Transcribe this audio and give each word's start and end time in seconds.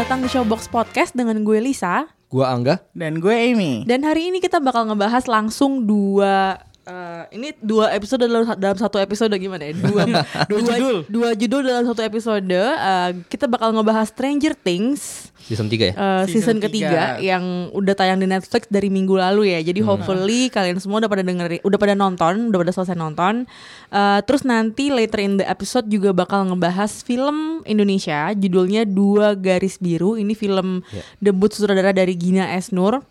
Datang 0.00 0.24
di 0.24 0.32
Showbox 0.32 0.72
Podcast 0.72 1.12
dengan 1.12 1.44
gue 1.44 1.60
Lisa. 1.60 2.08
Gua 2.32 2.56
Angga. 2.56 2.80
Dan 2.96 3.20
gue 3.20 3.36
Amy. 3.36 3.84
Dan 3.84 4.00
hari 4.00 4.32
ini 4.32 4.40
kita 4.40 4.56
bakal 4.56 4.88
ngebahas 4.88 5.28
langsung 5.28 5.84
dua 5.84 6.56
eh, 6.90 7.22
ini 7.38 7.54
dua 7.56 7.94
episode 7.94 8.26
dalam, 8.26 8.42
dalam 8.58 8.74
satu 8.74 8.98
episode 8.98 9.30
gimana 9.34 9.70
ya? 9.70 9.74
Dua, 9.86 10.02
Dua 10.46 10.58
judul. 10.60 10.96
Dua 11.06 11.30
judul 11.32 11.62
dalam 11.62 11.86
satu 11.86 12.02
episode. 12.02 12.50
Eh, 12.50 13.10
kita 13.30 13.46
bakal 13.46 13.70
ngebahas 13.70 14.10
Stranger 14.10 14.58
Things 14.58 15.30
Season 15.40 15.66
3 15.66 15.72
ya? 15.72 15.94
eh, 15.94 16.24
season, 16.26 16.30
Season 16.30 16.56
ketiga 16.60 17.16
tiga. 17.18 17.22
yang 17.22 17.42
udah 17.72 17.94
tayang 17.94 18.18
di 18.18 18.26
Netflix 18.26 18.66
dari 18.66 18.86
minggu 18.86 19.14
lalu 19.14 19.50
ya. 19.50 19.58
Jadi 19.60 19.80
hopefully 19.80 20.46
kalian 20.46 20.78
semua 20.78 21.00
udah 21.00 21.10
pada 21.10 21.22
dengerin, 21.22 21.58
udah 21.62 21.78
pada 21.78 21.94
nonton, 21.94 22.50
udah 22.50 22.58
pada 22.60 22.70
selesai 22.70 22.94
nonton. 22.94 23.46
Eh, 23.90 24.20
terus 24.26 24.42
nanti 24.42 24.90
later 24.90 25.18
in 25.18 25.38
the 25.38 25.46
episode 25.46 25.86
juga 25.86 26.10
bakal 26.10 26.46
ngebahas 26.46 27.02
film 27.02 27.62
Indonesia 27.64 28.30
judulnya 28.32 28.86
Dua 28.86 29.34
Garis 29.34 29.78
Biru. 29.78 30.14
Ini 30.14 30.34
film 30.34 30.82
debut 31.18 31.50
sutradara 31.50 31.90
dari 31.90 32.14
Gina 32.14 32.54
Esnur. 32.54 33.02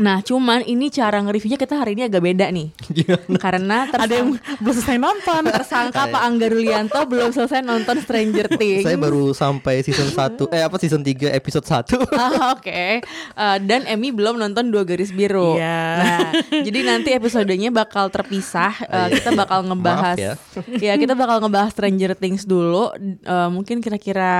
Nah, 0.00 0.24
cuman 0.24 0.64
ini 0.64 0.88
cara 0.88 1.20
nge-reviewnya 1.20 1.60
kita 1.60 1.76
hari 1.76 1.92
ini 1.92 2.08
agak 2.08 2.24
beda 2.24 2.48
nih. 2.48 2.72
Karena 3.44 3.84
Ada 3.86 4.24
yang 4.24 4.32
belum 4.58 4.72
selesai 4.72 4.96
nonton. 4.96 5.42
tersangka 5.60 6.08
Pak 6.08 6.22
Angga 6.24 6.48
Rulianto 6.48 6.96
belum 7.04 7.30
selesai 7.30 7.60
nonton 7.60 8.00
Stranger 8.00 8.48
Things. 8.56 8.88
Saya 8.88 8.96
baru 8.96 9.36
sampai 9.36 9.84
season 9.84 10.08
1 10.08 10.48
eh 10.56 10.62
apa 10.64 10.76
season 10.80 11.04
3 11.04 11.36
episode 11.36 11.68
1. 11.68 12.00
Ah, 12.20 12.52
Oke, 12.52 13.00
Eh, 13.36 13.58
dan 13.64 13.84
Emmy 13.84 14.08
belum 14.10 14.36
nonton 14.36 14.68
dua 14.68 14.84
garis 14.84 15.12
biru. 15.12 15.56
Iya. 15.56 15.80
Nah, 15.96 16.28
jadi 16.48 16.80
nanti 16.82 17.12
episodenya 17.12 17.68
bakal 17.68 18.08
terpisah. 18.08 18.72
Eh, 18.88 19.20
kita 19.20 19.36
bakal 19.36 19.64
ngebahas, 19.64 20.16
Maaf 20.16 20.80
ya. 20.80 20.94
kita 20.96 21.12
bakal 21.12 21.44
ngebahas 21.44 21.70
Stranger 21.72 22.16
Things 22.16 22.44
dulu. 22.44 22.88
Eh, 23.00 23.48
mungkin 23.48 23.84
kira-kira 23.84 24.32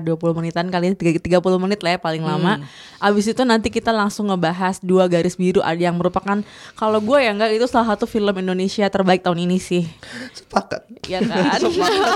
20 0.00 0.32
menitan 0.32 0.68
kali, 0.68 0.92
ya, 0.92 0.96
30 0.96 1.60
menit 1.60 1.84
lah 1.84 1.96
ya 1.96 2.00
paling 2.00 2.24
lama. 2.24 2.64
Abis 3.02 3.28
itu 3.28 3.42
nanti 3.42 3.68
kita 3.68 3.90
langsung 3.90 4.30
ngebahas 4.30 4.78
dua 4.80 5.01
garis 5.06 5.34
biru, 5.34 5.58
ada 5.58 5.78
yang 5.78 5.94
merupakan 5.94 6.42
kalau 6.72 6.98
gue 6.98 7.18
ya 7.18 7.30
enggak 7.30 7.52
itu 7.52 7.64
salah 7.64 7.94
satu 7.94 8.04
film 8.04 8.30
Indonesia 8.32 8.84
terbaik 8.86 9.22
tahun 9.22 9.42
ini 9.42 9.56
sih. 9.56 9.86
Sepakat. 10.30 10.86
Ya 11.06 11.18
kan. 11.18 11.58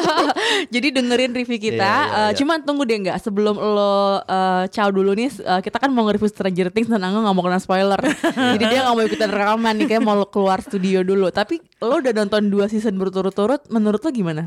Jadi 0.75 0.89
dengerin 0.93 1.33
review 1.33 1.59
kita. 1.59 1.75
Iya, 1.77 2.03
iya, 2.03 2.17
Eh, 2.17 2.31
iya. 2.31 2.37
Cuman 2.37 2.63
tunggu 2.63 2.83
deh 2.83 2.99
nggak 2.99 3.19
sebelum 3.19 3.57
lo 3.57 3.97
eh, 4.21 4.65
ciao 4.71 4.89
dulu 4.89 5.13
nih. 5.13 5.31
eh, 5.37 5.61
kita 5.61 5.77
kan 5.77 5.91
mau 5.91 6.05
nge-review 6.05 6.29
Stranger 6.29 6.69
Things 6.71 6.87
dan 6.87 7.01
Angga 7.01 7.23
nggak 7.23 7.35
mau 7.35 7.43
kena 7.43 7.59
spoiler. 7.59 7.99
Jadi 8.55 8.65
dia 8.65 8.81
nggak 8.83 8.95
mau 8.95 9.03
ikutan 9.03 9.31
rekaman 9.31 9.75
nih 9.77 9.87
kayak 9.89 10.03
mau 10.03 10.23
keluar 10.27 10.59
studio 10.61 11.01
dulu. 11.01 11.29
Tapi 11.29 11.59
lo 11.81 11.99
udah 11.99 12.13
nonton 12.13 12.47
dua 12.47 12.67
season 12.67 12.95
berturut-turut. 12.95 13.67
Menurut 13.69 14.01
lo 14.01 14.11
gimana? 14.11 14.45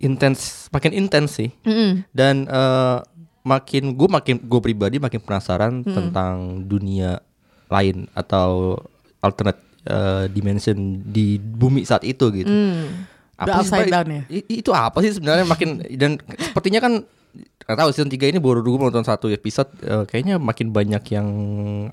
Intens, 0.00 0.72
makin 0.72 0.96
intens 0.96 1.36
sih. 1.36 1.52
Mm-mm. 1.60 2.08
Dan 2.10 2.48
eh, 2.48 2.96
makin 3.40 3.96
gue 3.96 4.08
makin 4.08 4.36
gue 4.36 4.60
pribadi 4.60 4.96
makin 5.00 5.20
penasaran 5.20 5.80
tentang 5.80 6.60
dunia 6.64 7.24
lain 7.72 8.04
atau 8.12 8.76
alternate 9.24 9.60
eh, 9.88 10.24
dimension 10.28 10.76
di 11.00 11.40
bumi 11.40 11.86
saat 11.86 12.04
itu 12.04 12.28
gitu. 12.34 12.50
Hmm. 12.50 13.08
Udah 13.40 13.64
sih 13.64 13.88
down 13.88 14.08
ya? 14.12 14.22
Itu 14.28 14.76
apa 14.76 15.00
sih 15.00 15.16
sebenarnya 15.16 15.48
makin 15.48 15.80
dan 15.96 16.20
sepertinya 16.36 16.80
kan 16.84 16.92
nggak 17.70 17.78
tahu 17.78 17.88
season 17.94 18.10
3 18.10 18.34
ini 18.34 18.42
baru 18.42 18.58
dulu 18.58 18.90
nonton 18.90 19.06
satu 19.06 19.30
episode 19.30 19.70
eh, 19.80 20.02
kayaknya 20.04 20.36
makin 20.36 20.74
banyak 20.74 21.00
yang 21.14 21.28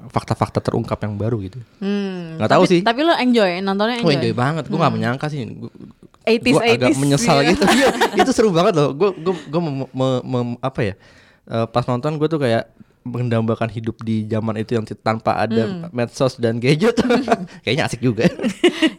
fakta-fakta 0.10 0.60
terungkap 0.60 1.00
yang 1.00 1.16
baru 1.16 1.40
gitu. 1.48 1.62
Hmm. 1.80 2.36
Nggak 2.42 2.52
tahu 2.52 2.64
sih. 2.68 2.82
Tapi 2.84 3.06
lo 3.06 3.14
enjoy 3.16 3.62
nontonnya 3.64 4.02
enjoy. 4.02 4.18
enjoy 4.18 4.34
banget, 4.36 4.64
gue 4.68 4.76
gak 4.76 4.94
menyangka 4.94 5.26
sih 5.32 5.46
Gue 5.48 5.72
80s, 6.28 6.56
agak 6.60 6.92
80s, 6.92 7.00
menyesal 7.00 7.38
iya. 7.40 7.48
gitu 7.56 7.64
Iya, 7.64 7.88
Itu 8.20 8.32
seru 8.36 8.52
banget 8.52 8.76
loh 8.76 8.92
Gue 8.92 9.16
gue 9.16 9.32
gue 9.48 9.62
mem- 9.64 9.88
mem- 9.96 10.24
mem- 10.28 10.60
apa 10.60 10.80
ya 10.84 10.94
eh, 11.48 11.68
Pas 11.68 11.84
nonton 11.88 12.16
gue 12.16 12.28
tuh 12.28 12.40
kayak 12.40 12.70
mendambakan 13.08 13.72
hidup 13.72 14.04
di 14.04 14.28
zaman 14.28 14.60
itu 14.60 14.76
yang 14.76 14.84
tanpa 15.00 15.40
ada 15.40 15.88
medsos 15.96 16.36
dan 16.36 16.60
gadget 16.60 17.00
Kayaknya 17.64 17.84
asik 17.88 18.04
juga 18.04 18.28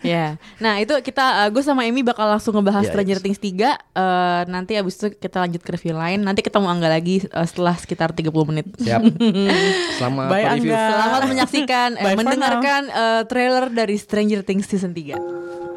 Ya. 0.01 0.41
Nah, 0.57 0.81
itu 0.81 0.97
kita 1.05 1.53
gue 1.53 1.61
sama 1.61 1.85
Emi 1.85 2.01
bakal 2.01 2.25
langsung 2.33 2.57
ngebahas 2.57 2.89
Iya, 2.89 2.97
Stranger 2.97 3.19
iya. 3.21 3.25
Things 3.25 3.41
3 3.41 3.77
Eh, 3.99 4.43
nanti 4.49 4.73
abis 4.79 4.95
itu 4.97 5.07
kita 5.19 5.43
lanjut 5.43 5.61
ke 5.61 5.71
review 5.75 5.93
lain. 5.93 6.23
Nanti 6.25 6.41
kita 6.41 6.63
mau 6.63 6.71
Angga 6.73 6.89
lagi 6.89 7.21
eh, 7.27 7.47
setelah 7.47 7.75
sekitar 7.77 8.15
30 8.17 8.31
menit. 8.49 8.67
Siap 8.79 9.03
Selamat 9.99 10.31
Bye, 10.31 10.57
review 10.57 10.73
Angga. 10.73 10.85
Selamat 10.89 11.23
menyaksikan 11.29 11.89
eh, 11.99 12.15
mendengarkan 12.17 12.83
eh, 12.89 13.23
trailer 13.29 13.69
dari 13.69 13.97
Stranger 14.01 14.41
Things 14.47 14.65
season 14.65 14.97
3. 14.97 15.68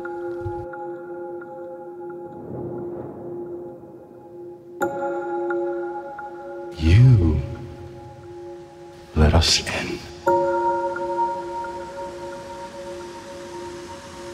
You 6.81 7.39
let 9.15 9.35
us 9.35 9.59
in. 9.67 9.99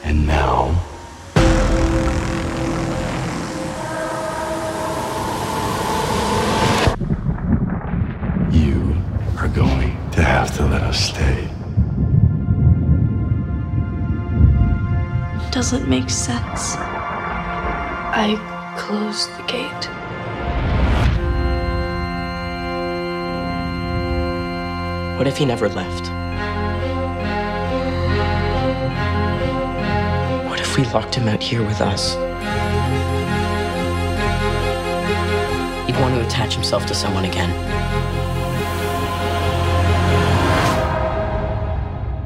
And 0.05 0.25
now, 0.25 0.69
you 8.49 8.95
are 9.37 9.49
going 9.49 9.97
to 10.11 10.23
have 10.23 10.55
to 10.55 10.65
let 10.65 10.83
us 10.83 10.97
stay. 10.97 11.49
doesn't 15.51 15.89
make 15.89 16.09
sense. 16.09 16.75
I 18.15 18.37
closed 18.77 19.35
the 19.37 19.43
gate. 19.51 19.96
What 25.17 25.25
if 25.25 25.35
he 25.35 25.45
never 25.45 25.67
left? 25.67 26.11
What 30.47 30.59
if 30.59 30.77
we 30.77 30.83
locked 30.93 31.15
him 31.15 31.27
out 31.27 31.41
here 31.41 31.65
with 31.65 31.81
us? 31.81 32.13
He'd 35.87 35.99
want 35.99 36.13
to 36.13 36.23
attach 36.23 36.53
himself 36.53 36.85
to 36.85 36.93
someone 36.93 37.25
again. 37.25 37.49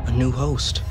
A 0.08 0.12
new 0.12 0.32
host. 0.32 0.84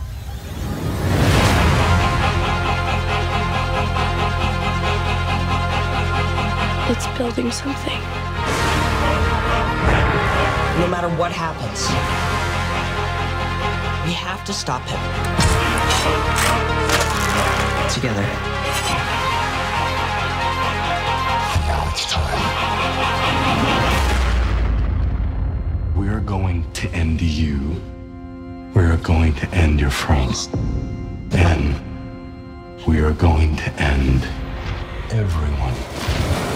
It's 6.88 7.06
building 7.18 7.52
something. 7.52 8.09
No 10.80 10.88
matter 10.88 11.10
what 11.10 11.30
happens, 11.30 11.86
we 14.06 14.14
have 14.14 14.42
to 14.46 14.52
stop 14.54 14.80
him. 14.88 14.98
Together. 17.92 18.22
Now 21.68 21.90
it's 21.90 22.10
time. 22.10 22.40
We 25.98 26.08
are 26.08 26.20
going 26.20 26.64
to 26.72 26.88
end 26.92 27.20
you. 27.20 27.78
We 28.74 28.82
are 28.82 28.96
going 28.96 29.34
to 29.34 29.46
end 29.50 29.80
your 29.82 29.90
friends. 29.90 30.48
Then 31.28 31.74
we 32.88 33.00
are 33.00 33.12
going 33.12 33.54
to 33.56 33.70
end 33.74 34.26
everyone. 35.10 36.49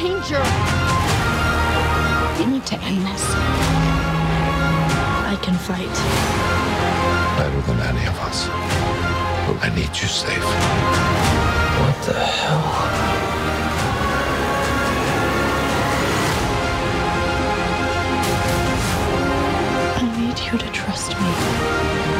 Danger. 0.00 0.42
We 2.38 2.46
need 2.52 2.66
to 2.66 2.76
end 2.88 3.02
this. 3.08 3.24
I 5.32 5.36
can 5.42 5.56
fight. 5.68 5.96
Better 7.38 7.60
than 7.66 7.80
any 7.90 8.06
of 8.06 8.16
us. 8.28 8.38
But 9.46 9.56
I 9.66 9.68
need 9.74 9.92
you 10.00 10.08
safe. 10.22 10.48
What 11.80 11.96
the 12.06 12.14
hell? 12.14 12.64
I 20.00 20.02
need 20.20 20.38
you 20.46 20.58
to 20.58 20.68
trust 20.70 21.08
me. 21.10 22.17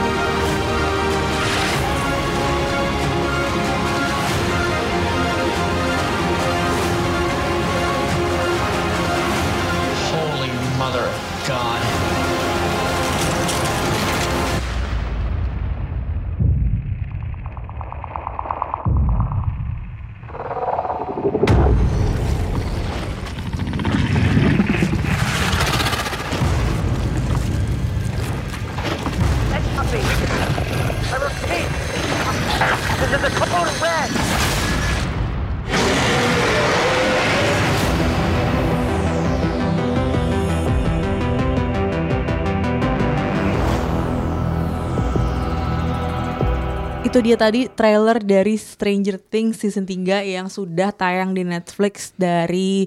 Itu 47.19 47.25
dia 47.25 47.37
tadi 47.37 47.67
trailer 47.69 48.23
dari 48.23 48.55
Stranger 48.55 49.19
Things 49.19 49.59
season 49.59 49.83
3 49.83 50.23
yang 50.25 50.47
sudah 50.47 50.95
tayang 50.95 51.35
di 51.35 51.43
Netflix 51.43 52.15
dari 52.15 52.87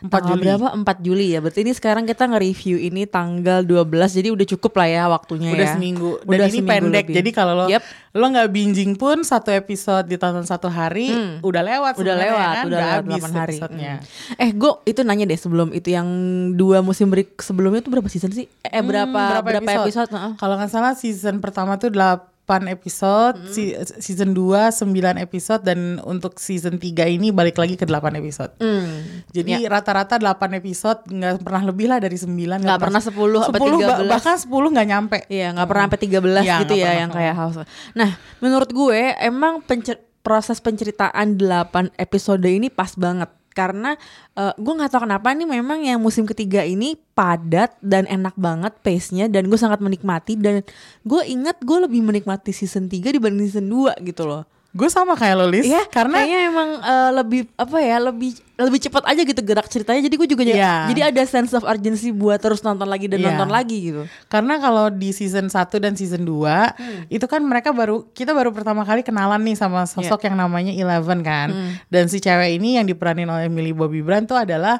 4 0.00 0.08
tanggal 0.10 0.28
Juli. 0.30 0.42
berapa? 0.42 0.66
4 0.74 0.96
Juli 1.00 1.26
ya. 1.30 1.40
Berarti 1.40 1.60
ini 1.60 1.72
sekarang 1.72 2.04
kita 2.04 2.24
nge-review 2.26 2.76
ini 2.78 3.04
tanggal 3.04 3.60
12. 3.60 3.88
Jadi 4.10 4.28
udah 4.28 4.46
cukup 4.46 4.72
lah 4.74 4.88
ya 4.90 5.04
waktunya 5.06 5.48
Udah 5.50 5.60
ya. 5.62 5.72
seminggu 5.72 6.10
dan 6.18 6.28
Udah 6.30 6.46
ini 6.46 6.52
seminggu 6.54 6.68
pendek. 6.70 7.04
lebih. 7.04 7.16
Jadi 7.16 7.30
kalau 7.32 7.52
lo 7.54 7.64
Yep. 7.68 7.82
lo 8.10 8.24
nggak 8.26 8.48
binging 8.50 8.92
pun 8.94 9.16
satu 9.22 9.48
episode 9.50 10.04
ditonton 10.04 10.42
satu 10.42 10.66
hari 10.66 11.08
udah 11.40 11.62
lewat 11.62 11.92
Hmm. 11.94 12.02
udah 12.02 12.14
lewat, 12.18 12.52
kan? 12.54 12.64
udah 12.66 12.78
lewat 12.78 12.96
habis 12.98 13.12
8 13.14 13.32
hari. 13.34 13.54
episodenya. 13.54 13.94
Hmm. 13.96 14.40
Eh, 14.40 14.50
gue 14.50 14.72
itu 14.84 15.00
nanya 15.00 15.24
deh 15.26 15.36
sebelum 15.38 15.68
itu 15.70 15.88
yang 15.90 16.08
dua 16.54 16.80
musim 16.80 17.06
break 17.06 17.36
sebelumnya 17.38 17.80
itu 17.80 17.88
berapa 17.88 18.08
season 18.08 18.28
sih? 18.30 18.44
Eh, 18.62 18.82
berapa 18.82 19.20
Hmm, 19.34 19.44
berapa, 19.46 19.84
episode? 19.84 20.08
Heeh. 20.08 20.32
Kalau 20.34 20.54
nggak 20.56 20.68
salah 20.70 20.92
season 20.92 21.38
pertama 21.38 21.76
tuh 21.76 21.88
8 21.88 22.29
episode, 22.66 23.36
Hmm. 23.36 23.48
si- 23.48 23.72
season 23.96 24.30
2 24.30 24.42
9 24.70 24.90
episode 25.16 25.62
dan 25.62 25.78
untuk 26.02 26.36
season 26.36 26.74
3 26.74 27.06
ini 27.06 27.30
balik 27.30 27.54
lagi 27.54 27.74
ke 27.74 27.84
8 27.84 28.16
episode. 28.16 28.50
Hmm. 28.56 29.22
Jadi 29.28 29.64
rata-rata 29.64 30.16
8 30.16 30.26
episode 30.52 31.06
nggak 31.06 31.40
pernah 31.40 31.62
lebih 31.64 31.86
lah 31.86 31.98
dari 31.98 32.16
9 32.16 32.58
Nggak 32.58 32.80
pernah 32.80 32.98
10 32.98 33.14
apa 33.40 33.56
13. 33.56 34.08
bahkan 34.08 34.36
10 34.36 34.50
nggak 34.68 34.88
nyampe. 34.88 35.18
Iya 35.26 35.46
nggak 35.52 35.68
pernah 35.68 35.84
sampai 35.86 36.00
13 36.00 36.42
Iya, 36.42 36.56
gitu 36.58 36.72
nggak 36.72 36.76
ya 36.76 36.84
pernah. 36.84 36.98
yang 36.98 37.10
kayak 37.10 37.34
House. 37.36 37.56
Nah 37.94 38.10
menurut 38.38 38.70
gue 38.70 39.00
emang 39.16 39.62
pencer- 39.62 40.02
proses 40.20 40.58
penceritaan 40.58 41.34
8 41.34 41.94
episode 41.96 42.44
ini 42.44 42.68
pas 42.68 42.92
banget 42.92 43.30
karena 43.52 43.98
eh, 44.38 44.54
gue 44.54 44.72
nggak 44.74 44.90
tahu 44.90 45.04
kenapa 45.06 45.34
nih 45.34 45.48
memang 45.48 45.82
yang 45.82 45.98
musim 45.98 46.24
ketiga 46.24 46.62
ini 46.62 46.94
padat 46.94 47.74
dan 47.82 48.06
enak 48.06 48.34
banget 48.38 48.72
pace-nya 48.80 49.26
dan 49.26 49.50
gue 49.50 49.58
sangat 49.58 49.82
menikmati 49.82 50.38
dan 50.38 50.62
gue 51.02 51.22
ingat 51.26 51.58
gue 51.60 51.78
lebih 51.84 52.00
menikmati 52.00 52.54
season 52.54 52.86
3 52.86 53.10
dibanding 53.10 53.46
season 53.50 53.66
2 53.68 54.00
gitu 54.06 54.24
loh. 54.26 54.46
Gue 54.70 54.86
sama 54.86 55.18
kayak 55.18 55.34
lo 55.34 55.50
Lis, 55.50 55.66
Iya, 55.66 55.82
karena 55.90 56.22
kayaknya 56.22 56.38
emang 56.46 56.68
eh, 56.78 57.10
lebih 57.10 57.40
apa 57.58 57.82
ya, 57.82 57.98
lebih 57.98 58.38
lebih 58.54 58.78
cepat 58.78 59.02
aja 59.02 59.18
gitu 59.20 59.42
gerak 59.42 59.66
ceritanya. 59.66 59.98
Jadi 59.98 60.14
gue 60.14 60.28
juga 60.30 60.46
jadi, 60.46 60.62
Iya. 60.62 60.74
jadi 60.94 61.00
ada 61.10 61.22
sense 61.26 61.50
of 61.52 61.66
urgency 61.66 62.14
buat 62.14 62.38
terus 62.38 62.62
nonton 62.62 62.86
lagi 62.86 63.10
dan 63.10 63.18
Iya. 63.18 63.34
nonton 63.34 63.50
lagi 63.50 63.76
gitu. 63.82 64.06
Karena 64.30 64.62
kalau 64.62 64.86
di 64.86 65.10
season 65.10 65.50
1 65.50 65.82
dan 65.82 65.98
season 65.98 66.22
2 66.22 66.70
Hmm. 66.70 67.02
itu 67.10 67.26
kan 67.26 67.42
mereka 67.42 67.74
baru 67.74 68.06
kita 68.12 68.30
baru 68.30 68.54
pertama 68.54 68.86
kali 68.86 69.02
kenalan 69.02 69.42
nih 69.42 69.58
sama 69.58 69.82
sosok 69.84 70.22
Iya. 70.22 70.26
yang 70.30 70.36
namanya 70.38 70.70
Eleven 70.70 71.18
kan. 71.26 71.48
Hmm. 71.50 71.72
Dan 71.90 72.06
si 72.06 72.22
cewek 72.22 72.54
ini 72.54 72.78
yang 72.78 72.86
diperanin 72.86 73.26
oleh 73.26 73.50
Millie 73.50 73.74
Bobby 73.74 74.06
Brown 74.06 74.22
tuh 74.22 74.38
adalah 74.38 74.78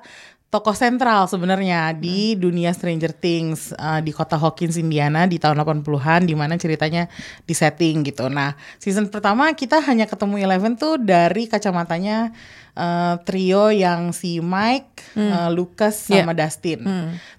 tokoh 0.50 0.74
sentral 0.74 1.24
sebenarnya 1.24 1.94
di 1.94 2.34
Hmm. 2.34 2.42
dunia 2.42 2.70
Stranger 2.70 3.14
Things 3.14 3.70
uh, 3.72 3.98
di 3.98 4.10
kota 4.10 4.34
Hawkins 4.34 4.74
Indiana 4.74 5.22
di 5.24 5.38
tahun 5.38 5.54
80-an 5.56 6.26
di 6.26 6.34
mana 6.34 6.54
ceritanya 6.54 7.06
di 7.40 7.54
setting 7.54 8.02
gitu. 8.02 8.26
Nah, 8.26 8.52
season 8.76 9.06
pertama 9.06 9.46
kita 9.52 9.78
hanya 9.80 10.04
ketemu 10.04 10.42
Eleven 10.42 10.74
tuh 10.74 10.98
dari 10.98 11.46
kacamatanya 11.46 12.34
uh, 12.74 13.14
trio 13.22 13.70
yang 13.70 14.10
si 14.10 14.38
Mike, 14.38 15.14
uh, 15.14 15.48
Lucas 15.48 16.10
Iya. 16.10 16.22
sama 16.22 16.34
Dustin. 16.34 16.82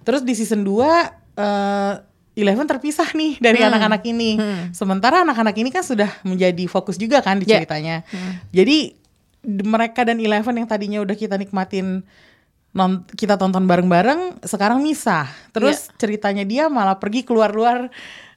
Terus 0.00 0.24
di 0.24 0.32
season 0.32 0.64
2 0.64 0.88
eh 1.34 1.94
Eleven 2.32 2.64
terpisah 2.64 3.12
nih 3.12 3.36
dari 3.38 3.60
Hmm. 3.60 3.68
anak-anak 3.68 4.02
ini. 4.06 4.40
Sementara 4.72 5.20
anak-anak 5.20 5.52
ini 5.52 5.68
kan 5.68 5.84
sudah 5.84 6.08
menjadi 6.24 6.64
fokus 6.64 6.96
juga 6.96 7.20
kan 7.20 7.36
di 7.36 7.44
Ya. 7.44 7.60
ceritanya. 7.60 8.08
Jadi 8.48 8.96
d- 9.38 9.68
mereka 9.68 10.00
dan 10.00 10.16
Eleven 10.16 10.56
yang 10.56 10.64
tadinya 10.64 11.04
udah 11.04 11.12
kita 11.12 11.36
nikmatin 11.36 12.00
non 12.72 13.04
kita 13.04 13.36
tonton 13.36 13.68
bareng-bareng 13.68 14.44
sekarang 14.48 14.80
misah. 14.80 15.28
Terus 15.52 15.92
ceritanya 16.00 16.44
dia 16.44 16.72
malah 16.72 16.96
pergi 16.96 17.20
keluar-luar 17.20 17.92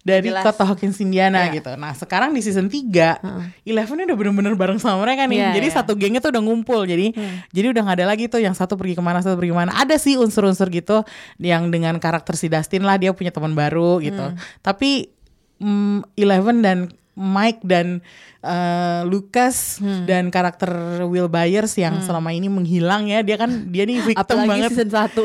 dari 0.06 0.30
Jelas. 0.30 0.46
kota 0.46 0.70
Hawkins 0.70 1.02
Indiana 1.02 1.50
Iya. 1.50 1.58
gitu. 1.58 1.72
Nah, 1.82 1.90
sekarang 1.98 2.30
di 2.30 2.38
season 2.46 2.70
3 2.70 3.18
Eleven 3.66 3.98
ini 3.98 4.06
udah 4.06 4.18
bener-bener 4.22 4.54
bareng 4.54 4.78
sama 4.78 5.02
mereka 5.02 5.26
nih. 5.26 5.42
Iya, 5.42 5.50
jadi 5.58 5.68
iya. 5.74 5.76
satu 5.82 5.98
gengnya 5.98 6.22
tuh 6.22 6.30
udah 6.30 6.44
ngumpul. 6.46 6.86
Jadi 6.86 7.10
jadi 7.50 7.74
udah 7.74 7.82
nggak 7.82 7.98
ada 7.98 8.08
lagi 8.14 8.30
tuh 8.30 8.38
yang 8.38 8.54
satu 8.54 8.78
pergi 8.78 8.94
ke 8.94 9.02
mana, 9.02 9.26
satu 9.26 9.34
pergi 9.34 9.50
ke 9.50 9.58
mana. 9.58 9.74
Ada 9.74 9.98
sih 9.98 10.14
unsur-unsur 10.22 10.70
gitu 10.70 11.02
yang 11.42 11.74
dengan 11.74 11.98
karakter 11.98 12.38
si 12.38 12.54
Dustin 12.54 12.86
lah 12.86 13.02
dia 13.02 13.18
punya 13.18 13.34
teman 13.34 13.58
baru 13.58 13.98
gitu. 13.98 14.36
Tapi 14.62 15.10
mm, 15.58 16.14
Eleven 16.14 16.62
dan 16.62 16.78
Mike 17.16 17.64
dan 17.64 18.04
eh, 18.40 19.02
Lucas 19.08 19.80
dan 20.04 20.28
karakter 20.28 20.68
Will 21.08 21.26
Byers 21.26 21.72
yang 21.74 22.04
selama 22.04 22.30
ini 22.30 22.52
menghilang 22.52 23.08
ya. 23.08 23.24
Dia 23.24 23.40
kan 23.40 23.72
dia 23.72 23.88
nih 23.88 24.04
victim 24.04 24.20
Apalagi 24.36 24.52
banget. 24.52 24.70
season 24.76 24.90
1. 24.92 25.16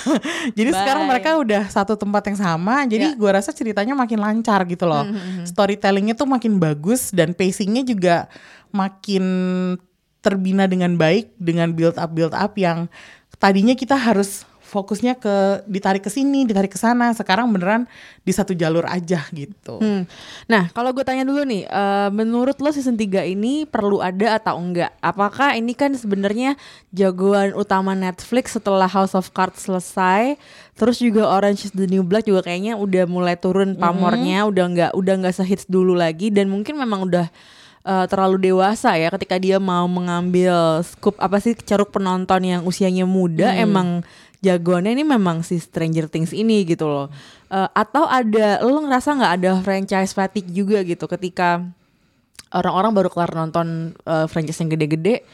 jadi 0.58 0.70
Bye. 0.72 0.80
sekarang 0.80 1.04
mereka 1.04 1.30
udah 1.36 1.62
satu 1.68 1.94
tempat 1.94 2.32
yang 2.32 2.38
sama. 2.40 2.88
Jadi 2.88 3.12
Ya. 3.12 3.16
gua 3.16 3.36
rasa 3.36 3.52
ceritanya 3.52 3.92
makin 3.92 4.18
lancar 4.18 4.64
gitu 4.64 4.88
loh. 4.88 5.04
Storytellingnya 5.44 6.16
tuh 6.16 6.24
makin 6.24 6.56
bagus 6.56 7.12
dan 7.12 7.36
pacingnya 7.36 7.84
juga 7.84 8.26
makin 8.72 9.22
terbina 10.18 10.64
dengan 10.64 10.96
baik 10.96 11.36
dengan 11.36 11.70
build 11.70 11.94
up 11.94 12.10
build 12.10 12.32
up 12.32 12.56
yang 12.56 12.88
tadinya 13.36 13.76
kita 13.76 13.92
harus 13.92 14.48
fokusnya 14.74 15.14
ke 15.22 15.62
ditarik 15.70 16.02
ke 16.02 16.10
sini 16.10 16.42
ditarik 16.42 16.74
ke 16.74 16.80
sana 16.82 17.14
sekarang 17.14 17.46
beneran 17.54 17.86
di 18.26 18.34
satu 18.34 18.50
jalur 18.58 18.82
aja 18.90 19.22
gitu 19.30 19.78
Hmm. 19.84 20.08
Nah, 20.48 20.72
kalau 20.72 20.96
gue 20.96 21.04
tanya 21.04 21.28
dulu 21.28 21.44
nih, 21.44 21.68
eh, 21.68 22.08
menurut 22.08 22.56
lo 22.56 22.72
season 22.72 22.96
3 22.96 23.20
ini 23.28 23.68
perlu 23.68 24.00
ada 24.00 24.40
atau 24.40 24.56
enggak? 24.56 24.96
Apakah 25.04 25.52
ini 25.52 25.76
kan 25.76 25.92
sebenarnya 25.92 26.56
jagoan 26.88 27.52
utama 27.52 27.92
Netflix 27.92 28.56
setelah 28.56 28.88
House 28.88 29.12
of 29.12 29.28
Cards 29.36 29.68
selesai, 29.68 30.40
terus 30.72 30.96
juga 31.04 31.28
Orange 31.28 31.68
is 31.68 31.72
the 31.76 31.84
New 31.84 32.00
Black 32.00 32.24
juga 32.24 32.48
kayaknya 32.48 32.80
udah 32.80 33.04
mulai 33.04 33.36
turun 33.36 33.76
pamornya, 33.76 34.48
udah 34.48 34.64
nggak 34.72 34.92
udah 34.96 35.14
nggak 35.20 35.34
sehits 35.36 35.68
dulu 35.68 35.92
lagi 35.92 36.32
dan 36.32 36.48
mungkin 36.48 36.80
memang 36.80 37.04
udah 37.04 37.26
eh, 37.84 38.06
terlalu 38.08 38.48
dewasa 38.48 38.96
ya 38.96 39.12
ketika 39.12 39.36
dia 39.36 39.60
mau 39.60 39.84
mengambil 39.84 40.80
scoop 40.80 41.20
apa 41.20 41.36
sih 41.44 41.52
ceruk 41.52 41.92
penonton 41.92 42.40
yang 42.40 42.62
usianya 42.64 43.04
muda 43.04 43.52
emang 43.52 44.00
jagoannya 44.44 44.92
ini 44.92 45.02
memang 45.02 45.40
si 45.40 45.56
Stranger 45.56 46.06
Things 46.06 46.30
ini 46.30 46.62
gitu 46.62 46.84
loh. 46.84 47.08
Eh, 47.48 47.68
atau 47.72 48.04
ada 48.04 48.60
lo 48.60 48.78
ngerasa 48.78 49.08
nggak 49.10 49.32
ada 49.34 49.50
franchise 49.58 50.12
fatigue 50.12 50.52
juga 50.52 50.84
gitu 50.84 51.08
ketika 51.08 51.64
orang-orang 52.50 52.92
baru 52.92 53.08
kelar 53.08 53.32
nonton 53.32 53.66
eh, 53.98 54.26
franchise 54.26 54.60
yang 54.60 54.70
gede-gede. 54.70 55.24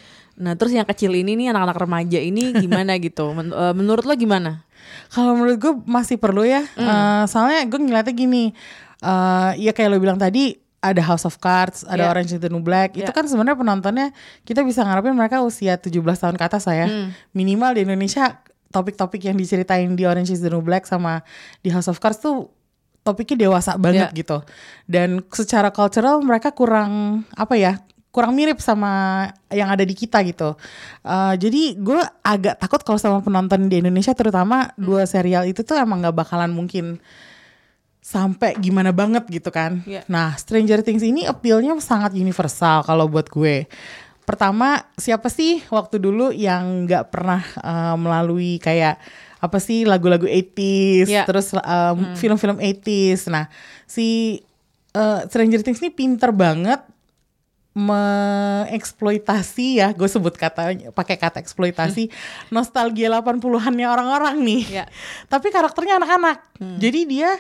Nah, 0.41 0.57
terus 0.57 0.73
yang 0.73 0.87
kecil 0.87 1.13
ini 1.13 1.37
nih 1.37 1.53
anak-anak 1.53 1.77
remaja 1.77 2.17
ini 2.17 2.55
gimana 2.55 2.97
gitu? 3.03 3.35
Men- 3.35 3.53
eh, 3.53 3.75
menurut 3.75 4.07
lo 4.07 4.15
gimana? 4.15 4.63
Kalau 5.11 5.37
menurut 5.37 5.59
gue 5.59 5.75
masih 5.85 6.17
perlu 6.17 6.43
ya. 6.43 6.65
Eh, 6.65 7.23
soalnya 7.27 7.67
gue 7.67 7.79
ngeliatnya 7.79 8.15
gini. 8.15 8.55
eh 9.01 9.51
ya 9.59 9.73
kayak 9.73 9.89
lo 9.89 9.99
bilang 9.99 10.17
tadi 10.17 10.53
ada 10.77 11.01
House 11.03 11.25
of 11.25 11.37
Cards, 11.37 11.85
ada 11.85 12.05
Iya. 12.05 12.11
Orange 12.11 12.33
is 12.33 12.41
the 12.41 12.49
New 12.49 12.61
Black. 12.61 12.93
Itu 12.93 13.05
Iya. 13.05 13.13
kan 13.13 13.25
sebenarnya 13.25 13.57
penontonnya 13.57 14.07
kita 14.45 14.61
bisa 14.61 14.81
ngarepin 14.81 15.13
mereka 15.13 15.41
usia 15.41 15.77
17 15.77 15.93
tahun 16.17 16.37
ke 16.37 16.45
atas 16.45 16.65
saya. 16.65 16.85
Hmm. 16.85 17.13
Minimal 17.33 17.77
di 17.77 17.81
Indonesia 17.83 18.41
topik-topik 18.71 19.27
yang 19.27 19.35
diceritain 19.35 19.93
di 19.93 20.07
Orange 20.07 20.31
is 20.31 20.41
the 20.41 20.51
New 20.51 20.63
Black 20.63 20.87
sama 20.87 21.23
di 21.59 21.69
House 21.69 21.91
of 21.91 21.99
Cards 21.99 22.19
tuh 22.19 22.51
topiknya 23.03 23.47
dewasa 23.47 23.75
banget 23.75 24.11
Iya. 24.11 24.17
gitu. 24.17 24.39
Dan 24.87 25.23
secara 25.29 25.71
cultural 25.71 26.23
mereka 26.23 26.51
kurang 26.51 27.23
apa 27.35 27.55
ya? 27.55 27.75
kurang 28.11 28.35
mirip 28.35 28.59
sama 28.59 29.23
yang 29.55 29.71
ada 29.71 29.87
di 29.87 29.95
kita 29.95 30.19
gitu. 30.27 30.59
Eh, 31.07 31.35
jadi 31.39 31.79
gue 31.79 32.03
agak 32.27 32.59
takut 32.59 32.83
kalau 32.83 32.99
sama 32.99 33.23
penonton 33.23 33.71
di 33.71 33.79
Indonesia 33.79 34.11
terutama 34.19 34.67
Hmm. 34.67 34.83
dua 34.83 35.03
serial 35.07 35.47
itu 35.47 35.63
tuh 35.63 35.79
emang 35.79 36.03
nggak 36.03 36.19
bakalan 36.19 36.51
mungkin 36.51 36.99
sampai 38.03 38.59
gimana 38.59 38.91
banget 38.91 39.31
gitu 39.31 39.55
kan. 39.55 39.87
Iya. 39.87 40.03
Nah, 40.11 40.35
Stranger 40.35 40.83
Things 40.83 41.07
ini 41.07 41.23
appeal-nya 41.23 41.79
sangat 41.79 42.11
universal 42.11 42.83
kalau 42.83 43.07
buat 43.07 43.31
gue. 43.31 43.71
Pertama, 44.25 44.87
siapa 44.95 45.27
sih 45.27 45.59
waktu 45.69 45.99
dulu 45.99 46.31
yang 46.31 46.87
nggak 46.87 47.11
pernah 47.11 47.43
eh, 47.43 47.95
melalui 47.99 48.59
kayak 48.59 48.99
apa 49.41 49.57
sih 49.57 49.89
lagu-lagu 49.89 50.29
80s, 50.29 51.09
Iya. 51.09 51.25
terus 51.25 51.57
em, 51.57 52.13
film-film 52.15 52.61
80s. 52.61 53.33
Nah, 53.33 53.49
si 53.89 54.39
eh, 54.93 55.21
Stranger 55.27 55.65
Things 55.65 55.81
ini 55.81 55.91
pinter 55.91 56.31
banget 56.31 56.85
mengeksploitasi 57.71 59.79
ya, 59.79 59.95
gue 59.95 60.09
sebut 60.11 60.35
kata 60.35 60.91
pakai 60.91 61.17
kata 61.17 61.39
eksploitasi 61.39 62.11
nostalgia 62.51 63.07
80-annya 63.15 63.87
orang-orang 63.87 64.43
nih. 64.43 64.83
Ya. 64.83 64.85
Tapi 65.31 65.49
karakternya 65.49 66.03
anak-anak. 66.03 66.39
Jadi 66.61 67.01
dia 67.07 67.31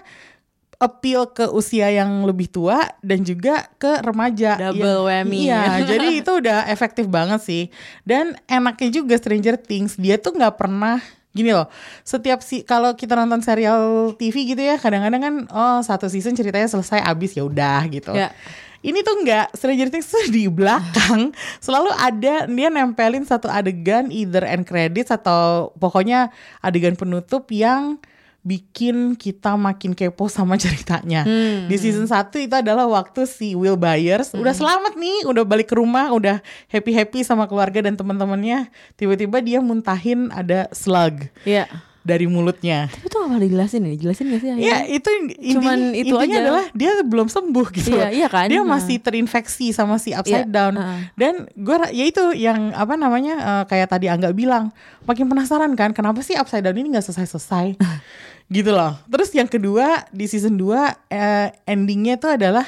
appeal 0.81 1.29
ke 1.29 1.45
usia 1.53 1.93
yang 1.93 2.25
lebih 2.25 2.49
tua 2.49 2.81
dan 3.05 3.21
juga 3.21 3.69
ke 3.77 4.01
remaja. 4.01 4.57
Double 4.57 4.81
Ya- 4.81 5.05
whammy. 5.05 5.39
Iya, 5.47 5.63
jadi 5.85 6.09
itu 6.25 6.33
udah 6.41 6.65
efektif 6.73 7.05
banget 7.07 7.45
sih. 7.45 7.63
Dan 8.03 8.33
enaknya 8.49 8.89
juga 8.89 9.15
Stranger 9.21 9.61
Things, 9.61 10.01
dia 10.01 10.17
tuh 10.17 10.33
nggak 10.33 10.57
pernah 10.57 11.05
gini 11.37 11.53
loh. 11.53 11.69
Setiap 12.03 12.41
si 12.41 12.65
kalau 12.65 12.97
kita 12.97 13.13
nonton 13.15 13.45
serial 13.45 14.17
TV 14.17 14.57
gitu 14.57 14.63
ya, 14.65 14.81
kadang-kadang 14.81 15.21
kan 15.21 15.35
oh 15.53 15.79
satu 15.85 16.09
season 16.09 16.33
ceritanya 16.33 16.67
selesai 16.67 17.05
abis 17.05 17.37
ya 17.37 17.45
udah 17.45 17.85
gitu. 17.93 18.17
Ya. 18.17 18.33
Ini 18.81 19.05
tuh 19.05 19.21
enggak 19.21 19.53
Stranger 19.53 19.93
Things 19.93 20.09
tuh 20.09 20.33
di 20.33 20.49
belakang 20.49 21.37
selalu 21.65 21.93
ada 21.93 22.49
dia 22.49 22.69
nempelin 22.73 23.29
satu 23.29 23.53
adegan 23.53 24.09
either 24.09 24.41
end 24.49 24.65
credits 24.65 25.13
atau 25.13 25.77
pokoknya 25.77 26.33
adegan 26.65 26.97
penutup 26.97 27.45
yang 27.53 28.01
bikin 28.41 29.17
kita 29.17 29.57
makin 29.57 29.93
kepo 29.93 30.29
sama 30.33 30.57
ceritanya. 30.63 31.25
Hmm. 31.29 31.69
Di 31.69 31.77
season 31.77 32.09
1 32.09 32.33
itu 32.41 32.55
adalah 32.57 32.89
waktu 32.89 33.29
si 33.29 33.53
Will 33.53 33.77
Byers 33.77 34.33
udah 34.33 34.55
selamat 34.57 34.97
nih, 34.97 35.29
udah 35.29 35.45
balik 35.45 35.73
ke 35.73 35.77
rumah, 35.77 36.09
udah 36.15 36.41
happy-happy 36.73 37.21
sama 37.27 37.45
keluarga 37.45 37.85
dan 37.85 37.97
teman-temannya. 37.97 38.73
Tiba-tiba 38.97 39.39
dia 39.45 39.59
muntahin 39.61 40.33
ada 40.33 40.69
slug 40.73 41.29
Iya. 41.45 41.69
Dari 42.01 42.25
mulutnya. 42.25 42.89
Tapi 42.89 43.07
gak 43.07 43.21
pernah 43.23 43.39
dijelasin 43.39 43.81
ya, 43.83 43.91
dijelasin 43.93 44.25
gak 44.27 44.41
sih? 44.41 44.49
Ya 44.49 44.55
akhirnya? 44.55 44.77
itu 44.89 45.09
intinya, 45.13 45.53
Cuman 45.53 45.79
itu 45.93 46.07
intinya 46.11 46.25
aja. 46.33 46.41
adalah 46.43 46.65
dia 46.73 46.91
belum 47.03 47.29
sembuh 47.29 47.67
gitu. 47.71 47.89
Iya, 47.93 48.09
iya 48.11 48.27
kan? 48.27 48.49
Dia 48.49 48.61
Nah. 48.61 48.69
masih 48.73 48.97
terinfeksi 48.99 49.71
sama 49.71 49.97
si 49.97 50.11
upside 50.11 50.49
Iya, 50.49 50.51
down. 50.51 50.75
heeh. 50.75 51.01
Dan 51.15 51.35
gue 51.53 51.77
ya 51.91 52.05
itu 52.07 52.25
yang 52.35 52.73
apa 52.73 52.95
namanya 52.95 53.35
eh, 53.37 53.65
kayak 53.67 53.89
tadi 53.91 54.07
Angga 54.07 54.33
bilang, 54.33 54.73
makin 55.05 55.27
penasaran 55.27 55.73
kan 55.75 55.93
kenapa 55.93 56.21
sih 56.21 56.35
upside 56.35 56.63
down 56.63 56.75
ini 56.75 56.91
nggak 56.91 57.05
selesai-selesai. 57.05 57.77
gitu 58.51 58.71
loh. 58.71 58.97
Terus 59.07 59.31
yang 59.31 59.47
kedua 59.47 60.09
di 60.09 60.25
season 60.25 60.57
2 60.57 60.75
eh, 61.07 61.49
endingnya 61.65 62.17
itu 62.17 62.27
adalah 62.27 62.65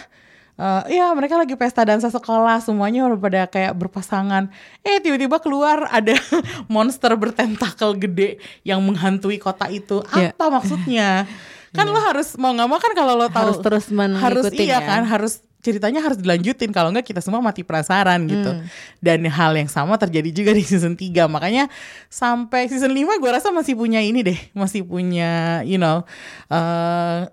eh 0.62 1.02
ya 1.02 1.10
mereka 1.10 1.34
lagi 1.34 1.58
pesta 1.58 1.82
dansa 1.82 2.06
sekolah 2.06 2.62
semuanya 2.62 3.02
udah 3.10 3.18
pada 3.18 3.42
kayak 3.50 3.74
berpasangan. 3.74 4.46
Eh 4.86 5.02
tiba-tiba 5.02 5.42
keluar 5.42 5.90
ada 5.90 6.14
monster 6.72 7.10
bertentakel 7.18 7.98
gede 7.98 8.38
yang 8.62 8.78
menghantui 8.78 9.42
kota 9.42 9.66
itu. 9.66 10.06
Iya. 10.14 10.30
apa 10.30 10.46
maksudnya? 10.54 11.26
Kan 11.74 11.88
lo 11.88 11.98
harus 11.98 12.36
mau 12.38 12.54
nggak 12.54 12.68
mau 12.68 12.78
kan 12.78 12.92
kalau 12.94 13.16
lo 13.18 13.26
tahu 13.32 13.48
Harus 13.48 13.58
terus 13.58 13.84
harus 13.90 13.96
mengikutin 13.96 14.60
iya 14.68 14.78
ya. 14.78 14.86
kan 14.86 15.02
harus 15.08 15.42
ceritanya 15.62 15.98
harus 16.04 16.18
dilanjutin. 16.20 16.70
Kalau 16.70 16.94
enggak 16.94 17.10
kita 17.10 17.18
semua 17.18 17.42
mati 17.42 17.66
penasaran 17.66 18.22
gitu. 18.30 18.50
Hmm. 18.54 18.66
dan 19.02 19.18
hal 19.26 19.56
yang 19.58 19.66
sama 19.66 19.98
terjadi 19.98 20.30
juga 20.30 20.50
di 20.54 20.62
season 20.62 20.94
3 20.94 21.26
makanya 21.26 21.66
sampai 22.06 22.70
season 22.70 22.94
5 22.94 23.18
gue 23.18 23.30
rasa 23.34 23.50
masih 23.50 23.74
punya 23.74 23.98
ini 23.98 24.22
deh. 24.22 24.38
Masih 24.54 24.86
punya 24.86 25.64
you 25.66 25.80
know 25.80 26.06
eh, 26.52 27.26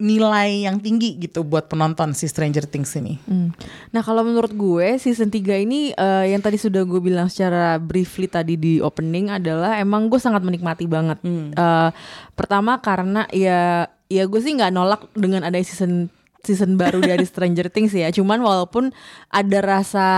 nilai 0.00 0.64
yang 0.64 0.80
tinggi 0.80 1.20
gitu 1.20 1.44
buat 1.44 1.68
penonton 1.68 2.16
si 2.16 2.24
Stranger 2.24 2.64
Things 2.64 2.96
ini 2.96 3.20
Hmm. 3.28 3.52
Nah 3.92 4.00
kalau 4.00 4.24
menurut 4.24 4.50
gue 4.56 4.96
season 4.96 5.28
3 5.28 5.60
ini 5.60 5.92
eh, 5.92 6.24
yang 6.32 6.40
tadi 6.40 6.56
sudah 6.56 6.82
gue 6.88 6.98
bilang 6.98 7.28
secara 7.28 7.76
briefly 7.76 8.26
tadi 8.26 8.56
di 8.56 8.80
opening 8.80 9.28
adalah 9.28 9.76
emang 9.76 10.08
gue 10.08 10.16
sangat 10.16 10.40
menikmati 10.40 10.88
banget. 10.88 11.20
Eh, 11.22 11.90
pertama 12.32 12.80
karena 12.80 13.28
ya 13.30 13.86
ya 14.08 14.24
gue 14.24 14.40
sih 14.40 14.56
nggak 14.56 14.72
nolak 14.72 15.04
dengan 15.12 15.44
ada 15.44 15.60
season 15.60 16.08
season 16.40 16.80
baru 16.80 17.04
dari 17.04 17.24
Stranger 17.30 17.68
Things 17.68 17.92
ya. 17.92 18.08
Cuman 18.08 18.40
walaupun 18.40 18.90
ada 19.28 19.58
rasa 19.60 20.08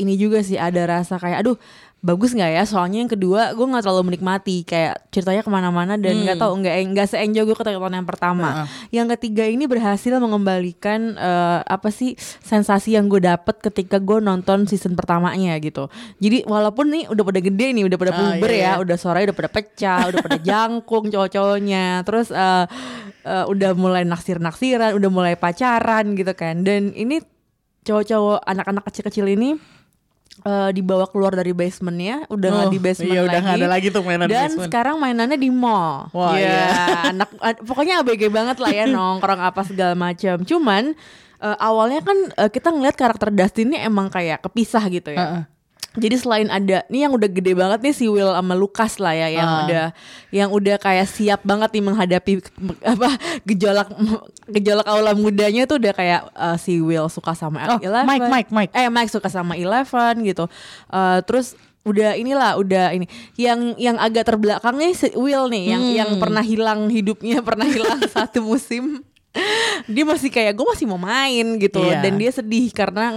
ini 0.00 0.16
juga 0.16 0.40
sih 0.40 0.56
ada 0.56 0.80
rasa 0.88 1.20
kayak 1.20 1.44
aduh 1.44 1.56
bagus 2.04 2.36
nggak 2.36 2.50
ya? 2.52 2.62
Soalnya 2.68 3.02
yang 3.02 3.10
kedua 3.10 3.50
gue 3.56 3.66
nggak 3.66 3.82
terlalu 3.82 4.12
menikmati. 4.12 4.62
Kayak 4.62 5.08
ceritanya 5.10 5.42
ke 5.42 5.50
mana-mana 5.50 5.94
dan 5.98 6.22
nggak 6.22 6.38
tahu 6.38 6.52
nggak 6.62 6.74
nggak 6.92 7.06
se-enjoy 7.08 7.42
gue 7.48 7.56
ketika 7.56 7.80
yang 7.80 8.06
pertama. 8.06 8.68
Yang 8.92 9.06
ketiga 9.16 9.44
ini 9.48 9.64
berhasil 9.66 10.12
mengembalikan 10.20 11.16
eh, 11.16 11.60
apa 11.66 11.88
sih 11.90 12.14
sensasi 12.20 12.94
yang 12.94 13.10
gue 13.10 13.18
dapet 13.24 13.58
ketika 13.58 13.98
gue 13.98 14.22
nonton 14.22 14.68
season 14.68 14.94
pertamanya 14.94 15.56
gitu. 15.58 15.88
Jadi 16.22 16.46
walaupun 16.46 16.92
nih 16.92 17.04
udah 17.10 17.24
pada 17.26 17.40
gede 17.42 17.66
nih 17.74 17.84
udah 17.88 17.98
pada 17.98 18.12
Ah, 18.16 18.18
puber 18.38 18.50
iya, 18.54 18.56
ya 18.56 18.72
iya. 18.72 18.72
udah 18.80 18.96
suaranya 18.96 19.32
udah 19.32 19.38
pada 19.42 19.50
pecah 19.50 20.00
udah 20.08 20.20
pada 20.22 20.38
jangkung 20.38 21.04
cowok-cowoknya. 21.10 22.06
Terus 22.06 22.28
eh, 22.30 22.64
eh, 23.26 23.44
udah 23.50 23.70
mulai 23.74 24.06
naksir-naksiran 24.06 24.94
udah 24.94 25.10
mulai 25.10 25.34
pacaran 25.34 26.14
gitu 26.14 26.32
kan. 26.38 26.62
Dan 26.62 26.94
ini 26.94 27.18
cowok-cowok 27.82 28.42
anak-anak 28.46 28.82
kecil-kecil 28.86 29.26
ini 29.30 29.75
eh, 30.38 30.70
dibawa 30.70 31.06
keluar 31.06 31.32
dari 31.32 31.50
basementnya 31.50 32.26
udah 32.26 32.48
nggak 32.50 32.66
Oh, 32.66 32.72
di 32.72 32.78
basement 32.78 33.08
iya, 33.08 33.18
lagi 33.18 33.26
udah 33.26 33.40
nggak 33.40 33.56
ada 33.56 33.68
lagi 33.68 33.86
tuh 33.88 34.02
mainan 34.02 34.26
dan 34.26 34.34
basement. 34.46 34.64
sekarang 34.64 34.96
mainannya 34.96 35.38
di 35.38 35.48
mall 35.48 36.10
Wah, 36.10 36.34
Iya, 36.34 36.44
iya. 36.44 36.68
anak 37.10 37.28
pokoknya 37.60 37.94
ABG 38.00 38.28
banget 38.28 38.56
lah 38.56 38.70
ya 38.70 38.84
nongkrong 38.92 39.40
apa 39.40 39.60
segala 39.62 39.94
macam 39.94 40.36
cuman 40.40 40.92
eh, 41.38 41.56
awalnya 41.58 42.00
kan 42.00 42.18
eh, 42.34 42.50
kita 42.50 42.68
ngeliat 42.68 42.94
karakter 42.94 43.30
Dustin 43.30 43.70
ini 43.70 43.80
emang 43.80 44.06
kayak 44.06 44.42
kepisah 44.42 44.84
gitu 44.86 45.10
ya 45.10 45.20
Heeh. 45.20 45.42
Jadi 45.96 46.14
selain 46.14 46.48
ada 46.48 46.84
nih 46.86 47.00
yang 47.02 47.12
udah 47.12 47.26
gede 47.26 47.52
banget 47.52 47.80
nih 47.80 47.92
si 47.92 48.06
Will 48.06 48.30
sama 48.30 48.52
Lucas 48.52 48.96
lah 48.96 49.12
ya 49.12 49.28
yang 49.30 49.44
Ah. 49.44 49.60
udah 49.62 49.84
yang 50.30 50.50
udah 50.50 50.76
kayak 50.76 51.06
siap 51.06 51.40
banget 51.42 51.72
nih 51.72 51.82
menghadapi 51.82 52.32
apa 52.84 53.08
gejolak 53.42 53.88
gejolak 54.46 54.84
aula 54.84 55.12
mudanya 55.12 55.64
tuh 55.64 55.76
udah 55.76 55.92
kayak 55.92 56.20
eh, 56.28 56.56
si 56.56 56.78
Will 56.78 57.08
suka 57.08 57.26
Oh, 57.28 57.34
sama 57.34 57.76
Eleven. 57.76 58.06
Mike, 58.06 58.26
Mike, 58.26 58.50
Mike. 58.50 58.72
Eh 58.72 58.86
Mike 58.86 59.10
suka 59.10 59.26
sama 59.26 59.54
Eleven 59.54 60.22
gitu. 60.22 60.46
Eh, 60.88 61.18
terus 61.24 61.52
udah 61.82 62.14
inilah 62.14 62.54
udah 62.56 62.90
ini 62.90 63.06
yang 63.34 63.74
yang 63.76 63.94
agak 63.96 64.26
terbelakang 64.26 64.74
nih 64.74 64.90
si 64.90 65.14
Will 65.14 65.46
nih 65.46 65.70
yang 65.70 65.82
yang 65.86 66.10
Hmm. 66.14 66.20
pernah 66.20 66.42
hilang 66.42 66.86
hidupnya 66.86 67.38
pernah 67.46 67.64
hilang 67.64 68.02
satu 68.04 68.42
musim 68.42 69.06
dia 69.86 70.04
masih 70.04 70.28
kayak 70.28 70.52
gue 70.52 70.66
masih 70.66 70.84
mau 70.84 70.96
main 70.96 71.46
gitu. 71.56 71.78
Loh. 71.78 71.88
Iya. 71.88 72.02
dan 72.02 72.14
dia 72.14 72.30
sedih 72.30 72.66
karena 72.70 73.16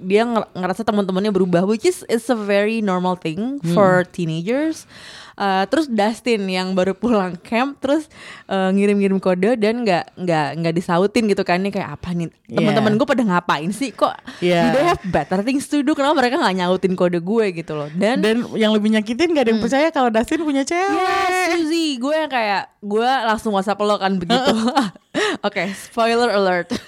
dia 0.00 0.22
nger- 0.22 0.50
ngerasa 0.52 0.82
teman-temannya 0.82 1.30
berubah 1.30 1.62
which 1.62 1.84
is 1.84 2.02
it's 2.06 2.26
a 2.26 2.36
very 2.36 2.80
normal 2.80 3.14
thing 3.14 3.58
Hmm. 3.58 3.72
for 3.72 4.02
teenagers. 4.04 4.84
Uh, 5.32 5.64
terus 5.64 5.88
Dustin 5.88 6.44
yang 6.44 6.76
baru 6.76 6.92
pulang 6.92 7.32
camp 7.40 7.80
terus 7.80 8.12
uh, 8.44 8.68
ngirim-ngirim 8.68 9.16
kode 9.16 9.56
dan 9.56 9.80
nggak 9.80 10.12
nggak 10.14 10.48
nggak 10.54 10.74
disautin 10.74 11.24
gitu 11.24 11.40
kan. 11.40 11.56
Ini 11.58 11.72
kayak 11.72 11.96
apa 11.96 12.12
nih? 12.12 12.28
Teman-teman 12.46 12.92
gue 12.94 13.06
pada 13.06 13.24
ngapain 13.24 13.70
sih? 13.70 13.88
Kok 13.90 14.12
Iya. 14.38 14.60
do 14.62 14.76
they 14.76 14.84
have 14.86 15.00
better 15.02 15.40
things 15.40 15.64
to 15.64 15.80
do? 15.80 15.94
Kenapa 15.94 16.12
mereka 16.14 16.36
nggak 16.36 16.56
nyautin 16.58 16.92
kode 16.92 17.18
gue? 17.18 17.46
Gitu 17.54 17.72
loh. 17.72 17.88
Dan 17.90 18.20
dan 18.20 18.44
yang 18.52 18.70
lebih 18.70 18.92
nyakitin 18.92 19.32
gak 19.32 19.44
ada 19.44 19.50
yang 19.50 19.62
percaya 19.62 19.88
kalau 19.88 20.08
Dustin 20.08 20.40
punya 20.40 20.60
cewek. 20.60 20.92
Yes, 20.92 21.56
Suzy, 21.56 21.96
gue 21.96 22.14
yang 22.14 22.28
kayak 22.28 22.76
gue 22.78 23.08
langsung 23.24 23.50
WhatsApp 23.50 23.80
lo 23.80 23.96
kan 23.96 24.20
begitu. 24.20 24.52
Oke, 25.40 25.70
spoiler 25.74 26.30
alert. 26.30 26.68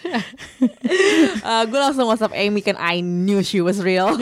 Uh, 1.43 1.65
gue 1.67 1.75
langsung 1.75 2.07
WhatsApp 2.07 2.37
Amy 2.37 2.61
kan 2.61 2.77
I 2.77 3.01
knew 3.01 3.41
she 3.41 3.59
was 3.59 3.81
real. 3.81 4.15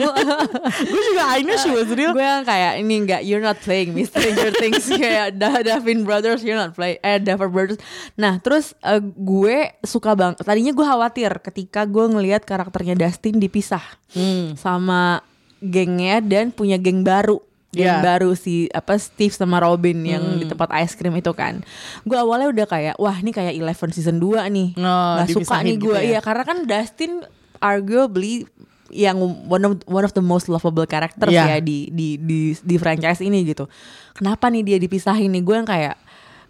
gue 0.89 1.01
juga 1.03 1.23
I 1.27 1.43
know 1.43 1.53
she 1.55 1.69
was 1.69 1.85
real 1.87 2.09
gue 2.11 2.23
yang 2.23 2.41
kayak 2.41 2.79
ini 2.79 2.95
enggak 2.97 3.21
you're 3.21 3.43
not 3.43 3.59
playing 3.59 3.91
me 3.91 4.01
Stranger 4.03 4.49
Things 4.51 4.89
kayak 4.91 5.35
Da- 5.35 5.61
Davin 5.61 6.01
Brothers 6.01 6.41
you're 6.41 6.57
not 6.57 6.73
play 6.73 6.97
eh 6.99 7.19
Davin 7.19 7.51
Brothers. 7.51 7.77
Nah, 8.15 8.39
terus 8.39 8.73
uh, 8.81 8.97
gue 8.97 9.69
suka 9.83 10.15
bang. 10.15 10.33
Tadinya 10.33 10.71
gue 10.71 10.81
khawatir 10.83 11.31
ketika 11.41 11.85
gue 11.85 12.05
ngelihat 12.09 12.41
karakternya 12.41 12.97
Dustin 12.97 13.37
dipisah 13.37 13.83
Hmm. 14.11 14.59
sama 14.59 15.23
gengnya 15.59 16.19
dan 16.19 16.49
punya 16.49 16.75
geng 16.75 16.99
baru. 16.99 17.37
Geng 17.71 17.87
Iya. 17.87 18.03
baru 18.03 18.35
si 18.35 18.67
apa 18.67 18.99
Steve 18.99 19.31
sama 19.31 19.55
Robin 19.57 19.95
yang 20.03 20.19
di 20.35 20.43
tempat 20.43 20.67
ice 20.77 20.91
cream 20.93 21.15
itu 21.15 21.31
kan. 21.31 21.63
Gue 22.03 22.19
awalnya 22.19 22.51
udah 22.51 22.67
kayak 22.67 22.95
wah 22.95 23.15
ini 23.15 23.31
kayak 23.31 23.55
Eleven 23.55 23.89
season 23.89 24.19
2 24.19 24.43
nih. 24.45 24.75
Oh, 24.75 25.23
Gak 25.23 25.31
suka 25.31 25.63
nih 25.63 25.79
gue. 25.79 25.87
gitu 25.87 25.95
ya. 25.95 26.01
Iya, 26.03 26.19
karena 26.19 26.43
kan 26.43 26.57
Dustin 26.63 27.23
arguably 27.57 28.43
yang 28.91 29.15
one 29.47 29.63
of 29.63 29.79
one 29.87 30.03
of 30.03 30.11
the 30.11 30.19
most 30.19 30.51
lovable 30.51 30.83
characters 30.83 31.31
Iya. 31.31 31.47
ya 31.47 31.57
di 31.63 31.87
di 31.89 32.19
di 32.19 32.39
di 32.53 32.75
franchise 32.75 33.23
ini 33.23 33.47
gitu. 33.47 33.71
Kenapa 34.11 34.51
nih 34.51 34.63
dia 34.65 34.77
dipisahin 34.77 35.31
nih? 35.31 35.39
Gue 35.39 35.55
yang 35.55 35.63
kayak 35.63 35.95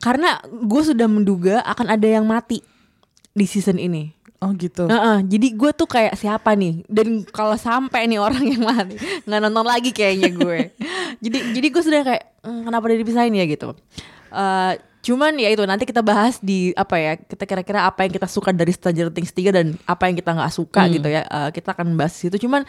karena 0.02 0.42
gue 0.44 0.82
sudah 0.82 1.06
menduga 1.06 1.62
akan 1.62 1.94
ada 1.94 2.08
yang 2.10 2.26
mati 2.26 2.66
di 3.32 3.46
season 3.46 3.78
ini. 3.78 4.10
Oh 4.42 4.52
gitu 4.58 4.90
Heeh, 4.90 5.18
jadi 5.24 5.48
gue 5.54 5.72
tuh 5.72 5.86
kayak 5.86 6.18
siapa 6.18 6.58
nih? 6.58 6.82
Dan 6.90 7.22
kalau 7.30 7.54
sampai 7.54 8.10
nih 8.10 8.18
orang 8.18 8.42
yang 8.42 8.66
mati 8.66 8.98
nggak 9.24 9.40
nonton 9.40 9.66
lagi 9.66 9.94
kayaknya 9.94 10.34
gue. 10.34 10.60
jadi 11.24 11.38
jadi 11.54 11.68
gue 11.70 11.82
sudah 11.82 12.02
kayak 12.02 12.24
"Hmm, 12.42 12.66
kenapa 12.66 12.90
dia 12.90 12.98
dipisahin 12.98 13.38
ya 13.38 13.46
gitu. 13.46 13.78
Eh, 14.32 14.74
cuman 15.02 15.34
ya 15.38 15.50
itu 15.50 15.62
nanti 15.66 15.86
kita 15.86 16.02
bahas 16.02 16.38
di 16.38 16.74
apa 16.74 16.94
ya 16.98 17.14
kita 17.18 17.46
kira-kira 17.46 17.86
apa 17.86 18.06
yang 18.06 18.14
kita 18.14 18.26
suka 18.26 18.50
dari 18.50 18.70
Stranger 18.70 19.10
Things 19.10 19.30
3 19.30 19.50
dan 19.50 19.66
apa 19.86 20.06
yang 20.06 20.18
kita 20.18 20.34
nggak 20.34 20.54
suka 20.54 20.82
gitu 20.90 21.08
ya. 21.08 21.22
Eh, 21.22 21.50
kita 21.54 21.74
akan 21.74 21.94
bahas 21.94 22.14
itu. 22.18 22.38
Cuman 22.38 22.66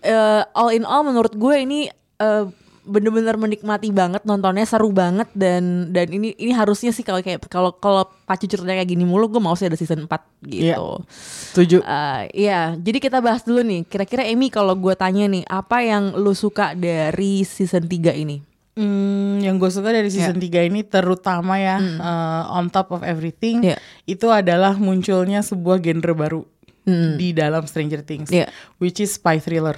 eh, 0.00 0.42
all 0.52 0.70
in 0.72 0.84
all 0.84 1.04
menurut 1.04 1.32
gue 1.32 1.56
ini 1.56 1.88
eh, 2.20 2.44
bener-bener 2.84 3.34
menikmati 3.34 3.88
banget 3.88 4.22
nontonnya 4.22 4.62
seru 4.62 4.88
banget 4.88 5.26
dan 5.32 5.88
dan 5.88 6.08
ini 6.08 6.36
ini 6.36 6.52
harusnya 6.52 6.88
sih 6.88 7.00
kalau 7.00 7.18
kayak 7.18 7.48
kalau 7.48 7.72
kalau 7.72 8.04
pacu 8.22 8.44
ceritanya 8.44 8.78
kayak 8.78 8.90
gini 8.90 9.02
mulu 9.02 9.26
gue 9.26 9.38
mau 9.38 9.52
sih 9.52 9.64
ada 9.64 9.74
season 9.74 10.04
4 10.04 10.12
gitu. 10.44 10.68
Iya. 10.68 10.76
setuju 11.08 11.78
Eh, 11.80 12.22
Iya, 12.34 12.76
jadi 12.76 12.98
kita 12.98 13.18
bahas 13.18 13.40
dulu 13.42 13.60
nih. 13.60 13.84
Kira-kira 13.84 14.22
Amy 14.22 14.48
kalau 14.48 14.72
gue 14.74 14.92
tanya 14.92 15.24
nih, 15.24 15.44
apa 15.44 15.80
yang 15.80 16.12
lu 16.14 16.32
suka 16.32 16.72
dari 16.72 17.40
season 17.42 17.84
3 17.84 18.12
ini? 18.12 18.44
Hmm, 18.74 19.38
yang 19.38 19.56
gue 19.56 19.70
suka 19.70 19.88
dari 19.88 20.10
season 20.10 20.36
3 20.36 20.66
ini 20.66 20.82
terutama 20.82 21.56
ya 21.56 21.78
eh, 21.78 22.42
on 22.50 22.68
top 22.68 22.90
of 22.90 23.00
everything 23.00 23.62
Iya. 23.62 23.78
itu 24.04 24.26
adalah 24.26 24.74
munculnya 24.74 25.40
sebuah 25.40 25.78
genre 25.78 26.12
baru 26.12 26.42
Hmm. 26.82 27.16
di 27.16 27.32
dalam 27.32 27.64
Stranger 27.64 28.04
Things, 28.04 28.28
Iya. 28.28 28.52
which 28.76 29.00
is 29.00 29.16
spy 29.16 29.40
thriller. 29.40 29.72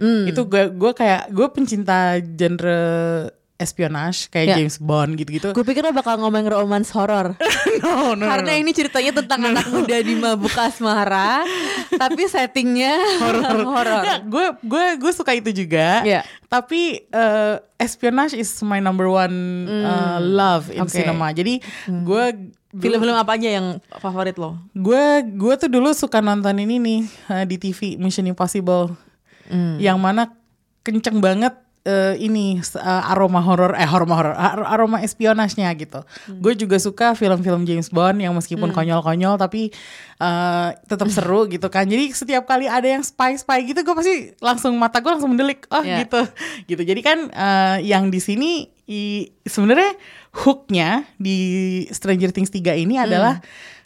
Hmm. 0.00 0.24
Itu 0.24 0.48
gue 0.48 0.72
gue 0.72 0.92
kayak 0.96 1.28
gue 1.28 1.46
pencinta 1.52 2.16
genre 2.18 2.80
espionage 3.60 4.32
kayak 4.32 4.46
Ya. 4.48 4.56
James 4.56 4.80
Bond 4.80 5.20
gitu-gitu. 5.20 5.52
Gue 5.52 5.60
pikir 5.62 5.84
lo 5.84 5.92
bakal 5.92 6.16
ngomong 6.16 6.48
romance 6.48 6.88
horror. 6.96 7.36
no, 7.84 8.16
no, 8.16 8.24
no, 8.24 8.24
Karena 8.24 8.56
no. 8.56 8.60
ini 8.64 8.72
ceritanya 8.72 9.20
tentang 9.20 9.52
anak 9.52 9.68
muda 9.68 10.00
di 10.00 10.16
mabuk 10.16 10.56
asmara, 10.56 11.44
tapi 11.92 12.24
settingnya 12.24 12.96
horor. 13.68 14.00
Ya, 14.00 14.16
gue 14.24 14.46
gue 14.64 14.84
gue 14.96 15.12
suka 15.12 15.36
itu 15.36 15.52
juga. 15.52 16.00
Iya. 16.02 16.24
Tapi 16.48 17.04
eh, 17.04 17.54
espionage 17.76 18.32
is 18.34 18.48
my 18.64 18.80
number 18.80 19.06
one 19.06 19.68
uh, 19.68 20.18
love 20.18 20.72
in. 20.72 20.80
Hmm. 20.80 20.88
cinema. 20.88 21.28
Jadi 21.30 21.60
gue 21.86 22.24
Film-film 22.70 23.18
apa 23.18 23.34
aja 23.34 23.50
yang 23.50 23.82
favorit 23.98 24.38
lo? 24.38 24.54
gue 24.78 25.04
gue 25.26 25.54
tuh 25.58 25.66
dulu 25.66 25.90
suka 25.90 26.22
nonton 26.22 26.54
ini 26.54 26.78
nih 26.78 27.00
eh, 27.28 27.44
di 27.44 27.58
TV 27.58 27.98
Mission 27.98 28.30
Impossible. 28.30 28.94
Hmm. 29.50 29.76
Yang 29.76 29.98
mana 29.98 30.22
kenceng 30.80 31.18
banget 31.18 31.52
eh, 31.82 32.14
ini 32.16 32.56
eh, 32.56 33.10
aroma 33.10 33.40
horor 33.40 33.72
eh 33.72 33.84
aroma 33.84 34.14
horor 34.14 34.32
ar- 34.32 34.68
aroma 34.68 35.00
espionasnya 35.00 35.68
gitu. 35.74 36.00
Hmm. 36.00 36.38
Gue 36.38 36.54
juga 36.54 36.78
suka 36.78 37.12
film-film 37.12 37.64
James 37.64 37.88
Bond 37.88 38.16
yang 38.16 38.32
meskipun 38.32 38.70
konyol-konyol 38.70 39.36
tapi 39.36 39.72
eh, 40.16 40.68
tetap 40.84 41.08
seru 41.16 41.44
gitu 41.46 41.66
kan. 41.66 41.84
Jadi 41.84 42.12
setiap 42.12 42.44
kali 42.44 42.64
ada 42.64 42.86
yang 42.86 43.02
spy-spy 43.02 43.66
gitu 43.66 43.80
gue 43.80 43.94
pasti 43.94 44.14
langsung 44.38 44.76
mata 44.76 45.00
gue 45.00 45.10
langsung 45.10 45.32
mendelik. 45.32 45.66
Oh 45.68 45.80
Ya. 45.80 46.04
gitu. 46.04 46.20
Gitu. 46.66 46.82
Jadi 46.84 47.00
kan 47.00 47.18
eh, 47.26 47.76
yang 47.84 48.08
di 48.08 48.20
sini 48.20 48.68
sebenarnya 49.40 49.94
hooknya 50.34 51.06
di 51.14 51.38
Stranger 51.88 52.30
Things 52.30 52.50
3 52.50 52.74
ini 52.76 52.98
adalah 52.98 53.38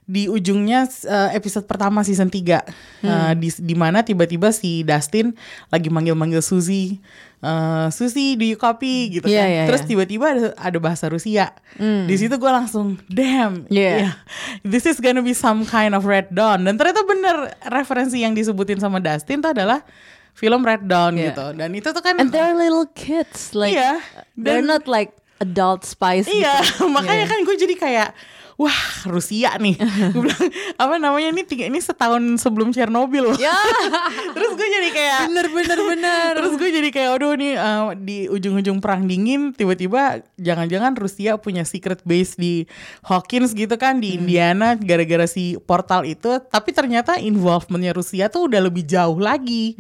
di 0.05 0.29
ujungnya 0.29 0.85
uh, 1.05 1.33
episode 1.33 1.65
pertama 1.65 2.01
season 2.01 2.29
3 2.29 2.61
Uh, 3.01 3.33
di 3.37 3.53
di 3.61 3.73
mana 3.73 4.01
tiba-tiba 4.01 4.49
si 4.49 4.81
Dustin 4.81 5.37
lagi 5.69 5.89
manggil-manggil 5.89 6.41
Suzy 6.41 6.97
uh, 7.41 7.89
Suzy 7.89 8.33
do 8.33 8.45
you 8.45 8.57
copy 8.57 9.13
gitu 9.13 9.29
Iya, 9.29 9.41
kan 9.41 9.49
iya, 9.51 9.63
terus 9.69 9.83
iya. 9.85 9.89
tiba-tiba 9.89 10.25
ada, 10.27 10.49
ada 10.57 10.79
bahasa 10.79 11.09
Rusia 11.09 11.53
di 11.79 12.17
situ 12.17 12.33
gue 12.33 12.49
langsung 12.49 12.97
damn 13.07 13.69
Iya. 13.69 14.09
yeah, 14.09 14.13
this 14.61 14.85
is 14.85 15.01
gonna 15.01 15.21
be 15.21 15.33
some 15.33 15.65
kind 15.65 15.93
of 15.93 16.05
Red 16.05 16.33
Dawn 16.33 16.65
dan 16.65 16.77
ternyata 16.77 17.05
bener 17.05 17.37
referensi 17.67 18.21
yang 18.21 18.33
disebutin 18.33 18.81
sama 18.81 19.01
Dustin 19.01 19.41
tuh 19.41 19.53
adalah 19.53 19.85
film 20.33 20.65
Red 20.65 20.85
Dawn 20.85 21.17
Iya. 21.17 21.33
gitu 21.33 21.47
dan 21.57 21.71
itu 21.73 21.89
tuh 21.93 22.01
kan 22.01 22.17
And 22.17 22.29
they're 22.29 22.53
little 22.53 22.89
kids, 22.93 23.53
like 23.53 23.73
Iya, 23.73 24.01
they're 24.35 24.65
dan- 24.65 24.69
not 24.71 24.85
like 24.85 25.13
adult 25.41 25.85
spies. 25.85 26.25
Iya, 26.25 26.61
gitu. 26.63 26.89
makanya 26.97 27.25
Iya. 27.25 27.33
kan 27.33 27.39
gue 27.45 27.57
jadi 27.59 27.75
kayak 27.77 28.09
wah 28.55 28.81
Rusia 29.11 29.59
nih. 29.59 29.77
gue 30.15 30.23
bilang 30.23 30.47
apa 30.79 30.95
namanya 30.99 31.29
ini 31.35 31.43
tiga 31.43 31.67
ini 31.67 31.83
setahun 31.83 32.23
sebelum 32.41 32.71
Chernobyl. 32.71 33.35
Ya, 33.39 33.55
Terus 34.37 34.53
gue 34.55 34.69
jadi 34.69 34.89
kayak 34.95 35.21
bener 35.31 35.47
bener 35.51 35.79
bener. 35.79 36.31
Terus 36.39 36.53
gue 36.59 36.71
jadi 36.71 36.89
kayak 36.95 37.11
aduh 37.19 37.35
nih 37.35 37.53
eh, 37.59 37.83
di 38.01 38.19
ujung-ujung 38.31 38.79
perang 38.79 39.07
dingin 39.11 39.53
tiba-tiba 39.55 40.23
jangan-jangan 40.39 40.95
Rusia 40.95 41.37
punya 41.39 41.67
secret 41.67 42.03
base 42.07 42.39
di 42.39 42.67
Hawkins 43.07 43.53
gitu 43.53 43.75
kan 43.75 43.99
di 43.99 44.15
Indiana 44.15 44.79
gara-gara 44.79 45.27
si 45.27 45.59
portal 45.59 46.07
itu. 46.07 46.39
Tapi 46.39 46.71
ternyata 46.71 47.19
involvementnya 47.19 47.95
Rusia 47.95 48.31
tuh 48.31 48.47
udah 48.47 48.61
lebih 48.63 48.87
jauh 48.87 49.19
lagi. 49.19 49.75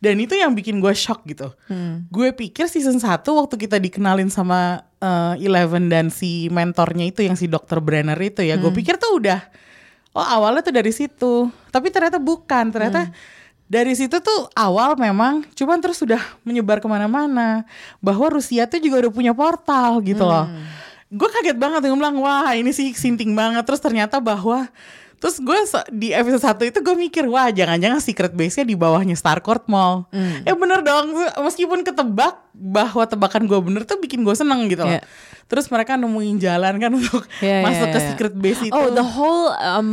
Dan 0.00 0.20
itu 0.20 0.36
yang 0.36 0.56
bikin 0.56 0.80
gue 0.80 0.92
shock 0.96 1.24
gitu. 1.28 1.52
Gue 2.08 2.32
pikir 2.32 2.66
season 2.68 2.96
1 2.96 3.20
waktu 3.24 3.54
kita 3.60 3.76
dikenalin 3.76 4.32
sama 4.32 4.84
eh, 5.04 5.44
Eleven 5.44 5.92
dan 5.92 6.08
si 6.08 6.48
mentornya 6.48 7.04
itu 7.04 7.20
yang 7.20 7.36
si 7.36 7.44
Dr. 7.44 7.84
Brenner 7.84 8.16
itu 8.16 8.40
ya 8.40 8.56
gue 8.56 8.72
pikir 8.72 8.96
tuh 8.96 9.20
udah 9.20 9.40
oh 10.14 10.24
awalnya 10.24 10.62
tuh 10.64 10.74
dari 10.74 10.92
situ. 10.94 11.50
Tapi 11.68 11.90
ternyata 11.90 12.22
bukan 12.22 12.70
ternyata 12.70 13.10
dari 13.66 13.92
situ 13.98 14.22
tuh 14.22 14.48
awal 14.54 14.94
memang 14.94 15.42
cuman 15.58 15.82
terus 15.82 15.98
sudah 16.00 16.22
menyebar 16.46 16.78
ke 16.78 16.86
mana-mana. 16.88 17.66
Bahwa 17.98 18.30
Rusia 18.32 18.64
tuh 18.70 18.80
juga 18.80 19.04
udah 19.04 19.12
punya 19.12 19.32
portal 19.34 20.00
gitu 20.06 20.24
loh. 20.24 20.46
Gue 21.10 21.28
kaget 21.30 21.58
banget 21.58 21.84
gue 21.84 21.98
bilang 21.98 22.16
wah 22.22 22.54
ini 22.54 22.70
sih 22.70 22.94
sinting 22.94 23.34
banget. 23.34 23.66
Terus 23.66 23.82
ternyata 23.82 24.22
bahwa 24.22 24.70
terus 25.24 25.40
gue 25.40 25.56
di 25.88 26.12
episode 26.12 26.68
1 26.68 26.68
itu 26.68 26.78
gue 26.84 26.96
mikir 27.00 27.24
wah 27.32 27.48
jangan-jangan 27.48 27.96
secret 27.96 28.36
base-nya 28.36 28.68
di 28.68 28.76
bawahnya 28.76 29.16
Starcourt 29.16 29.64
Mall. 29.72 30.04
Ya 30.44 30.52
bener 30.52 30.84
dong. 30.84 31.16
Meskipun 31.40 31.80
ketebak 31.80 32.44
bahwa 32.52 33.08
tebakan 33.08 33.48
gue 33.48 33.56
bener 33.56 33.88
tuh 33.88 33.96
bikin 33.96 34.20
gue 34.20 34.36
seneng 34.36 34.68
gitu 34.68 34.84
loh. 34.84 35.00
Iya. 35.00 35.04
terus 35.44 35.68
mereka 35.68 36.00
nemuin 36.00 36.40
jalan 36.40 36.80
kan 36.80 36.88
untuk 36.92 37.28
Iya, 37.44 37.60
masuk 37.64 37.88
iya, 37.88 37.94
ke 37.94 37.98
iya. 38.00 38.06
secret 38.12 38.34
base 38.36 38.62
itu. 38.68 38.72
Oh, 38.72 38.88
the 38.92 39.04
whole 39.04 39.52
um, 39.60 39.88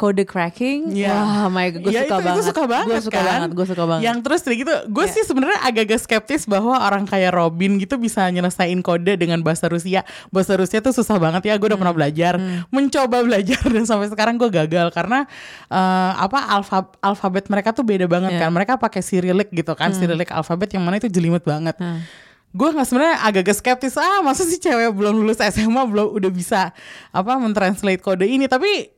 kode 0.00 0.24
cracking. 0.24 0.96
Iya. 0.96 1.12
Wah, 1.12 1.46
my 1.46 1.68
god, 1.68 1.80
gue 1.82 1.92
Ya, 1.92 2.00
suka 2.02 2.08
itu, 2.08 2.24
banget. 2.24 2.32
Itu 2.32 2.48
suka 2.48 2.64
banget 2.64 2.86
Gue 2.88 3.00
suka 3.02 3.12
kan? 3.14 3.26
banget, 3.28 3.50
gue 3.52 3.66
suka 3.68 3.84
banget. 3.84 4.02
Yang 4.02 4.18
terus 4.24 4.40
kayak 4.40 4.58
gitu, 4.58 4.74
gue 4.88 5.04
Iya. 5.04 5.12
sih 5.12 5.22
sebenarnya 5.22 5.58
agak-agak 5.60 6.00
skeptis 6.00 6.42
bahwa 6.46 6.74
orang 6.74 7.04
kayak 7.04 7.30
Robin 7.30 7.76
gitu 7.76 7.94
bisa 7.94 8.24
nyelesain 8.26 8.80
kode 8.80 9.12
dengan 9.14 9.38
bahasa 9.40 9.68
Rusia. 9.68 10.00
Bahasa 10.28 10.56
Rusia 10.56 10.80
tuh 10.80 10.90
susah 10.90 11.20
banget 11.20 11.44
ya, 11.44 11.54
gue 11.54 11.66
udah 11.66 11.76
Hmm. 11.76 11.84
pernah 11.84 11.94
belajar, 11.94 12.34
mencoba 12.70 13.20
belajar 13.20 13.60
dan 13.66 13.84
sampai 13.84 14.08
sekarang 14.08 14.34
gue 14.34 14.48
gagal 14.48 14.88
karena 14.90 15.28
eh, 15.68 15.78
apa 16.16 16.38
alfa 16.50 16.78
alfabet 16.98 17.46
mereka 17.46 17.70
tuh 17.70 17.82
beda 17.82 18.06
banget 18.06 18.32
Iya. 18.32 18.40
kan. 18.40 18.50
Mereka 18.50 18.72
pakai 18.76 19.00
Cyrillic 19.00 19.52
gitu 19.52 19.74
kan, 19.74 19.92
Cyrillic 19.92 20.30
alfabet 20.30 20.72
yang 20.72 20.82
mana 20.82 20.96
itu 20.96 21.06
jelimet 21.06 21.42
banget. 21.42 21.76
Hmm. 21.76 22.00
Gue 22.50 22.66
nggak 22.66 22.82
sebenarnya 22.82 23.16
agak-agak 23.22 23.56
skeptis 23.56 23.94
ah 23.94 24.18
masa 24.20 24.42
sih 24.42 24.58
cewek 24.58 24.90
belum 24.90 25.14
lulus 25.14 25.38
SMA 25.38 25.86
belum 25.86 26.10
udah 26.10 26.30
bisa 26.30 26.74
apa 27.10 27.32
mentranslate 27.36 28.00
kode 28.00 28.24
ini 28.24 28.46
tapi 28.46 28.90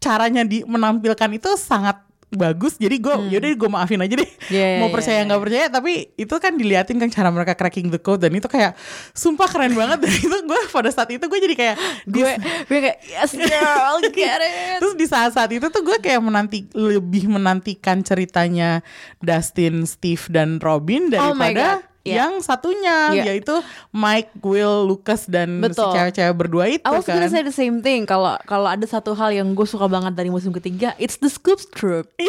caranya 0.00 0.42
di 0.42 0.64
menampilkan 0.64 1.30
itu 1.36 1.54
sangat 1.60 2.00
bagus 2.30 2.78
jadi 2.78 2.94
gue 2.94 3.14
yaudah 3.34 3.50
gue 3.58 3.70
maafin 3.70 4.00
aja 4.00 4.14
deh 4.14 4.30
Hmm. 4.50 4.58
Iya, 4.58 4.82
mau 4.82 4.90
percaya 4.90 5.22
iya. 5.22 5.26
nggak 5.30 5.42
percaya 5.46 5.66
tapi 5.70 5.92
itu 6.18 6.34
kan 6.42 6.52
diliatin 6.58 6.98
kan 6.98 7.06
cara 7.06 7.30
mereka 7.30 7.54
cracking 7.54 7.86
the 7.86 8.02
code 8.02 8.18
dan 8.18 8.34
itu 8.34 8.50
kayak 8.50 8.74
sumpah 9.14 9.46
keren 9.46 9.78
banget 9.78 10.02
dan 10.02 10.10
itu 10.10 10.36
gue 10.42 10.60
pada 10.74 10.90
saat 10.90 11.06
itu 11.14 11.22
gue 11.22 11.40
jadi 11.46 11.54
kayak 11.54 11.76
gue 12.10 12.30
gue 12.66 12.78
kayak 12.82 12.98
yes 13.06 13.30
girl, 13.38 14.02
get 14.10 14.42
it. 14.42 14.82
Terus 14.82 14.94
di 14.98 15.06
saat-saat 15.06 15.54
itu 15.54 15.70
tuh 15.70 15.82
gue 15.86 16.02
kayak 16.02 16.18
menanti 16.18 16.66
lebih 16.74 17.30
menantikan 17.30 18.02
ceritanya 18.02 18.82
Dustin, 19.22 19.86
Steve 19.86 20.24
dan 20.34 20.58
Robin 20.58 21.06
Oh 21.14 21.14
daripada 21.14 21.78
God. 21.78 21.89
Yeah. 22.10 22.18
yang 22.20 22.32
satunya 22.40 22.96
Yeah. 23.12 23.26
yaitu 23.30 23.54
Mike, 23.90 24.34
Will, 24.40 24.84
Lucas 24.84 25.24
dan 25.24 25.60
si 25.60 25.70
Betul. 25.70 25.92
cewek-cewek 25.92 26.34
berdua 26.34 26.64
itu 26.68 26.82
I 26.82 26.90
was 26.92 27.04
kan. 27.04 27.16
gonna 27.16 27.28
say 27.28 27.40
the 27.40 27.50
same 27.50 27.78
thing. 27.78 28.02
Kalau 28.02 28.34
kalau 28.44 28.66
ada 28.66 28.82
satu 28.82 29.12
hal 29.12 29.30
yang 29.30 29.46
gue 29.48 29.64
suka 29.64 29.86
banget 29.86 30.12
dari 30.12 30.28
musim 30.28 30.50
ketiga, 30.50 30.92
it's 30.96 31.16
the 31.16 31.28
Scoops 31.28 31.66
Troop. 31.68 32.10
I 32.18 32.26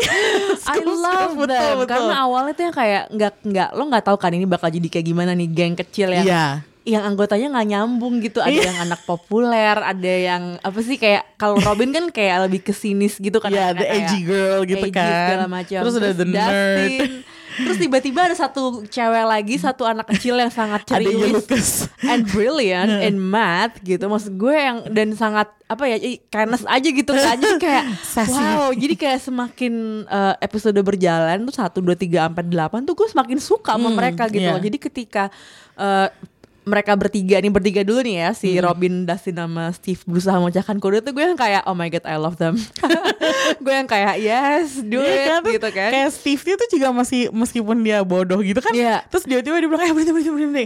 Scoops 0.55 0.85
love 0.95 1.33
Troop, 1.33 1.47
them 1.47 1.49
betul, 1.49 1.73
betul. 1.79 1.89
karena 1.89 2.15
awalnya 2.21 2.53
tuh 2.53 2.63
yang 2.63 2.75
kayak 2.75 3.03
nggak 3.09 3.33
nggak 3.43 3.69
lo 3.71 3.83
nggak 3.87 4.03
tahu 4.03 4.17
kan 4.17 4.31
ini 4.31 4.45
bakal 4.45 4.67
jadi 4.67 4.87
kayak 4.87 5.05
gimana 5.05 5.31
nih 5.31 5.49
geng 5.49 5.73
kecil 5.75 6.09
yang 6.11 6.23
Iya. 6.23 6.45
yang 6.81 7.03
anggotanya 7.05 7.47
nggak 7.51 7.67
nyambung 7.67 8.17
gitu. 8.19 8.37
Ada 8.37 8.49
Iya. 8.51 8.63
yang 8.67 8.79
anak 8.83 9.01
populer, 9.03 9.77
ada 9.77 10.11
yang 10.11 10.57
apa 10.57 10.79
sih 10.79 10.97
kayak 10.97 11.25
kalau 11.35 11.57
Robin 11.57 11.89
kan 11.89 12.09
kayak 12.09 12.49
lebih 12.49 12.61
kesinis 12.63 13.15
gitu 13.15 13.37
kan. 13.37 13.49
Iya, 13.49 13.69
anaknya 13.69 13.77
the 13.77 13.87
edgy 13.87 14.19
girl 14.23 14.59
gitu 14.63 14.85
edgy 14.85 14.97
kan. 14.97 15.13
segala 15.29 15.45
macam. 15.47 15.79
Terus 15.79 15.95
ada 15.95 16.11
the 16.11 16.25
nerd. 16.25 16.91
Terus 17.51 17.77
tiba-tiba 17.77 18.23
ada 18.23 18.35
satu 18.35 18.83
cewek 18.85 19.25
lagi, 19.25 19.55
satu 19.59 19.83
anak 19.83 20.07
kecil 20.11 20.39
yang 20.39 20.47
sangat 20.47 20.87
ceriwis 20.87 21.87
and 22.03 22.23
brilliant 22.29 22.87
in 23.03 23.19
math 23.19 23.79
gitu. 23.81 24.07
Maksud 24.07 24.35
gue 24.35 24.55
yang 24.55 24.87
dan 24.87 25.11
sangat 25.13 25.51
apa 25.67 25.87
ya 25.87 25.97
kindness 26.27 26.67
aja 26.67 26.89
gitu 26.91 27.11
kan. 27.11 27.35
Jadi 27.39 27.55
kayak 27.59 27.83
wow 28.27 28.69
jadi 28.71 28.93
kayak 28.95 29.19
semakin 29.21 29.73
uh, 30.05 30.35
episode 30.39 30.75
berjalan 30.79 31.43
tuh 31.43 31.55
satu 31.55 31.79
dua 31.79 31.95
tiga 31.95 32.27
sampai 32.27 32.43
delapan 32.43 32.83
tuh 32.83 32.95
gue 32.95 33.07
semakin 33.07 33.39
suka 33.39 33.75
sama 33.75 33.87
Hmm, 33.87 33.95
mereka 33.95 34.27
gitu 34.27 34.43
iya. 34.43 34.55
loh 34.55 34.61
jadi 34.61 34.77
ketika 34.79 35.23
uh, 35.75 36.07
mereka 36.63 36.93
bertiga 36.93 37.37
nih 37.37 37.49
bertiga 37.49 37.81
dulu 37.81 37.99
nih 37.99 38.15
ya 38.19 38.29
si 38.31 38.53
Hmm. 38.53 38.63
Robin, 38.63 38.93
Dustin 39.03 39.33
sama 39.33 39.69
Steve 39.71 39.97
berusaha 40.03 40.37
memecahkan 40.37 40.77
kode 40.77 41.01
tuh 41.01 41.11
gue 41.11 41.23
yang 41.23 41.33
kayak 41.35 41.65
oh 41.65 41.73
my 41.73 41.87
god 41.87 42.05
I 42.05 42.15
love 42.15 42.35
them 42.35 42.53
gue 43.63 43.73
yang 43.73 43.85
kayak 43.85 44.15
yes 44.17 44.77
do 44.79 44.99
Iya 44.99 45.09
it 45.11 45.27
kan, 45.27 45.41
gitu 45.47 45.69
kan 45.69 45.89
Kayak 45.89 46.09
Steve 46.11 46.37
itu 46.39 46.65
juga 46.71 46.87
masih 46.91 47.29
meskipun 47.31 47.81
dia 47.81 48.01
bodoh 48.01 48.39
gitu 48.39 48.59
kan. 48.59 48.71
Iya. 48.71 49.01
Terus 49.07 49.23
tiba-tiba 49.23 49.57
dia 49.57 49.67
bilang, 49.67 49.81
eh 49.81 49.91
berhenti, 49.91 50.11
berhenti, 50.11 50.31
berhenti. 50.31 50.65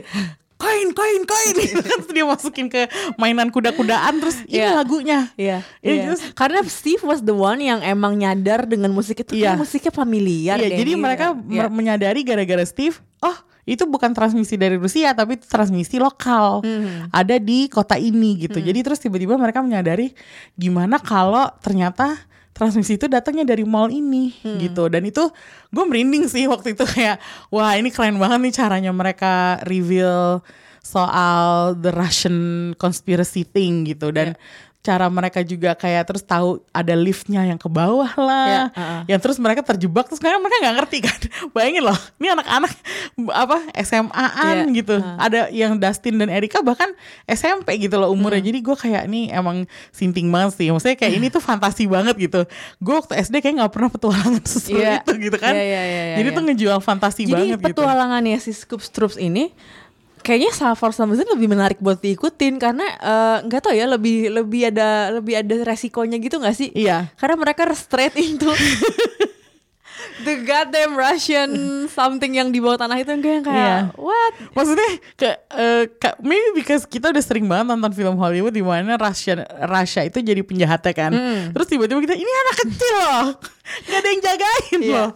Koin, 0.55 0.87
koin, 0.91 1.21
koin. 1.25 1.55
terus 1.77 2.07
dia 2.09 2.23
masukin 2.23 2.67
ke 2.67 2.87
mainan 3.15 3.47
kuda-kudaan. 3.49 4.17
Terus 4.17 4.39
ini 4.45 4.59
Iya. 4.61 4.71
lagunya. 4.73 5.19
Iya, 5.35 5.57
Ini 5.79 5.91
iya. 5.91 6.03
terus- 6.05 6.25
karena 6.31 6.59
Steve 6.65 7.01
was 7.01 7.19
the 7.19 7.31
one 7.31 7.59
yang 7.59 7.79
emang 7.81 8.15
nyadar 8.15 8.63
dengan 8.63 8.89
musik 8.89 9.19
itu 9.19 9.35
Iya. 9.35 9.53
kan 9.53 9.61
musiknya 9.61 9.91
familiar 9.91 10.55
Iya, 10.55 10.63
deh, 10.65 10.77
jadi 10.77 10.91
gitu. 10.91 11.01
mereka 11.01 11.25
Iya. 11.33 11.43
mer- 11.61 11.73
menyadari 11.73 12.19
gara-gara 12.21 12.63
Steve, 12.63 12.95
oh 13.19 13.35
itu 13.65 13.83
bukan 13.83 14.13
transmisi 14.13 14.55
dari 14.55 14.77
Rusia 14.77 15.11
tapi 15.11 15.35
itu 15.35 15.49
transmisi 15.49 15.97
lokal. 15.97 16.61
Hmm. 16.61 17.09
Ada 17.09 17.41
di 17.41 17.65
kota 17.65 17.97
ini 17.97 18.45
gitu. 18.45 18.61
Jadi 18.61 18.79
terus 18.81 19.01
tiba-tiba 19.01 19.35
mereka 19.35 19.59
menyadari 19.59 20.13
gimana 20.53 21.01
kalau 21.01 21.49
ternyata 21.59 22.13
transmisi 22.53 22.95
itu 22.95 23.09
datangnya 23.09 23.43
dari 23.43 23.65
mall 23.65 23.89
ini 23.89 24.31
Hmm. 24.39 24.61
gitu. 24.61 24.85
Dan 24.87 25.03
itu 25.03 25.25
gue 25.73 25.83
merinding 25.83 26.29
sih 26.29 26.45
waktu 26.45 26.77
itu 26.77 26.85
kayak 26.85 27.17
wah 27.49 27.73
ini 27.73 27.89
keren 27.89 28.15
banget 28.15 28.39
nih 28.39 28.53
caranya 28.53 28.91
mereka 28.93 29.57
reveal 29.65 30.45
soal 30.85 31.73
the 31.73 31.89
Russian 31.89 32.71
conspiracy 32.77 33.41
thing 33.41 33.89
gitu 33.89 34.13
dan 34.13 34.37
cara 34.85 35.09
mereka 35.09 35.41
juga 35.41 35.73
kayak 35.73 36.05
terus 36.05 36.21
tahu 36.21 36.61
ada 36.69 36.93
liftnya 36.93 37.41
yang 37.41 37.57
ke 37.57 37.65
bawah 37.65 38.13
lah, 38.21 38.45
Ya, 38.45 38.61
uh-uh. 38.69 38.84
Yang 39.05 39.19
terus 39.19 39.37
mereka 39.37 39.61
terjebak 39.61 40.05
terus 40.05 40.17
sekarang 40.17 40.39
mereka 40.39 40.57
nggak 40.61 40.75
ngerti 40.81 40.97
kan, 41.01 41.19
bayangin 41.53 41.83
loh, 41.83 41.97
ini 42.17 42.27
anak-anak 42.31 42.71
apa 43.31 43.57
SMA-an 43.81 44.55
Iya, 44.65 44.75
gitu, 44.75 44.95
ada 44.97 45.47
yang 45.49 45.77
Dustin 45.77 46.17
dan 46.17 46.29
Erika 46.29 46.59
bahkan 46.59 46.91
SMP 47.23 47.77
gitu 47.77 47.95
loh 47.95 48.09
umurnya, 48.09 48.41
jadi 48.41 48.59
gue 48.59 48.75
kayak 48.75 49.03
nih 49.05 49.31
emang 49.31 49.65
sinting 49.89 50.27
banget 50.29 50.57
sih, 50.57 50.67
maksudnya 50.69 50.97
kayak 50.97 51.13
ini 51.15 51.27
tuh 51.29 51.39
fantasi 51.39 51.85
banget 51.85 52.15
gitu, 52.17 52.41
gue 52.79 52.93
waktu 52.93 53.13
SD 53.19 53.39
kayak 53.39 53.55
nggak 53.61 53.73
pernah 53.73 53.89
petualangan 53.89 54.41
seseru 54.51 54.81
Iya. 54.81 55.01
itu 55.01 55.11
gitu 55.29 55.37
kan, 55.37 55.53
Iya, 55.53 55.63
iya, 55.63 55.81
iya, 55.81 56.03
iya, 56.11 56.15
jadi 56.19 56.29
iya. 56.29 56.37
tuh 56.37 56.43
ngejual 56.45 56.79
fantasi 56.79 57.21
Jadi 57.23 57.33
banget 57.33 57.57
gitu. 57.61 57.67
petualangannya 57.71 58.37
si 58.37 58.51
Scoop 58.51 58.81
Troops 58.81 59.17
ini 59.17 59.53
kayaknya 60.25 60.51
sa- 60.51 60.73
for 60.73 60.89
some 60.89 61.13
reason 61.13 61.29
lebih 61.29 61.45
menarik 61.45 61.77
buat 61.77 62.01
diikutin 62.01 62.57
karena 62.57 62.85
eh, 62.97 63.37
nggak 63.45 63.61
tahu 63.61 63.73
ya 63.77 63.85
lebih 63.85 64.33
lebih 64.33 64.73
ada 64.73 65.13
lebih 65.13 65.37
ada 65.37 65.55
resikonya 65.61 66.17
gitu 66.17 66.41
nggak 66.41 66.57
sih? 66.57 66.73
Iya. 66.73 67.13
Karena 67.15 67.37
mereka 67.37 67.69
straight 67.77 68.17
into 68.17 68.49
the 70.21 70.41
goddamn 70.41 70.93
Russian 70.93 71.49
something 71.87 72.33
yang 72.33 72.49
di 72.49 72.57
bawah 72.57 72.77
tanah 72.77 72.97
itu 72.97 73.11
yang 73.11 73.41
kayak 73.41 73.43
Iya. 73.47 73.77
what? 73.95 74.33
Maksudnya 74.51 74.89
ke, 75.13 75.29
eh, 75.51 75.83
ke- 75.91 76.17
maybe 76.19 76.49
because 76.55 76.83
kita 76.83 77.09
udah 77.09 77.19
sering 77.19 77.45
banget 77.45 77.65
nonton 77.67 77.91
film 77.91 78.15
Hollywood 78.15 78.51
di 78.51 78.61
mana 78.61 78.95
Russia 78.95 79.39
Russia 79.61 80.01
itu 80.01 80.19
jadi 80.19 80.41
penjahatnya 80.41 80.93
kan. 80.93 81.11
Terus 81.49 81.67
tiba-tiba 81.67 81.99
kita 82.01 82.15
ini 82.15 82.27
anak 82.27 82.55
kecil 82.61 82.95
loh. 82.97 83.25
Gak 83.65 83.97
ada 83.97 84.07
yang 84.07 84.21
jagain 84.21 84.79
Iya, 84.79 84.93
loh. 84.95 85.09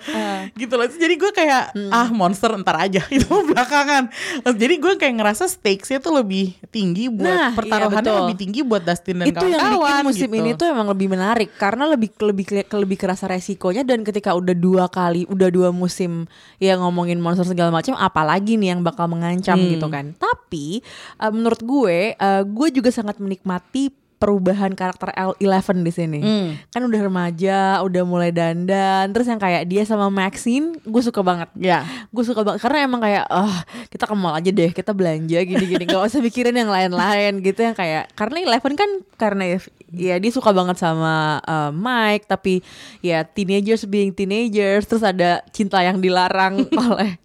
Gitu 0.52 0.74
loh. 0.74 0.88
Jadi 0.88 1.15
gue 1.15 1.32
kayak 1.32 1.63
ah 1.89 2.10
monster 2.10 2.50
ntar 2.58 2.82
aja 2.82 3.06
itu 3.13 3.30
belakangan. 3.46 4.10
Jadi 4.48 4.76
gue 4.76 4.94
kayak 4.96 5.15
ngerasa 5.15 5.46
stakesnya 5.46 6.00
tuh 6.00 6.15
lebih 6.15 6.58
tinggi 6.68 7.08
buat 7.08 7.28
Nah, 7.30 7.46
iya, 7.46 7.56
pertaruhannya 7.56 8.02
betul. 8.04 8.20
lebih 8.24 8.38
tinggi 8.38 8.60
buat 8.62 8.82
Dustin 8.82 9.15
dan 9.18 9.28
itu 9.28 9.38
yang 9.44 9.62
kawan-kawan 9.62 9.86
bikin 9.92 10.06
musim 10.08 10.28
gitu. 10.28 10.39
ini 10.39 10.52
tuh 10.56 10.65
emang 10.68 10.88
lebih 10.88 11.08
menarik 11.08 11.50
karena 11.54 11.84
lebih 11.86 12.10
lebih 12.20 12.46
lebih 12.65 12.98
kerasa 12.98 13.26
resikonya 13.26 13.84
dan 13.84 14.02
ketika 14.02 14.34
udah 14.34 14.56
dua 14.70 14.86
kali 14.88 15.26
udah 15.26 15.50
dua 15.50 15.70
musim 15.72 16.30
ya 16.58 16.78
ngomongin 16.78 17.18
monster 17.18 17.42
segala 17.44 17.74
macam 17.74 17.98
apalagi 17.98 18.54
nih 18.54 18.74
yang 18.74 18.82
bakal 18.82 19.10
mengancam 19.10 19.58
Hmm. 19.58 19.74
gitu 19.74 19.88
kan 19.88 20.14
tapi 20.14 20.86
eh, 21.18 21.32
menurut 21.32 21.60
gue 21.60 22.14
eh, 22.14 22.44
gue 22.46 22.68
juga 22.70 22.90
sangat 22.90 23.18
menikmati 23.18 23.90
perubahan 24.20 24.76
karakter 24.76 25.10
Eleven 25.40 25.82
di 25.82 25.90
sini 25.90 26.20
Hmm. 26.20 26.50
kan 26.68 26.84
udah 26.84 27.00
remaja 27.00 27.60
udah 27.80 28.04
mulai 28.04 28.30
dandan 28.30 29.10
terus 29.10 29.26
yang 29.26 29.40
kayak 29.40 29.64
dia 29.64 29.82
sama 29.82 30.08
Maxine 30.08 30.76
gue 30.78 31.02
suka 31.02 31.24
banget 31.24 31.48
Ya. 31.56 31.88
gue 32.12 32.22
suka 32.22 32.44
banget 32.44 32.60
karena 32.60 32.84
emang 32.84 33.00
kayak 33.00 33.24
ah 33.26 33.64
kita 33.88 34.04
ke 34.04 34.14
mall 34.14 34.36
aja 34.36 34.52
deh 34.52 34.70
kita 34.70 34.92
belanja 34.92 35.40
gini-gini 35.40 35.84
gak 35.84 36.04
usah 36.06 36.20
mikirin 36.20 36.54
yang 36.54 36.68
lain-lain 36.68 37.40
gitu 37.40 37.64
yang 37.64 37.74
kayak 37.74 38.12
karena 38.14 38.44
Eleven 38.44 38.76
kan 38.76 38.90
karena 39.16 39.44
ya, 39.48 39.60
ya 39.90 40.16
dia 40.18 40.32
suka 40.32 40.52
banget 40.52 40.76
sama 40.76 41.40
uh, 41.42 41.72
Mike 41.72 42.28
tapi 42.28 42.60
ya 43.00 43.24
teenagers 43.24 43.84
being 43.84 44.12
teenagers 44.12 44.84
terus 44.84 45.02
ada 45.02 45.42
cinta 45.50 45.80
yang 45.80 45.98
dilarang 45.98 46.68
oleh 46.92 47.16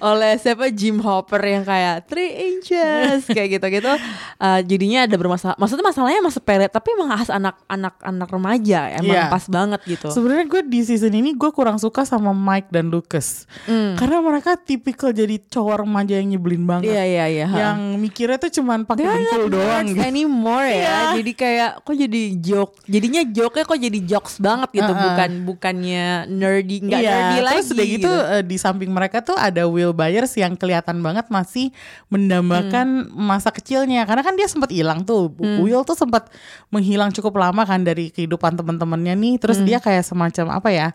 oleh 0.00 0.38
siapa 0.38 0.70
Jim 0.70 0.98
Hopper 0.98 1.40
yang 1.40 1.62
kayak 1.62 2.06
three 2.06 2.30
inches 2.52 3.26
kayak 3.26 3.58
gitu-gitu 3.58 3.94
Uh, 4.42 4.58
jadinya 4.66 5.06
ada 5.06 5.14
bermasalah 5.14 5.54
maksudnya 5.54 5.86
masalahnya 5.86 6.18
emang 6.18 6.34
sepele 6.34 6.66
tapi 6.66 6.98
emang 6.98 7.14
khas 7.14 7.30
anak-anak 7.30 7.94
anak 8.02 8.28
remaja 8.28 8.80
emang 8.98 9.14
Iya. 9.14 9.30
pas 9.30 9.44
banget 9.46 9.80
gitu 9.86 10.08
Sebenarnya 10.10 10.46
gue 10.48 10.62
di 10.66 10.80
season 10.82 11.14
ini 11.14 11.30
gue 11.32 11.50
kurang 11.50 11.78
suka 11.78 12.02
sama 12.02 12.30
Mike 12.32 12.70
dan 12.70 12.90
Lucas. 12.90 13.44
Hmm. 13.66 13.94
Karena 13.94 14.18
mereka 14.18 14.56
tipikal 14.56 15.10
jadi 15.10 15.38
cowok 15.46 15.86
remaja 15.86 16.18
yang 16.18 16.34
nyebelin 16.34 16.64
banget. 16.64 16.90
iya 16.90 17.26
iya 17.28 17.46
ha. 17.46 17.54
yang 17.54 17.78
mikirnya 17.98 18.38
tuh 18.38 18.50
cuman 18.50 18.82
pakai 18.82 19.04
dengkul 19.04 19.46
not 19.46 19.52
doang 19.52 19.84
gitu. 19.90 20.00
anymore 20.02 20.66
ya. 20.66 20.74
Iya. 20.78 20.98
Jadi 21.22 21.32
kayak 21.34 21.70
kok 21.82 21.94
jadi 21.94 22.22
joke. 22.38 22.72
Jadinya 22.86 23.22
joke-nya 23.26 23.64
kok 23.64 23.78
jadi 23.78 23.98
jokes 24.02 24.34
banget 24.38 24.68
gitu, 24.72 24.92
Uh-uh. 24.92 25.04
bukan 25.06 25.30
bukannya 25.44 26.06
nerdy, 26.28 26.76
enggak 26.82 27.00
nerdy 27.02 27.38
lagi. 27.38 27.54
Terus 27.58 27.68
udah 27.74 27.86
gitu, 27.86 28.10
eh, 28.10 28.42
di 28.42 28.56
samping 28.56 28.90
mereka 28.90 29.11
tuh 29.20 29.36
ada 29.36 29.68
Will 29.68 29.92
Byers 29.92 30.32
yang 30.38 30.56
kelihatan 30.56 31.04
banget 31.04 31.28
masih 31.28 31.68
mendambakan 32.08 33.10
Hmm. 33.10 33.28
masa 33.28 33.50
kecilnya 33.50 34.06
karena 34.06 34.22
kan 34.22 34.38
dia 34.38 34.46
sempat 34.46 34.70
hilang 34.70 35.02
tuh. 35.02 35.28
Will 35.36 35.82
tuh 35.82 35.98
sempat 35.98 36.30
menghilang 36.70 37.10
cukup 37.10 37.36
lama 37.36 37.66
kan 37.66 37.82
dari 37.82 38.08
kehidupan 38.08 38.54
teman-temannya 38.54 39.18
nih. 39.18 39.34
Terus 39.42 39.58
Hmm. 39.58 39.66
dia 39.66 39.78
kayak 39.82 40.06
semacam 40.06 40.46
apa 40.62 40.68
ya? 40.70 40.88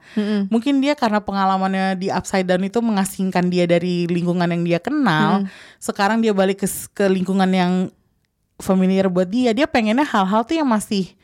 Mungkin 0.48 0.80
dia 0.80 0.96
karena 0.96 1.20
pengalamannya 1.20 2.00
di 2.00 2.08
Upside 2.08 2.48
Down 2.48 2.64
itu 2.64 2.80
mengasingkan 2.80 3.52
dia 3.52 3.68
dari 3.68 4.08
lingkungan 4.08 4.48
yang 4.48 4.64
dia 4.64 4.80
kenal. 4.80 5.44
Hmm. 5.44 5.52
Sekarang 5.78 6.24
dia 6.24 6.32
balik 6.32 6.64
ke 6.64 6.68
ke 6.94 7.12
lingkungan 7.12 7.52
yang 7.52 7.74
familiar 8.58 9.10
buat 9.10 9.28
dia. 9.28 9.52
Dia 9.52 9.68
pengennya 9.68 10.08
hal-hal 10.08 10.48
tuh 10.48 10.58
yang 10.58 10.70
masih 10.70 11.17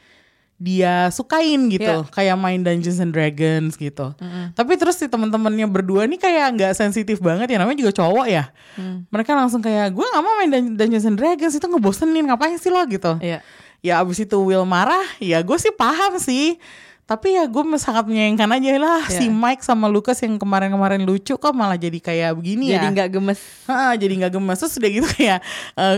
dia 0.64 1.12
sukain 1.12 1.68
gitu 1.68 1.84
Iya. 1.84 2.08
kayak 2.08 2.36
main 2.36 2.64
Dungeons 2.64 2.96
and 2.98 3.12
Dragons 3.12 3.76
gitu 3.76 4.16
tapi 4.52 4.74
terus 4.74 4.96
si 4.96 5.06
teman-temannya 5.06 5.68
berdua 5.68 6.08
nih 6.08 6.16
kayak 6.16 6.48
nggak 6.56 6.72
sensitif 6.74 7.20
banget 7.20 7.52
ya 7.52 7.60
namanya 7.60 7.84
juga 7.84 7.92
cowok 7.94 8.26
ya 8.26 8.48
Mm. 8.74 9.06
mereka 9.12 9.36
langsung 9.36 9.60
kayak 9.60 9.92
gue 9.92 10.02
nggak 10.02 10.24
mau 10.24 10.34
main 10.36 10.50
Dun- 10.50 10.74
Dungeons 10.74 11.04
and 11.04 11.14
Dragons 11.14 11.52
itu 11.52 11.62
ngebosenin 11.62 12.24
ngapain 12.24 12.56
sih 12.56 12.72
lo 12.72 12.80
gitu 12.88 13.20
Iya. 13.20 13.44
ya 13.84 14.00
abis 14.00 14.24
itu 14.24 14.40
Will 14.40 14.64
marah 14.64 15.04
ya 15.20 15.44
gue 15.44 15.58
sih 15.58 15.70
paham 15.70 16.16
sih 16.16 16.56
tapi 17.04 17.36
ya 17.36 17.44
gue 17.44 17.60
sangat 17.76 18.08
menyayangkan 18.08 18.48
aja 18.50 18.70
lah 18.80 19.04
Iya. 19.04 19.14
si 19.14 19.26
Mike 19.28 19.60
sama 19.60 19.86
Lucas 19.86 20.24
yang 20.24 20.40
kemarin-kemarin 20.40 21.04
lucu 21.04 21.36
kok 21.36 21.52
malah 21.52 21.76
jadi 21.76 22.00
kayak 22.00 22.32
begini 22.34 22.72
Jadi 22.72 22.80
ya 22.80 22.90
nggak 22.90 23.10
gemes. 23.12 23.40
Ha, 23.68 23.94
jadi 23.94 24.14
nggak 24.24 24.34
gemes 24.34 24.58
terus 24.58 24.74
udah 24.74 24.90
gitu 24.90 25.08
kayak 25.12 25.40
eh, 25.76 25.98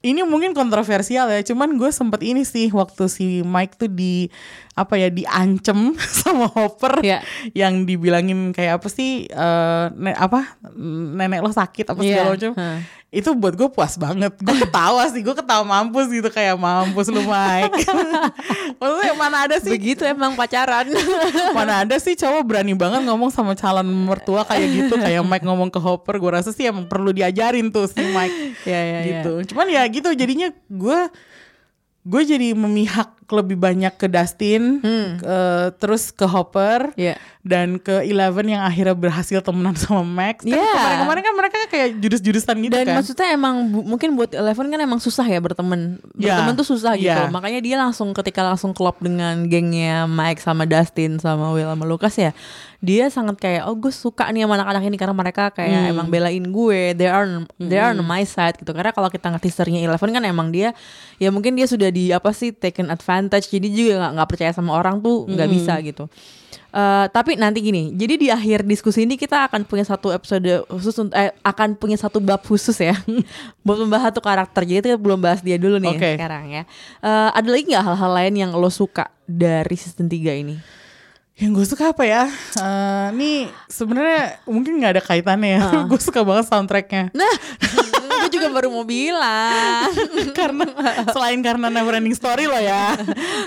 ini 0.00 0.20
mungkin 0.22 0.50
kontroversial 0.50 1.28
ya 1.28 1.40
cuman 1.42 1.76
gue 1.76 1.90
sempet 1.90 2.20
ini 2.22 2.40
sih 2.42 2.68
waktu 2.70 3.04
si 3.06 3.26
Mike 3.42 3.76
tuh 3.76 3.86
di 3.86 4.32
apa 4.72 4.96
ya 4.96 5.08
diancem 5.08 5.92
sama 6.20 6.48
Hopper 6.48 7.00
Iya. 7.00 7.20
yang 7.52 7.84
dibilangin 7.84 8.50
kayak 8.50 8.80
apa 8.80 8.88
sih 8.88 9.26
eh, 9.26 9.84
ne- 9.92 10.16
apa 10.16 10.56
nenek 10.74 11.40
lo 11.40 11.50
sakit 11.50 11.84
apa 11.86 12.00
segala 12.00 12.28
Iya, 12.28 12.32
macam 12.32 12.52
ha. 12.56 12.68
Itu 13.10 13.34
buat 13.34 13.58
gue 13.58 13.66
puas 13.66 13.98
banget. 13.98 14.30
Gue 14.38 14.54
ketawa 14.56 15.02
sih 15.10 15.18
gue 15.18 15.34
ketawa 15.34 15.66
mampus 15.66 16.06
gitu 16.08 16.30
kayak 16.30 16.54
mampus 16.54 17.10
lu 17.10 17.26
Mike. 17.26 17.74
Maksudnya 18.80 19.14
mana 19.18 19.36
ada 19.44 19.58
sih? 19.58 19.66
Begitu 19.68 20.06
emang 20.06 20.38
pacaran. 20.38 20.86
Mana 21.58 21.82
ada 21.82 21.98
sih 21.98 22.14
cowok 22.14 22.42
berani 22.46 22.70
banget 22.72 23.02
ngomong 23.02 23.28
sama 23.28 23.52
calon 23.52 23.82
mertua 24.06 24.46
kayak 24.46 24.62
gitu 24.70 24.94
kayak 24.94 25.20
Mike 25.20 25.42
ngomong 25.42 25.68
ke 25.68 25.76
Hopper. 25.76 26.16
Gue 26.16 26.30
rasa 26.30 26.54
sih 26.54 26.70
emang 26.70 26.86
perlu 26.86 27.10
diajarin 27.10 27.68
tuh 27.68 27.90
si 27.90 27.98
Mike. 27.98 28.62
Iya, 28.62 28.80
iya, 28.80 28.98
gitu. 29.02 29.42
Cuman 29.50 29.66
ya 29.66 29.82
gitu 29.86 30.14
jadinya 30.14 30.48
gue 30.66 30.98
gue 32.00 32.22
jadi 32.24 32.56
memihak 32.56 33.12
lebih 33.28 33.60
banyak 33.60 33.92
ke 33.92 34.06
Dustin 34.06 34.80
ke- 35.18 35.68
terus 35.76 36.08
ke 36.10 36.24
Hopper. 36.24 36.94
Iya. 36.94 37.18
Dan 37.40 37.76
ke 37.76 38.04
Eleven 38.04 38.44
yang 38.46 38.60
akhirnya 38.60 38.92
berhasil 38.92 39.40
temenan 39.40 39.72
sama 39.74 40.04
Max 40.04 40.42
tapi 40.42 40.52
Iya. 40.52 40.60
kemarin-kemarin 40.76 41.22
kan 41.22 41.34
mereka 41.34 41.56
kayak 41.66 41.88
jurus-jurusan 41.96 42.56
gitu 42.60 42.74
Dan 42.74 42.84
kan 42.84 42.94
maksudnya 43.00 43.28
emang 43.30 43.54
bu- 43.66 43.86
mungkin 43.86 44.12
buat 44.12 44.28
Eleven 44.30 44.68
kan 44.68 44.76
emang 44.78 44.98
susah 44.98 45.24
ya 45.24 45.38
berteman. 45.38 45.96
Iya. 46.14 46.36
Berteman 46.36 46.54
tuh 46.54 46.68
susah 46.68 46.92
gitu. 46.94 47.08
Iya. 47.08 47.32
Makanya 47.32 47.60
dia 47.60 47.76
langsung 47.76 48.12
ketika 48.12 48.44
langsung 48.44 48.70
klop 48.70 49.00
dengan 49.00 49.46
gengnya 49.46 50.04
Mike 50.04 50.36
sama 50.38 50.64
Dustin 50.64 51.16
sama 51.16 51.48
Will 51.50 51.64
sama 51.64 51.84
Lucas 51.84 52.12
ya. 52.14 52.36
Dia 52.78 53.08
sangat 53.08 53.36
kayak 53.36 53.64
oh 53.64 53.74
gue 53.74 53.88
suka 53.90 54.28
nih 54.28 54.44
sama 54.44 54.56
anak-anak 54.56 54.82
ini 54.82 54.96
karena 54.96 55.12
mereka 55.14 55.48
kayak 55.50 55.80
Hmm. 55.80 55.92
emang 55.92 56.06
belain 56.08 56.44
gue. 56.44 56.92
They 56.92 57.08
are 57.08 57.24
they 57.56 57.76
are 57.76 57.90
on 57.90 58.00
my 58.02 58.20
side 58.22 58.56
gitu. 58.56 58.68
Karena 58.70 58.88
kalau 58.90 59.08
kita 59.08 59.28
ngerti 59.28 59.48
teasernya 59.48 59.80
Eleven 59.80 60.10
kan 60.10 60.22
emang 60.22 60.48
dia 60.48 60.76
ya 61.16 61.28
mungkin 61.28 61.56
dia 61.56 61.64
sudah 61.64 61.88
di 61.88 62.08
apa 62.08 62.28
sih 62.30 62.52
taken 62.52 62.88
advantage. 62.88 63.48
Jadi 63.48 63.68
juga 63.68 64.12
nggak 64.12 64.28
percaya 64.28 64.52
sama 64.52 64.72
orang 64.72 65.00
tuh 65.00 65.24
nggak 65.24 65.44
Hmm. 65.44 65.56
bisa 65.56 65.72
gitu. 65.80 66.04
Eh, 66.70 67.06
tapi 67.10 67.34
nanti 67.34 67.58
gini, 67.58 67.90
jadi 67.98 68.14
di 68.14 68.28
akhir 68.30 68.62
diskusi 68.62 69.02
ini 69.02 69.18
kita 69.18 69.50
akan 69.50 69.66
punya 69.66 69.82
satu 69.82 70.14
episode 70.14 70.62
khusus 70.70 70.94
eh, 71.18 71.34
akan 71.42 71.74
punya 71.74 71.98
satu 71.98 72.22
bab 72.22 72.46
khusus 72.46 72.78
ya 72.78 72.94
buat 73.66 73.78
membahas 73.82 74.14
tuh 74.14 74.22
karakter. 74.22 74.62
Jadi 74.62 74.94
kita 74.94 74.98
belum 74.98 75.18
bahas 75.18 75.42
dia 75.42 75.58
dulu 75.58 75.82
nih 75.82 75.98
Oke. 75.98 76.10
sekarang 76.14 76.46
ya. 76.46 76.62
Eh, 77.02 77.30
ada 77.34 77.48
lagi 77.50 77.64
nggak 77.74 77.84
hal-hal 77.90 78.12
lain 78.14 78.34
yang 78.38 78.50
lo 78.54 78.70
suka 78.70 79.10
dari 79.26 79.74
season 79.74 80.06
3 80.06 80.42
ini? 80.46 80.79
Yang 81.40 81.52
gue 81.56 81.66
suka 81.72 81.96
apa 81.96 82.04
ya? 82.04 82.28
Eh, 82.60 83.06
ini 83.16 83.32
sebenarnya 83.64 84.44
mungkin 84.44 84.76
nggak 84.76 84.92
ada 84.92 85.02
kaitannya 85.02 85.56
ya. 85.56 85.62
gue 85.88 85.96
suka 85.96 86.20
banget 86.20 86.52
soundtracknya. 86.52 87.08
Nah, 87.16 87.34
gue 88.20 88.30
juga 88.36 88.52
baru 88.52 88.68
mau 88.68 88.84
bilang. 88.84 89.88
karena 90.38 90.68
selain 91.08 91.40
karena 91.40 91.72
Neverending 91.72 92.12
Story 92.12 92.44
loh 92.44 92.60
ya. 92.60 92.92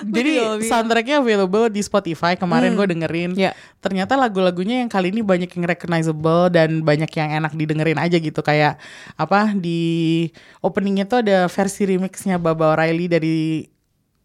Jadi 0.09 0.65
soundtracknya 0.65 1.21
available 1.21 1.69
di 1.69 1.85
Spotify. 1.85 2.33
Kemarin 2.33 2.73
gue 2.73 2.97
dengerin. 2.97 3.37
Ya. 3.37 3.53
Ternyata 3.77 4.17
lagu-lagunya 4.17 4.81
yang 4.81 4.89
kali 4.89 5.13
ini 5.13 5.21
banyak 5.21 5.53
yang 5.53 5.63
recognizable 5.69 6.49
dan 6.49 6.81
banyak 6.81 7.13
yang 7.13 7.45
enak 7.45 7.53
didengerin 7.53 8.01
aja 8.01 8.17
gitu. 8.17 8.41
Kayak 8.41 8.81
apa 9.21 9.53
di 9.53 10.33
openingnya 10.65 11.05
tuh 11.05 11.21
ada 11.21 11.45
versi 11.45 11.85
remixnya 11.85 12.41
Baba 12.41 12.73
O'Reilly 12.73 13.05
dari 13.05 13.69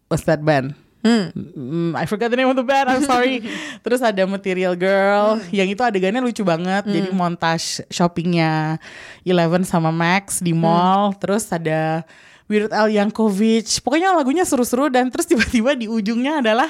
What's 0.09 0.25
That 0.25 0.41
Band? 0.41 0.88
Hmm. 0.99 1.31
Mm, 1.31 1.91
I 1.95 2.03
forgot 2.03 2.27
the 2.27 2.35
name 2.35 2.51
of 2.51 2.59
the 2.59 2.65
band, 2.67 2.91
I'm 2.91 3.03
sorry. 3.07 3.39
Terus 3.87 4.03
ada 4.03 4.27
Material 4.27 4.75
Girl, 4.75 5.39
yang 5.49 5.71
itu 5.71 5.79
adegannya 5.79 6.19
lucu 6.19 6.43
banget. 6.43 6.83
Jadi 6.87 7.09
montage 7.15 7.87
shoppingnya 7.87 8.77
Eleven 9.23 9.63
sama 9.63 9.95
Max 9.95 10.43
di 10.43 10.51
mall. 10.51 11.15
Terus 11.15 11.47
ada 11.55 12.03
Weird 12.51 12.75
Al 12.75 12.91
Yankovic. 12.91 13.79
Pokoknya 13.79 14.11
lagunya 14.11 14.43
seru-seru 14.43 14.91
dan 14.91 15.07
terus 15.07 15.29
tiba-tiba 15.29 15.71
di 15.77 15.87
ujungnya 15.87 16.43
adalah 16.43 16.67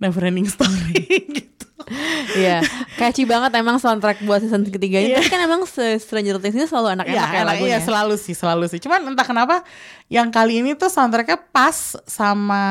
Neverending 0.00 0.48
Story 0.48 1.04
gitu. 1.36 1.66
Iya, 2.32 2.62
catchy 2.94 3.26
banget 3.26 3.50
emang 3.52 3.76
soundtrack 3.76 4.22
buat 4.22 4.38
season 4.38 4.62
ketiga 4.64 4.96
ini. 4.96 5.10
Iya. 5.10 5.18
Tapi 5.18 5.28
kan 5.28 5.40
emang 5.42 5.60
Stranger 5.66 6.38
Things 6.38 6.54
ini 6.54 6.64
selalu 6.64 6.94
enak-enak 6.94 7.18
ya, 7.28 7.34
Iya, 7.34 7.42
lagunya. 7.42 7.68
iya 7.68 7.78
selalu 7.82 8.14
sih, 8.14 8.32
selalu 8.32 8.64
sih. 8.66 8.78
Cuman 8.78 9.02
entah 9.04 9.26
kenapa 9.26 9.66
yang 10.06 10.30
kali 10.30 10.62
ini 10.62 10.72
tuh 10.72 10.86
soundtracknya 10.86 11.36
pas 11.50 11.74
sama 12.06 12.64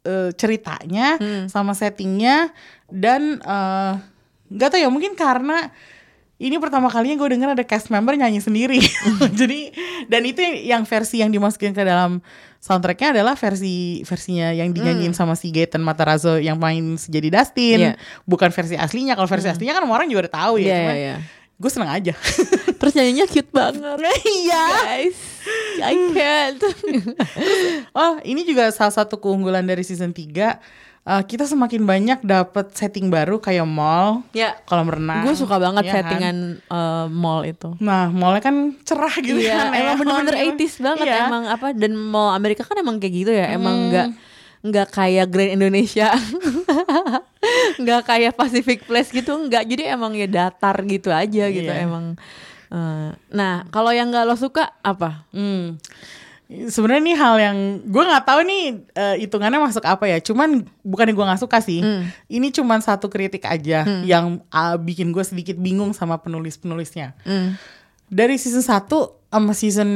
eh, 0.00 0.30
ceritanya, 0.32 1.18
Hmm. 1.18 1.44
sama 1.50 1.74
settingnya 1.74 2.54
dan 2.88 3.42
eh, 3.42 3.92
nggak 4.48 4.68
tahu 4.70 4.80
ya 4.80 4.88
mungkin 4.88 5.12
karena 5.12 5.68
ini 6.40 6.56
pertama 6.56 6.88
kalinya 6.88 7.20
gue 7.20 7.36
denger 7.36 7.52
ada 7.52 7.64
cast 7.68 7.92
member 7.92 8.16
nyanyi 8.16 8.40
sendiri. 8.40 8.80
Jadi 9.40 9.70
dan 10.08 10.24
itu 10.24 10.40
yang 10.40 10.88
versi 10.88 11.20
yang 11.20 11.28
dimasukin 11.28 11.76
ke 11.76 11.84
dalam 11.84 12.24
soundtracknya 12.60 13.20
adalah 13.20 13.36
versi 13.36 14.00
versinya 14.08 14.52
yang 14.52 14.72
dinyanyiin 14.72 15.12
sama 15.12 15.36
si 15.36 15.52
Gaten 15.52 15.84
Matarazzo 15.84 16.40
yang 16.40 16.56
main 16.56 16.96
jadi 16.96 17.28
Dustin. 17.32 17.78
Iya. 17.80 17.92
bukan 18.24 18.48
versi 18.52 18.76
aslinya. 18.76 19.16
Kalau 19.16 19.28
versi 19.28 19.48
aslinya 19.52 19.76
kan 19.76 19.84
orang 19.84 20.08
juga 20.08 20.28
udah 20.28 20.34
tahu 20.34 20.54
ya. 20.60 20.64
Iya, 20.64 20.76
cuman 20.76 20.96
iya, 20.96 21.00
iya. 21.00 21.16
gue 21.60 21.70
seneng 21.72 21.90
aja. 21.92 22.14
Terus 22.80 22.92
nyanyinya 22.96 23.26
cute 23.28 23.52
banget. 23.52 23.96
Iya. 24.24 24.64
Guys, 24.80 25.18
I 25.84 25.94
can't. 26.16 26.60
Oh, 27.92 28.16
ini 28.24 28.44
juga 28.48 28.72
salah 28.72 28.92
satu 28.92 29.20
keunggulan 29.20 29.64
dari 29.64 29.84
season 29.84 30.12
3. 30.12 30.89
Eh, 31.00 31.22
kita 31.24 31.42
semakin 31.42 31.82
banyak 31.82 32.18
dapat 32.20 32.76
setting 32.76 33.08
baru 33.08 33.40
kayak 33.40 33.64
mall, 33.64 34.20
ya, 34.30 34.52
kolam 34.62 34.84
renang. 34.86 35.24
gue 35.24 35.32
suka 35.32 35.56
banget 35.56 35.82
ya 35.82 35.90
kan? 35.90 36.04
settingan 36.04 36.36
eh, 36.62 37.06
mall 37.08 37.40
itu. 37.42 37.72
Nah, 37.80 38.08
mallnya 38.08 38.42
kan 38.42 38.56
cerah 38.82 39.14
gitu 39.16 39.40
Iya, 39.40 39.56
kan. 39.58 39.68
emang 39.74 39.96
bener-bener 39.96 40.34
neon. 40.36 40.46
80s 40.54 40.74
banget 40.78 41.06
Iya. 41.08 41.18
emang 41.24 41.42
apa 41.48 41.66
dan 41.72 41.92
mall 41.96 42.30
Amerika 42.30 42.62
kan 42.62 42.76
emang 42.76 43.00
kayak 43.00 43.14
gitu 43.16 43.32
ya. 43.32 43.48
Emang 43.50 43.88
nggak 43.88 44.06
nggak 44.60 44.88
kayak 44.90 45.26
Grand 45.26 45.52
Indonesia. 45.52 46.12
nggak 47.80 48.00
kayak 48.04 48.32
Pacific 48.34 48.84
Place 48.84 49.08
gitu, 49.10 49.32
nggak. 49.40 49.64
Jadi 49.66 49.82
emang 49.88 50.12
ya 50.12 50.28
datar 50.28 50.76
gitu 50.84 51.08
aja 51.08 51.48
gitu 51.48 51.64
Iya. 51.66 51.80
emang. 51.80 52.20
eh, 52.68 53.10
nah, 53.30 53.66
kalau 53.68 53.90
yang 53.90 54.12
nggak 54.12 54.22
lo 54.22 54.36
suka 54.36 54.70
apa? 54.78 55.24
Hmm. 55.32 55.80
Sebenarnya 56.50 57.02
ini 57.06 57.14
hal 57.14 57.34
yang 57.38 57.56
gue 57.86 58.02
nggak 58.02 58.26
tahu 58.26 58.40
nih 58.42 58.64
eh, 58.98 59.16
hitungannya 59.22 59.62
masuk 59.62 59.86
apa 59.86 60.10
ya. 60.10 60.18
Cuman 60.18 60.66
bukannya 60.82 61.14
gue 61.14 61.22
nggak 61.22 61.42
suka 61.46 61.62
sih. 61.62 61.78
Hmm. 61.78 62.10
Ini 62.26 62.50
cuman 62.50 62.82
satu 62.82 63.06
kritik 63.06 63.46
aja 63.46 63.86
yang 64.02 64.42
ah, 64.50 64.74
bikin 64.74 65.14
gue 65.14 65.22
sedikit 65.22 65.54
bingung 65.54 65.94
sama 65.94 66.18
penulis-penulisnya. 66.18 67.14
Hmm. 67.22 67.54
Dari 68.10 68.34
season 68.34 68.66
1 68.66 68.90
sama 69.30 69.54
season 69.54 69.90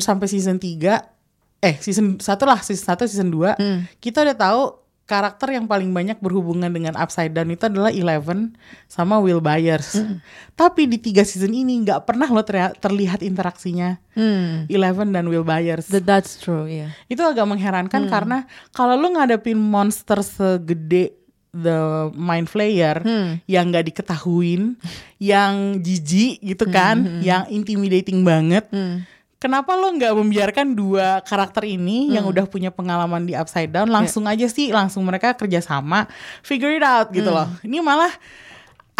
sampai 0.00 0.24
season 0.24 0.56
3 0.56 1.60
eh 1.60 1.76
season 1.76 2.16
1 2.16 2.24
lah, 2.48 2.64
season 2.64 2.96
1 2.96 3.04
season 3.04 3.28
2 3.28 3.60
Hmm. 3.60 3.84
kita 4.00 4.24
udah 4.24 4.32
tahu 4.32 4.62
karakter 5.10 5.50
yang 5.50 5.66
paling 5.66 5.90
banyak 5.90 6.22
berhubungan 6.22 6.70
dengan 6.70 6.94
Upside 6.94 7.34
Down 7.34 7.50
itu 7.50 7.66
adalah 7.66 7.90
Eleven 7.90 8.54
sama 8.86 9.18
Will 9.18 9.42
Byers. 9.42 9.98
Hmm. 9.98 10.22
Tapi 10.54 10.86
di 10.86 10.96
tiga 10.96 11.20
season 11.20 11.50
ini 11.50 11.82
nggak 11.82 12.06
pernah 12.06 12.30
lo 12.30 12.46
terlihat, 12.46 13.18
interaksinya 13.20 13.98
Hmm. 14.10 14.66
Eleven 14.66 15.10
dan 15.10 15.26
Will 15.26 15.42
Byers. 15.42 15.90
That- 15.90 16.06
That's 16.06 16.38
true, 16.38 16.64
ya. 16.64 16.94
Itu 17.06 17.22
agak 17.22 17.42
mengherankan 17.44 18.06
karena 18.06 18.38
kalau 18.70 18.94
lu 18.94 19.10
ngadepin 19.10 19.58
monster 19.58 20.20
segede 20.20 21.18
the 21.50 21.78
Mind 22.12 22.46
Flayer 22.46 23.02
yang 23.44 23.70
nggak 23.70 23.90
diketahuin, 23.90 24.78
yang 25.18 25.54
jijik 25.78 26.38
gitu 26.38 26.62
kan, 26.68 26.94
yang 27.20 27.42
intimidating 27.48 28.22
banget. 28.22 28.70
Kenapa 29.40 29.72
lo 29.72 29.88
nggak 29.96 30.12
membiarkan 30.20 30.76
dua 30.76 31.24
karakter 31.24 31.64
ini 31.64 32.12
yang 32.12 32.28
udah 32.28 32.44
punya 32.44 32.68
pengalaman 32.68 33.24
di 33.24 33.32
Upside 33.32 33.72
Down 33.72 33.88
langsung 33.88 34.28
aja 34.28 34.44
sih 34.52 34.68
langsung 34.68 35.00
mereka 35.00 35.32
kerjasama 35.32 36.04
figure 36.44 36.76
it 36.76 36.84
out 36.84 37.08
gitu 37.08 37.32
loh. 37.32 37.48
Ini 37.64 37.80
malah 37.80 38.12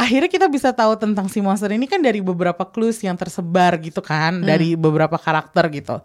akhirnya 0.01 0.33
kita 0.33 0.49
bisa 0.49 0.73
tahu 0.73 0.97
tentang 0.97 1.29
si 1.29 1.45
monster 1.45 1.69
ini 1.77 1.85
kan 1.85 2.01
dari 2.01 2.25
beberapa 2.25 2.65
clues 2.65 3.05
yang 3.05 3.21
tersebar 3.21 3.77
gitu 3.85 4.01
kan 4.01 4.41
dari 4.41 4.81
beberapa 4.81 5.21
karakter 5.21 5.69
gitu. 5.77 6.01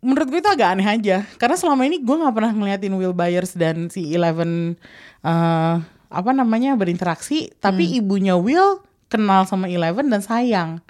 Menurut 0.00 0.32
gue 0.32 0.40
itu 0.40 0.48
agak 0.48 0.80
aneh 0.80 0.88
aja 0.88 1.28
karena 1.36 1.60
selama 1.60 1.84
ini 1.84 2.00
gue 2.00 2.16
nggak 2.24 2.32
pernah 2.32 2.56
ngeliatin 2.56 2.96
Will 2.96 3.12
Byers 3.12 3.52
dan 3.52 3.92
si 3.92 4.16
Eleven 4.16 4.80
eh 5.20 5.76
apa 6.08 6.30
namanya 6.32 6.72
berinteraksi 6.72 7.52
tapi 7.60 8.00
ibunya 8.00 8.32
Will 8.40 8.80
kenal 9.12 9.44
sama 9.44 9.68
Eleven 9.68 10.08
dan 10.08 10.24
sayang. 10.24 10.80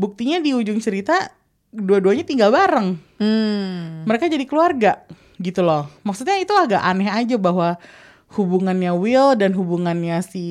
Buktinya 0.00 0.40
di 0.40 0.56
ujung 0.56 0.80
cerita 0.80 1.36
dua-duanya 1.76 2.24
tinggal 2.24 2.50
bareng. 2.50 2.96
Hmm. 3.16 4.04
mereka 4.04 4.28
jadi 4.28 4.44
keluarga 4.44 5.00
gitu 5.36 5.60
loh. 5.60 5.88
Maksudnya 6.00 6.36
itu 6.36 6.52
agak 6.52 6.80
aneh 6.80 7.08
aja 7.08 7.36
bahwa 7.36 7.76
hubungannya 8.32 8.92
Will 8.92 9.36
dan 9.36 9.52
hubungannya 9.52 10.20
si 10.20 10.44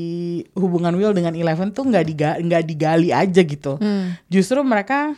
hubungan 0.53 0.95
Will 0.95 1.13
dengan 1.13 1.38
Eleven 1.38 1.69
tuh 1.69 1.85
nggak 1.85 2.05
diga, 2.05 2.29
nggak 2.38 2.63
digali 2.65 3.09
aja 3.13 3.41
gitu. 3.41 3.77
Justru 4.25 4.61
mereka 4.61 5.13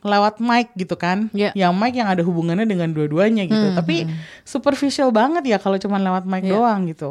lewat 0.00 0.40
Mike 0.40 0.72
gitu 0.76 0.96
kan. 0.96 1.28
Iya. 1.32 1.52
yang 1.52 1.76
Mike 1.76 1.96
yang 1.96 2.08
ada 2.08 2.24
hubungannya 2.24 2.64
dengan 2.64 2.88
dua-duanya 2.90 3.44
gitu. 3.44 3.76
Tapi 3.76 4.08
superficial 4.42 5.12
banget 5.12 5.44
ya 5.46 5.56
kalau 5.56 5.76
cuma 5.76 6.00
lewat 6.00 6.24
Mike 6.24 6.48
Iya. 6.48 6.52
doang 6.56 6.80
gitu. 6.88 7.10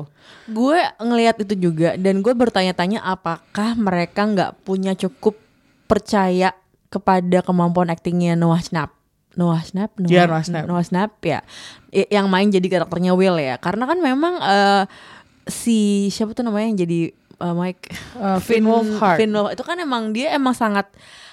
Gue 0.49 0.77
ngelihat 0.97 1.37
itu 1.41 1.53
juga 1.57 1.93
dan 1.97 2.21
gue 2.21 2.33
bertanya-tanya 2.33 3.01
apakah 3.01 3.73
mereka 3.73 4.25
nggak 4.25 4.51
punya 4.65 4.93
cukup 4.93 5.37
percaya 5.85 6.53
kepada 6.89 7.45
kemampuan 7.45 7.89
aktingnya 7.89 8.33
Noah 8.33 8.61
Schnapp. 8.61 8.91
Noah 9.37 9.61
Schnapp, 9.61 9.93
Noah, 9.95 10.09
Iya, 10.11 10.23
Noah 10.25 10.43
Schnapp. 10.43 10.65
Noah 10.65 10.83
Schnapp 10.83 11.11
ya, 11.21 11.39
yang 11.93 12.27
main 12.27 12.49
jadi 12.49 12.65
karakternya 12.65 13.13
Will 13.13 13.37
ya. 13.37 13.55
Karena 13.61 13.85
kan 13.85 14.01
memang 14.01 14.41
eh, 14.41 14.83
si 15.45 16.09
siapa 16.09 16.33
tuh 16.33 16.43
namanya 16.43 16.73
yang 16.73 16.79
jadi 16.81 16.99
eh, 17.15 17.55
Mike 17.55 17.93
Uh, 18.19 18.41
Finn 18.41 18.65
Wolfhard. 18.67 19.21
Finn 19.21 19.31
Wolf- 19.31 19.53
itu 19.55 19.63
kan 19.63 19.77
emang 19.79 20.11
dia 20.11 20.33
emang 20.35 20.51
sangat 20.51 20.89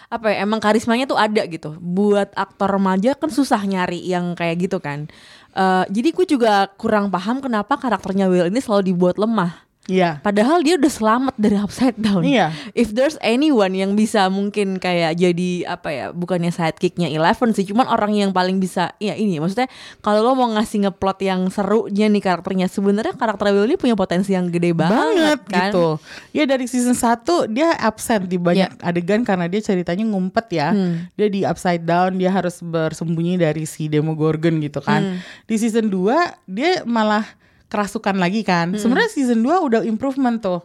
apa 0.07 0.31
ya 0.31 0.47
emang 0.47 0.63
karismanya 0.63 1.03
tuh 1.11 1.19
ada 1.19 1.43
gitu 1.51 1.75
buat 1.83 2.31
aktor 2.39 2.79
remaja 2.79 3.19
kan 3.19 3.27
susah 3.27 3.59
nyari 3.67 3.99
yang 4.07 4.39
kayak 4.39 4.71
gitu 4.71 4.79
kan 4.79 5.11
Eh, 5.57 5.85
jadi 5.89 6.13
gue 6.13 6.27
juga 6.37 6.69
kurang 6.77 7.09
paham 7.09 7.41
kenapa 7.41 7.81
karakternya 7.81 8.29
Will 8.29 8.53
ini 8.53 8.61
selalu 8.61 8.93
dibuat 8.93 9.17
lemah 9.17 9.66
Iya 9.87 10.19
padahal 10.23 10.63
dia 10.67 10.75
udah 10.77 10.93
selamat 10.93 11.35
dari 11.39 11.57
upside 11.59 11.95
down 11.95 12.27
Iya. 12.27 12.51
if 12.75 12.91
there's 12.91 13.15
anyone 13.23 13.71
yang 13.71 13.95
bisa 13.95 14.27
mungkin 14.27 14.83
kayak 14.83 15.15
jadi 15.15 15.51
apa 15.67 15.89
ya 15.91 16.07
bukannya 16.11 16.51
sidekicknya 16.51 17.07
Eleven 17.07 17.55
sih 17.55 17.63
cuman 17.67 17.87
orang 17.87 18.15
yang 18.15 18.31
paling 18.35 18.59
bisa 18.59 18.95
ya 18.99 19.15
ini 19.15 19.39
maksudnya 19.39 19.71
kalau 20.03 20.27
lo 20.27 20.35
mau 20.35 20.51
ngasih 20.59 20.91
ngeplot 20.91 21.19
yang 21.23 21.47
serunya 21.49 22.11
nih 22.11 22.19
karakternya 22.19 22.67
sebenarnya 22.67 23.15
karakter 23.15 23.55
Will 23.55 23.71
ini 23.71 23.79
punya 23.79 23.95
potensi 23.95 24.35
yang 24.35 24.51
gede 24.51 24.75
banget, 24.75 24.97
banget 24.97 25.41
kan 25.49 25.71
gitu. 25.73 25.87
Ya 26.35 26.45
dari 26.45 26.67
season 26.67 26.99
1 26.99 27.47
dia 27.49 27.73
absen 27.79 28.27
di 28.27 28.37
banyak 28.37 28.83
adegan 28.83 29.23
karena 29.23 29.47
dia 29.47 29.63
ceritanya 29.63 30.03
ngumpet 30.05 30.47
ya. 30.51 30.75
Dia 31.15 31.29
di 31.31 31.47
upside 31.47 31.87
down, 31.87 32.19
dia 32.19 32.35
harus 32.35 32.59
bersembunyi 32.61 33.39
dari 33.39 33.65
si 33.65 33.87
Demogorgon 33.87 34.59
gitu 34.61 34.83
kan. 34.83 35.23
Di 35.47 35.57
season 35.57 35.89
2 35.89 36.51
dia 36.51 36.83
malah 36.83 37.25
kerasukan 37.67 38.15
lagi 38.15 38.43
kan. 38.43 38.73
Sebenarnya 38.73 39.11
season 39.11 39.41
2 39.41 39.67
udah 39.67 39.81
improvement 39.83 40.39
tuh. 40.39 40.63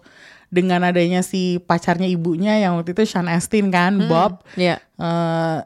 Dengan 0.48 0.84
adanya 0.84 1.24
si 1.24 1.58
pacarnya 1.58 2.06
ibunya 2.06 2.60
yang 2.60 2.76
waktu 2.76 2.92
itu 2.92 3.08
Sean 3.08 3.26
Astin 3.26 3.72
kan, 3.72 4.04
Bob. 4.06 4.44
Iya. 4.54 4.84
eh 4.96 5.60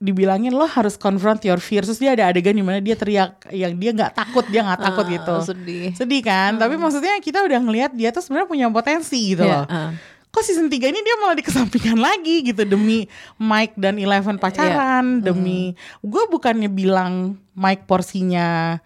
dibilangin 0.00 0.56
lo 0.56 0.64
harus 0.64 0.96
confront 0.96 1.44
your 1.44 1.60
fears 1.60 1.84
terus 1.84 2.00
dia 2.00 2.16
ada 2.16 2.32
adegan 2.32 2.56
di 2.56 2.64
mana 2.64 2.80
dia 2.80 2.96
teriak 2.96 3.52
yang 3.52 3.76
dia 3.76 3.92
nggak 3.92 4.16
takut 4.16 4.48
dia 4.48 4.64
nggak 4.64 4.80
takut 4.80 5.04
Ah, 5.04 5.12
gitu 5.12 5.36
sedih. 5.44 5.92
sedih 5.92 6.24
kan 6.24 6.56
tapi 6.56 6.80
maksudnya 6.80 7.20
kita 7.20 7.44
udah 7.44 7.60
ngelihat 7.60 7.92
dia 7.92 8.08
tuh 8.08 8.24
sebenarnya 8.24 8.48
punya 8.48 8.66
potensi 8.72 9.36
gitu 9.36 9.44
Iya, 9.44 9.60
loh 9.60 9.64
ah. 9.68 9.92
kok 10.26 10.40
season 10.40 10.72
3 10.72 10.88
ini 10.88 11.04
dia 11.04 11.16
malah 11.20 11.36
dikesampingkan 11.36 12.00
lagi 12.00 12.40
gitu 12.40 12.64
demi 12.64 13.12
Mike 13.36 13.76
dan 13.76 14.00
Eleven 14.00 14.40
pacaran 14.40 15.20
demi 15.20 15.76
gue 16.00 16.24
bukannya 16.32 16.72
bilang 16.72 17.36
Mike 17.52 17.84
porsinya 17.84 18.80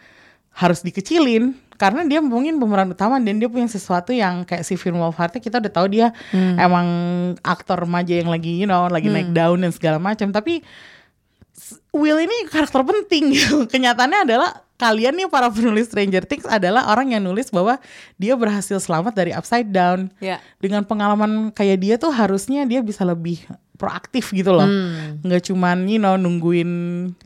harus 0.51 0.83
dikecilin 0.83 1.55
karena 1.77 2.07
dia 2.07 2.23
mungkin 2.23 2.57
pemeran 2.57 2.95
utama 2.95 3.19
dan 3.19 3.39
dia 3.39 3.51
punya 3.51 3.67
sesuatu 3.67 4.15
yang 4.15 4.47
kayak 4.47 4.63
si 4.63 4.79
Finn 4.79 4.97
Wolfhard 4.99 5.35
kita 5.39 5.59
udah 5.59 5.73
tahu 5.73 5.87
dia 5.91 6.15
emang 6.59 6.87
aktor 7.43 7.83
remaja 7.83 8.15
yang 8.15 8.31
lagi 8.31 8.63
you 8.63 8.69
know 8.69 8.87
lagi 8.87 9.11
naik 9.11 9.31
daun 9.35 9.63
dan 9.63 9.75
segala 9.75 9.99
macam 9.99 10.31
tapi 10.31 10.63
Will 11.95 12.19
ini 12.19 12.51
karakter 12.51 12.83
penting 12.83 13.31
gitu. 13.39 13.71
Kenyataannya 13.71 14.27
adalah 14.27 14.51
kalian 14.75 15.15
nih 15.15 15.31
para 15.31 15.47
penulis 15.47 15.87
Stranger 15.87 16.27
Things 16.27 16.43
adalah 16.51 16.91
orang 16.91 17.15
yang 17.15 17.23
nulis 17.23 17.55
bahwa 17.55 17.79
dia 18.19 18.35
berhasil 18.35 18.83
selamat 18.83 19.15
dari 19.15 19.31
upside 19.31 19.71
down. 19.71 20.11
Iya. 20.19 20.43
Dengan 20.59 20.83
pengalaman 20.83 21.55
kayak 21.55 21.79
dia 21.79 21.95
tuh 21.95 22.11
harusnya 22.11 22.67
dia 22.67 22.83
bisa 22.83 23.07
lebih 23.07 23.47
proaktif 23.75 24.31
gitu 24.31 24.55
loh. 24.55 24.67
Nggak 25.23 25.51
cuman 25.51 25.91
you 25.91 25.99
know 25.99 26.15
nungguin 26.15 26.71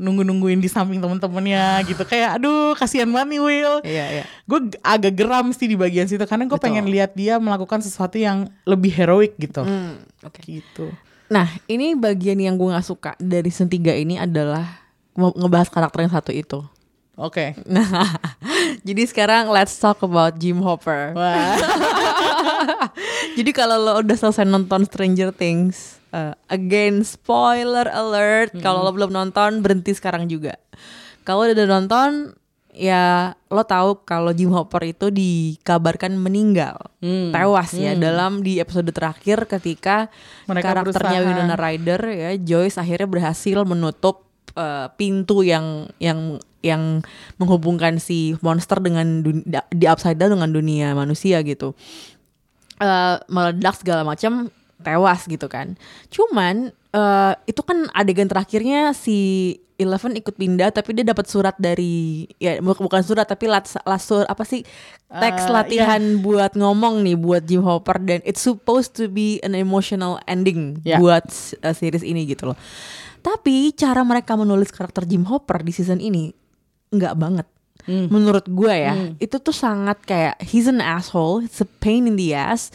nunggu-nungguin 0.01 0.61
di 0.65 0.69
samping 0.69 0.99
temen-temennya 0.99 1.79
gitu. 1.91 2.03
Kayak 2.09 2.41
aduh 2.41 2.73
kasihan 2.75 3.09
banget 3.09 3.37
nih 3.37 3.43
Will. 3.45 3.75
Iya, 3.85 4.07
iya. 4.21 4.25
Gue 4.49 4.73
agak 4.81 5.13
geram 5.17 5.53
sih 5.53 5.69
di 5.69 5.77
bagian 5.77 6.09
situ 6.09 6.25
karena 6.25 6.49
gue 6.49 6.59
pengen 6.59 6.89
lihat 6.89 7.13
dia 7.13 7.37
melakukan 7.37 7.85
sesuatu 7.85 8.17
yang 8.17 8.49
lebih 8.65 8.93
heroik 8.97 9.37
gitu. 9.37 9.65
Hmm, 9.65 10.01
oke. 10.25 10.41
Gitu. 10.41 10.89
Nah, 11.29 11.45
ini 11.69 11.93
bagian 11.93 12.41
yang 12.41 12.57
gue 12.57 12.73
gak 12.73 12.89
suka 12.89 13.13
dari 13.21 13.53
season 13.53 13.69
3 13.69 14.01
ini 14.01 14.17
adalah 14.17 14.65
ngebahas 15.13 15.69
karakter 15.69 16.09
yang 16.09 16.15
satu 16.17 16.33
itu. 16.33 16.65
Oke. 17.19 17.59
Nah, 17.67 17.85
jadi 18.87 19.03
sekarang 19.05 19.51
let's 19.51 19.75
talk 19.77 20.01
about 20.07 20.39
Jim 20.39 20.63
Hopper. 20.63 21.19
Wah. 21.19 21.59
Jadi 23.39 23.51
kalau 23.51 23.75
lo 23.79 23.93
udah 24.03 24.15
selesai 24.15 24.47
nonton 24.47 24.87
Stranger 24.87 25.35
Things, 25.35 25.98
uh, 26.12 26.35
again 26.49 27.03
spoiler 27.03 27.88
alert. 27.90 28.57
Kalau 28.59 28.85
lo 28.85 28.92
belum 28.94 29.12
nonton 29.12 29.64
berhenti 29.64 29.92
sekarang 29.97 30.29
juga. 30.29 30.57
Kalau 31.25 31.44
udah 31.44 31.68
nonton, 31.68 32.33
ya 32.73 33.37
lo 33.53 33.62
tahu 33.66 34.07
kalau 34.09 34.33
Jim 34.33 34.49
Hopper 34.55 34.92
itu 34.97 35.12
dikabarkan 35.12 36.16
meninggal, 36.16 36.79
tewas 37.35 37.75
ya 37.77 37.92
dalam 37.99 38.40
di 38.40 38.62
episode 38.62 38.88
terakhir 38.94 39.44
ketika 39.51 40.09
Mereka 40.49 40.64
karakternya 40.64 41.21
berusaha. 41.21 41.29
Winona 41.29 41.57
Ryder 41.59 42.01
ya 42.09 42.31
Joyce 42.38 42.81
akhirnya 42.81 43.09
berhasil 43.11 43.59
menutup 43.66 44.29
uh, 44.57 44.88
pintu 44.94 45.44
yang 45.44 45.90
yang 46.01 46.38
yang 46.62 47.03
menghubungkan 47.38 48.03
si 48.03 48.35
monster 48.42 48.83
dengan 48.83 49.23
di 49.71 49.87
upside 49.87 50.18
down 50.18 50.35
dengan 50.35 50.51
dunia 50.51 50.90
manusia 50.90 51.38
gitu 51.47 51.79
eh 52.79 53.16
meledak 53.27 53.79
segala 53.79 54.03
macam 54.07 54.51
tewas 54.79 55.25
gitu 55.25 55.47
kan. 55.47 55.75
Cuman 56.09 56.71
eh 56.88 57.33
itu 57.45 57.61
kan 57.61 57.91
adegan 57.93 58.27
terakhirnya 58.27 58.93
si 58.93 59.19
Eleven 59.75 60.19
ikut 60.19 60.35
pindah 60.35 60.75
tapi 60.75 60.91
dia 60.91 61.07
dapat 61.07 61.31
surat 61.31 61.55
dari 61.55 62.27
ya 62.37 62.59
bu- 62.59 62.75
bukan 62.75 62.99
surat 62.99 63.23
tapi 63.23 63.47
lat, 63.47 63.62
lasur 63.85 64.27
apa 64.27 64.43
sih 64.43 64.67
teks 65.07 65.47
Eh, 65.47 65.53
latihan 65.53 66.03
buat 66.19 66.51
ngomong 66.53 66.99
nih 67.01 67.14
buat 67.14 67.47
Jim 67.47 67.62
Hopper 67.62 68.03
dan 68.03 68.19
it's 68.23 68.43
supposed 68.43 68.91
to 68.93 69.07
be 69.07 69.38
an 69.38 69.55
emotional 69.55 70.19
ending 70.25 70.83
Ya. 70.83 70.99
buat 70.99 71.23
uh, 71.62 71.71
series 71.71 72.03
ini 72.03 72.27
gitu 72.27 72.51
loh. 72.51 72.59
Tapi 73.19 73.71
cara 73.73 74.03
mereka 74.03 74.35
menulis 74.35 74.69
karakter 74.69 75.05
Jim 75.05 75.23
Hopper 75.23 75.61
di 75.61 75.71
season 75.71 75.99
ini 75.99 76.35
nggak 76.88 77.14
banget. 77.14 77.47
Menurut 77.88 78.45
gue 78.45 78.75
ya, 78.75 78.93
itu 79.17 79.38
tuh 79.38 79.55
sangat 79.55 79.97
kayak 80.03 80.37
he's 80.43 80.67
an 80.67 80.77
asshole, 80.77 81.41
it's 81.41 81.57
a 81.57 81.69
pain 81.79 82.05
in 82.05 82.21
the 82.21 82.37
ass. 82.37 82.69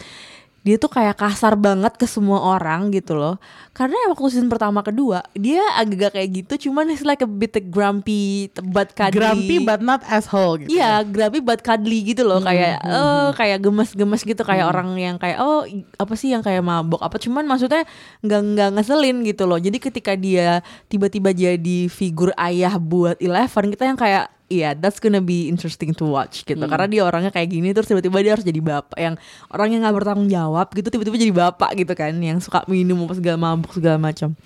Dia 0.64 0.80
tuh 0.80 0.88
kayak 0.88 1.20
kasar 1.20 1.60
banget 1.60 2.00
ke 2.00 2.08
semua 2.08 2.40
orang 2.40 2.88
gitu 2.96 3.20
loh. 3.20 3.36
Karena 3.76 4.00
waktu 4.08 4.32
season 4.32 4.48
pertama 4.48 4.80
kedua, 4.80 5.20
dia 5.36 5.60
agak 5.76 6.16
kayak 6.16 6.30
gitu, 6.32 6.70
cuman 6.70 6.88
he's 6.88 7.04
like 7.04 7.20
a 7.20 7.28
bit 7.28 7.52
grumpy, 7.68 8.48
but 8.72 8.96
cuddly. 8.96 9.20
Grumpy 9.20 9.56
but 9.60 9.84
not 9.84 10.00
asshole 10.08 10.64
gitu. 10.64 10.80
Iya, 10.80 11.04
grumpy 11.04 11.44
but 11.44 11.60
cuddly 11.60 12.00
gitu 12.16 12.24
loh, 12.24 12.40
kayak 12.40 12.80
eh 12.80 13.30
kayak 13.36 13.60
gemes-gemes 13.60 14.24
gitu 14.24 14.42
kayak 14.48 14.72
orang 14.72 14.96
yang 14.96 15.16
kayak 15.20 15.44
oh 15.44 15.68
apa 16.00 16.14
sih 16.16 16.32
yang 16.32 16.40
kayak 16.40 16.64
mabok 16.64 17.04
apa 17.04 17.20
cuman 17.20 17.44
maksudnya 17.44 17.84
nggak 18.24 18.42
nggak 18.56 18.70
ngeselin 18.80 19.18
gitu 19.28 19.44
loh. 19.44 19.60
Jadi 19.60 19.78
ketika 19.84 20.16
dia 20.16 20.64
tiba-tiba 20.88 21.36
jadi 21.36 21.92
figur 21.92 22.32
ayah 22.40 22.80
buat 22.80 23.20
Eleven 23.20 23.74
kita 23.76 23.84
yang 23.84 24.00
kayak 24.00 24.32
Iya, 24.54 24.78
that's 24.78 25.02
gonna 25.02 25.24
be 25.24 25.50
interesting 25.50 25.98
to 25.98 26.06
watch 26.06 26.46
gitu. 26.46 26.62
Karena 26.62 26.86
dia 26.86 27.02
orangnya 27.02 27.34
kayak 27.34 27.50
gini 27.50 27.74
terus 27.74 27.90
tiba-tiba 27.90 28.22
dia 28.22 28.32
harus 28.38 28.46
jadi 28.46 28.62
bapak 28.62 28.98
yang 29.02 29.18
orang 29.50 29.68
yang 29.74 29.82
nggak 29.82 29.96
bertanggung 29.98 30.30
jawab 30.30 30.70
gitu 30.78 30.94
tiba-tiba 30.94 31.18
jadi 31.18 31.34
bapak 31.34 31.72
gitu 31.74 31.94
kan, 31.98 32.14
yang 32.22 32.38
suka 32.38 32.62
minum 32.70 33.10
apa 33.10 33.18
segala 33.18 33.38
mabuk 33.42 33.74
segala 33.74 33.98
macam. 33.98 34.38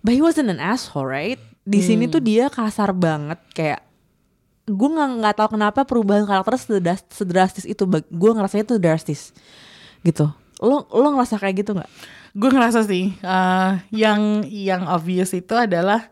But 0.00 0.16
he 0.16 0.24
wasn't 0.24 0.48
an 0.48 0.56
asshole, 0.56 1.04
right? 1.04 1.36
Di 1.66 1.82
sini 1.82 2.06
tuh 2.08 2.22
dia 2.22 2.48
kasar 2.48 2.94
banget 2.96 3.42
kayak 3.52 3.84
gue 4.66 4.88
nggak 4.90 5.10
nggak 5.22 5.34
tahu 5.38 5.48
kenapa 5.54 5.86
perubahan 5.86 6.26
karakter 6.26 6.58
sedas, 6.58 7.06
sedrastis 7.06 7.62
itu 7.62 7.86
gue 7.86 8.30
ngerasanya 8.34 8.66
itu 8.66 8.76
drastis 8.82 9.30
gitu 10.02 10.26
lo 10.58 10.90
lo 10.90 11.14
ngerasa 11.14 11.38
kayak 11.38 11.62
gitu 11.62 11.78
nggak 11.78 11.90
Gue 12.36 12.52
ngerasa 12.52 12.84
sih 12.84 13.16
eh, 13.16 13.72
yang 13.96 14.44
yang 14.44 14.84
obvious 14.92 15.32
itu 15.32 15.56
adalah 15.56 16.04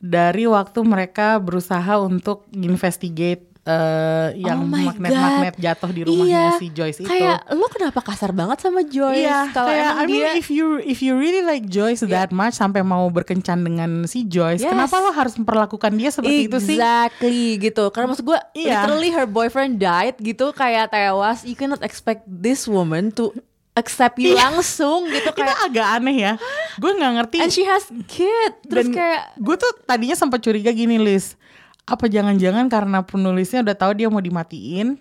dari 0.00 0.44
waktu 0.44 0.80
mereka 0.80 1.36
berusaha 1.36 2.00
untuk 2.00 2.48
investigate 2.50 3.44
eh, 3.62 4.32
yang 4.34 4.64
Oh 4.64 4.66
magnet-magnet 4.66 5.54
God. 5.54 5.62
jatuh 5.62 5.90
di 5.90 6.02
rumahnya 6.02 6.32
Iya, 6.48 6.56
si 6.56 6.66
Joyce 6.70 6.98
itu. 6.98 7.06
kayak 7.06 7.52
lo 7.52 7.68
kenapa 7.68 8.00
kasar 8.00 8.32
banget 8.32 8.58
sama 8.58 8.80
Joyce 8.80 9.20
Iya, 9.20 9.52
kalau 9.52 9.68
kayak 9.68 9.84
emang 9.86 10.00
I 10.00 10.04
mean 10.06 10.16
dia 10.16 10.30
if 10.34 10.48
you 10.48 10.66
if 10.80 10.98
you 10.98 11.12
really 11.12 11.44
like 11.44 11.68
Joyce 11.68 12.00
that 12.02 12.30
much 12.30 12.56
sampai 12.56 12.80
mau 12.80 13.04
berkencan 13.06 13.60
dengan 13.60 14.04
si 14.04 14.24
Joyce, 14.24 14.64
Yes. 14.64 14.72
kenapa 14.72 14.96
lo 14.98 15.12
harus 15.12 15.36
memperlakukan 15.36 15.92
dia 15.92 16.08
seperti 16.08 16.48
itu 16.48 16.58
sih? 16.58 16.76
Exactly 16.76 17.40
gitu 17.60 17.84
Karena 17.90 18.06
maksud 18.08 18.24
gue 18.24 18.40
Iya. 18.56 18.82
Literally 18.82 19.10
her 19.12 19.28
boyfriend 19.28 19.76
died 19.76 20.16
gitu 20.18 20.50
Kayak 20.50 20.90
tewas 20.90 21.44
You 21.44 21.52
cannot 21.52 21.80
expect 21.80 22.24
this 22.26 22.64
woman 22.64 23.12
to 23.12 23.36
Accept 23.70 24.18
you 24.18 24.34
langsung 24.34 25.06
gitu 25.06 25.30
Itu 25.30 25.36
kayak 25.36 25.58
agak 25.62 25.86
aneh 25.96 26.16
ya. 26.16 26.32
Gue 26.76 26.90
nggak 26.90 27.12
ngerti. 27.16 27.36
And 27.38 27.50
she 27.50 27.62
has 27.62 27.86
kid 28.04 28.52
Terus 28.66 28.86
Dan 28.86 28.94
kayak 28.94 29.38
gue 29.38 29.56
tuh 29.56 29.72
tadinya 29.84 30.14
sempat 30.14 30.42
curiga 30.42 30.70
gini 30.70 30.96
Liz 30.96 31.38
apa 31.86 32.06
jangan-jangan 32.06 32.70
karena 32.70 33.02
penulisnya 33.02 33.66
udah 33.66 33.74
tahu 33.74 33.98
dia 33.98 34.06
mau 34.06 34.22
dimatiin 34.22 34.94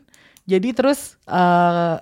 jadi 0.44 0.74
terus 0.74 1.22
eh 1.30 2.02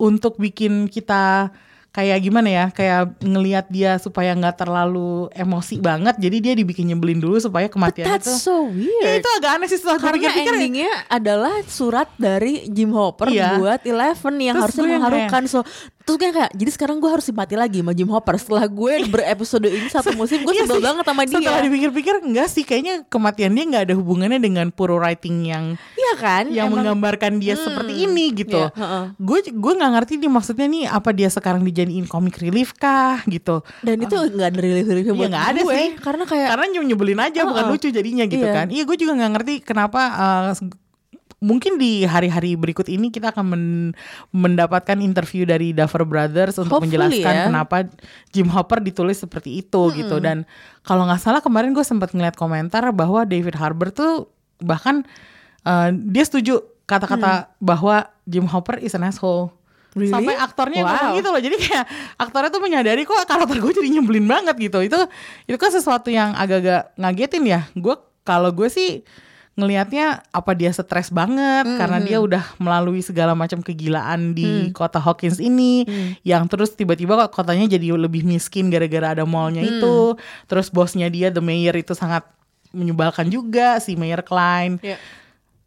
untuk 0.00 0.40
bikin 0.40 0.88
kita 0.88 1.52
kayak 1.92 2.24
gimana 2.24 2.48
ya 2.48 2.64
kayak 2.72 3.20
ngelihat 3.20 3.68
dia 3.68 4.00
supaya 4.00 4.32
nggak 4.32 4.56
terlalu 4.56 5.28
emosi 5.30 5.76
banget 5.78 6.16
jadi 6.16 6.36
dia 6.40 6.54
dibikin 6.56 6.88
nyebelin 6.88 7.20
dulu 7.20 7.36
supaya 7.36 7.68
But 7.68 7.76
kematiannya 7.76 8.16
that's 8.16 8.24
tuh 8.24 8.40
so 8.40 8.56
weird 8.64 9.04
ya 9.04 9.20
itu 9.20 9.28
agak 9.36 9.50
aneh 9.60 9.68
sih 9.68 9.76
setelah 9.76 10.00
Karena 10.00 10.16
pikir-pikir 10.16 10.48
ya. 10.48 10.56
endingnya 10.56 10.90
adalah 11.12 11.54
surat 11.68 12.08
dari 12.16 12.64
Jim 12.72 12.96
Hopper 12.96 13.28
Iya. 13.28 13.60
buat 13.60 13.84
Eleven 13.84 14.34
yang 14.40 14.56
Terus 14.56 14.64
harusnya 14.72 14.84
mengharukan. 14.88 15.42
So, 15.44 15.60
terus 16.02 16.16
gue 16.16 16.28
kayak, 16.28 16.50
jadi 16.52 16.70
sekarang 16.70 16.96
gue 16.96 17.06
harus 17.06 17.22
simpati 17.22 17.54
lagi 17.54 17.78
sama 17.78 17.92
Jim 17.92 18.06
Hopper. 18.06 18.34
Setelah 18.34 18.64
gue 18.64 18.92
berepisode 19.06 19.64
ini 19.64 19.86
satu 19.86 20.12
musim, 20.12 20.42
gue 20.42 20.52
Iya 20.52 20.64
sebel 20.64 20.78
sih. 20.78 20.84
banget 20.84 21.04
sama 21.04 21.22
dia. 21.22 21.38
Setelah 21.38 21.60
dipikir-pikir 21.62 22.14
enggak 22.20 22.48
sih 22.48 22.62
kayaknya 22.62 22.94
kematian 23.06 23.50
dia 23.50 23.64
nggak 23.64 23.84
ada 23.86 23.94
hubungannya 23.94 24.36
dengan 24.36 24.68
puro 24.68 24.96
writing 24.96 25.44
yang 25.44 25.64
Iya 25.94 26.12
kan? 26.16 26.44
yang 26.48 26.68
Emang- 26.68 26.84
menggambarkan 26.84 27.38
dia 27.38 27.54
seperti 27.54 28.02
ini 28.02 28.34
gitu. 28.34 28.58
Iya, 28.58 28.74
heeh. 28.74 29.04
Gue 29.16 29.38
gue 29.42 29.72
nggak 29.72 29.92
ngerti 29.94 30.12
nih 30.18 30.30
maksudnya 30.30 30.66
nih 30.66 30.84
apa 30.86 31.10
dia 31.10 31.28
sekarang 31.28 31.62
dijadiin 31.62 32.04
comic 32.04 32.36
relief 32.38 32.74
kah 32.74 33.22
gitu. 33.24 33.62
Dan 33.80 33.98
itu 33.98 34.12
nggak 34.12 34.48
ada 34.48 34.58
relief-reliefnya 34.58 35.10
Iya 35.10 35.20
buat 35.20 35.30
nggak 35.30 35.46
ada 35.48 35.60
gue. 35.60 35.72
sih. 35.72 35.88
Karena 35.96 36.24
kayak, 36.24 36.48
karena 36.50 36.64
nyebelin 36.82 37.20
aja 37.20 37.40
bukan 37.42 37.62
Heeh. 37.62 37.72
lucu 37.72 37.88
jadinya 37.88 38.24
gitu 38.26 38.42
Iya. 38.42 38.54
kan. 38.54 38.66
Iya 38.68 38.82
gue 38.82 38.96
juga 38.96 39.12
nggak 39.14 39.30
ngerti 39.32 39.54
kenapa 39.62 40.00
uh, 40.12 40.50
mungkin 41.42 41.74
di 41.74 42.06
hari-hari 42.06 42.54
berikut 42.54 42.86
ini 42.86 43.10
kita 43.10 43.34
akan 43.34 43.44
men- 43.44 43.94
mendapatkan 44.30 44.94
interview 44.96 45.42
dari 45.42 45.74
Duffer 45.74 46.06
Brothers 46.06 46.54
untuk 46.56 46.78
Hopefully 46.78 46.94
menjelaskan 46.94 47.34
ya. 47.34 47.44
kenapa 47.50 47.76
Jim 48.30 48.46
Hopper 48.46 48.78
ditulis 48.78 49.18
seperti 49.18 49.58
itu 49.58 49.82
gitu 49.92 50.22
dan 50.22 50.46
kalau 50.80 51.02
nggak 51.02 51.18
salah 51.18 51.42
kemarin 51.42 51.74
gue 51.74 51.82
sempat 51.82 52.14
ngeliat 52.14 52.38
komentar 52.38 52.86
bahwa 52.90 53.26
David 53.26 53.58
Harbour 53.58 53.90
tuh 53.90 54.30
bahkan 54.62 55.02
uh, 55.62 55.90
dia 55.90 56.22
setuju 56.22 56.62
kata-kata 56.86 57.50
bahwa 57.58 58.06
Jim 58.22 58.46
Hopper 58.46 58.78
is 58.78 58.92
an 58.92 59.02
asshole. 59.02 59.50
Really? 59.92 60.08
Sampai 60.08 60.34
aktornya 60.34 60.80
Wow. 60.80 60.88
ngomong 60.88 61.12
gitu 61.18 61.28
loh. 61.28 61.42
Jadi 61.42 61.56
kayak 61.58 61.84
aktornya 62.16 62.48
tuh 62.48 62.62
menyadari 62.62 63.02
kok 63.02 63.18
karakter 63.24 63.60
gue 63.60 63.72
jadi 63.74 63.88
nyebelin 63.92 64.24
banget 64.24 64.56
gitu. 64.56 64.80
Itu 64.80 64.96
itu 65.44 65.56
kan 65.58 65.68
sesuatu 65.68 66.08
yang 66.08 66.32
agak-agak 66.32 66.96
ngagetin 66.96 67.44
ya. 67.44 67.60
Gue 67.74 67.92
kalau 68.22 68.48
gue 68.50 68.68
sih 68.68 69.02
ngelihatnya 69.52 70.24
apa 70.32 70.56
dia 70.56 70.72
stres 70.72 71.12
banget 71.12 71.68
karena 71.76 72.00
dia 72.00 72.18
udah 72.18 72.40
melalui 72.56 73.04
segala 73.04 73.36
macam 73.36 73.60
kegilaan 73.60 74.32
di 74.32 74.44
kota 74.72 74.96
Hawkins 74.96 75.36
ini 75.36 75.84
yang 76.22 76.48
terus 76.48 76.72
tiba-tiba 76.72 77.20
kok 77.20 77.36
kotanya 77.36 77.68
jadi 77.68 77.92
lebih 77.92 78.24
miskin 78.24 78.72
gara-gara 78.72 79.12
ada 79.12 79.24
mallnya 79.24 79.60
itu. 79.60 80.16
Terus 80.46 80.72
bosnya 80.72 81.06
dia 81.06 81.28
the 81.28 81.38
mayor 81.38 81.76
itu 81.76 81.92
sangat 81.92 82.24
menyebalkan 82.72 83.28
juga 83.28 83.76
si 83.76 83.92
mayor 83.92 84.24
Klein. 84.24 84.80
Iya. 84.80 84.96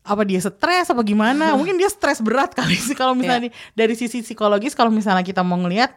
apa 0.01 0.21
dia 0.21 0.37
stres 0.37 0.85
apa 0.87 1.01
gimana? 1.01 1.53
Mungkin 1.57 1.77
dia 1.77 1.89
stres 1.89 2.21
berat 2.21 2.53
kali 2.53 2.73
sih 2.75 2.93
kalau 2.93 3.13
misalnya 3.13 3.49
di- 3.49 3.55
dari 3.73 3.93
sisi 3.93 4.21
psikologis 4.21 4.73
kalau 4.73 4.89
misalnya 4.89 5.21
kita 5.21 5.41
mau 5.41 5.57
ngelihat 5.57 5.93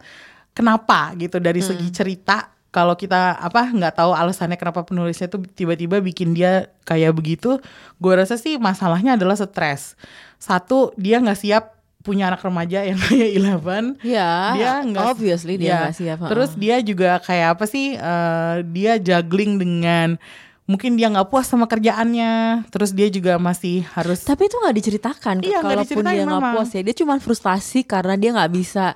kenapa 0.49 1.13
gitu 1.13 1.37
dari 1.37 1.61
segi 1.61 1.89
cerita 1.89 2.49
kalau 2.69 2.93
kita 2.93 3.37
apa 3.37 3.73
nggak 3.73 3.97
tahu 3.97 4.13
alasannya 4.13 4.57
kenapa 4.57 4.85
penulisnya 4.85 5.25
tuh 5.25 5.41
tiba-tiba 5.41 5.97
bikin 6.01 6.37
dia 6.37 6.69
kayak 6.85 7.17
begitu 7.17 7.57
gue 7.97 8.13
rasa 8.13 8.37
sih 8.37 8.61
masalahnya 8.61 9.17
adalah 9.17 9.33
stres 9.37 9.97
satu 10.37 10.93
dia 10.95 11.17
nggak 11.17 11.39
siap 11.39 11.79
punya 11.99 12.31
anak 12.31 12.41
remaja 12.41 12.87
yang 12.87 12.95
kayak 13.05 13.29
Eleven 13.35 13.85
ya, 14.01 14.55
dia 14.55 14.71
nggak 14.87 15.05
obviously 15.13 15.59
dia 15.59 15.67
ya. 15.67 15.79
nggak 15.87 15.97
siap. 15.99 16.17
heeh. 16.23 16.31
Terus 16.31 16.51
dia 16.55 16.75
juga 16.79 17.19
kayak 17.19 17.47
apa 17.59 17.65
sih? 17.67 17.99
eh, 17.99 18.55
dia 18.71 18.95
juggling 18.97 19.59
dengan 19.59 20.15
mungkin 20.63 20.95
dia 20.95 21.11
nggak 21.11 21.27
puas 21.27 21.49
sama 21.49 21.67
kerjaannya. 21.67 22.65
Terus 22.71 22.95
dia 22.95 23.11
juga 23.11 23.35
masih 23.35 23.83
harus 23.97 24.23
Tapi 24.23 24.47
itu 24.47 24.55
nggak 24.55 24.75
diceritakan. 24.79 25.35
Iya, 25.43 25.59
nggak 25.59 25.75
Kalaupun 25.75 25.85
diceritain 25.85 26.15
dia 26.15 26.25
nggak 26.25 26.53
puas 26.55 26.69
ya, 26.71 26.81
dia 26.87 26.95
cuma 26.95 27.15
frustasi 27.19 27.79
karena 27.83 28.15
dia 28.15 28.29
nggak 28.31 28.51
bisa 28.55 28.95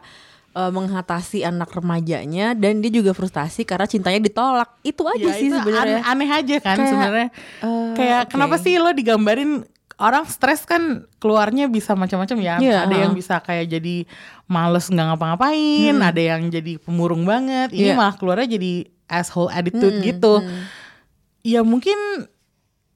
uh, 0.54 0.70
mengatasi 0.70 1.42
anak 1.42 1.70
remajanya 1.70 2.54
dan 2.54 2.80
dia 2.80 2.90
juga 2.90 3.12
frustasi 3.12 3.62
karena 3.62 3.84
cintanya 3.84 4.20
ditolak. 4.20 4.70
Itu 4.82 5.04
aja 5.04 5.22
Ya, 5.24 5.34
sih 5.34 5.50
sebenarnya. 5.50 6.02
aneh, 6.02 6.24
aneh 6.24 6.30
aja 6.32 6.56
kan 6.60 6.76
Kayak, 6.76 6.88
sebenarnya. 6.88 7.28
eh, 7.60 7.90
kayak 7.94 8.22
oke. 8.22 8.30
kenapa 8.32 8.56
sih 8.58 8.74
lo 8.76 8.90
digambarin 8.90 9.52
orang 9.96 10.26
stres 10.26 10.64
kan 10.64 10.82
keluarnya 11.18 11.68
bisa 11.68 11.94
macam-macam 11.94 12.38
ya. 12.40 12.56
Iya, 12.58 12.78
ada 12.84 12.96
yang 12.98 13.14
bisa 13.14 13.38
kayak 13.38 13.70
jadi 13.70 13.96
males 14.46 14.88
nggak 14.88 15.06
ngapa-ngapain, 15.08 15.96
ada 15.96 16.22
yang 16.24 16.42
jadi 16.48 16.78
pemurung 16.78 17.24
banget. 17.24 17.70
Ini 17.70 17.78
Hmm. 17.80 17.88
Iya. 17.88 17.94
malah 17.96 18.16
keluarnya 18.16 18.48
jadi 18.52 18.74
asshole 19.06 19.50
attitude 19.50 20.02
gitu. 20.02 20.42
Ya 21.42 21.62
mungkin 21.62 21.96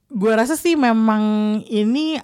gue 0.08 0.32
rasa 0.32 0.55
sih 0.55 0.74
memang 0.74 1.22
ini 1.64 2.18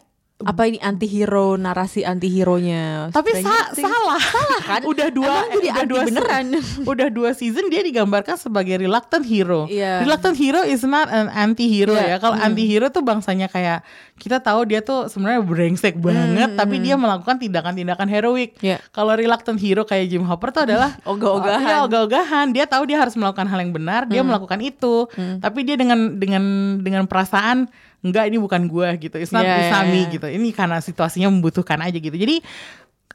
Apa 0.45 0.65
ini 0.65 0.77
anti-hero, 0.77 1.55
narasi 1.55 2.03
anti-hero-nya 2.03 3.09
tapi 3.09 3.31
Stranger 3.31 3.47
sa- 3.47 3.69
Things? 3.71 3.85
salah 3.85 4.21
Salah 4.21 4.61
kan? 4.61 4.81
udah 4.91 5.07
dua 5.09 5.25
Emang 5.25 5.49
jadi 5.53 5.63
udah 5.63 5.73
anti 5.75 5.89
dua 5.89 6.01
beneran. 6.03 6.45
udah 6.91 7.07
dua 7.09 7.29
season 7.31 7.65
dia 7.67 7.79
digambarkan 7.79 8.35
sebagai 8.35 8.75
reluctant 8.77 9.23
hero 9.23 9.65
Iya. 9.65 10.01
reluctant 10.01 10.35
hero 10.35 10.61
is 10.61 10.81
not 10.81 11.07
an 11.07 11.27
anti 11.29 11.65
hero 11.65 11.93
Iya. 11.93 12.05
ya 12.05 12.17
kalau 12.17 12.35
anti 12.35 12.63
hero 12.63 12.87
tuh 12.87 13.01
bangsanya 13.01 13.47
kayak 13.47 13.81
kita 14.15 14.37
tahu 14.37 14.65
dia 14.65 14.79
tuh 14.79 15.07
sebenarnya 15.07 15.41
brengsek 15.41 15.95
banget 15.97 16.53
tapi 16.53 16.79
dia 16.79 16.95
melakukan 16.95 17.37
tindakan-tindakan 17.37 18.07
heroik 18.07 18.55
Iya. 18.59 18.83
kalau 18.89 19.13
reluctant 19.13 19.57
hero 19.57 19.83
kayak 19.83 20.07
Jim 20.07 20.23
Hopper 20.23 20.51
tuh 20.51 20.63
adalah 20.65 20.95
Ogah-ogahan. 21.05 21.63
Iya, 21.63 21.77
ogah-ogahan 21.81 22.45
dia 22.49 22.65
tahu 22.65 22.83
dia 22.83 22.97
harus 22.97 23.13
melakukan 23.13 23.45
hal 23.45 23.59
yang 23.59 23.71
benar 23.71 24.05
dia 24.05 24.21
melakukan 24.21 24.59
itu 24.59 25.07
tapi 25.39 25.61
dia 25.61 25.75
dengan 25.75 26.15
dengan 26.15 26.43
dengan 26.77 27.03
perasaan 27.03 27.67
enggak 28.03 28.27
ini 28.29 28.37
bukan 28.37 28.67
gua 28.67 28.93
gitu. 28.99 29.15
It's 29.15 29.31
not 29.31 29.47
Iya, 29.47 29.71
iya, 29.71 29.79
me 29.87 30.05
iya. 30.05 30.11
gitu. 30.11 30.27
Ini 30.27 30.49
karena 30.51 30.83
situasinya 30.83 31.31
membutuhkan 31.31 31.79
aja 31.79 31.95
gitu. 31.97 32.13
Jadi 32.13 32.43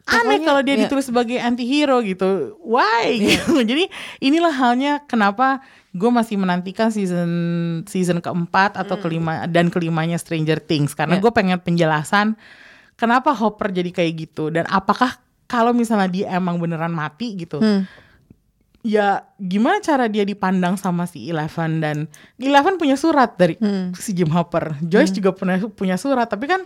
aneh 0.09 0.41
kalau 0.41 0.65
dia 0.65 0.75
iya. 0.75 0.89
ditulis 0.89 1.05
sebagai 1.05 1.37
anti-hero 1.37 2.01
gitu. 2.01 2.57
Why? 2.65 3.13
Gitu. 3.29 3.61
Jadi 3.61 3.93
inilah 4.25 4.55
halnya 4.57 5.05
kenapa 5.05 5.61
gue 5.93 6.09
masih 6.09 6.41
menantikan 6.41 6.89
season 6.89 7.29
season 7.85 8.25
keempat 8.25 8.81
atau 8.81 8.97
kelima 8.97 9.45
dan 9.45 9.69
kelimanya 9.69 10.17
Stranger 10.17 10.65
Things. 10.65 10.97
Karena 10.97 11.21
Iya. 11.21 11.23
gue 11.29 11.33
pengen 11.37 11.61
penjelasan 11.61 12.41
kenapa 12.97 13.37
Hopper 13.37 13.69
jadi 13.71 13.93
kayak 13.93 14.13
gitu 14.17 14.49
dan 14.49 14.65
apakah 14.73 15.21
kalau 15.49 15.73
misalnya 15.73 16.09
dia 16.09 16.27
emang 16.35 16.57
beneran 16.61 16.93
mati 16.93 17.37
gitu 17.37 17.61
Hmm. 17.61 17.85
Ya 18.89 19.21
gimana 19.37 19.85
cara 19.85 20.09
dia 20.09 20.25
dipandang 20.25 20.81
sama 20.81 21.05
si 21.05 21.29
Eleven 21.29 21.85
dan 21.85 21.97
Eleven 22.41 22.81
punya 22.81 22.97
surat 22.97 23.37
dari 23.37 23.61
Hmm. 23.61 23.93
si 23.93 24.17
Jim 24.17 24.33
Hopper. 24.33 24.81
Joyce 24.81 25.13
juga 25.13 25.37
punya 25.37 25.61
punya 25.69 26.01
surat 26.01 26.25
tapi 26.25 26.49
kan 26.49 26.65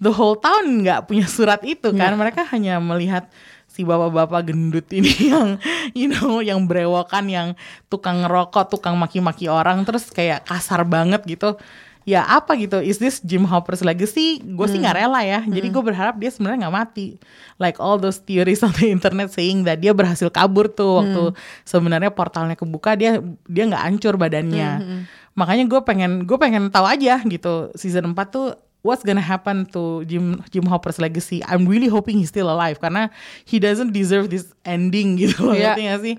the 0.00 0.08
whole 0.08 0.40
town 0.40 0.80
nggak 0.80 1.04
punya 1.04 1.28
surat 1.28 1.60
itu 1.68 1.92
kan. 1.92 2.16
Mereka 2.16 2.48
hanya 2.48 2.80
melihat 2.80 3.28
si 3.70 3.84
bapak-bapak 3.86 4.50
gendut 4.50 4.88
ini 4.90 5.12
yang 5.30 5.60
you 5.94 6.08
know 6.10 6.40
yang 6.42 6.64
brewokan 6.66 7.28
yang 7.30 7.48
tukang 7.86 8.24
ngerokok 8.26 8.66
tukang 8.66 8.98
maki-maki 8.98 9.46
orang 9.46 9.86
terus 9.86 10.10
kayak 10.10 10.42
kasar 10.42 10.82
banget 10.82 11.22
gitu 11.28 11.54
ya 12.02 12.24
apa 12.24 12.56
gitu 12.56 12.80
is 12.80 12.96
this 12.96 13.20
Jim 13.20 13.44
Hopper's 13.44 13.80
legacy? 13.80 14.40
Gue 14.40 14.66
sih 14.66 14.78
nggak 14.78 14.96
rela 14.96 15.20
ya. 15.20 15.40
Jadi 15.42 15.68
gue 15.68 15.82
berharap 15.82 16.16
dia 16.16 16.28
sebenarnya 16.28 16.66
nggak 16.66 16.76
mati. 16.76 17.20
Like 17.56 17.76
all 17.76 17.96
those 17.96 18.18
theories 18.18 18.60
on 18.60 18.72
the 18.74 18.88
internet 18.88 19.30
saying 19.30 19.64
that 19.64 19.78
dia 19.78 19.92
berhasil 19.92 20.28
kabur 20.28 20.66
tuh 20.66 21.04
waktu 21.04 21.22
sebenarnya 21.62 22.10
portalnya 22.10 22.56
kebuka 22.56 22.94
dia 22.94 23.20
dia 23.44 23.64
nggak 23.64 23.84
hancur 23.84 24.16
badannya. 24.16 25.04
Makanya 25.32 25.64
gue 25.68 25.80
pengen 25.82 26.24
gue 26.24 26.36
pengen 26.36 26.68
tahu 26.68 26.84
aja 26.84 27.20
gitu 27.22 27.70
season 27.74 28.12
4 28.12 28.18
tuh 28.28 28.52
what's 28.80 29.04
gonna 29.04 29.20
happen 29.20 29.68
to 29.68 30.02
Jim 30.08 30.40
Jim 30.48 30.64
Hopper's 30.64 30.96
legacy? 30.96 31.44
I'm 31.44 31.68
really 31.68 31.86
hoping 31.86 32.16
he's 32.16 32.32
still 32.32 32.48
alive 32.48 32.80
karena 32.80 33.12
he 33.44 33.60
doesn't 33.60 33.92
deserve 33.92 34.32
this 34.32 34.50
ending 34.64 35.14
gitu 35.20 35.46
loh 35.46 35.54
Iya. 35.54 35.76
ngerti 35.76 35.82
nggak 35.84 36.00
sih? 36.00 36.14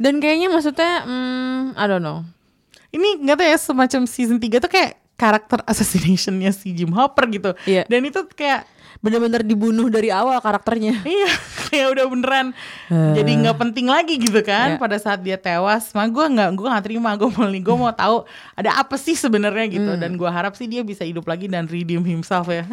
Dan 0.00 0.18
kayaknya 0.18 0.48
maksudnya 0.48 1.04
hmm, 1.04 1.76
I 1.76 1.84
don't 1.84 2.00
know. 2.00 2.24
Ini 2.88 3.20
nggak 3.20 3.36
tahu 3.36 3.48
ya 3.52 3.58
semacam 3.60 4.00
season 4.08 4.40
3 4.40 4.56
tuh 4.58 4.72
kayak 4.72 4.96
karakter 5.18 5.60
assassinationnya 5.66 6.54
si 6.54 6.70
Jim 6.72 6.94
Hopper 6.94 7.26
gitu. 7.28 7.50
Iya. 7.66 7.82
dan 7.84 8.00
itu 8.06 8.22
kayak 8.32 8.64
Bener-bener 8.98 9.46
dibunuh 9.46 9.86
dari 9.86 10.10
awal 10.10 10.42
karakternya. 10.42 10.98
Iya 11.06 11.30
kayak 11.70 11.88
udah 11.94 12.04
beneran. 12.08 12.46
Jadi 12.88 13.30
nggak 13.44 13.56
penting 13.60 13.86
lagi 13.86 14.18
gitu 14.18 14.40
kan 14.42 14.74
Iya. 14.74 14.80
pada 14.80 14.96
saat 14.98 15.22
dia 15.22 15.38
tewas. 15.38 15.94
Mah 15.94 16.08
gue 16.10 16.24
nggak 16.26 16.50
gue 16.58 16.66
nggak 16.66 16.84
terima. 16.84 17.14
Gue 17.14 17.30
mau 17.30 17.46
gue 17.46 17.76
mau 17.78 17.92
tahu 17.94 18.26
ada 18.58 18.74
apa 18.74 18.98
sih 18.98 19.14
sebenarnya 19.14 19.70
gitu. 19.70 19.90
Dan 19.94 20.18
gue 20.18 20.26
harap 20.26 20.58
sih 20.58 20.66
dia 20.66 20.82
bisa 20.82 21.06
hidup 21.06 21.30
lagi 21.30 21.46
dan 21.46 21.70
redeem 21.70 22.02
himself 22.02 22.50
ya. 22.50 22.66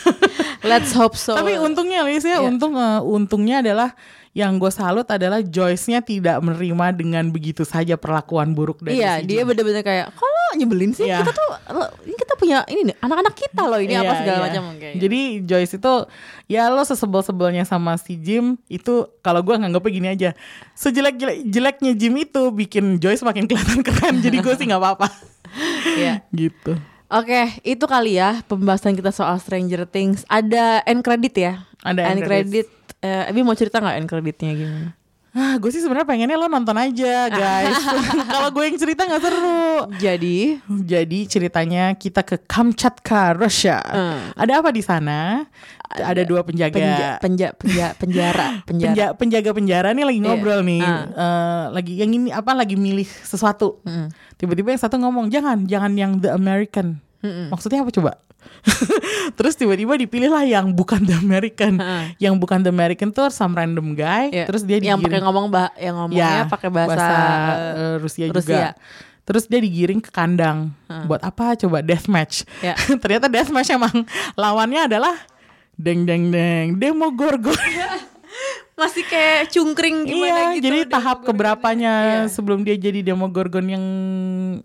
Let's 0.66 0.90
hope 0.94 1.14
so. 1.14 1.38
Tapi 1.38 1.58
untungnya 1.58 2.02
Lis 2.06 2.26
ya, 2.26 2.38
Iya. 2.38 2.48
untung 2.48 2.74
eh, 2.74 2.98
untungnya 3.02 3.62
adalah 3.62 3.94
yang 4.32 4.56
gue 4.56 4.72
salut 4.72 5.04
adalah 5.12 5.44
Joyce-nya 5.44 6.00
tidak 6.00 6.40
menerima 6.40 6.96
dengan 6.96 7.28
begitu 7.28 7.68
saja 7.68 8.00
perlakuan 8.00 8.56
buruk 8.56 8.80
dari 8.80 8.96
Iya 8.96 9.20
si 9.20 9.28
dia 9.28 9.44
bener-bener 9.44 9.84
kayak 9.84 10.16
Nyebelin 10.56 10.92
sih 10.92 11.08
Iya. 11.08 11.24
Kita 11.24 11.32
tuh 11.32 11.48
Ini 12.06 12.16
kita 12.16 12.34
punya 12.36 12.58
Ini 12.68 12.94
anak-anak 13.00 13.34
kita 13.34 13.62
loh 13.66 13.80
Ini 13.80 14.00
apa 14.00 14.12
Iya, 14.12 14.18
segala 14.20 14.38
iya. 14.38 14.44
macam 14.48 14.62
kayak 14.76 14.94
Jadi 15.00 15.20
Joyce 15.48 15.74
itu 15.80 15.94
ya 16.46 16.68
lo 16.68 16.82
sesebel-sebelnya 16.84 17.64
sama 17.64 17.96
si 17.96 18.20
Jim 18.20 18.60
itu 18.68 19.08
kalau 19.24 19.40
gue 19.40 19.56
nganggapnya 19.56 19.88
gini 19.92 20.08
aja 20.12 20.30
sejelek 20.76 21.16
jeleknya 21.48 21.96
Jim 21.96 22.12
itu 22.20 22.52
bikin 22.52 23.00
Joyce 23.00 23.24
makin 23.24 23.48
kelihatan 23.48 23.80
keren 23.80 24.20
jadi 24.20 24.36
gue 24.44 24.54
sih 24.60 24.68
nggak 24.68 24.82
apa-apa 24.82 25.08
Iya 26.00 26.24
gitu. 26.32 26.76
Oke, 27.12 27.60
itu 27.60 27.84
kali 27.84 28.16
ya 28.16 28.40
pembahasan 28.48 28.96
kita 28.96 29.12
soal 29.12 29.36
Stranger 29.36 29.84
Things. 29.84 30.24
Ada 30.32 30.80
end 30.88 31.04
credit 31.04 31.34
ya? 31.36 31.52
Ada 31.84 32.08
end 32.08 32.20
end 32.20 32.20
credit. 32.24 32.66
Eh, 33.04 33.28
Abi 33.28 33.44
mau 33.44 33.52
cerita 33.52 33.84
nggak 33.84 33.96
end 34.00 34.08
creditnya 34.08 34.50
gimana? 34.56 34.88
Ah, 35.32 35.56
gue 35.56 35.68
sih 35.68 35.80
sebenarnya 35.80 36.04
pengennya 36.04 36.36
lo 36.36 36.44
nonton 36.44 36.76
aja 36.76 37.24
guys. 37.26 37.72
kalau 38.32 38.52
gue 38.52 38.64
yang 38.64 38.76
cerita 38.76 39.02
nggak 39.02 39.22
seru. 39.22 39.88
Jadi, 39.96 40.60
Jadi 40.68 41.18
ceritanya 41.24 41.92
kita 41.92 42.20
ke 42.20 42.36
Kamchatka, 42.38 43.32
Russia. 43.32 43.80
Hmm. 43.80 44.36
Ada 44.36 44.60
apa 44.60 44.68
di 44.68 44.80
sana? 44.80 45.48
Ada, 45.88 46.24
dua 46.24 46.40
penjaga. 46.40 46.72
penja, 46.72 47.08
penja, 47.18 47.48
penja, 47.54 47.86
penjara, 47.94 48.46
penjara. 48.68 48.92
Penja- 48.92 49.12
penjaga 49.14 49.50
penjara 49.52 49.88
nih 49.90 50.04
lagi 50.04 50.18
Iya. 50.18 50.26
ngobrol 50.26 50.60
nih, 50.62 50.80
Ah. 50.80 51.04
Eh, 51.04 51.64
lagi 51.70 51.92
yang 51.96 52.10
ini 52.10 52.28
apa 52.28 52.52
lagi 52.52 52.76
milih 52.76 53.08
sesuatu. 53.22 53.80
Tiba-tiba 54.36 54.68
yang 54.68 54.80
satu 54.80 54.96
ngomong 54.96 55.28
jangan, 55.28 55.64
jangan 55.64 55.92
yang 55.92 56.16
the 56.16 56.28
American. 56.28 57.00
Maksudnya 57.22 57.80
apa 57.82 57.90
coba? 57.90 58.12
terus 59.38 59.54
tiba-tiba 59.54 59.94
dipilih 59.94 60.26
lah 60.26 60.42
yang 60.42 60.74
bukan 60.74 60.98
the 61.06 61.14
American, 61.14 61.78
yang 62.18 62.34
bukan 62.36 62.58
the 62.60 62.70
American 62.70 63.14
tuh 63.14 63.30
some 63.30 63.54
random 63.54 63.94
guy. 63.94 64.34
Iya. 64.34 64.50
Terus 64.50 64.66
dia 64.66 64.82
yang 64.82 64.98
pakai 64.98 65.18
digiring- 65.18 65.24
ngomong 65.24 65.46
bah, 65.46 65.70
yang 65.78 65.94
ngomongnya 65.94 66.42
Ya, 66.42 66.50
pakai 66.50 66.68
bahasa, 66.68 67.06
eh, 67.06 67.14
eh, 67.78 67.94
Rusia, 68.02 68.24
Rusia. 68.26 68.34
juga. 68.34 68.58
Terus 69.22 69.46
dia 69.46 69.62
digiring 69.62 70.02
ke 70.02 70.10
kandang. 70.10 70.74
Buat 71.06 71.22
apa 71.22 71.54
coba 71.54 71.78
death 71.80 72.10
match. 72.10 72.42
Ya. 72.58 72.74
Ternyata 73.02 73.30
death 73.30 73.54
match 73.54 73.70
emang 73.70 74.02
lawannya 74.34 74.90
adalah 74.90 75.14
deng 75.78 76.02
deng 76.02 76.34
deng 76.34 76.74
Demogorgon. 76.76 77.54
masih 78.72 79.04
kayak 79.04 79.48
cungkring 79.48 80.02
gimana 80.02 80.40
iya, 80.48 80.56
gitu. 80.56 80.64
jadi 80.66 80.78
tahap 80.86 81.22
keberapanya 81.22 81.92
Iya. 81.92 82.20
sebelum 82.26 82.60
dia 82.60 82.74
jadi 82.74 83.04
Demogorgon 83.04 83.68
yang 83.68 83.84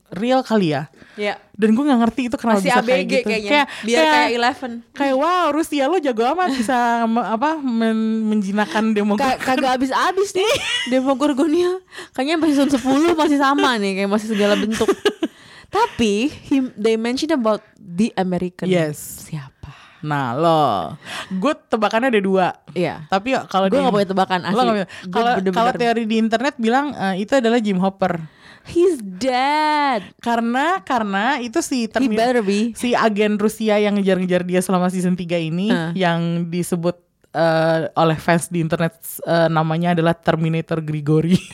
real 0.10 0.42
kali 0.42 0.72
ya. 0.72 0.88
Iya. 1.14 1.36
Dan 1.52 1.74
gue 1.74 1.84
nggak 1.84 2.02
ngerti 2.02 2.22
itu 2.26 2.36
kenapa 2.36 2.58
Masih 2.58 2.70
bisa 2.70 2.82
ABG 2.82 2.88
kayak 2.88 3.04
gitu. 3.06 3.28
kayaknya. 3.28 3.62
Biar 3.84 4.04
kayak 4.06 4.30
Eleven. 4.32 4.72
kayak 4.92 5.16
wow 5.16 5.46
Rusia 5.50 5.86
lo 5.86 5.98
jago 5.98 6.24
amat 6.26 6.50
bisa 6.52 6.78
apa 7.04 7.50
men- 7.58 8.24
menjinakkan 8.26 8.96
Demogorgon. 8.96 9.28
Ka- 9.28 9.44
kagak 9.44 9.76
habis-habis 9.76 10.30
nih 10.32 10.54
Demogorgonnya 10.94 11.84
Kayaknya 12.12 12.36
masih 12.38 12.54
season 12.58 12.70
10 12.72 13.12
masih 13.14 13.38
sama 13.38 13.76
nih 13.76 13.92
Kayak 13.98 14.10
masih 14.10 14.28
segala 14.30 14.56
bentuk 14.56 14.88
Tapi 15.68 16.32
him, 16.48 16.72
They 16.74 16.96
mention 16.96 17.34
about 17.34 17.60
The 17.78 18.16
American 18.16 18.70
Yes. 18.70 19.28
Siapa? 19.28 19.57
Nah 20.00 20.32
lo, 20.32 20.94
gue 21.32 21.54
tebakannya 21.68 22.10
ada 22.10 22.20
dua. 22.20 22.48
Iya 22.72 23.06
Tapi 23.08 23.34
kalau 23.46 23.66
Gue 23.66 23.78
di- 23.78 23.84
gak 23.84 23.94
punya 23.94 24.08
tebakan 24.08 24.40
asli 24.44 24.62
nggak 24.62 24.90
Kalau 25.08 25.32
kalau 25.50 25.72
teori 25.74 26.04
di 26.04 26.16
internet 26.16 26.54
bilang 26.56 26.92
eh, 26.92 27.20
itu 27.20 27.34
adalah 27.34 27.58
Jim 27.58 27.78
Hopper. 27.78 28.22
He's 28.64 29.00
dead 29.00 30.04
Karena 30.18 30.82
karena 30.82 31.40
itu 31.40 31.58
si 31.60 31.84
He 31.84 31.88
termi- 31.88 32.14
better 32.14 32.42
be 32.42 32.74
si 32.74 32.92
agen 32.92 33.36
Rusia 33.36 33.78
yang 33.78 33.96
ngejar-ngejar 33.96 34.44
dia 34.44 34.60
selama 34.60 34.88
season 34.88 35.14
3 35.14 35.24
ini 35.42 35.68
Uh. 35.68 35.92
yang 35.94 36.46
disebut 36.46 37.00
eh, 37.30 37.80
oleh 37.92 38.18
fans 38.18 38.48
di 38.48 38.60
internet 38.60 38.98
eh, 39.22 39.48
namanya 39.48 39.94
adalah 39.94 40.14
Terminator 40.14 40.78
Grigori. 40.80 41.38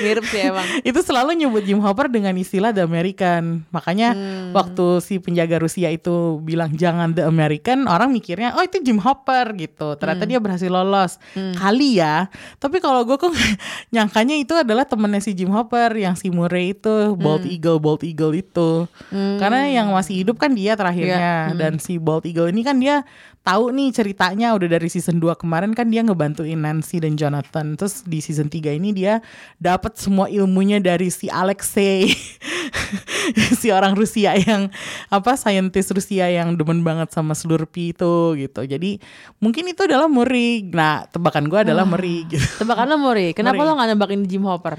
Mirip 0.00 0.24
sih 0.24 0.44
emang 0.44 0.64
itu 0.88 1.00
selalu 1.00 1.36
nyebut 1.36 1.62
Jim 1.62 1.80
Hopper 1.80 2.06
dengan 2.06 2.32
istilah 2.34 2.70
The 2.70 2.84
American. 2.84 3.64
Makanya 3.68 4.12
Hmm. 4.12 4.52
waktu 4.52 5.00
si 5.00 5.16
penjaga 5.16 5.56
Rusia 5.56 5.88
itu 5.88 6.40
bilang 6.40 6.72
jangan 6.72 7.12
The 7.12 7.24
American, 7.24 7.84
orang 7.84 8.10
mikirnya 8.10 8.52
oh 8.54 8.62
itu 8.62 8.80
Jim 8.80 8.98
Hopper 8.98 9.54
gitu. 9.54 9.96
Ternyata 9.96 10.24
Hmm. 10.24 10.30
dia 10.30 10.38
berhasil 10.38 10.68
lolos. 10.68 11.16
Kali 11.34 11.96
ya. 11.96 12.28
Tapi 12.56 12.78
kalau 12.78 13.04
gue 13.04 13.16
kok 13.16 13.32
nyangkanya 13.94 14.36
itu 14.36 14.52
adalah 14.52 14.84
temennya 14.84 15.20
si 15.20 15.32
Jim 15.32 15.50
Hopper 15.50 15.92
yang 15.94 16.14
si 16.14 16.28
Murray 16.28 16.72
itu 16.72 17.14
Bald 17.14 17.42
Hmm. 17.42 17.52
Eagle, 17.52 17.78
Bald 17.78 18.02
Eagle 18.02 18.34
itu. 18.36 18.84
Karena 19.10 19.66
yang 19.66 19.90
masih 19.90 20.20
hidup 20.20 20.36
kan 20.36 20.52
dia 20.52 20.74
terakhirnya 20.74 21.52
dan 21.54 21.78
si 21.78 21.96
Bald 21.96 22.24
Eagle 22.24 22.48
ini 22.48 22.60
kan 22.60 22.76
dia 22.76 23.02
tahu 23.40 23.72
nih 23.72 23.88
ceritanya 23.90 24.52
udah 24.52 24.68
dari 24.68 24.86
season 24.86 25.16
2 25.16 25.32
kemarin 25.32 25.72
kan 25.72 25.88
dia 25.88 26.04
ngebantuin 26.04 26.60
Nancy 26.60 27.00
dan 27.00 27.16
Jonathan. 27.16 27.72
Terus 27.72 28.04
di 28.04 28.20
season 28.20 28.46
3 28.46 28.68
ini 28.70 28.92
dia 28.92 29.24
dapat 29.70 29.94
semua 29.94 30.26
ilmunya 30.26 30.82
dari 30.82 31.08
si 31.14 31.30
Alexei. 31.30 32.10
si 33.60 33.70
orang 33.70 33.94
Rusia 33.94 34.34
yang 34.34 34.66
apa 35.06 35.38
scientist 35.38 35.94
Rusia 35.94 36.26
yang 36.26 36.58
demen 36.58 36.82
banget 36.82 37.14
sama 37.14 37.38
Slurpee 37.38 37.94
itu 37.94 38.34
gitu. 38.34 38.60
Jadi 38.66 38.98
mungkin 39.38 39.70
itu 39.70 39.86
adalah 39.86 40.10
Muri. 40.10 40.66
Nah, 40.74 41.06
tebakan 41.06 41.46
gue 41.46 41.60
adalah 41.62 41.86
Muri 41.86 42.26
gitu. 42.26 42.42
Tebakan 42.62 42.90
lo 42.90 42.96
Mori 42.98 43.30
Kenapa 43.32 43.62
Mori. 43.62 43.68
lo 43.70 43.78
gak 43.78 43.88
nebakin 43.94 44.20
Jim 44.26 44.44
Hopper? 44.46 44.76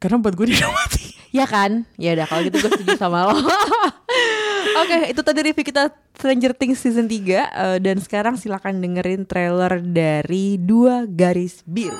Karena 0.00 0.16
buat 0.20 0.34
gue 0.36 0.46
dia 0.52 0.68
mati. 0.68 1.04
Ya 1.36 1.44
kan? 1.44 1.84
Ya 2.00 2.16
udah 2.16 2.24
kalau 2.24 2.48
gitu 2.48 2.64
gue 2.64 2.70
setuju 2.80 2.96
sama 2.96 3.28
lo 3.28 3.36
Oke, 4.80 5.12
itu 5.12 5.20
tadi 5.20 5.40
review 5.44 5.64
kita 5.68 5.92
Stranger 6.16 6.56
Things 6.56 6.80
season 6.80 7.04
3 7.08 7.12
eh, 7.12 7.78
dan 7.80 8.00
sekarang 8.00 8.40
silakan 8.40 8.80
dengerin 8.80 9.28
trailer 9.28 9.84
dari 9.84 10.56
Dua 10.56 11.04
Garis 11.04 11.60
Biru. 11.68 11.96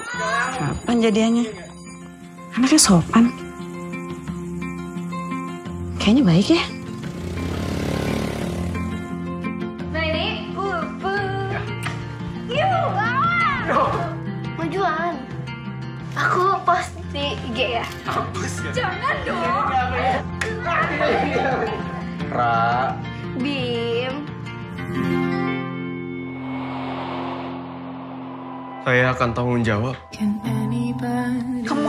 Kapan 0.56 0.96
jadiannya? 1.04 1.75
Anaknya 2.56 2.80
sopan. 2.80 3.28
Kayaknya 6.00 6.22
baik 6.24 6.48
ya. 6.56 6.64
Ini 9.92 10.56
pupuk. 10.56 11.60
Yuk, 12.48 12.96
Majuan. 14.56 15.20
Aku 16.16 16.56
post 16.64 16.96
di 17.12 17.36
IG. 17.52 17.84
Jangan 18.72 19.16
dong. 19.28 19.68
Ra. 22.40 22.96
Bim. 23.36 24.24
Saya 28.80 29.12
akan 29.12 29.28
tanggung 29.36 29.60
jawab. 29.60 30.05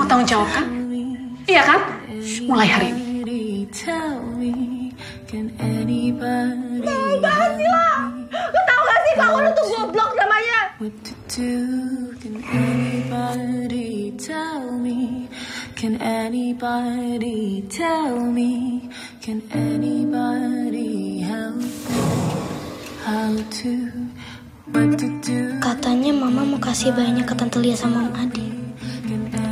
Tanggung 0.07 0.23
jawab 0.23 0.47
kan? 0.55 0.65
Iya 1.51 1.61
kan? 1.67 1.79
Mulai 2.47 2.67
hari 2.71 2.87
ini. 2.95 3.03
Sih 7.59 7.67
lo. 7.67 7.87
Lo 8.31 8.61
tau 8.63 8.81
gak 8.87 8.99
sih 9.03 9.13
kalau 9.19 9.43
lo 9.43 9.51
tuh 9.51 9.65
goblok 9.67 10.11
namanya? 10.15 10.59
Can 15.77 16.01
anybody 16.01 17.61
tell 17.69 18.17
me? 18.33 18.89
Can 19.21 19.45
anybody 19.53 21.21
help 21.21 21.61
me? 21.61 21.69
How 23.05 23.29
to, 23.61 23.71
what 24.73 24.97
to 24.97 25.07
do? 25.21 25.53
Katanya 25.61 26.17
mama 26.17 26.41
mau 26.47 26.57
kasih 26.57 26.95
bayinya 26.97 27.21
ke 27.21 27.37
Tante 27.37 27.61
Lia 27.61 27.77
sama 27.77 28.09
Om 28.09 28.15
Adi. 28.17 28.46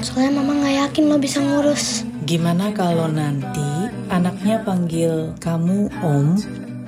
Soalnya 0.05 0.37
mama 0.37 0.53
nggak 0.61 0.75
yakin 0.85 1.09
lo 1.09 1.17
bisa 1.17 1.41
ngurus. 1.41 2.05
Gimana 2.29 2.69
kalau 2.77 3.09
nanti 3.09 3.89
anaknya 4.13 4.61
panggil 4.61 5.33
kamu 5.41 5.89
Om, 5.97 6.37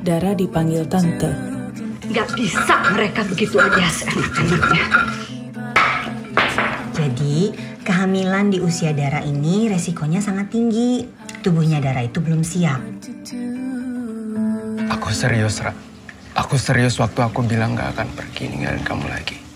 Dara 0.05 0.37
dipanggil 0.37 0.85
Tante? 0.85 1.33
Gak 2.13 2.29
bisa 2.37 2.77
mereka 2.93 3.25
begitu 3.25 3.57
aja 3.57 3.89
seenak-enaknya. 3.89 4.85
Jadi, 6.93 7.57
kehamilan 7.81 8.53
di 8.53 8.61
usia 8.61 8.93
Dara 8.93 9.25
ini 9.25 9.65
resikonya 9.65 10.21
sangat 10.21 10.53
tinggi. 10.53 11.09
Tubuhnya 11.41 11.81
Dara 11.81 12.05
itu 12.05 12.21
belum 12.21 12.45
siap. 12.45 12.77
Aku 14.93 15.09
serius, 15.09 15.57
Ra. 15.65 15.73
Aku 16.37 16.53
serius 16.53 17.01
waktu 17.01 17.25
aku 17.25 17.41
bilang 17.41 17.73
gak 17.73 17.97
akan 17.97 18.13
pergi 18.13 18.53
ninggalin 18.53 18.85
kamu 18.85 19.09
lagi. 19.09 19.46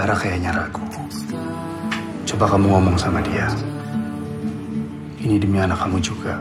Dara 0.00 0.16
kayaknya 0.16 0.56
ragu. 0.56 0.80
Coba 2.24 2.56
kamu 2.56 2.72
ngomong 2.72 2.96
sama 2.96 3.20
dia. 3.20 3.52
Ini 5.20 5.36
demi 5.36 5.60
anak 5.60 5.76
kamu 5.76 6.00
juga. 6.00 6.40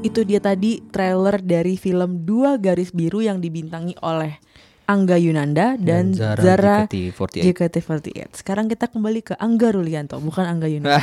Itu 0.00 0.24
dia 0.24 0.40
tadi 0.40 0.80
trailer 0.88 1.44
dari 1.44 1.76
film 1.76 2.24
Dua 2.24 2.56
Garis 2.56 2.96
Biru 2.96 3.20
yang 3.20 3.44
dibintangi 3.44 3.92
oleh 4.00 4.40
Angga 4.88 5.20
Yunanda 5.20 5.76
dan, 5.76 6.16
Dan 6.16 6.16
Zara 6.16 6.40
Zara 6.40 6.76
JKT48. 6.88 7.44
JKT48. 7.44 8.40
Sekarang 8.40 8.72
kita 8.72 8.88
kembali 8.88 9.20
ke 9.20 9.34
Angga 9.36 9.68
Rulianto, 9.68 10.16
bukan 10.16 10.48
Angga 10.48 10.64
Yunanda. 10.64 10.96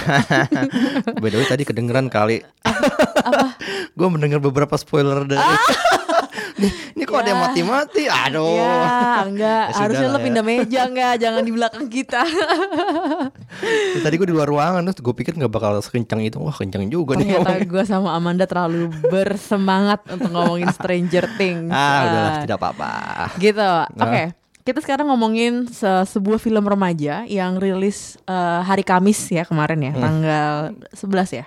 By 1.22 1.30
the 1.30 1.38
way 1.38 1.46
tadi 1.46 1.70
kedengeran 1.70 2.10
kali. 2.10 2.42
Apa? 2.66 3.62
gue 3.94 4.08
mendengar 4.10 4.42
beberapa 4.42 4.74
spoiler 4.74 5.22
dari. 5.30 5.38
Nih, 6.64 6.72
ini 6.96 7.04
kok 7.04 7.18
ada 7.18 7.30
yang 7.30 7.42
mati-mati? 7.42 8.04
Aduh. 8.08 8.56
ya, 8.56 8.74
enggak. 9.22 9.66
Ya 9.68 9.76
Harusnya 9.76 10.08
lo 10.08 10.16
ya. 10.16 10.24
pindah 10.24 10.44
meja 10.44 10.80
enggak, 10.86 11.14
jangan 11.18 11.42
di 11.42 11.52
belakang 11.52 11.86
kita. 11.88 12.22
Tadi 14.04 14.16
gue 14.16 14.28
di 14.28 14.34
luar 14.34 14.48
ruangan 14.48 14.82
terus 14.86 15.00
gue 15.00 15.16
pikir 15.16 15.36
nggak 15.36 15.50
bakal 15.50 15.80
sekencang 15.80 16.20
itu. 16.22 16.38
Wah 16.38 16.52
kencang 16.52 16.88
juga 16.88 17.16
nih. 17.16 17.28
Ternyata 17.30 17.40
ngomongnya. 17.46 17.68
gue 17.68 17.84
sama 17.84 18.10
Amanda 18.12 18.46
terlalu 18.46 18.88
bersemangat 19.04 20.00
untuk 20.08 20.30
ngomongin 20.30 20.70
Stranger 20.70 21.26
Things. 21.36 21.70
Ah 21.70 22.00
udahlah 22.04 22.32
Ah, 22.32 22.42
tidak 22.42 22.58
apa-apa. 22.58 22.92
Gitu. 23.38 23.60
Nah. 23.92 24.04
Oke. 24.04 24.24
Kita 24.64 24.80
sekarang 24.80 25.06
ngomongin 25.06 25.68
se- 25.68 26.08
sebuah 26.08 26.40
film 26.40 26.64
remaja 26.64 27.28
yang 27.28 27.58
rilis 27.58 28.16
eh, 28.24 28.62
hari 28.62 28.82
Kamis 28.82 29.28
ya 29.28 29.44
kemarin 29.44 29.76
ya, 29.82 29.92
Hmm. 29.92 30.00
tanggal 30.02 30.52
11 30.96 31.30
ya. 31.34 31.46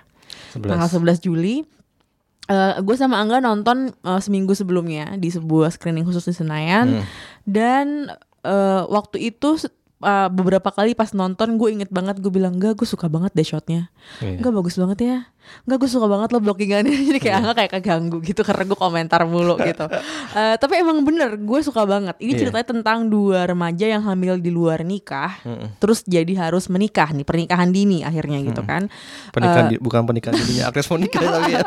11. 0.53 0.69
Tanggal 0.69 0.89
11 0.91 1.19
Juli. 1.19 1.65
Gue 2.79 2.95
sama 2.95 3.17
Angga 3.17 3.39
nonton 3.39 3.91
eh, 3.91 4.21
seminggu 4.21 4.53
sebelumnya 4.53 5.15
di 5.15 5.29
sebuah 5.29 5.69
screening 5.69 6.05
khusus 6.05 6.25
di 6.25 6.35
Senayan 6.35 6.87
Hmm. 6.93 7.05
dan 7.45 7.87
eh, 8.41 8.83
waktu 8.85 9.19
itu 9.27 9.59
eh, 9.99 10.29
beberapa 10.29 10.69
kali 10.69 10.93
pas 10.93 11.11
nonton 11.11 11.57
gue 11.57 11.69
inget 11.73 11.89
banget 11.89 12.17
gue 12.17 12.29
bilang 12.29 12.55
enggak 12.55 12.75
gue 12.75 12.85
suka 12.85 13.07
banget 13.07 13.33
deh 13.33 13.43
shotnya 13.43 13.91
Iya. 14.19 14.39
enggak 14.39 14.53
bagus 14.55 14.77
banget 14.77 14.99
ya 15.01 15.19
enggak 15.63 15.79
gue 15.79 15.89
suka 15.89 16.07
banget 16.07 16.29
lo 16.29 16.39
blockingannya 16.39 16.95
jadi 17.09 17.19
kayak 17.19 17.37
Angga 17.37 17.53
kayak 17.57 17.73
keganggu 17.75 18.19
gitu 18.21 18.41
karena 18.41 18.63
gue 18.65 18.77
komentar 18.77 19.25
mulu 19.25 19.59
gitu 19.59 19.87
Eh, 20.37 20.55
tapi 20.55 20.77
emang 20.77 21.01
bener 21.01 21.35
gue 21.35 21.61
suka 21.61 21.83
banget 21.83 22.15
ini 22.19 22.31
Iya. 22.31 22.41
ceritanya 22.45 22.67
tentang 22.69 23.09
dua 23.09 23.43
remaja 23.45 23.89
yang 23.89 24.05
hamil 24.05 24.37
di 24.37 24.51
luar 24.51 24.85
nikah 24.85 25.41
Mm-mm. 25.43 25.75
terus 25.79 26.05
jadi 26.05 26.29
harus 26.41 26.69
menikah 26.69 27.11
nih 27.11 27.25
pernikahan 27.25 27.69
dini 27.69 28.01
akhirnya 28.01 28.39
gitu 28.45 28.63
kan 28.63 28.87
Pernikahan 29.31 29.65
Eh, 29.65 29.71
di- 29.71 29.81
bukan 29.81 30.05
pernikahan 30.05 30.37
dirinya 30.37 30.65
Agnes 30.69 30.87
Monica 30.93 31.19
tapi 31.19 31.51
ya. 31.51 31.65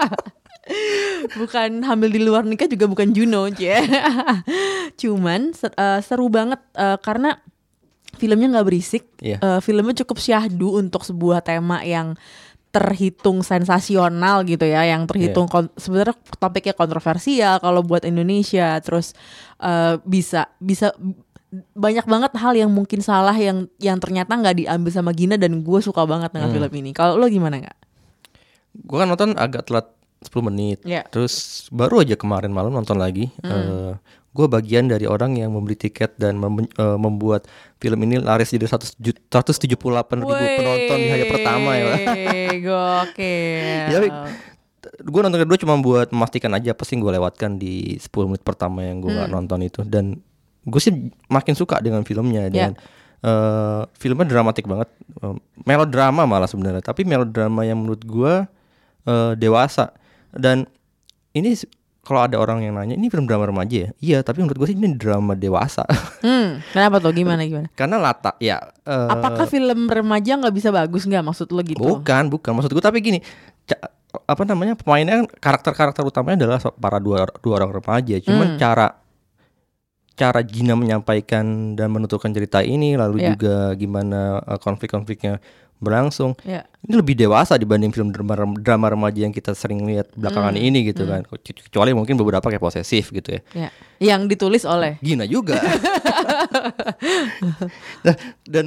Bukan 1.36 1.82
hamil 1.82 2.10
di 2.10 2.20
luar 2.20 2.44
nikah 2.44 2.66
juga 2.66 2.86
bukan 2.86 3.10
Juno 3.10 3.50
cie. 3.50 3.78
cuman 5.02 5.52
eh, 5.54 6.00
seru 6.00 6.28
banget 6.28 6.60
eh, 6.74 6.98
karena 7.00 7.38
filmnya 8.16 8.48
nggak 8.52 8.68
berisik 8.68 9.04
Iya. 9.20 9.38
Eh, 9.38 9.60
filmnya 9.60 9.96
cukup 9.98 10.18
syahdu 10.18 10.78
untuk 10.78 11.04
sebuah 11.04 11.42
tema 11.42 11.82
yang 11.82 12.16
terhitung 12.70 13.42
sensasional 13.42 14.46
gitu 14.46 14.62
ya 14.62 14.86
yang 14.86 15.04
terhitung 15.04 15.50
kon- 15.50 15.74
sebenarnya 15.74 16.14
topiknya 16.38 16.72
kontroversial 16.72 17.58
kalau 17.58 17.82
buat 17.82 18.06
Indonesia 18.06 18.78
terus 18.80 19.18
eh, 19.58 19.98
bisa 20.04 20.54
bisa 20.56 20.94
banyak 21.74 22.06
banget 22.06 22.30
hal 22.36 22.54
yang 22.54 22.70
mungkin 22.70 23.02
salah 23.02 23.34
yang 23.34 23.66
yang 23.78 23.98
ternyata 23.98 24.30
nggak 24.32 24.54
diambil 24.56 24.92
sama 24.94 25.12
Gina 25.12 25.34
dan 25.34 25.60
gue 25.60 25.80
suka 25.82 26.06
banget 26.06 26.30
dengan 26.30 26.48
Hmm. 26.48 26.62
film 26.62 26.72
ini 26.76 26.92
kalau 26.92 27.18
lo 27.18 27.26
gimana 27.26 27.58
nggak 27.60 27.78
Gue 28.80 29.02
kan 29.02 29.10
nonton 29.10 29.34
agak 29.34 29.66
telat 29.66 29.90
10 30.22 30.44
menit. 30.44 30.80
Iya. 30.84 31.04
Terus 31.06 31.34
baru 31.70 32.02
aja 32.02 32.14
kemarin 32.14 32.50
malam 32.50 32.72
nonton 32.72 32.96
lagi. 32.96 33.32
Hmm. 33.40 33.98
gue 34.30 34.46
bagian 34.46 34.86
dari 34.86 35.04
orang 35.04 35.36
yang 35.36 35.50
membeli 35.50 35.74
tiket 35.76 36.14
dan 36.16 36.38
mem- 36.38 36.70
eh, 36.70 36.98
membuat 36.98 37.50
film 37.76 37.98
ini 38.00 38.22
laris 38.22 38.54
jadi 38.54 38.70
100 38.70 38.94
ju- 38.96 39.18
178 39.26 39.74
ribu 40.22 40.30
penonton 40.30 40.98
di 40.98 41.10
hari 41.10 41.26
pertama 41.28 41.74
ya. 41.74 41.86
Wey, 41.90 42.62
Gokil. 42.64 43.86
Ya, 43.90 44.00
gue 45.02 45.20
nonton 45.20 45.40
kedua 45.40 45.58
cuma 45.58 45.76
buat 45.78 46.08
memastikan 46.10 46.54
aja 46.54 46.72
apa 46.72 46.84
sih 46.84 46.96
gue 46.96 47.10
lewatkan 47.10 47.58
di 47.58 47.98
10 47.98 48.06
menit 48.28 48.44
pertama 48.44 48.80
yang 48.82 49.00
gue 49.00 49.12
Hmm. 49.12 49.28
nonton 49.30 49.60
itu 49.60 49.82
dan 49.82 50.22
gue 50.62 50.80
sih 50.80 50.94
makin 51.26 51.54
suka 51.54 51.80
dengan 51.80 52.04
filmnya 52.04 52.48
Ya. 52.48 52.70
dan 52.70 52.72
eh, 53.20 53.82
filmnya 53.94 54.26
dramatik 54.26 54.66
banget 54.66 54.88
Eh, 55.18 55.36
melodrama 55.60 56.24
malah 56.24 56.46
sebenarnya 56.46 56.80
tapi 56.82 57.02
melodrama 57.02 57.66
yang 57.66 57.82
menurut 57.82 58.00
gue 58.00 58.34
eh, 59.04 59.32
dewasa 59.36 59.90
dan 60.32 60.70
ini 61.32 61.54
kalau 62.00 62.26
ada 62.26 62.36
orang 62.36 62.62
yang 62.62 62.74
nanya 62.74 62.94
ini 62.94 63.06
film 63.06 63.24
drama 63.24 63.46
remaja 63.46 63.76
ya 63.86 63.90
iya 64.00 64.18
tapi 64.20 64.42
menurut 64.42 64.58
gue 64.58 64.68
sih 64.68 64.78
ini 64.78 64.94
drama 64.94 65.34
dewasa 65.34 65.86
Hmm, 66.26 66.60
kenapa 66.70 67.00
tuh? 67.00 67.14
Gimana 67.14 67.46
gimana? 67.46 67.68
karena 67.74 67.96
latar 67.96 68.36
ya 68.38 68.60
eh, 68.84 69.08
Apakah 69.08 69.46
film 69.46 69.86
remaja 69.86 70.36
nggak 70.36 70.52
bisa 70.52 70.70
bagus 70.70 71.06
nggak 71.06 71.24
maksud 71.24 71.48
lo 71.50 71.62
gitu? 71.62 71.80
Bukan, 71.80 72.28
bukan. 72.28 72.52
Maksud 72.52 72.72
gue 72.72 72.82
tapi 72.82 73.00
gini, 73.00 73.20
apa 74.26 74.42
namanya 74.44 74.74
pemainnya 74.76 75.22
kan 75.22 75.26
karakter-karakter 75.30 76.02
utamanya 76.02 76.44
adalah 76.44 76.60
para 76.74 76.98
dua 76.98 77.30
dua 77.40 77.54
orang 77.62 77.72
remaja. 77.72 78.18
Cuman 78.20 78.56
Hmm. 78.56 78.60
cara 78.60 78.88
cara 80.14 80.44
Gina 80.44 80.76
menyampaikan 80.76 81.46
dan 81.74 81.88
menuturkan 81.90 82.36
cerita 82.36 82.60
ini, 82.60 83.00
lalu 83.00 83.24
Ya. 83.24 83.32
juga 83.32 83.72
gimana 83.76 84.44
eh, 84.44 84.60
konflik-konfliknya 84.60 85.40
berlangsung. 85.80 86.36
Ya. 86.44 86.68
Ini 86.80 86.96
lebih 86.96 87.16
dewasa 87.16 87.56
dibanding 87.56 87.92
film 87.92 88.12
drama 88.12 88.36
drama 88.56 88.88
remaja 88.92 89.20
yang 89.24 89.32
kita 89.32 89.52
sering 89.52 89.84
lihat 89.84 90.12
belakangan 90.14 90.54
Hmm, 90.54 90.68
ini 90.68 90.92
gitu 90.92 91.04
hmm. 91.04 91.12
kan. 91.12 91.22
Kecuali 91.40 91.92
mungkin 91.92 92.16
beberapa 92.16 92.44
kayak 92.44 92.60
posesif 92.60 93.12
gitu 93.12 93.36
ya. 93.36 93.42
Ya. 93.56 93.70
Yang 94.00 94.36
ditulis 94.36 94.64
oleh 94.64 95.00
Gina 95.00 95.24
juga. 95.24 95.60
Nah, 98.00 98.16
dan 98.46 98.66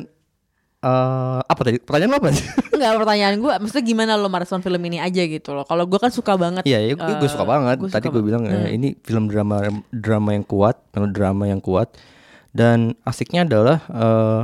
eh, 0.83 1.41
apa 1.43 1.61
tadi? 1.63 1.79
Pertanyaan 1.81 2.11
lo 2.13 2.19
apa 2.21 2.29
sih? 2.33 2.47
Enggak 2.75 2.93
pertanyaan 2.99 3.35
gue 3.39 3.53
Maksudnya 3.63 3.85
gimana 3.85 4.13
lo 4.19 4.29
merespon 4.29 4.61
film 4.61 4.83
ini 4.83 4.99
aja 4.99 5.23
gitu 5.23 5.55
loh 5.55 5.63
Kalau 5.63 5.87
gue 5.87 5.99
kan 6.01 6.11
suka 6.11 6.35
banget 6.35 6.67
Iya, 6.67 6.79
ya, 6.83 6.93
gue 6.99 7.15
eh, 7.23 7.31
suka 7.31 7.47
banget. 7.47 7.77
gua 7.79 7.89
Tadi 7.89 8.07
gue 8.11 8.23
bilang 8.23 8.43
banget. 8.45 8.69
eh, 8.69 8.75
ini 8.75 8.89
film 9.01 9.31
drama 9.31 9.63
drama 9.93 10.35
yang 10.35 10.43
kuat, 10.43 10.77
drama 10.93 11.45
yang 11.47 11.63
kuat. 11.63 11.95
Dan 12.53 12.93
asiknya 13.07 13.47
adalah 13.47 13.79
eh, 13.89 14.41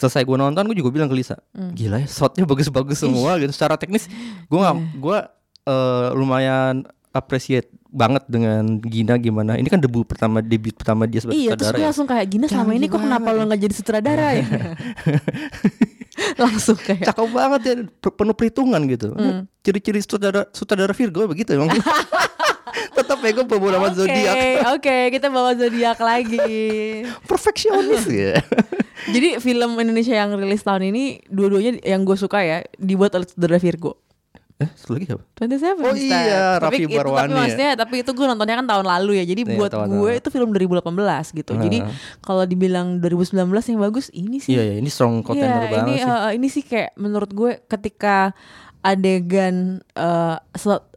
selesai 0.00 0.22
gue 0.22 0.34
nonton 0.34 0.64
gue 0.64 0.74
juga 0.74 0.90
bilang 0.90 1.06
ke 1.06 1.14
Lisa 1.14 1.36
Hmm. 1.50 1.70
gila 1.70 1.98
ya 1.98 2.08
shotnya 2.08 2.42
bagus-bagus 2.42 2.96
semua 2.98 3.36
gitu 3.36 3.52
secara 3.52 3.76
teknis 3.76 4.08
gue 4.42 4.58
nggak 4.58 4.74
Iya. 4.74 4.96
gue 4.96 5.18
eh, 5.66 6.08
lumayan 6.12 6.74
appreciate 7.10 7.68
banget 7.86 8.22
dengan 8.24 8.62
Gina 8.80 9.14
gimana 9.16 9.54
ini 9.54 9.66
kan 9.66 9.76
debu 9.76 10.02
pertama 10.04 10.38
debut 10.40 10.72
pertama 10.72 11.04
dia 11.04 11.18
sebagai 11.18 11.36
Iya, 11.36 11.52
terus 11.52 11.58
sutradara 11.60 11.74
gue 11.74 11.82
ya. 11.82 11.88
langsung 11.90 12.06
kayak 12.06 12.26
gini 12.28 12.44
selama 12.46 12.72
ini 12.72 12.86
kok 12.86 12.98
kenapa 12.98 13.28
lo 13.28 13.42
nggak 13.44 13.60
jadi 13.60 13.74
sutradara 13.74 14.26
ya? 14.32 14.46
langsung 16.40 16.76
kayak 16.76 17.02
cakep 17.04 17.28
banget 17.28 17.60
ya 17.62 17.74
penuh 18.08 18.32
perhitungan 18.32 18.80
gitu 18.86 19.08
Hmm. 19.12 19.44
ciri-ciri 19.60 20.00
sutradara 20.00 20.46
sutradara 20.50 20.92
Virgo 20.92 21.26
begitu 21.26 21.52
emang 21.52 21.68
tetap 22.92 23.18
pegang 23.18 23.44
beberapa 23.44 23.82
Oke, 23.84 23.96
zodiak 23.96 24.34
oke, 24.70 24.96
kita 25.10 25.26
bawa 25.26 25.52
zodiak 25.52 25.98
lagi. 25.98 26.40
perfeksionis 27.28 28.04
ya 28.06 28.38
Jadi 29.14 29.38
film 29.38 29.74
Indonesia 29.76 30.12
yang 30.14 30.34
rilis 30.34 30.60
tahun 30.60 30.88
ini 30.88 31.24
dua-duanya 31.26 31.80
yang 31.80 32.02
gue 32.02 32.14
suka 32.14 32.38
ya 32.38 32.58
dibuat 32.74 33.10
oleh 33.12 33.24
saudara 33.24 33.56
Virgo. 33.56 33.96
eh 34.56 34.68
satu 34.76 34.92
lagi 34.92 35.08
siapa 35.08 35.24
27 35.40 35.56
Oh 35.80 35.88
Ustaz. 35.88 36.04
iya, 36.20 36.44
tapi 36.54 36.60
Raffi 36.60 36.84
itu, 36.84 36.92
Barwani 36.92 37.16
tapi 37.18 37.32
ya. 37.32 37.38
maksudnya 37.40 37.70
tapi 37.74 37.94
itu 37.96 38.10
gue 38.12 38.26
nontonnya 38.28 38.56
kan 38.56 38.66
tahun 38.68 38.86
lalu 38.86 39.12
ya. 39.14 39.24
Jadi 39.24 39.42
Iya, 39.42 39.56
buat 39.56 39.70
tahun 39.72 39.88
gue 39.88 40.04
lalu. 40.06 40.20
itu 40.20 40.28
film 40.28 40.48
2018 40.52 40.84
gitu. 41.34 41.52
Jadi 41.56 41.78
Heeh. 41.80 41.96
kalau 42.20 42.44
dibilang 42.44 42.86
2019 42.98 43.40
yang 43.48 43.80
bagus 43.80 44.12
ini 44.12 44.36
sih. 44.38 44.52
iya 44.52 44.62
ya 44.66 44.74
ini 44.76 44.86
strong 44.86 45.24
contender 45.24 45.48
Iya, 45.58 45.72
banget 45.72 45.80
ini 45.82 45.94
sih 45.96 46.04
eh, 46.04 46.30
ini 46.36 46.48
sih 46.50 46.62
kayak 46.62 46.90
menurut 46.94 47.30
gue 47.30 47.56
ketika 47.64 48.36
adegan 48.84 49.56
eh, 49.92 50.36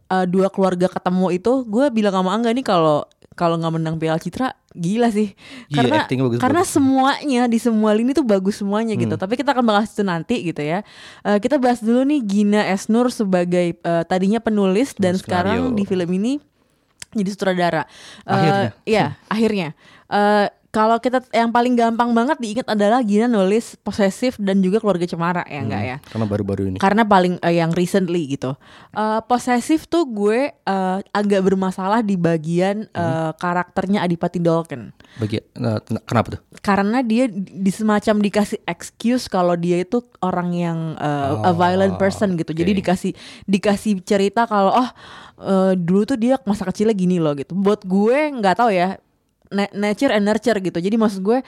eh, 0.06 0.26
dua 0.26 0.48
keluarga 0.48 0.86
ketemu 0.86 1.26
itu 1.32 1.52
gue 1.64 1.86
bilang 1.90 2.14
sama 2.14 2.30
Angga 2.30 2.50
nih 2.50 2.62
kalau 2.62 3.04
kalau 3.32 3.56
nggak 3.56 3.72
menang 3.72 3.96
Piala 3.96 4.16
Citra 4.16 4.54
gila 4.72 5.08
sih 5.08 5.34
Iya, 5.66 5.74
karena 5.76 5.96
actingnya 6.00 6.24
bagus- 6.24 6.38
karena 6.40 6.60
bagus. 6.60 6.70
semuanya 6.72 7.42
di 7.44 7.58
semua 7.58 7.90
lini 7.90 8.10
tuh 8.10 8.22
bagus 8.22 8.54
semuanya 8.56 8.94
gitu 8.94 9.10
Hmm. 9.10 9.18
tapi 9.20 9.34
kita 9.34 9.50
akan 9.50 9.64
bahas 9.64 9.88
itu 9.88 10.02
nanti 10.02 10.36
gitu 10.44 10.60
ya 10.60 10.86
Eh, 11.20 11.38
kita 11.38 11.56
bahas 11.56 11.78
dulu 11.78 12.02
nih 12.04 12.20
Gina 12.22 12.62
Esnur 12.64 13.08
sebagai 13.08 13.74
eh, 13.74 14.02
tadinya 14.04 14.38
penulis 14.38 14.94
dan 14.94 15.14
sekarang 15.14 15.66
skenario. 15.66 15.74
di 15.74 15.84
film 15.84 16.10
ini 16.12 16.32
jadi 17.12 17.28
sutradara 17.28 17.82
Eh, 18.20 18.28
Akhirnya. 18.28 18.70
Iya, 18.84 19.04
akhirnya. 19.24 19.68
Eh, 20.08 20.46
kalau 20.74 20.98
kita 20.98 21.22
yang 21.30 21.48
paling 21.48 21.72
gampang 21.72 22.10
banget 22.10 22.34
diingat 22.36 22.66
adalah 22.66 22.98
Gina 23.00 23.24
nulis 23.24 23.78
posesif 23.78 24.34
dan 24.36 24.58
juga 24.58 24.76
keluarga 24.76 25.06
cemara 25.06 25.46
ya 25.46 25.62
enggak 25.62 25.78
Hmm, 25.78 25.88
ya? 25.88 25.96
karena 26.04 26.26
baru-baru 26.26 26.62
ini 26.66 26.78
Karena 26.82 27.02
paling 27.04 27.38
eh, 27.38 27.54
yang 27.54 27.70
recently 27.70 28.26
gitu. 28.28 28.58
Eh, 28.90 29.20
posesif 29.24 29.86
tuh 29.86 30.02
gue 30.04 30.50
eh, 30.50 30.98
agak 31.08 31.40
bermasalah 31.40 32.02
di 32.02 32.18
bagian 32.18 32.90
Hmm. 32.90 32.98
eh, 32.98 33.32
karakternya 33.34 34.02
Adipati 34.02 34.38
Dolken. 34.38 34.90
bagi 35.14 35.38
ten- 35.78 36.02
kenapa 36.02 36.34
tuh 36.34 36.40
Karena 36.58 36.98
dia 36.98 37.30
di 37.30 37.70
semacam 37.70 38.18
dikasih 38.18 38.58
excuse 38.64 39.30
kalau 39.30 39.54
dia 39.54 39.78
itu 39.78 40.02
orang 40.20 40.50
yang 40.50 40.78
eh, 40.96 41.38
a 41.40 41.54
violent 41.54 41.94
person 41.96 42.34
gitu. 42.34 42.50
Jadi 42.50 42.72
oke. 42.72 42.78
dikasih 42.82 43.12
dikasih 43.46 44.02
cerita 44.02 44.42
kalau 44.44 44.74
oh 44.74 44.90
eh, 45.38 45.72
dulu 45.76 46.02
tuh 46.04 46.18
dia 46.18 46.34
masa 46.42 46.66
kecilnya 46.66 46.92
gini 46.92 47.16
loh 47.16 47.30
gitu. 47.32 47.54
Buat 47.54 47.86
gue 47.86 48.18
nggak 48.34 48.58
tahu 48.58 48.74
ya 48.74 48.98
nature 49.52 50.10
and 50.10 50.24
nurture 50.24 50.56
gitu. 50.56 50.78
Jadi 50.78 50.96
maksud 50.96 51.20
gue 51.20 51.38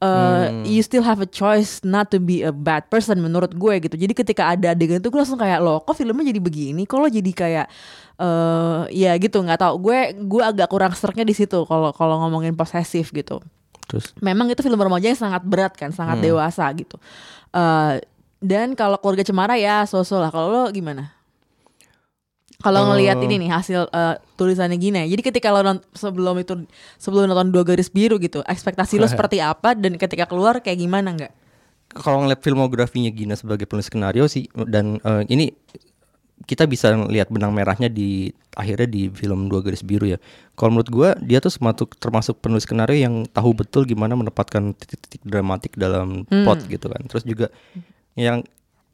eh, 0.00 0.46
you 0.66 0.80
still 0.80 1.00
have 1.00 1.22
a 1.22 1.28
choice 1.28 1.80
not 1.80 2.10
to 2.10 2.18
be 2.18 2.42
a 2.42 2.50
bad 2.50 2.88
person 2.88 3.18
menurut 3.18 3.54
gue 3.54 3.74
gitu. 3.80 3.94
Jadi 3.94 4.12
ketika 4.12 4.50
ada 4.50 4.74
adegan 4.74 4.98
itu 4.98 5.08
gue 5.08 5.20
langsung 5.20 5.38
kayak 5.38 5.62
loh 5.62 5.80
kok 5.80 5.94
filmnya 5.94 6.28
jadi 6.28 6.40
begini? 6.40 6.82
Kok 6.84 6.98
lo 6.98 7.08
jadi 7.08 7.30
kayak 7.30 7.66
eh 8.14 8.80
ya 8.92 9.14
gitu 9.16 9.40
nggak 9.40 9.58
tahu. 9.58 9.74
Gue 9.80 9.98
gue 10.14 10.42
agak 10.42 10.68
kurang 10.68 10.92
sereknya 10.92 11.24
di 11.24 11.34
situ 11.34 11.62
kalau 11.64 11.90
kalau 11.90 12.20
ngomongin 12.26 12.54
posesif 12.54 13.10
gitu 13.10 13.38
terus 13.84 14.16
memang 14.24 14.48
itu 14.48 14.64
film 14.64 14.80
remaja 14.80 15.12
yang 15.12 15.20
sangat 15.20 15.44
berat 15.44 15.76
kan, 15.76 15.92
sangat 15.92 16.16
Hmm. 16.16 16.24
dewasa 16.24 16.64
gitu. 16.72 16.96
Eh 17.52 18.00
dan 18.40 18.72
kalau 18.76 18.96
keluarga 19.00 19.24
cemara 19.24 19.56
ya 19.56 19.84
so-so 19.84 20.20
lah. 20.20 20.28
Kalau 20.28 20.48
lo 20.52 20.62
gimana? 20.68 21.12
Kalau 22.64 22.88
ngelihat 22.88 23.20
Eh. 23.20 23.24
ini 23.24 23.34
nih 23.38 23.50
hasil 23.52 23.86
eh, 23.86 24.14
tulisannya 24.34 24.74
gini, 24.74 25.04
jadi 25.04 25.20
ketika 25.22 25.52
lo 25.52 25.60
nont- 25.60 25.84
sebelum 25.92 26.40
itu 26.40 26.64
sebelum 26.96 27.28
nonton 27.28 27.52
dua 27.52 27.60
garis 27.62 27.88
biru 27.88 28.16
gitu, 28.16 28.40
ekspektasi 28.42 28.96
lo 28.96 29.04
seperti 29.06 29.38
apa 29.38 29.76
dan 29.76 29.94
ketika 29.94 30.24
keluar 30.24 30.58
kayak 30.58 30.80
gimana 30.80 31.12
nggak? 31.12 31.32
kalau 31.94 32.24
ngeliat 32.24 32.40
filmografinya 32.40 33.06
Gina 33.08 33.36
sebagai 33.36 33.68
penulis 33.68 33.86
skenario 33.86 34.26
sih 34.26 34.48
dan 34.66 34.98
eh, 34.98 35.22
ini 35.28 35.54
kita 36.44 36.66
bisa 36.66 36.90
lihat 37.06 37.30
benang 37.30 37.54
merahnya 37.54 37.86
di 37.86 38.28
akhirnya 38.52 38.84
di 38.84 39.06
film 39.08 39.46
Dua 39.46 39.62
Garis 39.62 39.80
Biru 39.80 40.04
ya. 40.04 40.18
Kalau 40.52 40.74
menurut 40.74 40.90
gua 40.90 41.10
dia 41.16 41.38
tuh 41.38 41.48
termasuk 41.48 41.94
termasuk 41.94 42.34
penulis 42.38 42.66
skenario 42.66 42.98
yang 42.98 43.24
tahu 43.26 43.54
betul 43.54 43.86
gimana 43.86 44.12
menempatkan 44.12 44.74
titik-titik 44.74 45.22
dramatik 45.22 45.78
dalam 45.78 46.26
Hmm. 46.26 46.42
plot 46.42 46.66
gitu 46.66 46.90
kan. 46.90 47.02
Terus 47.06 47.22
juga 47.22 47.46
yang 48.14 48.42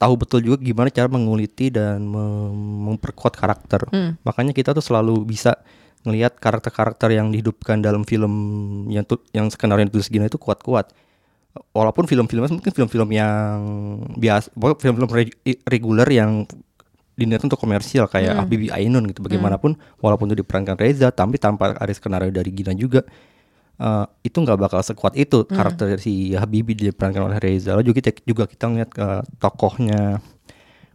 tahu 0.01 0.17
betul 0.17 0.41
juga 0.41 0.57
gimana 0.57 0.89
cara 0.89 1.05
menguliti 1.05 1.69
dan 1.69 2.01
mem- 2.01 2.89
memperkuat 2.89 3.37
karakter. 3.37 3.85
Hmm. 3.93 4.17
Makanya 4.25 4.57
kita 4.57 4.73
tuh 4.73 4.81
selalu 4.81 5.21
bisa 5.21 5.61
ngelihat 6.01 6.41
karakter-karakter 6.41 7.13
yang 7.13 7.29
dihidupkan 7.29 7.77
dalam 7.77 8.01
film 8.01 8.33
yang 8.89 9.05
tuh 9.05 9.21
yang 9.29 9.45
skenario 9.53 9.85
ditulis 9.85 10.09
Gina 10.09 10.25
itu 10.25 10.41
kuat-kuat 10.41 10.89
walaupun 11.77 12.09
film-filmnya 12.09 12.49
mungkin 12.49 12.73
film-film 12.73 13.09
yang 13.13 13.59
biasa, 14.17 14.49
film-film 14.81 15.05
reg- 15.13 15.37
reguler 15.69 16.09
yang 16.09 16.49
diniatkan 17.13 17.53
untuk 17.53 17.61
komersial 17.61 18.09
kayak 18.09 18.33
Hmm. 18.33 18.41
Habibie 18.41 18.73
Ainun 18.73 19.05
gitu. 19.13 19.21
Bagaimanapun 19.21 19.77
walaupun 20.01 20.33
itu 20.33 20.41
diperankan 20.41 20.73
Reza, 20.79 21.13
tapi 21.13 21.37
tanpa 21.37 21.77
ada 21.77 21.93
skenario 21.93 22.33
dari 22.33 22.49
Gina 22.49 22.73
juga 22.73 23.05
eh, 23.81 24.05
itu 24.21 24.37
nggak 24.37 24.59
bakal 24.59 24.79
sekuat 24.79 25.13
itu 25.15 25.41
Hmm. 25.43 25.57
karakter 25.57 25.97
si 25.97 26.31
Habibie 26.31 26.77
diperankan 26.77 27.25
oleh 27.25 27.37
Reza. 27.37 27.73
Lalu 27.73 27.83
juga 27.87 27.97
kita 27.99 28.09
juga 28.23 28.43
kita 28.45 28.65
ngeliat 28.67 28.91
eh, 28.93 29.21
tokohnya. 29.35 30.21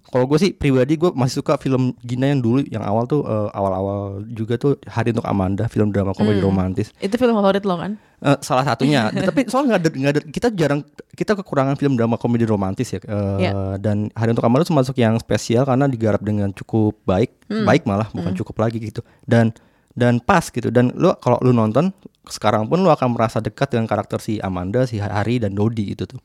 Kalau 0.07 0.23
gue 0.25 0.39
sih 0.39 0.55
pribadi 0.55 0.95
gue 0.95 1.11
masih 1.13 1.43
suka 1.43 1.59
film 1.59 1.91
Gina 1.99 2.31
yang 2.31 2.39
dulu 2.39 2.63
yang 2.65 2.81
awal 2.81 3.05
tuh 3.05 3.27
eh, 3.27 3.49
awal-awal 3.51 4.23
juga 4.25 4.55
tuh 4.55 4.79
Hari 4.81 5.11
untuk 5.11 5.27
Amanda, 5.27 5.67
film 5.67 5.91
drama 5.91 6.15
komedi 6.15 6.39
Hmm. 6.39 6.47
romantis. 6.47 6.95
Itu 6.97 7.19
film 7.19 7.35
favorit 7.35 7.67
lo 7.67 7.75
kan? 7.75 7.99
Eh, 8.17 8.39
salah 8.41 8.63
satunya 8.65 9.11
tapi 9.29 9.45
soalnya 9.45 9.77
nggak 9.77 9.83
ada 9.83 9.91
nggak 9.93 10.13
ada 10.15 10.23
kita 10.25 10.49
jarang 10.55 10.81
kita 11.13 11.35
kekurangan 11.35 11.75
film 11.75 11.99
drama 11.99 12.15
komedi 12.17 12.47
romantis 12.47 12.89
ya 12.89 13.03
eh, 13.03 13.39
Iya. 13.43 13.77
dan 13.77 14.09
Hari 14.09 14.31
untuk 14.31 14.47
Amanda 14.47 14.65
termasuk 14.65 14.95
yang 14.95 15.19
spesial 15.19 15.67
karena 15.67 15.85
digarap 15.85 16.23
dengan 16.23 16.49
cukup 16.51 16.97
baik 17.03 17.35
Hmm. 17.51 17.67
baik 17.67 17.83
malah 17.85 18.07
bukan 18.09 18.33
cukup 18.33 18.57
lagi 18.57 18.79
gitu 18.79 19.03
dan 19.23 19.51
dan 19.93 20.17
pas 20.19 20.47
gitu 20.47 20.69
dan 20.69 20.93
lu 20.93 21.11
kalau 21.19 21.37
lu 21.41 21.51
nonton 21.51 21.91
sekarang 22.27 22.67
pun 22.67 22.83
lu 22.83 22.91
akan 22.91 23.15
merasa 23.15 23.39
dekat 23.39 23.75
dengan 23.75 23.87
karakter 23.87 24.19
si 24.19 24.43
Amanda 24.43 24.85
si 24.85 24.99
Hari 24.99 25.43
dan 25.43 25.55
Dodi 25.55 25.95
itu 25.95 26.05
tuh. 26.07 26.19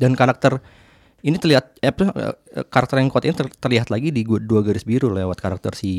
Dan 0.00 0.16
karakter 0.16 0.58
ini 1.22 1.38
terlihat 1.38 1.78
eh, 1.78 1.92
eh, 1.92 2.34
karakter 2.66 2.98
yang 2.98 3.12
kuat 3.12 3.28
ini 3.28 3.34
ter- 3.36 3.54
terlihat 3.54 3.92
lagi 3.92 4.10
di 4.10 4.26
dua 4.26 4.60
garis 4.64 4.82
biru 4.82 5.12
lewat 5.12 5.38
karakter 5.38 5.76
si 5.76 5.92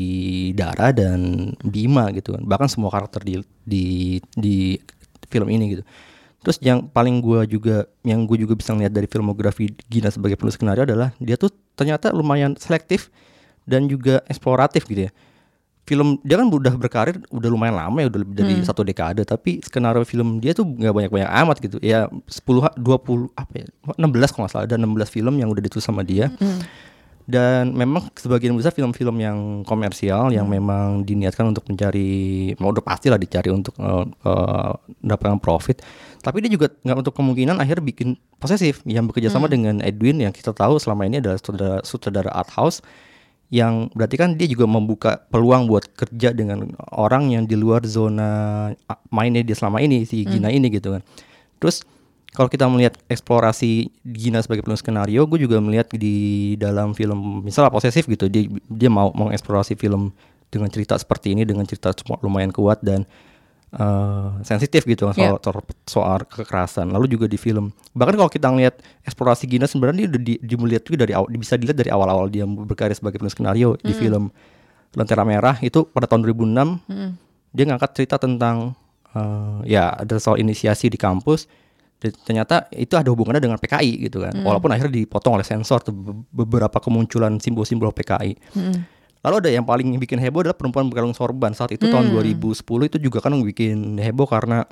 Dara 0.52 0.92
dan 0.92 1.52
Bima 1.64 2.10
gitu 2.12 2.36
kan. 2.36 2.42
Bahkan 2.44 2.68
semua 2.68 2.92
karakter 2.92 3.24
di 3.24 3.40
di 3.64 3.84
di 4.36 4.76
film 5.30 5.48
ini 5.48 5.78
gitu. 5.78 5.84
Terus 6.44 6.60
yang 6.60 6.92
paling 6.92 7.24
gua 7.24 7.48
juga 7.48 7.88
yang 8.04 8.28
gue 8.28 8.36
juga 8.36 8.52
bisa 8.52 8.76
lihat 8.76 8.92
dari 8.92 9.08
filmografi 9.08 9.72
Gina 9.88 10.12
sebagai 10.12 10.36
penulis 10.36 10.60
skenario 10.60 10.84
adalah 10.84 11.16
dia 11.16 11.40
tuh 11.40 11.48
ternyata 11.72 12.12
lumayan 12.12 12.52
selektif 12.60 13.08
dan 13.64 13.88
juga 13.88 14.20
eksploratif 14.28 14.84
gitu 14.84 15.08
ya 15.08 15.12
film 15.84 16.16
dia 16.24 16.40
kan 16.40 16.48
udah 16.48 16.74
berkarir 16.74 17.20
udah 17.28 17.48
lumayan 17.52 17.76
lama 17.76 18.00
ya 18.00 18.08
udah 18.08 18.20
lebih 18.24 18.34
dari 18.34 18.54
Hmm. 18.56 18.64
satu 18.64 18.80
dekade. 18.80 19.20
Tapi 19.22 19.60
skenario 19.60 20.00
film 20.02 20.40
dia 20.40 20.56
tuh 20.56 20.64
nggak 20.64 20.92
banyak 20.96 21.10
banyak 21.12 21.30
amat 21.44 21.56
gitu. 21.60 21.76
Ya 21.84 22.08
10 22.24 22.72
20 22.80 23.28
apa 23.36 23.52
ya 23.52 23.66
16 23.96 24.32
kalau 24.32 24.48
nggak 24.48 24.52
salah 24.52 24.64
ada 24.64 24.80
16 24.80 25.12
film 25.12 25.34
yang 25.36 25.52
udah 25.52 25.60
ditulis 25.60 25.84
sama 25.84 26.00
dia. 26.00 26.32
Hmm. 26.40 26.64
dan 27.24 27.72
memang 27.72 28.12
sebagian 28.20 28.52
besar 28.52 28.76
film-film 28.76 29.16
yang 29.16 29.64
komersial 29.64 30.28
yang 30.28 30.44
memang 30.44 31.08
diniatkan 31.08 31.48
untuk 31.48 31.64
mencari 31.64 32.52
mau 32.60 32.68
udah 32.68 32.84
pasti 32.84 33.08
lah 33.08 33.16
dicari 33.16 33.48
untuk 33.48 33.72
eh, 33.80 34.04
mendapatkan 35.00 35.40
profit. 35.40 35.80
Tapi 36.20 36.44
dia 36.44 36.52
juga 36.52 36.68
nggak 36.68 36.98
untuk 37.00 37.16
kemungkinan 37.16 37.56
akhirnya 37.64 37.80
bikin 37.80 38.20
posesif 38.36 38.84
yang 38.84 39.08
bekerja 39.08 39.32
sama 39.32 39.48
dengan 39.48 39.80
Edwin 39.80 40.20
yang 40.20 40.36
kita 40.36 40.52
tahu 40.52 40.76
selama 40.76 41.08
ini 41.08 41.24
adalah 41.24 41.40
sutradara, 41.40 41.80
sutradara 41.80 42.28
art 42.28 42.52
house 42.52 42.84
yang 43.54 43.86
berarti 43.94 44.18
kan 44.18 44.34
dia 44.34 44.50
juga 44.50 44.66
membuka 44.66 45.22
peluang 45.30 45.70
buat 45.70 45.86
kerja 45.94 46.34
dengan 46.34 46.74
orang 46.90 47.30
yang 47.30 47.46
di 47.46 47.54
luar 47.54 47.86
zona 47.86 48.66
mainnya 49.14 49.46
dia 49.46 49.54
selama 49.54 49.78
ini 49.78 50.02
si 50.02 50.26
Gina 50.26 50.50
ini 50.50 50.66
gitu 50.74 50.90
kan. 50.90 51.06
Terus 51.62 51.86
kalau 52.34 52.50
kita 52.50 52.66
melihat 52.66 52.98
eksplorasi 53.06 53.94
Gina 54.02 54.42
sebagai 54.42 54.66
penulis 54.66 54.82
skenario, 54.82 55.22
gue 55.30 55.38
juga 55.38 55.62
melihat 55.62 55.86
di 55.94 56.58
dalam 56.58 56.98
film 56.98 57.46
misalnya 57.46 57.70
posesif 57.70 58.10
gitu 58.10 58.26
dia 58.26 58.50
dia 58.66 58.90
mau 58.90 59.14
mengeksplorasi 59.14 59.78
film 59.78 60.10
dengan 60.50 60.66
cerita 60.66 60.98
seperti 60.98 61.38
ini 61.38 61.46
dengan 61.46 61.62
cerita 61.62 61.94
lumayan 62.26 62.50
kuat 62.50 62.82
dan 62.82 63.06
eh, 63.74 64.28
sensitif 64.46 64.86
gitu 64.86 65.10
kan 65.10 65.14
soal, 65.14 65.36
soal 65.42 65.62
soal 65.84 66.18
kekerasan. 66.24 66.90
Lalu 66.94 67.18
juga 67.18 67.26
di 67.26 67.36
film 67.36 67.74
bahkan 67.92 68.14
kalau 68.14 68.30
kita 68.30 68.48
ngelihat 68.50 68.78
eksplorasi 69.04 69.50
Gina 69.50 69.66
sebenarnya 69.66 70.06
dia 70.06 70.08
udah 70.14 70.22
di, 70.22 70.34
juga 70.42 70.98
dari 71.04 71.12
awal 71.14 71.28
bisa 71.34 71.54
dilihat 71.58 71.78
dari 71.78 71.90
awal-awal 71.90 72.30
dia 72.30 72.46
berkarya 72.46 72.94
sebagai 72.94 73.18
penulis 73.18 73.34
skenario 73.34 73.76
di 73.82 73.92
film 73.94 74.30
Lentera 74.94 75.26
Merah 75.26 75.58
itu 75.58 75.84
pada 75.90 76.06
tahun 76.06 76.22
2006 76.30 76.86
dia 77.54 77.64
ngangkat 77.70 77.90
cerita 77.94 78.16
tentang 78.18 78.74
eh, 79.14 79.58
ya 79.78 79.94
ada 79.94 80.18
soal 80.18 80.42
inisiasi 80.42 80.90
di 80.90 80.98
kampus 80.98 81.46
Dan 82.02 82.10
ternyata 82.26 82.66
itu 82.74 82.98
ada 82.98 83.08
hubungannya 83.08 83.40
dengan 83.40 83.56
PKI 83.56 84.10
gitu 84.10 84.20
kan. 84.20 84.34
Mm. 84.34 84.44
Walaupun 84.44 84.68
akhirnya 84.74 84.92
dipotong 84.92 85.40
oleh 85.40 85.46
sensor 85.46 85.80
beberapa 86.34 86.76
kemunculan 86.82 87.38
simbol-simbol 87.40 87.94
PKI. 87.94 88.34
Mm. 88.52 88.76
Lalu 89.24 89.34
ada 89.40 89.50
yang 89.50 89.64
paling 89.64 89.96
bikin 89.96 90.20
heboh 90.20 90.44
adalah 90.44 90.52
perempuan 90.52 90.86
berkalung 90.86 91.12
sorban 91.12 91.50
saat 91.50 91.72
itu 91.72 91.88
tahun 91.88 92.12
Hmm. 92.12 92.14
2010 92.14 92.60
itu 92.84 93.00
juga 93.00 93.18
kan 93.18 93.32
bikin 93.34 93.96
heboh 93.96 94.28
karena 94.28 94.68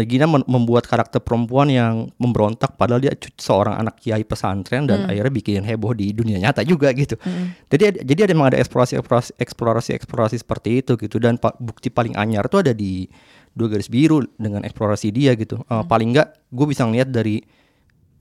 Gina 0.00 0.24
membuat 0.24 0.88
karakter 0.88 1.20
perempuan 1.20 1.68
yang 1.68 2.08
memberontak 2.16 2.72
padahal 2.74 3.04
dia 3.04 3.12
seorang 3.36 3.76
anak 3.76 4.00
kiai 4.00 4.24
pesantren 4.24 4.88
dan 4.88 5.04
Hmm. 5.04 5.10
akhirnya 5.12 5.28
bikin 5.30 5.60
heboh 5.60 5.92
di 5.92 6.16
dunia 6.16 6.40
nyata 6.40 6.64
juga 6.64 6.88
gitu. 6.96 7.20
Hmm. 7.20 7.52
Jadi 7.68 8.00
jadi 8.08 8.20
ada 8.24 8.32
memang 8.32 8.48
ada 8.48 8.58
eksplorasi 8.58 8.96
eksplorasi 8.96 9.36
eksplorasi 9.36 9.90
eksplorasi 9.92 10.36
seperti 10.40 10.80
itu 10.80 10.96
gitu 10.96 11.20
dan 11.20 11.36
pa- 11.36 11.52
bukti 11.54 11.92
paling 11.92 12.16
anyar 12.16 12.48
tuh 12.48 12.64
ada 12.64 12.72
di 12.72 13.12
dua 13.52 13.68
garis 13.68 13.92
biru 13.92 14.24
dengan 14.40 14.64
eksplorasi 14.64 15.12
dia 15.12 15.36
gitu. 15.36 15.60
Eh, 15.60 15.84
paling 15.84 16.16
enggak 16.16 16.32
gue 16.48 16.64
bisa 16.64 16.88
ngeliat 16.88 17.12
dari 17.12 17.44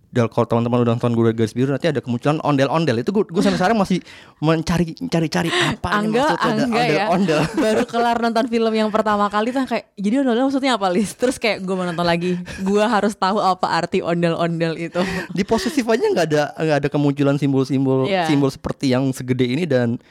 dan 0.10 0.26
kalau 0.26 0.46
teman-teman 0.50 0.82
udah 0.82 0.94
nonton 0.98 1.14
gue 1.14 1.30
garis 1.38 1.54
biru 1.54 1.70
nanti 1.70 1.86
ada 1.86 2.02
kemunculan 2.02 2.42
ondel-ondel. 2.42 2.98
Itu 3.06 3.14
gue 3.14 3.30
gue 3.30 3.44
sampai 3.46 3.62
sekarang 3.62 3.78
masih 3.78 4.02
mencari 4.42 4.98
cari-cari 5.06 5.54
apa 5.54 5.86
nih 5.86 5.98
Angga, 6.02 6.26
maksudnya. 6.26 6.50
Ada 6.50 6.64
ya. 6.66 6.74
ondel-ondel. 6.74 7.40
Baru 7.64 7.84
kelar 7.86 8.18
nonton 8.18 8.46
film 8.50 8.74
yang 8.74 8.90
pertama 8.90 9.30
kali 9.30 9.54
tuh 9.54 9.62
kayak 9.70 9.94
Jadi 9.94 10.14
ondel-ondel 10.26 10.46
maksudnya 10.50 10.74
apa 10.82 10.88
Lis? 10.90 11.14
Terus 11.14 11.38
kayak 11.38 11.62
gue 11.62 11.76
mau 11.78 11.86
nonton 11.86 12.02
lagi. 12.02 12.42
Gue 12.66 12.82
harus 12.82 13.14
tahu 13.14 13.38
apa 13.38 13.70
arti 13.70 14.02
ondel-ondel 14.02 14.74
itu. 14.82 14.98
Di 15.38 15.46
positif 15.46 15.86
aja 15.86 16.02
nggak 16.02 16.26
ada 16.34 16.44
nggak 16.58 16.78
ada 16.86 16.90
kemunculan 16.90 17.38
simbol-simbol 17.38 18.10
Iya. 18.10 18.26
simbol 18.26 18.50
seperti 18.50 18.90
yang 18.90 19.14
segede 19.14 19.46
ini 19.46 19.70
dan 19.70 20.02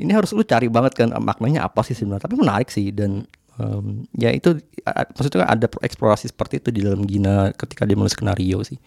ini 0.00 0.08
harus 0.16 0.32
lu 0.32 0.40
cari 0.40 0.72
banget 0.72 0.96
kan 0.96 1.12
maknanya 1.20 1.68
apa 1.68 1.84
sih 1.84 1.92
sebenarnya. 1.92 2.24
Tapi 2.24 2.40
menarik 2.40 2.72
sih 2.72 2.88
dan 2.88 3.28
em, 3.60 4.08
ya 4.16 4.32
itu 4.32 4.56
maksudnya 5.12 5.44
ada 5.44 5.68
eksplorasi 5.84 6.32
seperti 6.32 6.64
itu 6.64 6.72
di 6.72 6.80
dalam 6.80 7.04
Gina 7.04 7.52
ketika 7.52 7.84
dia 7.84 8.00
menulis 8.00 8.16
skenario 8.16 8.64
sih 8.64 8.80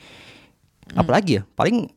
apalagi 0.96 1.32
ya 1.38 1.44
paling 1.52 1.92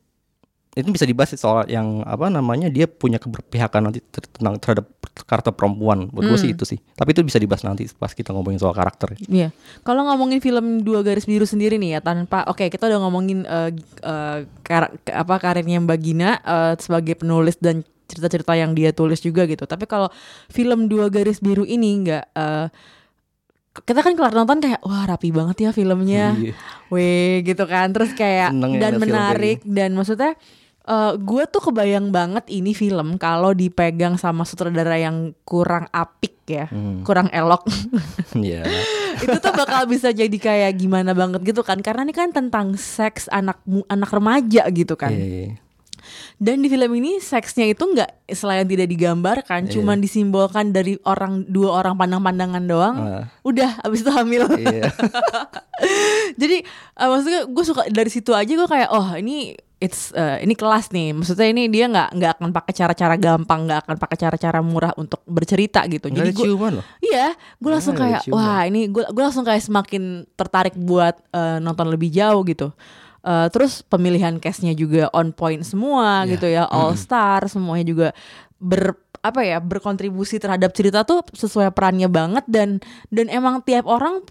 itu 0.74 0.94
bisa 0.94 1.02
dibahas 1.02 1.34
soal 1.34 1.66
yang 1.66 2.06
apa 2.06 2.30
namanya 2.30 2.70
dia 2.70 2.86
punya 2.86 3.18
keberpihakan 3.18 3.90
nanti 3.90 3.98
ter- 4.04 4.30
tentang 4.30 4.62
terhadap 4.62 4.86
karakter 5.26 5.50
perempuan. 5.50 6.06
Buat 6.06 6.30
gue 6.30 6.38
sih 6.38 6.50
Hmm. 6.50 6.54
itu 6.54 6.64
sih. 6.64 6.78
Tapi 6.94 7.10
itu 7.10 7.26
bisa 7.26 7.34
dibahas 7.36 7.66
nanti 7.66 7.90
pas 7.90 8.14
kita 8.14 8.30
ngomongin 8.30 8.62
soal 8.62 8.70
karakter. 8.70 9.18
Iya, 9.18 9.50
kalau 9.82 10.06
ngomongin 10.06 10.38
film 10.38 10.86
dua 10.86 11.02
garis 11.02 11.26
biru 11.26 11.42
sendiri 11.42 11.74
nih 11.76 11.98
ya 11.98 12.00
tanpa, 12.00 12.46
oke 12.46 12.62
kita 12.64 12.86
udah 12.86 13.00
ngomongin 13.02 13.42
eh, 13.42 13.74
eh, 14.04 14.38
kar- 14.62 14.94
apa 15.04 15.34
karirnya 15.42 15.82
Mbak 15.82 15.98
Gina 15.98 16.38
eh, 16.38 16.74
sebagai 16.78 17.18
penulis 17.18 17.58
dan 17.58 17.82
cerita-cerita 18.06 18.54
yang 18.54 18.70
dia 18.72 18.94
tulis 18.94 19.18
juga 19.18 19.44
gitu. 19.44 19.66
Tapi 19.66 19.82
kalau 19.84 20.06
film 20.46 20.86
dua 20.86 21.10
garis 21.10 21.42
biru 21.42 21.66
ini 21.66 22.06
nggak, 22.06 22.24
eh, 22.30 22.66
kita 23.80 24.00
kan 24.00 24.12
kelar 24.12 24.32
nonton 24.32 24.58
kayak 24.58 24.80
wah 24.80 25.04
rapi 25.04 25.28
banget 25.28 25.56
ya 25.60 25.70
filmnya, 25.70 26.32
Iya. 26.32 26.54
weh 26.88 27.42
gitu 27.42 27.64
kan. 27.64 27.90
Terus 27.90 28.12
kayak 28.12 28.50
Seneng 28.50 28.72
ya 28.72 28.80
dan 28.80 28.92
kayak 28.92 29.02
menarik 29.02 29.58
dan 29.62 29.90
maksudnya. 29.92 30.32
eh 30.82 31.12
gue 31.14 31.44
tuh 31.44 31.60
kebayang 31.60 32.08
banget 32.08 32.48
ini 32.48 32.72
film 32.72 33.20
kalau 33.20 33.52
dipegang 33.52 34.16
sama 34.16 34.42
sutradara 34.42 34.96
yang 34.96 35.36
kurang 35.42 35.84
apik 35.88 36.40
ya, 36.48 36.64
Hmm. 36.64 37.04
kurang 37.04 37.28
elok. 37.28 37.68
Iya. 38.34 38.64
itu 39.18 39.36
tuh 39.36 39.52
bakal 39.52 39.84
bisa 39.84 40.08
jadi 40.10 40.32
kayak 40.32 40.72
gimana 40.74 41.12
banget 41.12 41.44
gitu 41.44 41.60
kan 41.60 41.76
karena 41.78 42.02
ini 42.02 42.14
kan 42.14 42.30
tentang 42.30 42.72
seks 42.72 43.28
anak 43.28 43.60
anak 43.86 44.08
remaja 44.08 44.64
gitu 44.70 44.94
kan 44.94 45.12
Iya. 45.12 45.60
Dan 46.36 46.58
di 46.58 46.66
film 46.66 46.90
ini 46.92 47.16
seksnya 47.16 47.66
itu 47.66 47.82
nggak 47.82 48.30
selain 48.30 48.64
tidak 48.64 48.86
digambarkan 48.86 49.64
Iya. 49.64 49.72
cuman 49.74 49.98
disimbolkan 49.98 50.70
dari 50.70 50.96
orang 51.02 51.44
dua 51.44 51.76
orang 51.76 51.94
pandang-pandangan 51.94 52.64
doang 52.64 52.96
Ah. 52.96 53.24
udah 53.42 53.80
abis 53.82 54.00
itu 54.00 54.10
hamil 54.10 54.44
Iya. 54.50 54.88
jadi 56.40 56.56
eh, 56.94 57.08
maksudnya 57.08 57.40
gue 57.44 57.64
suka 57.64 57.82
dari 57.88 58.08
situ 58.08 58.30
aja 58.30 58.48
gue 58.48 58.66
kayak 58.66 58.88
oh 58.88 59.14
ini 59.14 59.52
it's 59.78 60.10
eh, 60.10 60.42
ini 60.42 60.52
kelas 60.52 60.90
nih 60.90 61.14
maksudnya 61.14 61.46
ini 61.46 61.70
dia 61.70 61.86
nggak 61.86 62.08
nggak 62.12 62.30
akan 62.36 62.50
pakai 62.50 62.72
cara-cara 62.74 63.14
gampang 63.14 63.60
nggak 63.64 63.80
akan 63.86 63.96
pakai 63.96 64.16
cara-cara 64.18 64.58
murah 64.58 64.90
untuk 64.94 65.22
bercerita 65.24 65.86
gitu 65.86 66.10
Nggak 66.10 66.18
jadi 66.24 66.32
gue. 66.34 66.46
Iya, 67.00 67.26
gue 67.56 67.70
langsung 67.70 67.94
kayak 67.94 68.26
ciuman. 68.26 68.36
wah 68.36 68.60
ini 68.64 68.90
gue 68.90 69.06
gue 69.06 69.22
langsung 69.22 69.46
kayak 69.46 69.62
semakin 69.62 70.02
tertarik 70.34 70.74
buat 70.74 71.14
eh, 71.30 71.58
nonton 71.58 71.88
lebih 71.88 72.10
jauh 72.10 72.42
gitu. 72.42 72.74
Eh, 73.28 73.48
terus 73.52 73.84
pemilihan 73.84 74.40
castnya 74.40 74.72
juga 74.72 75.12
on 75.12 75.36
point 75.36 75.60
semua 75.60 76.24
Iya. 76.24 76.30
gitu 76.32 76.46
ya, 76.48 76.64
all 76.64 76.96
star 76.96 77.44
semuanya 77.44 77.84
juga 77.84 78.08
ber 78.56 78.96
apa 79.20 79.44
ya 79.44 79.60
berkontribusi 79.60 80.40
terhadap 80.40 80.72
cerita 80.72 81.04
tuh 81.04 81.20
sesuai 81.36 81.74
perannya 81.76 82.08
banget 82.08 82.48
dan 82.48 82.80
dan 83.12 83.28
emang 83.28 83.60
tiap 83.60 83.84
orang 83.84 84.24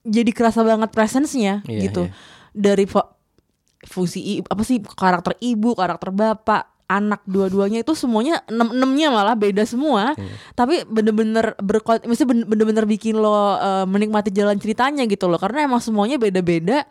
jadi 0.00 0.30
kerasa 0.32 0.64
banget 0.64 0.88
presence-nya 0.94 1.60
Iya, 1.68 1.90
gitu 1.90 2.08
iya. 2.08 2.14
dari 2.54 2.88
fungsi 3.84 4.40
apa 4.42 4.62
sih 4.64 4.80
karakter 4.80 5.36
ibu 5.38 5.74
karakter 5.74 6.08
bapak 6.08 6.66
anak 6.88 7.20
dua-duanya 7.28 7.84
itu 7.84 7.92
semuanya 7.92 8.40
enam 8.48 8.72
enamnya 8.72 9.12
malah 9.12 9.36
beda 9.36 9.68
semua 9.68 10.16
Iya. 10.16 10.32
tapi 10.56 10.88
bener-bener 10.88 11.52
berkon 11.60 12.00
mesti 12.02 12.24
bener-bener 12.24 12.88
bikin 12.88 13.20
lo 13.20 13.54
eh, 13.54 13.84
menikmati 13.84 14.32
jalan 14.32 14.56
ceritanya 14.56 15.04
gitu 15.04 15.28
loh 15.28 15.36
karena 15.36 15.68
emang 15.68 15.84
semuanya 15.84 16.16
beda-beda 16.16 16.88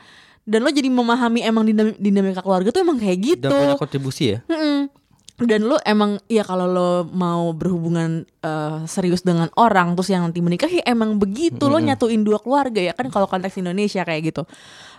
dan 0.48 0.64
lo 0.64 0.72
jadi 0.72 0.88
memahami 0.88 1.44
emang 1.44 1.68
dinam- 1.68 1.98
dinamika 2.00 2.40
keluarga 2.40 2.72
tuh 2.72 2.80
emang 2.80 2.96
kayak 2.96 3.18
gitu 3.20 3.52
Dan 3.52 3.76
punya 3.76 3.76
kontribusi 3.76 4.24
ya. 4.32 4.40
Mm-mm. 4.48 4.88
Dan 5.38 5.70
lo 5.70 5.78
emang 5.86 6.18
ya 6.26 6.42
kalau 6.42 6.66
lo 6.66 6.92
mau 7.14 7.54
berhubungan 7.54 8.26
eh, 8.42 8.80
serius 8.90 9.22
dengan 9.22 9.54
orang 9.54 9.94
terus 9.94 10.10
yang 10.10 10.26
nanti 10.26 10.42
menikah 10.42 10.66
ya 10.66 10.82
emang 10.88 11.20
begitu 11.22 11.68
lo 11.68 11.78
Mm-mm. 11.78 11.94
nyatuin 11.94 12.26
dua 12.26 12.40
keluarga 12.40 12.82
ya 12.82 12.96
kan 12.96 13.12
kalau 13.12 13.28
konteks 13.28 13.60
Indonesia 13.60 14.02
kayak 14.02 14.34
gitu. 14.34 14.48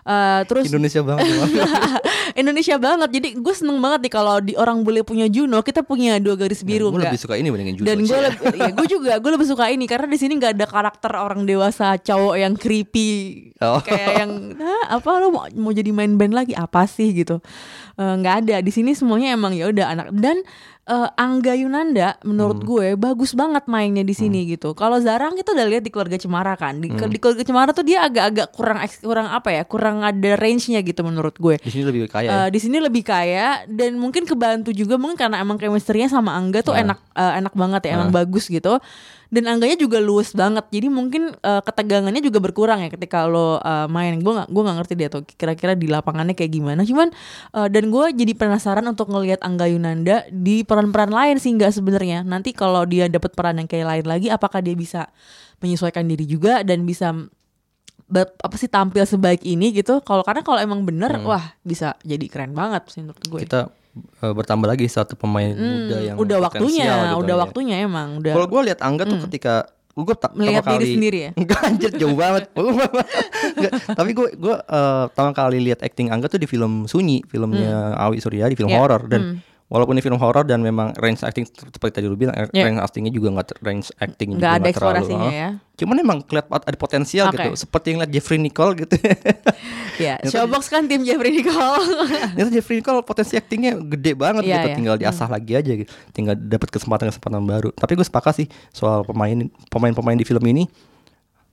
Eh, 0.09 0.41
terus 0.49 0.65
Indonesia 0.65 1.05
banget. 1.05 1.29
Indonesia 2.41 2.77
banget. 2.77 3.09
Jadi 3.13 3.29
gue 3.37 3.55
seneng 3.55 3.77
banget 3.77 4.09
nih 4.09 4.13
kalau 4.13 4.41
di 4.41 4.55
orang 4.55 4.81
boleh 4.81 5.05
punya 5.05 5.29
Juno 5.29 5.61
kita 5.61 5.85
punya 5.85 6.17
dua 6.17 6.33
garis 6.33 6.65
biru 6.65 6.89
gue 6.89 6.97
enggak? 6.97 7.13
lebih 7.13 7.21
suka 7.21 7.35
ini 7.37 7.47
dibandingin 7.47 7.75
Juno. 7.77 7.87
Dan 7.87 7.99
gue 8.01 8.19
lebih, 8.19 8.47
ya 8.57 8.69
gue 8.73 8.87
juga 8.89 9.13
gue 9.19 9.31
lebih 9.37 9.49
suka 9.49 9.65
ini 9.69 9.85
karena 9.85 10.09
di 10.09 10.17
sini 10.17 10.33
nggak 10.35 10.53
ada 10.57 10.67
karakter 10.67 11.13
orang 11.13 11.45
dewasa 11.45 12.01
cowok 12.01 12.35
yang 12.37 12.55
creepy 12.57 13.11
Oh. 13.59 13.83
kayak 13.83 14.23
yang 14.23 14.55
"Hah, 14.55 14.97
apa 14.97 15.19
lo 15.19 15.35
mau, 15.35 15.45
mau 15.51 15.75
jadi 15.75 15.91
main 15.91 16.15
band 16.15 16.31
lagi 16.31 16.55
apa 16.55 16.87
sih 16.87 17.11
gitu 17.13 17.43
Eh, 17.99 18.15
nggak 18.15 18.47
ada 18.47 18.57
di 18.63 18.71
sini 18.71 18.95
semuanya 18.95 19.35
emang 19.35 19.51
ya 19.51 19.67
udah 19.67 19.91
anak 19.91 20.07
dan 20.15 20.39
eh, 20.89 21.09
Angga 21.15 21.53
Yunanda 21.53 22.17
menurut 22.23 22.59
Hmm. 22.59 22.67
gue 22.67 22.87
bagus 22.97 23.33
banget 23.33 23.65
mainnya 23.67 24.01
di 24.01 24.11
sini 24.11 24.49
gitu 24.49 24.73
kalau 24.73 24.97
Zarang 24.99 25.33
kita 25.33 25.53
udah 25.53 25.67
lihat 25.67 25.83
di 25.83 25.89
keluarga 25.89 26.17
Cemara 26.17 26.57
kan 26.57 26.81
di, 26.81 26.89
Hmm. 26.89 27.07
di 27.07 27.17
keluarga 27.17 27.45
Cemara 27.45 27.71
tuh 27.71 27.85
dia 27.85 28.03
agak-agak 28.03 28.49
kurang 28.51 28.79
kurang 28.99 29.29
apa 29.29 29.49
ya 29.51 29.63
kurang 29.63 30.01
ada 30.01 30.31
range-nya 30.35 30.81
gitu 30.81 31.01
menurut 31.03 31.37
gue 31.37 31.61
Di 31.61 31.69
sini 31.69 31.85
lebih 31.85 32.09
kaya. 32.09 32.25
ya. 32.25 32.33
Eh, 32.41 32.49
di 32.49 32.59
sini 32.59 32.77
lebih 32.79 33.03
kaya 33.03 33.63
dan 33.67 33.95
mungkin 33.95 34.25
kebantu 34.25 34.73
juga 34.73 34.97
mungkin 34.97 35.15
karena 35.15 35.39
emang 35.39 35.57
chemistry-nya 35.57 36.09
sama 36.09 36.33
Angga 36.33 36.61
tuh 36.61 36.73
Ah. 36.73 36.81
enak 36.81 36.99
eh, 37.13 37.33
enak 37.39 37.53
banget 37.53 37.83
ya, 37.85 37.91
emang 37.95 38.11
Ah. 38.11 38.17
bagus 38.19 38.49
gitu. 38.49 38.81
Dan 39.29 39.45
Angganya 39.45 39.77
juga 39.77 40.01
luwes 40.01 40.33
banget. 40.33 40.65
Jadi 40.71 40.89
mungkin 40.89 41.37
eh, 41.37 41.61
ketegangannya 41.61 42.25
juga 42.25 42.41
berkurang 42.41 42.81
ya 42.81 42.89
ketika 42.89 43.29
lo 43.29 43.61
eh, 43.61 43.85
main. 43.87 44.17
Gue 44.17 44.33
nggak 44.33 44.49
gue 44.49 44.63
nggak 44.65 44.77
ngerti 44.81 44.95
dia 44.97 45.09
tuh 45.09 45.21
kira-kira 45.29 45.77
di 45.77 45.85
lapangannya 45.85 46.33
kayak 46.33 46.49
gimana. 46.51 46.81
Cuman 46.81 47.13
eh, 47.53 47.69
dan 47.69 47.93
gue 47.93 48.05
jadi 48.15 48.33
penasaran 48.33 48.89
untuk 48.89 49.07
ngelihat 49.07 49.45
Angga 49.45 49.69
Yunanda 49.69 50.25
di 50.31 50.65
peran-peran 50.79 51.11
lain 51.11 51.37
sih 51.37 51.51
nggak 51.51 51.73
sebenarnya. 51.73 52.23
Nanti 52.23 52.55
kalau 52.55 52.87
dia 52.87 53.07
dapat 53.07 53.35
peran 53.35 53.59
yang 53.59 53.67
kayak 53.67 53.83
lain 53.85 54.07
lagi, 54.07 54.29
apakah 54.29 54.59
dia 54.59 54.73
bisa 54.73 55.11
menyesuaikan 55.59 56.07
diri 56.07 56.23
juga 56.23 56.63
dan 56.63 56.87
bisa 56.87 57.11
apa 58.39 58.57
sih 58.57 58.67
tampil 58.67 59.05
sebaik 59.05 59.43
ini 59.43 59.69
gitu 59.71 60.01
kalau 60.01 60.23
karena 60.23 60.41
kalau 60.41 60.57
emang 60.57 60.81
bener 60.81 61.13
Hmm. 61.13 61.29
wah 61.29 61.45
bisa 61.61 61.93
jadi 62.01 62.25
keren 62.25 62.57
banget 62.57 62.89
sih 62.89 63.05
menurut 63.05 63.21
gue 63.21 63.41
Kita 63.43 63.69
eh, 64.23 64.33
bertambah 64.33 64.65
lagi 64.65 64.87
satu 64.87 65.13
pemain 65.13 65.51
Hmm, 65.51 65.61
muda 65.85 65.97
yang 66.01 66.17
udah 66.17 66.39
waktunya 66.41 66.89
gitu 66.89 67.21
udah 67.21 67.35
ya. 67.35 67.43
waktunya 67.43 67.77
emang 67.83 68.17
udah 68.17 68.33
Kalau 68.33 68.49
gue 68.49 68.61
lihat 68.65 68.81
Angga 68.81 69.05
tuh 69.05 69.19
Hmm. 69.19 69.27
ketika 69.29 69.69
gue 69.93 70.15
tak 70.15 70.31
Melihat 70.33 70.63
diri 70.65 70.79
kali 70.79 70.95
sendiri 70.95 71.19
ya? 71.21 71.31
Enggak 71.43 71.61
anjir 71.61 71.91
jauh 71.93 72.15
banget. 72.15 72.43
Enggak, 73.59 73.73
tapi 73.93 74.11
gue 74.13 74.29
gue 74.33 74.57
pertama 75.09 75.31
kali 75.35 75.59
lihat 75.61 75.81
acting 75.83 76.09
Angga 76.09 76.27
tuh 76.29 76.39
di 76.39 76.47
film 76.47 76.87
Sunyi, 76.87 77.27
filmnya 77.27 77.99
Awi 77.99 78.23
Surya 78.23 78.47
di 78.47 78.55
film 78.55 78.71
Ya, 78.71 78.79
horor 78.79 79.05
dan 79.05 79.21
hmm. 79.21 79.37
Walaupun 79.69 79.95
ini 79.95 80.03
film 80.03 80.17
horor 80.17 80.45
dan 80.45 80.65
memang 80.65 80.97
range 80.97 81.21
acting 81.21 81.45
seperti 81.45 82.01
tadi 82.01 82.07
lu 82.09 82.17
bilang 82.17 82.33
Ya. 82.51 82.65
range 82.65 82.81
actingnya 82.81 83.13
juga 83.13 83.29
nggak 83.37 83.61
range 83.61 83.89
acting 84.01 84.35
nggak 84.35 84.41
juga 84.41 84.49
ada 84.51 84.61
nggak 84.65 84.77
terlalu, 84.77 85.13
ah. 85.15 85.33
ya 85.33 85.51
Cuman 85.79 85.95
emang 86.03 86.19
kelihatan 86.27 86.59
ada 86.59 86.75
potensial 86.75 87.31
Oke. 87.31 87.39
gitu, 87.39 87.51
seperti 87.63 87.95
yang 87.95 88.03
lihat 88.03 88.11
Jeffrey 88.11 88.35
Nicole 88.35 88.75
gitu. 88.75 88.99
ya 90.03 90.19
Ternyata- 90.19 90.27
showbox 90.27 90.63
kan 90.67 90.91
tim 90.91 91.07
Jeffrey 91.07 91.31
Nicole 91.31 91.87
Ternyata 92.35 92.51
Jeffrey 92.51 92.83
Nicole 92.83 93.07
potensi 93.07 93.39
aktingnya 93.39 93.79
gede 93.79 94.19
banget 94.19 94.43
Iya, 94.43 94.59
gitu, 94.59 94.67
iya. 94.67 94.75
tinggal 94.75 94.97
diasah 94.99 95.31
lagi 95.31 95.55
aja 95.55 95.73
gitu. 95.79 95.87
Tinggal 96.11 96.35
dapat 96.35 96.75
kesempatan-kesempatan 96.75 97.43
baru. 97.47 97.71
Tapi 97.71 97.95
gue 97.95 98.03
sepakat 98.03 98.35
sih 98.43 98.47
soal 98.75 99.07
pemain 99.07 99.47
pemain-pemain 99.71 100.19
di 100.19 100.27
film 100.27 100.43
ini 100.51 100.67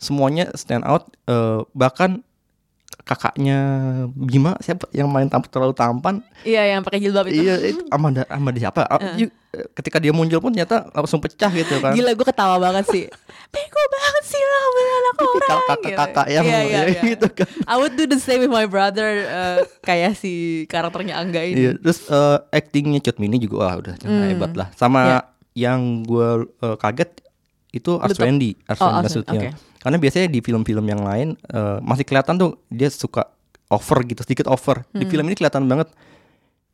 semuanya 0.01 0.49
stand 0.57 0.81
out 0.89 1.05
eh, 1.29 1.61
bahkan 1.71 2.25
kakaknya 3.05 3.57
Bima 4.11 4.57
siapa 4.57 4.89
yang 4.89 5.05
main 5.05 5.29
tamp 5.29 5.45
terlalu 5.45 5.71
tampan 5.71 6.25
iya 6.41 6.73
yang 6.73 6.81
pakai 6.81 6.97
jilbab 6.97 7.29
itu 7.29 7.37
iya 7.39 7.55
itu 7.61 7.85
Amanda 7.87 8.25
Amanda 8.27 8.57
siapa 8.57 8.81
eh, 9.15 9.29
ketika 9.71 10.01
dia 10.01 10.09
muncul 10.09 10.41
pun 10.41 10.49
ternyata 10.49 10.89
langsung 10.89 11.21
pecah 11.21 11.47
gitu 11.47 11.77
kan 11.79 11.93
gila 11.93 12.11
gue 12.11 12.25
ketawa 12.25 12.57
banget 12.57 12.85
sih 12.89 13.05
bego 13.53 13.81
banget 13.87 14.23
sih 14.25 14.41
lo 14.41 14.57
ambil 14.59 14.85
anak 14.89 15.13
tipikal 15.15 15.57
kakak-kakak 15.63 16.27
yang 16.27 16.43
Iya, 16.43 16.59
iya, 16.65 16.81
iya. 16.91 17.01
gitu 17.05 17.27
kan 17.31 17.47
I 17.63 17.75
would 17.77 17.93
do 17.93 18.03
the 18.03 18.17
same 18.17 18.41
with 18.41 18.49
my 18.49 18.65
brother 18.65 19.21
eh, 19.21 19.59
kayak 19.79 20.17
si 20.17 20.33
karakternya 20.65 21.15
Angga 21.15 21.45
ini. 21.45 21.55
Iya, 21.55 21.71
terus 21.77 22.03
eh, 22.05 22.37
actingnya 22.51 22.99
Cut 22.99 23.15
Mini 23.15 23.37
juga 23.37 23.55
wah 23.63 23.75
udah 23.77 23.93
Hmm. 24.01 24.27
hebat 24.27 24.51
lah. 24.53 24.67
Sama 24.73 24.99
Iya. 25.05 25.19
yang 25.55 26.03
gue 26.03 26.29
eh, 26.51 26.75
kaget 26.75 27.21
itu 27.71 27.91
Ars 27.95 28.11
Betul. 28.11 28.23
Wendy, 28.27 28.51
Ars 28.65 28.81
Oh, 28.81 28.91
maksudnya. 28.91 29.39
oke. 29.39 29.49
Karena 29.85 29.97
biasanya 29.97 30.25
di 30.25 30.41
film-film 30.41 30.81
yang 30.83 30.99
lain 30.99 31.27
eh, 31.37 31.77
masih 31.79 32.01
kelihatan 32.01 32.35
tuh 32.35 32.57
dia 32.67 32.89
suka 32.89 33.29
over 33.67 34.01
gitu, 34.03 34.19
sedikit 34.19 34.47
over. 34.47 34.81
Di 34.89 35.05
Hmm. 35.05 35.11
film 35.11 35.25
ini 35.25 35.35
kelihatan 35.35 35.63
banget 35.63 35.93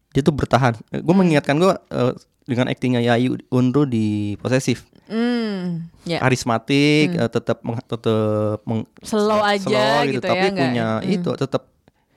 dia 0.10 0.22
tuh 0.22 0.32
bertahan. 0.32 0.80
Gue 0.94 1.12
mengingatkan 1.12 1.56
gue 1.56 1.72
eh, 1.90 2.14
dengan 2.44 2.68
aktingnya 2.68 3.00
Yayu 3.02 3.36
Unru 3.50 3.84
di 3.84 4.36
Posesif. 4.38 4.88
Hmm, 5.06 5.92
ya. 6.02 6.20
Karismatik, 6.20 7.12
Hmm. 7.12 7.20
eh, 7.20 7.30
tetap 7.30 7.60
meng- 7.62 7.84
tetap 7.86 8.64
meng- 8.64 8.88
Slow 9.02 9.40
aja 9.42 9.60
slow 9.62 10.08
gitu 10.10 10.24
tapi 10.24 10.40
ya, 10.40 10.48
nggak- 10.48 10.62
punya 10.62 10.88
hmm. 10.98 11.12
itu 11.12 11.30
tetap 11.38 11.64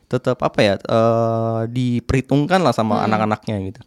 tetap 0.04 0.38
apa 0.38 0.58
ya 0.60 0.74
eh, 0.78 1.60
diperhitungkan 1.68 2.60
lah 2.60 2.70
sama 2.70 2.98
Hmm. 2.98 3.06
anak-anaknya 3.08 3.56
gitu. 3.68 3.80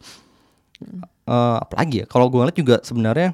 Eh, 1.24 1.56
apalagi 1.58 1.96
ya 2.00 2.06
kalau 2.06 2.28
gue 2.28 2.38
ngeliat 2.38 2.56
juga 2.56 2.76
sebenarnya 2.80 3.32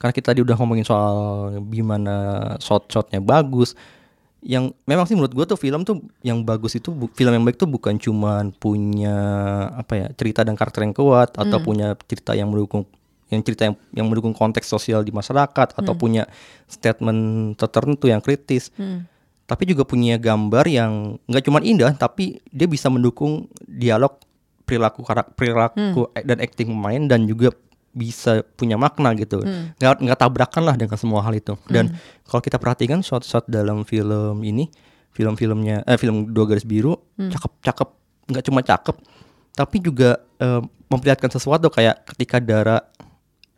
karena 0.00 0.12
kita 0.16 0.32
tadi 0.32 0.40
udah 0.40 0.56
ngomongin 0.56 0.86
soal 0.88 1.16
gimana 1.68 2.14
shot-shotnya 2.56 3.20
bagus 3.20 3.76
yang 4.40 4.72
memang 4.88 5.04
sih 5.04 5.12
menurut 5.12 5.36
gue 5.36 5.44
tuh 5.44 5.60
film 5.60 5.84
tuh 5.84 6.00
yang 6.24 6.40
bagus 6.40 6.72
itu 6.72 6.88
film 7.12 7.32
yang 7.36 7.44
baik 7.44 7.60
tuh 7.60 7.68
bukan 7.68 8.00
cuman 8.00 8.56
punya 8.56 9.12
apa 9.76 9.92
ya 10.00 10.06
cerita 10.16 10.40
dan 10.40 10.56
karakter 10.56 10.88
yang 10.88 10.96
kuat 10.96 11.36
atau 11.36 11.60
Hmm. 11.60 11.66
punya 11.68 11.88
cerita 12.08 12.32
yang 12.32 12.48
mendukung 12.48 12.88
yang 13.28 13.44
cerita 13.44 13.68
yang 13.68 13.76
yang 13.92 14.08
mendukung 14.08 14.32
konteks 14.32 14.64
sosial 14.64 15.04
di 15.04 15.12
masyarakat 15.12 15.76
atau 15.76 15.92
Hmm. 15.92 16.00
punya 16.00 16.22
statement 16.64 17.20
tertentu 17.60 18.08
yang 18.08 18.24
kritis 18.24 18.72
Hmm. 18.80 19.04
tapi 19.44 19.68
juga 19.68 19.84
punya 19.84 20.16
gambar 20.16 20.64
yang 20.64 21.20
nggak 21.28 21.44
cuma 21.44 21.60
indah 21.60 21.92
tapi 21.92 22.40
dia 22.48 22.64
bisa 22.64 22.88
mendukung 22.88 23.44
dialog 23.68 24.16
perilaku 24.64 25.04
karak 25.04 25.36
perilaku 25.36 26.08
Hmm. 26.08 26.24
dan 26.24 26.40
acting 26.40 26.72
pemain 26.72 27.04
dan 27.04 27.28
juga 27.28 27.52
bisa 27.92 28.46
punya 28.54 28.74
makna 28.74 29.10
gitu 29.12 29.38
Hmm. 29.38 29.74
nggak 29.74 29.98
nggak 30.00 30.18
tabrakan 30.18 30.62
lah 30.62 30.74
dengan 30.74 30.94
semua 30.94 31.20
hal 31.20 31.32
itu 31.32 31.58
dan 31.66 31.90
kalau 32.22 32.38
kita 32.38 32.56
perhatikan 32.56 33.00
shot-shot 33.00 33.44
dalam 33.46 33.82
film 33.82 34.40
ini 34.40 34.70
film-filmnya 35.10 35.82
eh 35.84 35.96
film 35.96 36.28
dua 36.28 36.46
garis 36.46 36.62
biru 36.62 36.94
Hmm. 37.16 37.28
cakep 37.28 37.52
cakep 37.62 37.88
nggak 38.28 38.44
cuma 38.44 38.60
cakep 38.60 38.96
tapi 39.52 39.76
juga 39.78 40.10
eh, 40.36 40.60
memperlihatkan 40.86 41.30
sesuatu 41.30 41.66
kayak 41.68 42.06
ketika 42.06 42.38
Dara 42.38 42.78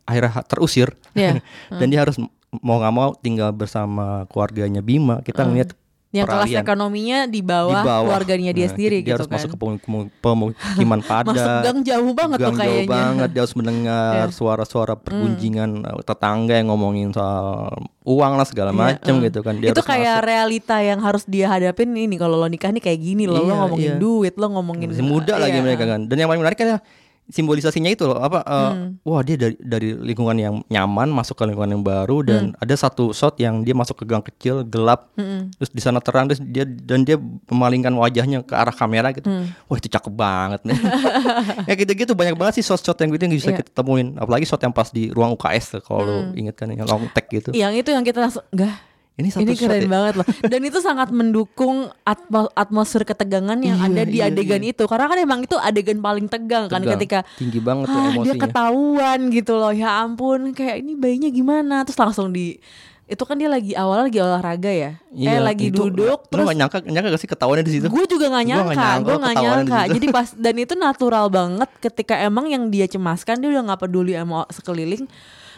akhirnya 0.03 0.41
terusir 0.43 0.97
Iya. 1.13 1.39
dan 1.79 1.87
dia 1.87 2.01
harus 2.01 2.17
mau 2.55 2.77
nggak 2.77 2.91
mau 2.91 3.13
tinggal 3.15 3.49
bersama 3.49 4.25
keluarganya 4.27 4.81
Bima 4.81 5.21
kita 5.21 5.41
Hmm. 5.41 5.53
ngeliat 5.53 5.77
Yang 6.13 6.27
kelas 6.29 6.49
ekonominya 6.55 7.19
di 7.25 7.41
bawah, 7.41 7.73
di 7.73 7.83
bawah. 7.83 8.05
keluarganya 8.05 8.51
dia 8.51 8.63
Nah, 8.63 8.71
sendiri 8.71 8.97
dia 8.97 9.07
gitu 9.07 9.15
harus 9.15 9.25
kan. 9.25 9.35
masuk 9.35 9.49
ke 9.49 9.57
pemu- 9.57 9.81
pemu- 9.81 10.13
pemukiman 10.53 11.01
padat 11.09 11.33
Masuk 11.33 11.53
gang 11.63 11.79
jauh 11.81 12.11
banget 12.11 12.37
tuh 12.37 12.43
gang 12.43 12.53
jauh 12.55 12.61
kayaknya. 12.61 12.93
banget 12.93 13.29
dia 13.29 13.41
harus 13.41 13.55
mendengar 13.55 14.13
Iya. 14.23 14.29
suara-suara 14.31 14.93
pergunjingan 14.95 15.69
eh, 15.81 16.03
tetangga 16.03 16.53
yang 16.53 16.69
ngomongin 16.69 17.09
soal 17.09 17.73
uang 18.03 18.33
lah 18.35 18.45
segala 18.45 18.69
Iya, 18.69 18.77
macem 18.79 19.13
eh. 19.15 19.21
gitu 19.25 19.39
kan 19.41 19.53
dia 19.55 19.69
itu 19.69 19.81
kayak 19.81 20.15
masuk. 20.15 20.27
realita 20.27 20.77
yang 20.79 20.99
harus 20.99 21.23
dia 21.25 21.45
hadapin 21.47 21.89
ini 21.89 22.13
kalau 22.13 22.35
lo 22.35 22.45
nikah 22.45 22.69
nih 22.69 22.83
kayak 22.83 22.99
gini 22.99 23.25
lo 23.25 23.39
Iya, 23.39 23.53
ngomongin 23.57 23.89
iya. 23.89 23.97
duit 23.97 24.33
lo 24.35 24.47
ngomongin 24.51 24.87
masih 24.87 25.01
muda 25.03 25.33
lagi 25.35 25.57
iya. 25.57 25.63
mereka 25.63 25.83
kan 25.87 25.99
dan 26.03 26.15
yang 26.15 26.27
paling 26.27 26.41
menarik 26.41 26.55
kan 26.55 26.67
ya, 26.69 26.79
simbolisasinya 27.25 27.87
itu 27.87 28.03
loh 28.03 28.17
apa 28.17 28.39
eh, 28.41 28.71
Hmm. 28.73 28.89
wah 29.01 29.19
dia 29.19 29.35
dari 29.35 29.55
dari 29.57 29.89
lingkungan 29.93 30.35
yang 30.35 30.55
nyaman 30.67 31.07
masuk 31.09 31.35
ke 31.35 31.43
lingkungan 31.45 31.71
yang 31.71 31.81
baru 31.81 32.19
dan 32.21 32.43
ada 32.57 32.73
satu 32.73 33.11
shot 33.11 33.35
yang 33.37 33.61
dia 33.61 33.71
masuk 33.71 33.95
ke 33.95 34.05
gang 34.05 34.19
kecil 34.21 34.61
gelap 34.61 35.07
Mm-mm. 35.13 35.51
terus 35.53 35.69
di 35.69 35.79
sana 35.79 35.97
terang 35.97 36.25
terus 36.25 36.41
dia 36.41 36.63
dan 36.63 37.01
dia 37.01 37.15
memalingkan 37.47 37.91
wajahnya 37.93 38.41
ke 38.41 38.51
arah 38.51 38.71
kamera 38.71 39.11
gitu 39.11 39.25
Hmm. 39.25 39.51
wah 39.65 39.75
itu 39.75 39.87
cakep 39.87 40.11
banget 40.11 40.61
nih 40.63 40.75
ya 41.69 41.73
gitu-gitu 41.75 42.11
banyak 42.11 42.35
banget 42.35 42.59
sih 42.59 42.65
shot-shot 42.65 42.97
yang 42.97 43.09
gitu 43.11 43.23
yang 43.23 43.33
bisa 43.33 43.49
Iya. 43.49 43.59
kita 43.59 43.71
temuin 43.73 44.15
apalagi 44.15 44.43
shot 44.43 44.59
yang 44.59 44.71
pas 44.71 44.87
di 44.87 45.07
ruang 45.09 45.33
UKS 45.33 45.79
kalau 45.81 46.03
Hmm. 46.25 46.35
inget 46.35 46.55
kan 46.55 46.67
yang 46.67 46.83
long 46.83 47.07
take 47.09 47.29
gitu 47.31 47.49
yang 47.51 47.71
itu 47.71 47.87
yang 47.87 48.01
kita 48.01 48.19
langsung 48.19 48.43
enggak 48.49 48.75
ini 49.13 49.29
satu 49.29 49.41
ini 49.41 49.53
shot 49.53 49.69
keren 49.69 49.83
ya. 49.83 49.89
banget 49.89 50.13
loh. 50.15 50.27
Dan 50.43 50.61
itu 50.63 50.79
sangat 50.79 51.09
mendukung 51.09 51.75
atmo- 52.01 52.49
atmosfer 52.51 53.01
ketegangan 53.03 53.55
yang 53.57 53.77
Iya, 53.77 53.85
ada 53.87 54.03
di 54.03 54.17
iya, 54.17 54.27
adegan 54.27 54.57
iya. 54.59 54.71
itu. 54.71 54.83
Karena 54.83 55.05
kan 55.05 55.17
emang 55.17 55.39
itu 55.39 55.53
adegan 55.55 55.99
paling 55.99 56.25
tegang, 56.25 56.65
kan 56.65 56.79
Tegang. 56.79 56.97
ketika 56.97 57.19
tinggi 57.35 57.59
banget 57.59 57.87
ah, 57.87 57.93
dia 57.93 58.09
emosinya. 58.11 58.41
ketahuan 58.41 59.19
gitu 59.29 59.53
loh. 59.53 59.69
Ya 59.71 60.01
ampun 60.01 60.49
kayak 60.51 60.75
ini 60.79 60.93
bayinya 60.93 61.29
gimana? 61.29 61.75
Terus 61.81 61.95
langsung 61.95 62.29
di 62.29 62.57
itu 63.03 63.19
kan 63.21 63.35
dia 63.35 63.45
lagi 63.45 63.75
awalnya 63.75 64.07
lagi 64.07 64.17
olahraga 64.17 64.71
ya? 64.71 64.91
Eh 65.11 65.37
lagi 65.37 65.69
Iya, 65.69 65.75
itu 65.75 65.85
duduk 65.85 66.19
lu 66.23 66.31
terus 66.31 66.45
gak 66.47 66.57
nyangka 66.57 66.77
nyangka 66.81 67.09
gak 67.11 67.21
sih 67.21 67.29
ketahuannya 67.29 67.61
di 67.61 67.73
situ? 67.75 67.85
Gue 67.85 68.05
juga 68.07 68.25
nggak 68.27 68.43
Gua 68.43 68.55
nggak 68.55 68.65
nyangka 68.65 68.73
nyangka 68.73 69.03
gue 69.03 69.13
nggak 69.13 69.29
ketahuannya 69.29 69.37
di 69.37 69.43
nyangka. 69.61 69.77
situ. 69.77 69.93
jadi 69.93 70.05
pas 70.09 70.27
dan 70.33 70.55
itu 70.57 70.73
natural 70.73 71.25
banget 71.27 71.69
ketika 71.79 72.15
emang 72.17 72.45
yang 72.47 72.63
dia 72.67 72.87
cemaskan 72.87 73.37
dia 73.37 73.49
udah 73.51 73.63
nggak 73.67 73.81
peduli 73.83 74.15
sama 74.15 74.47
sekeliling 74.49 75.05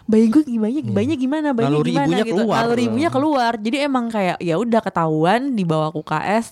bayi 0.06 0.30
gue 0.30 0.44
gimana 0.46 0.70
bayinya 0.94 1.18
gimana? 1.18 1.48
Bayinya 1.52 1.74
Naluri 1.82 1.92
gimana 1.92 2.06
ibunya 2.06 2.24
gitu. 2.26 2.36
keluar. 2.38 2.58
naluri 2.62 2.84
ibunya 2.86 3.10
keluar. 3.10 3.54
Jadi 3.58 3.78
emang 3.82 4.06
kayak 4.14 4.38
ya 4.38 4.56
udah 4.62 4.82
ketahuan 4.86 5.42
dibawa 5.58 5.90
ke 5.90 5.98
UKS 5.98 6.46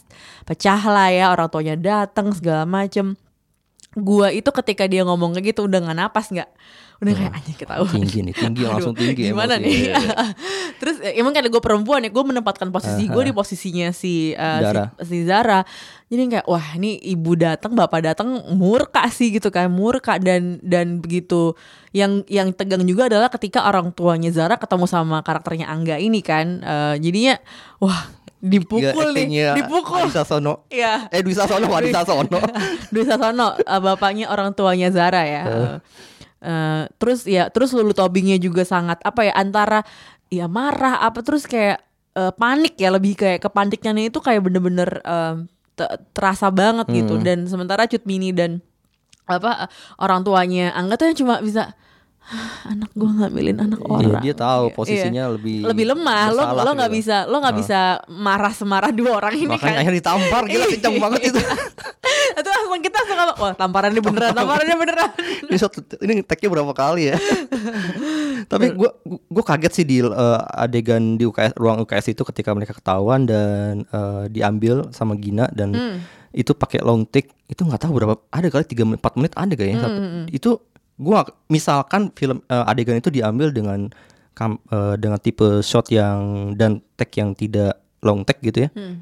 pecah 0.43 0.82
lah 0.89 1.10
ya 1.14 1.26
orang 1.30 1.49
tuanya 1.54 1.76
datang 1.78 2.34
segala 2.34 2.66
macem. 2.66 3.14
Gua 3.93 4.34
itu 4.34 4.49
ketika 4.49 4.89
dia 4.89 5.06
ngomong 5.06 5.38
kayak 5.38 5.54
gitu 5.54 5.70
udah 5.70 5.80
nggak 5.86 5.97
napas 5.97 6.34
nggak 6.34 6.49
udah 7.04 7.14
kayak 7.14 7.34
anjing 7.36 7.58
ketahuan 7.58 7.91
tinggi 7.91 8.20
nih 8.24 8.34
tinggi 8.34 8.62
Aduh, 8.64 8.72
langsung 8.74 8.95
tinggi 8.95 9.22
gimana 9.30 9.56
emosi. 9.56 9.64
nih 9.64 9.76
iya. 9.91 9.95
terus 10.82 10.97
eh, 10.99 11.14
emang 11.20 11.32
kan 11.32 11.43
gue 11.43 11.62
perempuan 11.62 12.01
ya 12.01 12.10
gue 12.10 12.24
menempatkan 12.24 12.68
posisi 12.68 13.06
gue 13.06 13.24
di 13.24 13.34
posisinya 13.34 13.91
si, 13.91 14.32
eh, 14.32 14.60
Zara. 14.64 14.95
si 14.99 15.06
si 15.06 15.18
Zara 15.24 15.62
jadi 16.08 16.30
kayak 16.30 16.45
wah 16.45 16.68
ini 16.78 16.97
ibu 17.10 17.34
datang 17.34 17.74
bapak 17.74 18.06
datang 18.06 18.30
murka 18.54 19.06
sih 19.10 19.34
gitu 19.34 19.49
kan 19.49 19.70
murka 19.70 20.18
dan 20.18 20.62
dan 20.62 20.97
begitu 20.97 21.54
yang 21.89 22.22
yang 22.26 22.54
tegang 22.54 22.86
juga 22.86 23.10
adalah 23.10 23.30
ketika 23.30 23.66
orang 23.66 23.89
tuanya 23.91 24.30
Zara 24.30 24.58
ketemu 24.58 24.86
sama 24.86 25.22
karakternya 25.22 25.70
Angga 25.70 25.97
ini 25.97 26.22
kan 26.22 26.62
Eh, 26.64 26.95
jadinya 27.01 27.36
wah 27.78 28.08
dipukul 28.43 29.16
nih 29.16 29.56
dipukul 29.56 30.04
Adisa 30.04 30.28
Sono 30.28 30.68
Iya. 30.68 31.08
eh 31.08 31.24
Dwi 31.24 31.32
Sasono 31.32 31.72
Adisa 31.72 32.04
Sono 32.04 32.39
Dwi 32.93 33.04
Sasono 33.08 33.56
eh, 33.56 33.80
bapaknya 33.80 34.28
orang 34.28 34.51
tuanya 34.51 34.91
Zara 34.91 35.24
ya. 35.24 35.43
Eh, 35.43 35.76
eh, 36.44 36.84
terus 37.00 37.24
ya 37.24 37.48
terus 37.48 37.72
Lulu 37.72 37.96
Tobingnya 37.96 38.36
juga 38.38 38.68
sangat 38.68 39.00
apa 39.02 39.24
ya 39.24 39.34
antara 39.34 39.82
ya 40.28 40.52
marah 40.52 41.00
apa 41.02 41.24
terus 41.24 41.48
kayak 41.48 41.80
eh, 42.14 42.34
panik 42.36 42.76
ya 42.76 42.91
lebih 42.91 43.16
kayak 43.16 43.39
kepaniknya 43.41 43.96
itu 43.98 44.20
kayak 44.20 44.44
bener-bener 44.44 45.00
te- 45.74 45.98
terasa 46.14 46.54
banget 46.54 46.86
gitu 46.94 47.18
Hmm. 47.18 47.26
dan 47.26 47.38
sementara 47.50 47.89
Cut 47.89 48.06
Mini 48.06 48.30
dan 48.30 48.62
apa 49.26 49.66
eh, 49.66 49.70
orang 49.98 50.22
tuanya 50.22 50.76
Angga 50.76 51.00
tuh 51.00 51.08
yang 51.10 51.18
cuma 51.18 51.39
bisa 51.39 51.72
"Ah, 51.72 51.72
anak 52.71 52.89
gua 52.93 53.09
ngambilin 53.13 53.57
anak 53.59 53.80
Iya, 53.80 53.89
orang 53.89 54.21
dia 54.21 54.34
tahu 54.34 54.63
Iya. 54.65 54.74
posisinya 54.74 55.24
lebih 55.32 55.57
lebih 55.63 55.86
lemah 55.88 56.24
lo 56.30 56.43
lo 56.57 56.71
nggak 56.74 56.89
gitu. 56.89 56.97
bisa 56.97 57.17
lo 57.26 57.36
nggak 57.38 57.55
bisa 57.55 57.80
marah 58.09 58.51
semarah 58.51 58.91
dua 58.91 59.11
orang 59.17 59.36
ini 59.36 59.49
makanya 59.49 59.67
kan 59.69 59.82
akhirnya 59.82 59.99
ditampar 59.99 60.41
gila 60.45 60.65
kenceng 60.74 60.95
banget 60.97 61.21
itu 61.26 61.39
itu 62.34 62.49
langsung 62.49 62.82
kita 62.82 62.97
langsung 62.97 63.17
ngomong, 63.19 63.38
wah 63.38 63.53
tamparannya 63.53 64.01
beneran 64.01 64.32
tamparannya 64.32 64.76
beneran 64.76 65.09
ini 65.47 65.55
shot 65.55 65.74
ini 65.99 66.13
tag-nya 66.21 66.49
berapa 66.49 66.74
kali 66.74 67.03
ya 67.07 67.15
tapi 68.45 68.71
gue 68.71 68.89
gue 69.05 69.43
kaget 69.43 69.71
sih 69.74 69.86
di 69.86 69.97
eh, 69.99 70.39
adegan 70.55 71.15
di 71.15 71.24
UKS 71.24 71.53
ruang 71.55 71.82
UKS 71.82 72.05
itu 72.09 72.24
ketika 72.26 72.51
mereka 72.51 72.74
ketahuan 72.74 73.24
dan 73.24 73.86
eh, 73.86 74.24
diambil 74.30 74.89
sama 74.89 75.15
Gina 75.15 75.47
dan 75.49 75.71
Hmm. 75.74 75.97
itu 76.32 76.53
pakai 76.53 76.80
long 76.80 77.01
take 77.03 77.34
itu 77.45 77.59
nggak 77.59 77.78
tahu 77.80 77.93
berapa 77.93 78.13
ada 78.28 78.45
kali 78.47 78.61
tiga 78.63 78.82
menit 78.84 78.97
empat 78.99 79.13
menit 79.15 79.34
ada 79.34 79.49
kayaknya 79.51 79.76
Hmm, 79.76 79.86
satu. 79.86 79.99
hmm, 79.99 80.11
hmm. 80.11 80.26
itu 80.32 80.49
gue 80.98 81.20
misalkan 81.50 82.14
film 82.14 82.41
eh, 82.48 82.66
adegan 82.70 83.00
itu 83.00 83.10
diambil 83.10 83.50
dengan 83.50 83.89
kam, 84.38 84.62
eh, 84.70 84.96
dengan 84.98 85.18
tipe 85.18 85.62
shot 85.66 85.89
yang 85.89 86.54
dan 86.58 86.82
take 86.98 87.18
yang 87.22 87.34
tidak 87.34 87.82
long 88.06 88.26
take 88.28 88.41
gitu 88.44 88.68
ya. 88.68 88.70
Hmm. 88.76 89.02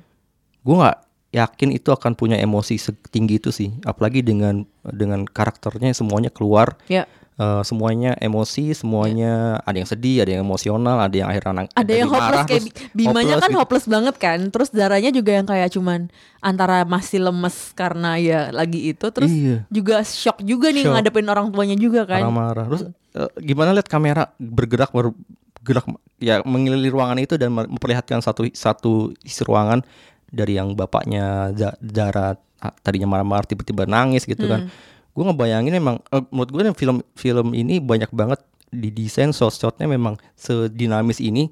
gue 0.61 0.75
nggak 0.77 0.97
yakin 1.31 1.69
itu 1.73 1.89
akan 1.89 2.13
punya 2.13 2.37
emosi 2.37 2.77
setinggi 2.77 3.41
itu 3.41 3.49
sih. 3.49 3.73
Apalagi 3.87 4.21
dengan 4.21 4.67
dengan 4.85 5.25
karakternya 5.25 5.95
semuanya 5.95 6.29
keluar. 6.29 6.77
Ya 6.85 7.09
Eh, 7.41 7.63
semuanya 7.63 8.13
emosi 8.15 8.69
semuanya 8.71 9.57
ada 9.59 9.73
yang 9.73 9.89
sedih 9.89 10.21
ada 10.21 10.29
yang 10.29 10.45
emosional 10.45 11.01
ada 11.01 11.15
yang 11.15 11.25
akhirnya 11.25 11.53
nang- 11.55 11.73
ada 11.73 11.89
yang 11.89 12.05
marah, 12.05 12.21
hopeless 12.21 12.45
kayak 12.45 12.61
terus 12.61 12.69
Bi- 12.93 12.99
Bimanya 13.01 13.35
kan 13.35 13.49
gitu. 13.49 13.57
hopeless 13.57 13.85
banget 13.87 14.15
kan 14.15 14.39
terus 14.47 14.69
darahnya 14.69 15.09
juga 15.09 15.31
yang 15.33 15.47
kayak 15.47 15.73
cuman 15.73 16.13
antara 16.39 16.85
masih 16.85 17.17
lemes 17.19 17.73
karena 17.73 18.21
ya 18.21 18.39
lagi 18.51 18.93
itu 18.93 19.05
terus 19.09 19.33
Iya. 19.33 19.65
juga 19.69 20.05
shock 20.05 20.37
juga 20.43 20.69
nih 20.69 20.85
Shock. 20.85 20.93
ngadepin 20.93 21.25
orang 21.25 21.49
tuanya 21.49 21.73
juga 21.75 22.05
kan 22.05 22.21
marah-marah 22.21 22.65
terus 22.67 22.81
eh, 23.11 23.29
gimana 23.41 23.73
lihat 23.73 23.87
kamera 23.87 24.23
bergerak 24.37 24.93
bergerak 24.93 25.85
ya 26.17 26.45
mengelilingi 26.45 26.93
ruangan 26.93 27.17
itu 27.17 27.35
dan 27.35 27.49
memperlihatkan 27.49 28.21
satu 28.21 28.45
satu 28.47 28.93
isi 29.19 29.41
ruangan 29.41 29.81
dari 30.27 30.55
yang 30.55 30.77
bapaknya 30.77 31.49
Za- 31.51 31.79
Zara 31.81 32.37
ah, 32.59 32.73
tadinya 32.77 33.09
marah-marah 33.09 33.49
tiba-tiba 33.49 33.89
nangis 33.89 34.23
gitu 34.23 34.45
kan 34.45 34.69
gue 35.11 35.23
ngebayangin 35.27 35.73
emang 35.75 35.97
eh, 36.09 36.23
menurut 36.31 36.49
gue 36.51 36.61
film 36.75 36.97
film 37.15 37.47
ini 37.51 37.79
banyak 37.83 38.11
banget 38.15 38.39
didesain 38.71 39.35
shot-shotnya 39.35 39.83
memang 39.83 40.15
sedinamis 40.39 41.19
ini 41.19 41.51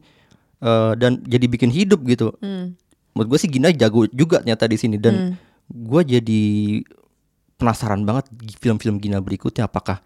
Eh, 0.60 0.94
dan 1.00 1.24
jadi 1.24 1.48
bikin 1.48 1.72
hidup 1.72 2.04
gitu. 2.04 2.36
Hmm. 2.44 2.76
Menurut 3.16 3.36
gue 3.36 3.40
sih 3.40 3.50
Gina 3.52 3.72
jago 3.72 4.04
juga 4.12 4.44
ternyata 4.44 4.68
di 4.68 4.76
sini 4.76 5.00
dan 5.00 5.16
Hmm. 5.16 5.34
gue 5.72 6.02
jadi 6.20 6.44
penasaran 7.56 8.04
banget 8.04 8.28
film-film 8.60 9.00
Gina 9.00 9.24
berikutnya 9.24 9.72
apakah 9.72 10.04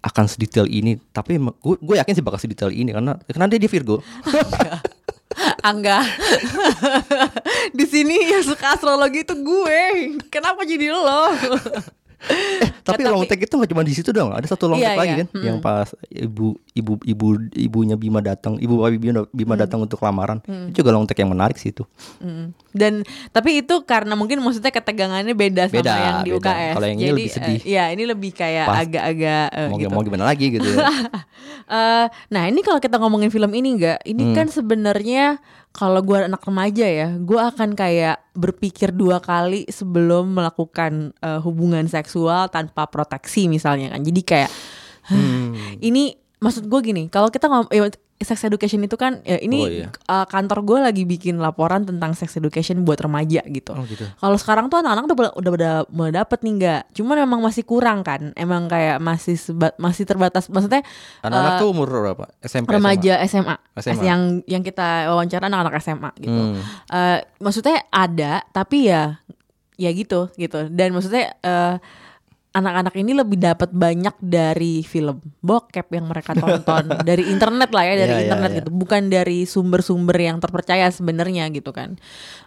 akan 0.00 0.24
sedetail 0.24 0.64
ini. 0.72 0.96
Tapi 1.12 1.36
gue 1.36 1.76
gue 1.84 1.94
yakin 2.00 2.16
sih 2.16 2.24
bakal 2.24 2.40
sedetail 2.40 2.72
ini 2.72 2.96
karena 2.96 3.20
karena 3.28 3.44
dia 3.44 3.60
di 3.60 3.68
Virgo. 3.68 4.00
Angga. 5.68 6.00
di 7.76 7.84
sini 7.84 8.24
yang 8.24 8.40
suka 8.40 8.80
astrologi 8.80 9.20
itu 9.20 9.36
gue. 9.36 9.80
Kenapa 10.32 10.64
jadi 10.64 10.96
lo? 10.96 11.28
Tapi 12.84 13.02
long 13.04 13.24
take 13.24 13.48
itu 13.48 13.54
nggak 13.56 13.70
cuma 13.70 13.82
di 13.84 13.94
situ 13.96 14.10
dong. 14.12 14.32
Ada 14.32 14.56
satu 14.56 14.68
long 14.68 14.78
Iya, 14.78 14.92
take 14.92 15.00
lagi 15.00 15.12
iya. 15.14 15.20
kan 15.24 15.28
yang 15.40 15.56
pas 15.64 15.88
ibu 16.08 16.56
ibu 16.74 16.98
ibu 17.06 17.38
ibunya 17.54 17.94
Bima 17.94 18.18
datang, 18.18 18.58
ibu 18.58 18.82
Babi 18.82 18.98
Bima, 18.98 19.22
Bima 19.30 19.54
datang 19.54 19.78
untuk 19.78 20.02
lamaran. 20.02 20.42
Itu 20.42 20.82
juga 20.82 20.90
long 20.90 21.06
take 21.06 21.22
yang 21.22 21.30
menarik 21.30 21.54
sih 21.54 21.70
itu. 21.70 21.86
Mm. 22.18 22.50
Dan 22.74 22.92
tapi 23.30 23.62
itu 23.62 23.86
karena 23.86 24.18
mungkin 24.18 24.42
maksudnya 24.42 24.74
ketegangannya 24.74 25.32
beda, 25.32 25.70
Beda, 25.70 25.86
sama 25.86 26.02
yang 26.02 26.18
di 26.26 26.30
beda. 26.34 26.42
UKS. 26.42 26.74
Kalau 26.74 26.86
yang 26.90 26.98
ini 26.98 27.06
Jadi 27.06 27.14
lebih 27.14 27.28
sedih. 27.30 27.60
eh, 27.62 27.70
ya 27.70 27.84
ini 27.94 28.02
lebih 28.04 28.30
kayak 28.34 28.66
agak-agak 28.66 29.46
eh, 29.48 29.68
mau, 29.70 29.78
gitu. 29.78 29.90
mau 29.94 30.02
gimana 30.02 30.24
lagi 30.26 30.46
gitu 30.50 30.66
ya. 30.66 30.82
Eh, 31.64 32.06
nah 32.28 32.44
ini 32.44 32.60
kalau 32.60 32.76
kita 32.76 33.00
ngomongin 33.00 33.32
film 33.32 33.48
ini 33.54 33.80
enggak, 33.80 33.96
ini 34.04 34.20
Hmm. 34.20 34.36
kan 34.36 34.46
sebenarnya 34.48 35.40
kalau 35.72 36.04
gue 36.04 36.20
anak 36.20 36.44
remaja 36.44 36.84
ya, 36.84 37.08
gue 37.16 37.40
akan 37.40 37.72
kayak 37.72 38.20
berpikir 38.32 38.92
dua 38.92 39.16
kali 39.16 39.64
sebelum 39.66 40.36
melakukan 40.36 41.16
eh, 41.16 41.40
hubungan 41.40 41.88
seksual 41.88 42.52
tanpa 42.52 42.84
proteksi 42.84 43.48
misalnya 43.48 43.96
kan. 43.96 44.02
Jadi 44.02 44.20
kayak 44.20 44.50
Hmm. 45.04 45.56
ini 45.80 46.16
maksud 46.44 46.64
gue 46.64 46.80
gini, 46.82 47.08
kalau 47.08 47.28
kita 47.28 47.48
ngom 47.48 47.64
eh, 47.68 47.88
sex 48.16 48.40
education 48.42 48.78
itu 48.80 48.94
kan 48.94 49.20
ya 49.22 49.36
ini 49.36 49.58
Oh, 49.58 49.66
iya. 49.66 49.88
eh, 49.90 50.26
kantor 50.26 50.62
gue 50.62 50.78
lagi 50.82 51.02
bikin 51.02 51.36
laporan 51.36 51.82
tentang 51.82 52.12
sex 52.12 52.32
education 52.34 52.80
buat 52.82 52.96
remaja 52.96 53.42
gitu. 53.44 53.72
Oh 53.72 53.82
gitu. 53.82 54.04
Kalau 54.06 54.36
sekarang 54.36 54.68
tuh 54.68 54.78
anak-anak 54.78 55.04
tuh 55.04 55.16
udah 55.16 55.32
udah, 55.34 55.52
udah 55.52 55.74
mulai 55.88 56.12
dapet 56.14 56.38
nih 56.40 56.52
enggak. 56.54 56.82
Cuman 56.92 57.16
memang 57.18 57.40
masih 57.40 57.64
kurang 57.64 58.00
kan. 58.00 58.30
Emang 58.34 58.64
kayak 58.66 58.96
masih 58.98 59.34
seba- 59.34 59.74
masih 59.76 60.04
terbatas. 60.04 60.46
Maksudnya 60.46 60.86
Anak-anak 61.20 61.52
eh, 61.52 61.60
tuh 61.60 61.68
umur 61.68 61.88
berapa? 61.90 62.24
SMP 62.40 62.68
remaja 62.70 63.18
SMA, 63.24 63.56
SMA. 63.76 64.02
yang 64.02 64.20
yang 64.46 64.62
kita 64.62 65.08
wawancara 65.08 65.48
anak-anak 65.48 65.80
SMA 65.80 66.10
gitu. 66.16 66.40
Hmm. 66.52 66.60
Eh, 66.88 67.18
maksudnya 67.38 67.82
ada 67.88 68.44
tapi 68.48 68.86
ya 68.86 69.18
ya 69.74 69.90
gitu 69.90 70.30
gitu. 70.34 70.70
Dan 70.70 70.94
maksudnya 70.94 71.34
eh, 71.36 71.76
anak-anak 72.54 72.94
ini 72.94 73.18
lebih 73.18 73.34
dapat 73.36 73.74
banyak 73.74 74.14
dari 74.22 74.86
film 74.86 75.18
bokep 75.42 75.90
yang 75.90 76.06
mereka 76.06 76.32
tonton. 76.32 76.86
Dari 77.08 77.26
internet 77.26 77.74
lah 77.74 77.82
ya 77.82 77.94
dari 77.98 78.06
Iya, 78.06 78.14
iya, 78.14 78.24
internet 78.30 78.50
iya. 78.54 78.58
gitu. 78.62 78.70
Bukan 78.70 79.02
dari 79.10 79.38
sumber-sumber 79.42 80.14
yang 80.14 80.38
terpercaya 80.38 80.86
sebenarnya 80.88 81.50
gitu 81.50 81.74
kan. 81.74 81.98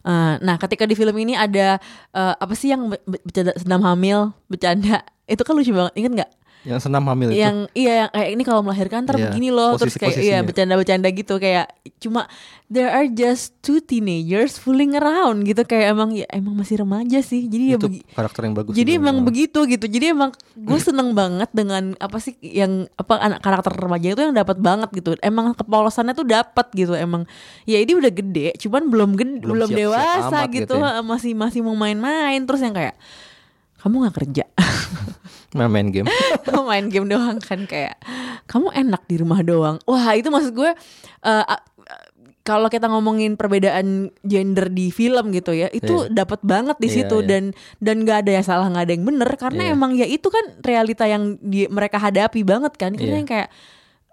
Eh, 0.07 0.33
nah 0.39 0.55
ketika 0.55 0.87
di 0.87 0.95
film 0.95 1.13
ini 1.19 1.35
ada 1.35 1.75
eh, 2.15 2.33
apa 2.39 2.55
sih 2.55 2.71
yang 2.71 2.87
be- 2.87 3.03
be- 3.03 3.19
bercanda 3.21 3.51
senam 3.59 3.83
hamil 3.83 4.31
bercanda? 4.47 5.03
Itu 5.27 5.43
kan 5.43 5.59
lucu 5.59 5.75
banget. 5.75 5.93
Inget 5.99 6.13
nggak 6.23 6.31
Yang 6.59 6.79
senam 6.83 7.03
hamil 7.03 7.29
itu. 7.29 7.39
yang 7.39 7.69
iya 7.71 7.93
yang 7.97 8.09
kayak 8.09 8.29
ini 8.29 8.43
kalau 8.43 8.59
melahirkan 8.59 9.01
ntar 9.01 9.15
Iya, 9.15 9.29
begini 9.29 9.49
loh 9.49 9.73
terus 9.73 9.93
posisi- 9.93 10.01
kayak 10.01 10.17
iya 10.19 10.37
bercanda-bercanda 10.41 11.07
gitu 11.09 11.37
kayak 11.37 11.69
cuma 11.97 12.27
there 12.65 12.87
are 12.87 13.07
just 13.07 13.55
two 13.57 13.79
teenagers 13.79 14.57
fooling 14.57 14.91
around 14.93 15.41
gitu 15.41 15.63
kayak 15.63 15.91
emang 15.91 16.11
ya 16.11 16.27
emang 16.29 16.53
masih 16.53 16.77
remaja 16.77 17.19
sih 17.19 17.45
jadi 17.45 17.63
ya 17.65 17.77
itu 17.77 17.87
begi- 17.87 18.03
karakter 18.09 18.41
yang 18.41 18.53
bagus. 18.53 18.73
jadi 18.73 18.91
emang 18.95 19.17
begitu 19.21 19.59
gitu 19.65 19.85
jadi 19.85 20.11
emang 20.11 20.35
gue 20.57 20.79
seneng 20.83 21.13
banget 21.13 21.47
dengan 21.51 21.95
apa 21.95 22.17
sih 22.17 22.35
yang 22.41 22.89
apa 22.93 23.13
anak 23.15 23.39
karakter 23.39 23.71
remaja 23.71 24.07
itu 24.09 24.21
yang 24.21 24.35
dapat 24.35 24.57
banget 24.57 24.89
gitu 24.93 25.15
emang 25.21 25.53
kepolosannya 25.53 26.11
tuh 26.13 26.25
dapat 26.25 26.67
gitu 26.73 26.93
emang 26.93 27.23
ya 27.63 27.77
ini 27.77 27.93
udah 27.93 28.11
gede 28.11 28.47
cuman 28.57 28.83
belum 28.85 29.11
gede 29.13 29.39
Belum 29.39 29.55
belum, 29.55 29.67
siap-siap 29.69 29.87
dewasa 29.87 30.27
amat 30.27 30.47
gitu 30.49 30.59
gitu 30.67 30.75
ya. 30.77 30.99
masih 31.01 31.31
masih 31.31 31.59
mau 31.61 31.73
main-main 31.73 32.43
terus 32.43 32.59
yang 32.59 32.73
kayak 32.73 32.99
kamu 33.77 34.03
nggak 34.03 34.15
kerja 34.17 34.43
main, 35.51 35.69
main 35.69 35.87
game. 35.87 36.07
main 36.69 36.87
game 36.87 37.07
doang 37.07 37.39
kan 37.39 37.63
kayak 37.63 37.95
kamu 38.45 38.67
enak 38.73 39.03
di 39.05 39.15
rumah 39.17 39.39
doang 39.41 39.77
wah 39.83 40.11
itu 40.11 40.27
maksud 40.27 40.51
gue 40.51 40.71
a- 41.23 41.63
kalau 42.41 42.71
kita 42.71 42.87
ngomongin 42.87 43.35
perbedaan 43.35 44.07
gender 44.23 44.71
di 44.71 44.87
film 44.87 45.35
gitu 45.35 45.51
ya 45.51 45.67
itu 45.67 46.07
Iya. 46.07 46.23
dapat 46.23 46.39
banget 46.41 46.79
di 46.79 46.87
Iya, 46.87 46.95
situ 47.03 47.17
iya. 47.19 47.27
dan 47.27 47.43
dan 47.83 47.95
nggak 48.01 48.17
ada 48.23 48.31
yang 48.39 48.45
salah 48.47 48.71
nggak 48.71 48.87
ada 48.87 48.93
yang 48.95 49.03
bener 49.03 49.29
karena 49.35 49.61
Iya. 49.67 49.73
emang 49.75 49.91
ya 49.93 50.07
itu 50.07 50.27
kan 50.31 50.45
realita 50.63 51.03
yang 51.03 51.35
di, 51.43 51.67
mereka 51.67 51.99
hadapi 51.99 52.47
banget 52.47 52.71
kan 52.79 52.95
karena 52.95 53.15
Iya. 53.15 53.19
yang 53.19 53.27
kayak 53.27 53.49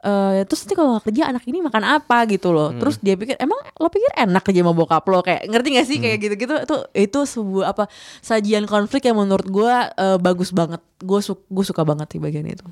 eh 0.05 0.45
terus 0.45 0.69
nanti 0.69 0.77
kalau 0.77 0.89
nggak 0.93 1.05
kerja 1.09 1.23
anak 1.33 1.45
ini 1.49 1.65
makan 1.65 1.81
apa 1.81 2.29
gitu 2.29 2.53
loh. 2.53 2.69
Hmm. 2.71 2.77
terus 2.77 3.01
dia 3.01 3.17
pikir 3.17 3.41
emang 3.41 3.57
lo 3.81 3.89
pikir 3.89 4.13
enak 4.15 4.45
kerja 4.45 4.61
sama 4.61 4.77
bokap 4.77 5.05
lo? 5.09 5.25
Kayak 5.25 5.49
ngerti 5.49 5.69
gak 5.73 5.87
sih? 5.89 5.97
Hmm. 5.97 6.05
kayak 6.05 6.19
gitu-gitu 6.21 6.55
itu 6.61 6.77
itu 6.93 7.19
sebuah 7.25 7.67
apa 7.73 7.85
sajian 8.21 8.69
konflik 8.69 9.09
yang 9.09 9.17
menurut 9.17 9.49
gue 9.49 9.73
eh, 9.97 10.19
bagus 10.21 10.53
banget. 10.53 10.85
Gue 11.01 11.25
su 11.25 11.41
gue 11.49 11.65
suka 11.65 11.89
banget 11.89 12.13
sih 12.13 12.21
bagian 12.21 12.45
itu. 12.45 12.65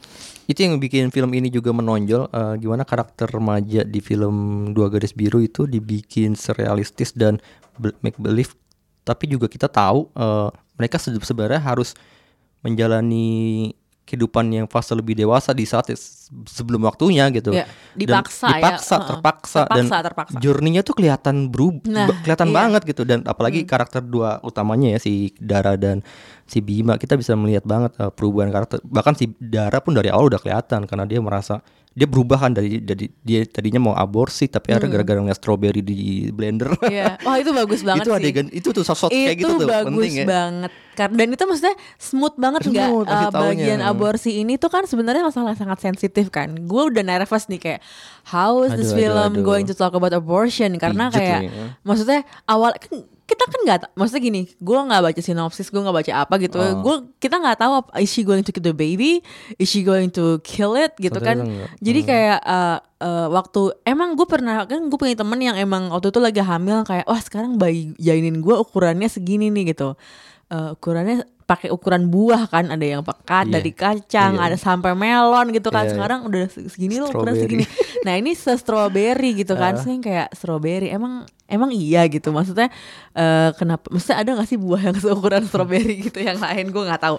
Itu 0.45 0.61
yang 0.61 0.77
bikin 0.77 1.09
film 1.09 1.33
ini 1.33 1.49
juga 1.49 1.73
menonjol. 1.73 2.29
Eh, 2.29 2.55
gimana 2.61 2.85
karakter 2.85 3.27
remaja 3.27 3.81
di 3.83 3.99
film 3.99 4.69
Dua 4.71 4.93
Garis 4.93 5.17
Biru 5.17 5.41
itu 5.41 5.65
dibikin 5.65 6.37
surrealistis 6.37 7.17
dan 7.17 7.41
make 8.05 8.21
believe. 8.21 8.53
Tapi 9.03 9.25
juga 9.25 9.49
kita 9.49 9.73
tahu 9.73 10.13
eh, 10.13 10.49
mereka 10.77 11.01
se- 11.01 11.17
sebenarnya 11.17 11.65
harus 11.65 11.97
menjalani 12.63 13.71
kehidupan 14.13 14.45
yang 14.53 14.67
fase 14.67 14.93
lebih 14.93 15.17
dewasa 15.17 15.51
di 15.51 15.65
saat 15.65 15.89
se- 15.89 16.29
sebelum 16.45 16.85
waktunya 16.85 17.25
gitu. 17.29 17.49
Ya, 17.51 17.65
Dan 17.97 17.97
dipaksa 17.97 18.47
ya, 18.51 18.57
dipaksa, 18.59 18.95
heeh. 18.95 19.09
terpaksa, 19.09 19.61
dan 19.65 19.75
Terpaksa, 19.83 19.97
terpaksa. 20.05 20.37
journey-nya 20.39 20.83
tuh 20.83 20.93
kelihatan 20.93 21.49
berubah, 21.49 21.89
Nah, 21.89 22.09
kelihatan 22.21 22.49
iya. 22.49 22.55
banget 22.55 22.83
gitu 22.85 23.03
dan 23.03 23.25
apalagi 23.25 23.65
karakter 23.65 24.01
dua 24.01 24.37
utamanya 24.43 24.93
ya 24.93 24.99
si 24.99 25.13
Dara 25.37 25.75
dan 25.75 26.05
si 26.53 26.61
Bima 26.61 26.95
kita 26.95 27.17
bisa 27.17 27.33
melihat 27.33 27.65
banget 27.65 27.97
uh, 27.97 28.13
perubahan 28.13 28.53
karakter 28.53 28.77
bahkan 28.85 29.17
si 29.17 29.33
Dara 29.35 29.81
pun 29.81 29.97
dari 29.97 30.13
awal 30.13 30.29
udah 30.29 30.37
kelihatan 30.37 30.85
karena 30.85 31.09
dia 31.09 31.17
merasa 31.19 31.65
dia 31.93 32.09
berubah 32.09 32.41
kan 32.41 32.53
dari 32.53 32.81
dari 32.81 33.05
dia 33.21 33.45
tadinya 33.45 33.77
mau 33.79 33.93
aborsi 33.93 34.49
tapi 34.49 34.73
ada 34.73 34.85
gara-gara 34.87 35.21
ngeliat 35.21 35.37
strawberry 35.37 35.81
di 35.81 35.97
blender 36.29 36.73
Iya. 36.89 37.21
Wah 37.21 37.37
itu 37.37 37.53
bagus 37.53 37.85
banget 37.89 38.05
itu 38.05 38.11
sih. 38.11 38.21
adegan 38.21 38.47
itu 38.49 38.69
tuh 38.71 38.81
sosok 38.83 39.09
kayak 39.09 39.37
itu 39.37 39.45
gitu 39.45 39.53
tuh 39.61 39.69
bagus 39.69 39.93
penting 39.93 40.15
ya 40.15 40.25
banget 40.25 40.73
karena 40.93 41.17
dan 41.17 41.29
itu 41.31 41.45
maksudnya 41.45 41.77
smooth 41.99 42.37
banget 42.37 42.61
nggak 42.65 42.89
Smooth, 42.89 43.07
kasih 43.07 43.21
uh, 43.23 43.31
taunya. 43.31 43.49
bagian 43.53 43.81
aborsi 43.83 44.31
ini 44.35 44.57
tuh 44.57 44.69
kan 44.69 44.85
sebenarnya 44.85 45.21
masalah 45.23 45.53
sangat 45.53 45.79
sensitif 45.81 46.29
kan 46.29 46.49
gue 46.53 46.83
udah 46.87 47.01
nervous 47.03 47.45
nih 47.47 47.61
kayak 47.61 47.81
how 48.27 48.61
is 48.61 48.73
this 48.73 48.89
Aduh, 48.89 48.97
aduh, 48.97 48.97
film 48.99 49.31
aduh. 49.37 49.45
going 49.45 49.65
to 49.65 49.73
talk 49.73 49.93
about 49.93 50.13
abortion 50.13 50.73
karena 50.77 51.09
Pijet 51.09 51.17
kayak 51.19 51.41
ya. 51.45 51.65
maksudnya 51.81 52.21
awal 52.45 52.73
kan 52.73 53.05
kita 53.23 53.45
kan 53.45 53.61
nggak 53.63 53.79
maksudnya 53.93 54.23
gini 54.23 54.43
gue 54.53 54.79
nggak 54.83 55.03
baca 55.03 55.21
sinopsis 55.21 55.69
gue 55.69 55.79
nggak 55.79 55.97
baca 55.97 56.13
apa 56.19 56.35
gitu 56.37 56.57
Oh. 56.57 56.81
gue 56.81 56.97
kita 57.19 57.37
nggak 57.37 57.57
tahu 57.57 57.73
apa, 57.79 57.91
is 57.97 58.07
she 58.07 58.21
going 58.21 58.41
to 58.41 58.51
kill 58.51 58.61
the 58.61 58.73
baby 58.73 59.23
is 59.57 59.67
she 59.67 59.81
going 59.81 60.09
to 60.09 60.37
kill 60.41 60.75
it 60.75 60.93
gitu 60.97 61.17
kan 61.17 61.41
jadi 61.79 62.01
Hmm. 62.01 62.09
kayak 62.09 62.39
uh, 62.43 62.77
uh, 62.99 63.27
waktu 63.31 63.61
emang 63.83 64.15
gue 64.15 64.27
pernah 64.27 64.63
kan 64.63 64.83
gue 64.83 64.97
punya 64.97 65.15
temen 65.15 65.39
yang 65.39 65.55
emang 65.55 65.89
waktu 65.89 66.09
itu 66.09 66.19
lagi 66.19 66.41
hamil 66.41 66.83
kayak 66.83 67.05
wah 67.05 67.19
sekarang 67.19 67.57
bayi 67.57 67.95
jainin 67.97 68.39
gue 68.39 68.55
ukurannya 68.55 69.07
segini 69.07 69.49
nih 69.49 69.73
gitu 69.73 69.95
Eh, 70.53 70.77
ukurannya 70.77 71.25
pakai 71.49 71.73
ukuran 71.73 72.13
buah 72.13 72.45
kan 72.45 72.69
ada 72.69 72.85
yang 72.85 73.01
pekat 73.01 73.49
Iya. 73.49 73.53
dari 73.57 73.73
kacang 73.73 74.37
Iya. 74.37 74.53
ada 74.53 74.57
sampai 74.61 74.93
melon 74.93 75.49
gitu 75.49 75.73
kan 75.73 75.81
Iya, 75.81 75.89
iya. 75.89 75.95
sekarang 75.97 76.21
udah 76.29 76.43
segini 76.69 77.01
loh 77.01 77.09
ukuran 77.09 77.33
segini 77.35 77.65
nah 78.05 78.13
ini 78.13 78.37
se 78.37 78.53
strawberry 78.53 79.33
gitu 79.35 79.57
kan 79.57 79.73
Ah. 79.73 79.81
saya 79.81 79.97
kayak 79.97 80.29
strawberry 80.31 80.93
emang 80.93 81.25
emang 81.53 81.71
iya 81.71 82.09
gitu 82.09 82.33
maksudnya 82.33 82.73
eh 83.13 83.53
kenapa 83.61 83.93
maksudnya 83.93 84.19
ada 84.25 84.31
gak 84.41 84.49
sih 84.49 84.57
buah 84.57 84.81
yang 84.89 84.97
seukuran 84.97 85.45
strawberry 85.45 86.09
gitu 86.09 86.25
yang 86.25 86.41
lain? 86.41 86.73
Gue 86.73 86.83
nggak 86.89 87.03
tahu. 87.03 87.17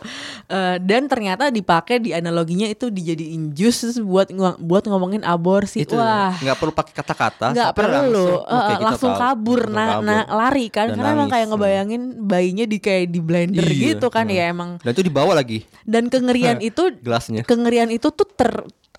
Eh, 0.49 0.75
dan 0.81 1.05
ternyata 1.05 1.53
dipakai 1.53 2.01
di 2.01 2.11
analoginya 2.17 2.65
itu 2.65 2.89
dijadiin 2.89 3.53
jus 3.53 4.01
buat 4.01 4.33
buat 4.57 4.83
ngomongin 4.89 5.21
aborsi. 5.21 5.85
Itu 5.85 6.01
wah. 6.01 6.33
Nggak 6.41 6.57
perlu 6.57 6.73
pakai 6.73 6.93
kata-kata 6.97 7.47
nggak 7.53 7.71
perlu. 7.77 7.93
langsung, 7.93 8.41
oke, 8.41 8.71
kita 8.73 8.83
langsung 8.83 9.13
tahu. 9.13 9.21
kabur 9.21 9.61
Langsung 9.69 9.75
nah, 9.77 9.87
kabur. 9.93 10.07
nah, 10.09 10.21
lari 10.33 10.65
kan. 10.73 10.87
Dan 10.89 10.95
karena 10.97 11.09
emang 11.13 11.29
nangis. 11.29 11.33
kayak 11.37 11.47
ngebayangin 11.53 12.01
bayinya 12.25 12.65
di 12.65 12.77
kayak 12.81 13.05
di 13.13 13.19
blender 13.21 13.67
Iya, 13.69 13.95
gitu 13.95 14.07
kan 14.09 14.25
hmm. 14.25 14.35
ya 14.35 14.43
emang. 14.49 14.69
Dan 14.81 14.89
itu 14.97 15.03
dibawa 15.05 15.31
lagi. 15.37 15.59
Dan 15.85 16.09
kengerian 16.09 16.57
itu 16.69 16.83
gelasnya. 17.05 17.45
kengerian 17.45 17.93
itu 17.93 18.09
tuh 18.09 18.25
ter 18.25 18.51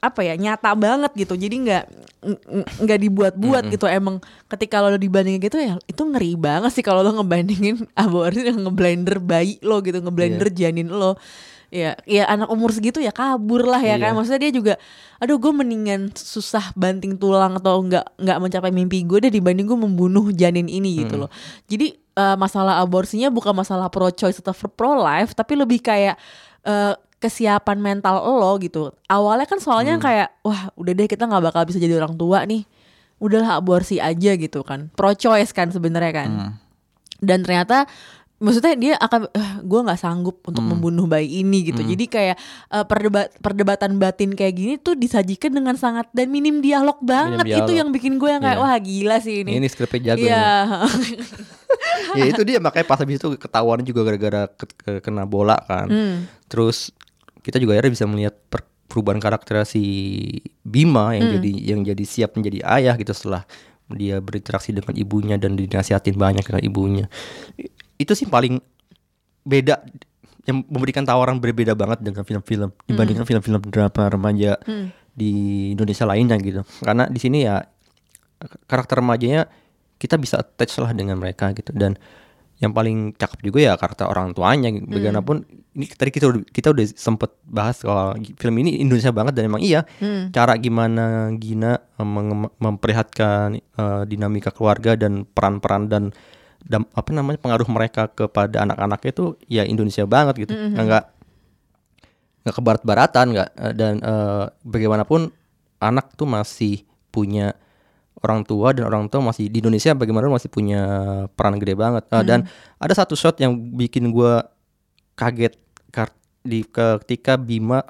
apa 0.05 0.21
ya 0.21 0.35
nyata 0.35 0.73
banget 0.75 1.13
gitu. 1.15 1.35
Jadi 1.35 1.57
nggak 1.65 1.85
ng- 2.23 2.43
ng- 2.61 2.69
nggak 2.83 2.99
dibuat-buat 3.01 3.65
gitu. 3.69 3.85
Emang 3.87 4.21
ketika 4.47 4.79
lo 4.79 4.95
dibandingin 4.95 5.41
gitu 5.41 5.57
ya 5.57 5.81
itu 5.85 6.03
ngeri 6.03 6.35
banget 6.35 6.71
sih 6.71 6.81
kalau 6.81 7.01
lo 7.01 7.13
ngebandingin 7.15 7.85
aborsi 7.97 8.45
dengan 8.45 8.69
ngeblender 8.69 9.19
bayi 9.19 9.57
lo 9.61 9.81
gitu 9.81 9.99
ngeblender 9.99 10.49
Iya. 10.49 10.57
janin 10.69 10.89
lo. 10.89 11.17
Ya 11.69 11.99
ya 12.07 12.23
anak 12.25 12.47
umur 12.49 12.71
segitu 12.71 13.03
ya 13.03 13.11
kabur 13.11 13.67
lah 13.67 13.79
ya 13.79 13.99
Iya. 13.99 14.07
kan 14.07 14.11
maksudnya 14.15 14.47
dia 14.47 14.53
juga 14.53 14.75
aduh 15.19 15.35
gue 15.37 15.51
mendingan 15.51 16.15
susah 16.15 16.71
banting 16.73 17.19
tulang 17.19 17.59
atau 17.59 17.83
nggak 17.83 18.15
nggak 18.15 18.39
mencapai 18.39 18.71
mimpi 18.71 19.03
gue 19.03 19.19
deh 19.19 19.33
dibanding 19.33 19.67
gue 19.67 19.75
membunuh 19.75 20.31
janin 20.31 20.67
ini 20.67 21.03
gitu 21.03 21.19
loh. 21.19 21.31
Jadi 21.67 21.99
eh, 22.15 22.37
masalah 22.37 22.79
aborsinya 22.79 23.27
bukan 23.27 23.51
masalah 23.53 23.91
pro 23.91 24.07
choice 24.09 24.39
atau 24.39 24.55
pro 24.71 24.95
life 24.95 25.35
tapi 25.35 25.59
lebih 25.59 25.83
kayak 25.83 26.15
eh, 26.63 26.95
kesiapan 27.25 27.79
mental 27.79 28.21
lo 28.21 28.53
gitu 28.59 28.93
awalnya 29.07 29.45
kan 29.45 29.57
soalnya 29.57 29.97
kayak 29.97 30.37
wah 30.41 30.69
udah 30.75 30.93
deh 30.93 31.07
kita 31.07 31.25
nggak 31.25 31.41
bakal 31.43 31.65
bisa 31.65 31.79
jadi 31.79 31.97
orang 31.97 32.15
tua 32.15 32.45
nih 32.45 32.69
udahlah 33.17 33.57
aborsi 33.57 33.97
aja 33.97 34.35
gitu 34.35 34.61
kan 34.61 34.93
pro 34.93 35.13
choice 35.13 35.51
kan 35.51 35.69
sebenarnya 35.69 36.13
kan 36.15 36.29
Hmm. 36.29 36.53
dan 37.19 37.41
ternyata 37.41 37.89
maksudnya 38.37 38.75
dia 38.75 38.95
akan 38.99 39.31
gue 39.63 39.81
nggak 39.81 39.97
sanggup 39.97 40.43
untuk 40.43 40.61
Hmm. 40.61 40.77
membunuh 40.77 41.07
bayi 41.07 41.41
ini 41.41 41.65
gitu 41.65 41.81
jadi 41.81 42.05
kayak 42.05 42.37
eh, 42.69 42.85
perdebat 42.85 43.33
perdebatan 43.39 43.97
batin 43.97 44.31
kayak 44.31 44.53
gini 44.53 44.75
tuh 44.77 44.93
disajikan 44.93 45.49
dengan 45.51 45.73
sangat 45.75 46.11
dan 46.11 46.29
minim 46.29 46.59
dialog 46.59 46.99
banget 47.01 47.41
itu 47.47 47.55
dialog. 47.65 47.73
yang 47.73 47.89
bikin 47.91 48.15
gue 48.15 48.29
yang 48.29 48.43
kayak 48.43 48.59
Iya. 48.59 48.67
wah 48.67 48.77
gila 48.77 49.17
sih 49.19 49.37
ini 49.41 49.53
Ini 49.57 49.67
skripnya 49.67 50.01
jago 50.13 50.27
Iya. 50.27 50.47
ya 52.15 52.25
itu 52.27 52.43
dia 52.43 52.59
makanya 52.59 52.85
pas 52.85 52.99
habis 52.99 53.17
itu 53.17 53.29
ketahuan 53.37 53.81
juga 53.83 54.05
gara-gara 54.05 54.43
ke- 54.49 54.75
ke- 54.77 55.01
kena 55.01 55.25
bola 55.25 55.57
kan. 55.61 55.87
Hmm. 55.87 56.17
Terus 56.47 56.91
kita 57.45 57.61
juga 57.61 57.77
akhirnya 57.77 57.93
bisa 57.93 58.07
melihat 58.09 58.35
per- 58.49 58.65
perubahan 58.89 59.21
karakter 59.21 59.63
si 59.63 59.83
Bima 60.61 61.13
yang 61.13 61.29
Hmm. 61.29 61.35
jadi 61.39 61.51
yang 61.75 61.81
jadi 61.85 62.05
siap 62.05 62.35
menjadi 62.35 62.65
ayah 62.65 62.97
gitu 62.97 63.13
setelah 63.13 63.45
dia 63.87 64.17
berinteraksi 64.19 64.73
dengan 64.73 64.97
ibunya 64.97 65.37
dan 65.37 65.55
dinasihatin 65.55 66.17
banyak 66.17 66.41
dengan 66.41 66.63
ibunya. 66.65 67.07
Itu 67.95 68.17
sih 68.17 68.25
paling 68.25 68.57
beda 69.45 69.85
yang 70.45 70.65
memberikan 70.69 71.05
tawaran 71.05 71.37
berbeda 71.37 71.77
banget 71.77 72.01
dengan 72.01 72.25
film-film 72.25 72.73
dibandingkan 72.85 73.25
film-film 73.25 73.61
drama 73.69 74.09
remaja 74.09 74.57
Hmm. 74.65 74.89
di 75.13 75.33
Indonesia 75.73 76.05
lainnya 76.05 76.37
gitu. 76.41 76.65
Karena 76.81 77.05
di 77.09 77.21
sini 77.21 77.45
ya 77.45 77.61
karakter 78.65 79.01
remajanya 79.01 79.49
kita 79.97 80.17
bisa 80.17 80.41
attach 80.41 80.77
lah 80.81 80.93
dengan 80.93 81.17
mereka 81.17 81.53
gitu 81.53 81.73
dan 81.73 81.97
yang 82.57 82.71
paling 82.71 83.13
cakep 83.13 83.41
juga 83.43 83.59
ya 83.61 83.73
karakter 83.75 84.07
orang 84.07 84.31
tuanya 84.31 84.71
gitu. 84.71 84.87
bagaimanapun 84.87 85.43
ini 85.73 85.85
tadi 85.89 86.09
kita 86.09 86.27
udah- 86.29 86.47
kita 86.47 86.71
udah 86.71 86.87
sempet 86.89 87.35
bahas 87.43 87.79
kalau 87.79 88.11
film 88.33 88.55
ini 88.57 88.79
Indonesia 88.79 89.11
banget 89.11 89.35
dan 89.35 89.49
emang 89.49 89.59
iya 89.59 89.83
Hmm. 89.99 90.31
cara 90.31 90.55
gimana 90.55 91.05
Gina 91.35 91.75
eh, 91.77 92.07
memperlihatkan 92.57 93.49
eh, 93.57 94.03
dinamika 94.05 94.49
keluarga 94.49 94.95
dan 94.95 95.25
peran-peran 95.25 95.87
dan 95.87 96.03
dam- 96.61 96.89
apa 96.91 97.11
namanya 97.11 97.37
pengaruh 97.37 97.67
mereka 97.67 98.07
kepada 98.09 98.63
anak-anaknya 98.63 99.11
itu 99.11 99.25
ya 99.47 99.63
Indonesia 99.65 100.05
banget 100.05 100.35
gitu 100.41 100.55
Mhm. 100.55 100.79
nggak 100.79 101.05
nggak 102.41 102.55
ke 102.55 102.63
barat-baratan 102.63 103.27
nggak 103.31 103.49
eh, 103.53 103.73
dan 103.75 103.95
eh, 103.99 104.45
bagaimanapun 104.63 105.33
anak 105.81 106.15
tuh 106.15 106.25
masih 106.25 106.85
punya 107.09 107.53
orang 108.25 108.41
tua 108.43 108.73
dan 108.73 108.85
orang 108.85 109.05
tua 109.07 109.21
masih 109.23 109.47
di 109.47 109.61
Indonesia 109.61 109.93
bagaimana 109.93 110.27
masih 110.29 110.49
punya 110.49 110.81
peran 111.31 111.57
gede 111.57 111.75
banget 111.75 112.09
Eh, 112.09 112.25
dan 112.25 112.49
ada 112.75 112.93
satu 112.93 113.13
shot 113.13 113.37
yang 113.37 113.53
bikin 113.55 114.09
gua 114.09 114.49
kaget 115.13 115.61
di 116.43 116.61
ketika 116.63 117.37
Bima 117.37 117.81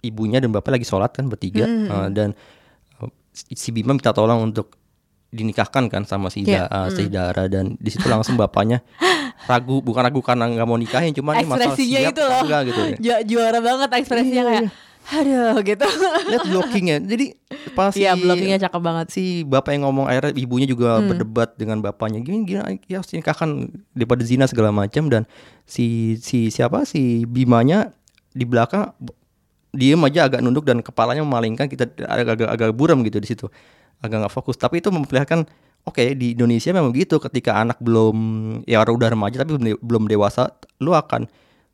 ibunya 0.00 0.38
dan 0.38 0.50
bapak 0.50 0.72
lagi 0.72 0.86
sholat 0.86 1.10
kan 1.10 1.26
bertiga 1.26 1.66
Hmm. 1.66 1.90
eh, 1.90 2.08
dan 2.12 2.28
eh, 2.96 3.10
si 3.34 3.70
Bima 3.70 3.90
minta 3.90 4.10
tolong 4.10 4.44
untuk 4.44 4.78
dinikahkan 5.28 5.86
kan 5.86 6.02
sama 6.04 6.26
si 6.26 6.42
Iya. 6.42 6.66
Da- 6.66 6.86
eh, 6.86 6.88
si 6.92 7.02
Hmm. 7.04 7.12
Dara 7.12 7.44
dan 7.46 7.74
di 7.74 7.90
situ 7.90 8.06
langsung 8.06 8.34
bapaknya 8.34 8.86
ragu 9.50 9.78
bukan 9.80 10.02
ragu 10.02 10.20
karena 10.20 10.46
nggak 10.46 10.62
mau 10.64 10.76
nikahin 10.76 11.10
cuman 11.10 11.34
ini 11.36 11.46
masalah 11.46 11.66
ekspresinya 11.68 11.98
siap 12.00 12.12
itu 12.12 12.22
loh 12.22 12.40
enggak 12.40 12.60
gitu 12.64 12.80
ya. 12.80 12.96
Ju- 12.98 13.22
juara 13.28 13.58
banget 13.58 13.88
ekspresinya 13.92 14.42
kayak 14.44 14.62
aduh 15.08 15.56
gitu. 15.60 15.86
Lihat 16.28 16.44
blockingnya. 16.46 16.96
Jadi 17.00 17.32
pas 17.72 17.90
Iya, 17.92 18.12
si- 18.14 18.22
blockingnya 18.22 18.58
cakep 18.60 18.80
banget. 18.80 19.06
si 19.08 19.24
bapak 19.42 19.72
yang 19.72 19.88
ngomong 19.88 20.06
akhirnya 20.06 20.36
ibunya 20.36 20.66
juga 20.66 21.00
Hmm. 21.00 21.08
berdebat 21.08 21.56
dengan 21.56 21.80
bapaknya. 21.80 22.20
Gini 22.20 22.44
gini 22.44 22.60
ya 22.86 23.00
harus 23.00 23.10
nikahkan 23.10 23.70
daripada 23.90 24.22
zina 24.22 24.44
segala 24.44 24.70
macam 24.70 25.08
dan 25.08 25.24
si 25.64 26.16
si 26.20 26.48
siapa? 26.48 26.84
Si 26.84 27.24
Bimanya 27.24 27.90
di 28.30 28.44
belakang 28.44 28.94
diem 29.70 29.98
aja 30.02 30.26
agak 30.26 30.42
nunduk 30.42 30.62
dan 30.62 30.78
kepalanya 30.78 31.24
memalingkan. 31.24 31.66
Kita 31.66 31.88
agak 32.06 32.38
agak, 32.38 32.48
agak 32.50 32.70
buram 32.74 33.00
gitu 33.02 33.18
di 33.18 33.26
situ. 33.26 33.46
Agak 33.98 34.26
nggak 34.26 34.34
fokus. 34.34 34.54
Tapi 34.54 34.78
itu 34.78 34.90
memperlihatkan 34.90 35.44
oke 35.80 36.12
di 36.14 36.36
Indonesia 36.36 36.70
memang 36.70 36.92
begitu 36.92 37.16
ketika 37.18 37.56
anak 37.56 37.80
belum 37.80 38.16
ya 38.68 38.84
udah 38.84 39.10
remaja 39.10 39.42
tapi 39.42 39.56
belum 39.80 40.04
dewasa 40.06 40.52
lu 40.78 40.92
akan 40.92 41.24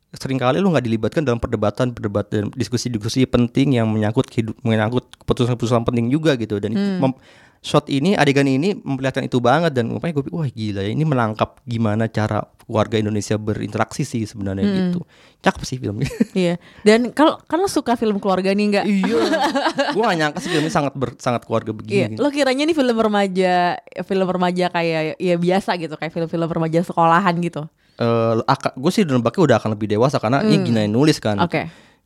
sering 0.09 0.37
kali 0.37 0.57
lu 0.57 0.69
nggak 0.69 0.83
dilibatkan 0.83 1.21
dalam 1.21 1.35
perdebatan 1.35 1.91
perdebatan 1.91 2.47
diskusi-diskusi 2.53 3.25
penting 3.25 3.75
yang 3.75 3.85
menyangkut 3.85 4.31
hidup 4.31 4.55
menyangkut 4.61 5.03
keputusan-keputusan 5.17 5.83
penting 5.83 6.07
juga 6.07 6.33
gitu 6.33 6.57
dan 6.57 6.71
Hmm. 6.71 6.99
mem- 7.01 7.19
shot 7.59 7.89
ini 7.89 8.13
adegan 8.13 8.45
ini 8.45 8.77
memperlihatkan 8.77 9.25
itu 9.25 9.39
banget 9.39 9.73
dan 9.73 9.89
makanya 9.89 10.13
gue 10.13 10.23
pikir 10.23 10.35
wah 10.35 10.47
gila 10.47 10.79
ya 10.79 10.89
ini 10.89 11.03
menangkap 11.03 11.57
gimana 11.63 12.05
cara 12.05 12.39
warga 12.63 12.95
Indonesia 12.95 13.35
berinteraksi 13.35 14.05
sih 14.05 14.23
sebenarnya 14.23 14.63
Hmm. 14.63 14.77
gitu 14.85 14.99
cakep 15.39 15.61
sih 15.65 15.77
filmnya 15.77 16.07
iya 16.37 16.55
dan 16.81 17.11
kalau 17.11 17.35
kan 17.41 17.57
lo 17.57 17.67
suka 17.67 17.95
film 17.95 18.21
keluarga 18.21 18.53
nih 18.53 18.65
nggak 18.69 18.85
iya 18.85 19.19
gue 19.91 20.01
gak 20.01 20.15
nyangka 20.15 20.39
sih 20.39 20.49
filmnya 20.49 20.71
sangat 20.71 20.93
ber, 20.93 21.17
sangat 21.17 21.43
keluarga 21.43 21.73
Iya, 21.73 21.77
begini 22.07 22.13
gitu. 22.13 22.21
lo 22.21 22.29
kiranya 22.29 22.63
nih 22.63 22.75
film 22.75 22.95
remaja, 22.95 23.55
film 24.01 24.27
remaja 24.27 24.65
kayak 24.69 25.01
ya 25.17 25.35
biasa 25.35 25.71
gitu, 25.75 25.93
kayak 25.93 26.13
film-film 26.13 26.47
remaja 26.47 26.79
sekolahan 26.81 27.35
gitu. 27.37 27.65
Gue 27.97 28.91
sih 28.91 29.03
nebaknya 29.03 29.41
udah 29.43 29.57
akan 29.57 29.69
lebih 29.73 29.87
dewasa 29.89 30.17
karena 30.17 30.41
ini 30.41 30.55
Hmm. 30.55 30.65
Gina 30.65 30.79
yang 30.81 30.93
nulis 30.93 31.17
kan 31.17 31.37
Oke. 31.39 31.65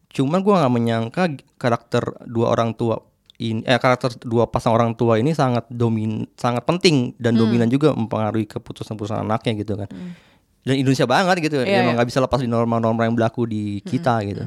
cuman 0.10 0.40
gue 0.40 0.54
nggak 0.54 0.72
menyangka 0.72 1.24
karakter 1.56 2.04
dua 2.24 2.50
orang 2.50 2.72
tua 2.72 3.00
ini 3.38 3.60
eh 3.62 3.76
karakter 3.76 4.16
dua 4.20 4.46
pasang 4.46 4.72
orang 4.72 4.94
tua 4.94 5.16
ini 5.16 5.32
sangat 5.32 5.66
domin 5.68 6.28
sangat 6.34 6.62
penting 6.62 7.16
dan 7.18 7.34
Hmm. 7.34 7.42
dominan 7.42 7.68
juga 7.68 7.92
mempengaruhi 7.92 8.46
keputusan-keputusan 8.46 9.22
anaknya 9.22 9.54
gitu 9.58 9.74
kan 9.76 9.90
dan 10.62 10.76
Indonesia 10.76 11.04
banget 11.06 11.42
gitu 11.44 11.58
Iya, 11.58 11.82
emang 11.82 11.86
iya. 11.88 11.98
nggak 11.98 12.08
bisa 12.08 12.20
lepas 12.20 12.38
di 12.38 12.46
norma-norma 12.46 13.02
yang 13.02 13.14
berlaku 13.14 13.44
di 13.44 13.82
kita 13.82 14.22
gitu 14.24 14.46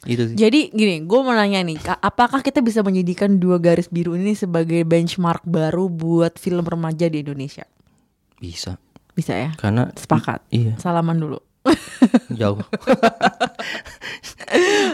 itu 0.00 0.22
sih 0.24 0.34
Jadi 0.34 0.72
gini, 0.72 1.04
gue 1.04 1.20
mau 1.20 1.30
nanya 1.30 1.60
nih, 1.60 1.76
ka- 1.76 2.00
apakah 2.00 2.40
kita 2.40 2.58
bisa 2.58 2.80
menjadikan 2.80 3.36
dua 3.36 3.60
garis 3.60 3.84
biru 3.86 4.16
ini 4.16 4.32
sebagai 4.32 4.80
benchmark 4.82 5.44
baru 5.44 5.86
buat 5.86 6.34
film 6.34 6.64
remaja 6.64 7.04
di 7.04 7.20
Indonesia? 7.20 7.68
bisa 8.34 8.80
Bisa 9.20 9.36
ya? 9.36 9.50
karena 9.54 9.92
Sepakat. 9.92 10.40
iya 10.48 10.72
Salaman 10.76 11.20
dulu. 11.20 11.36
jauh 12.32 12.56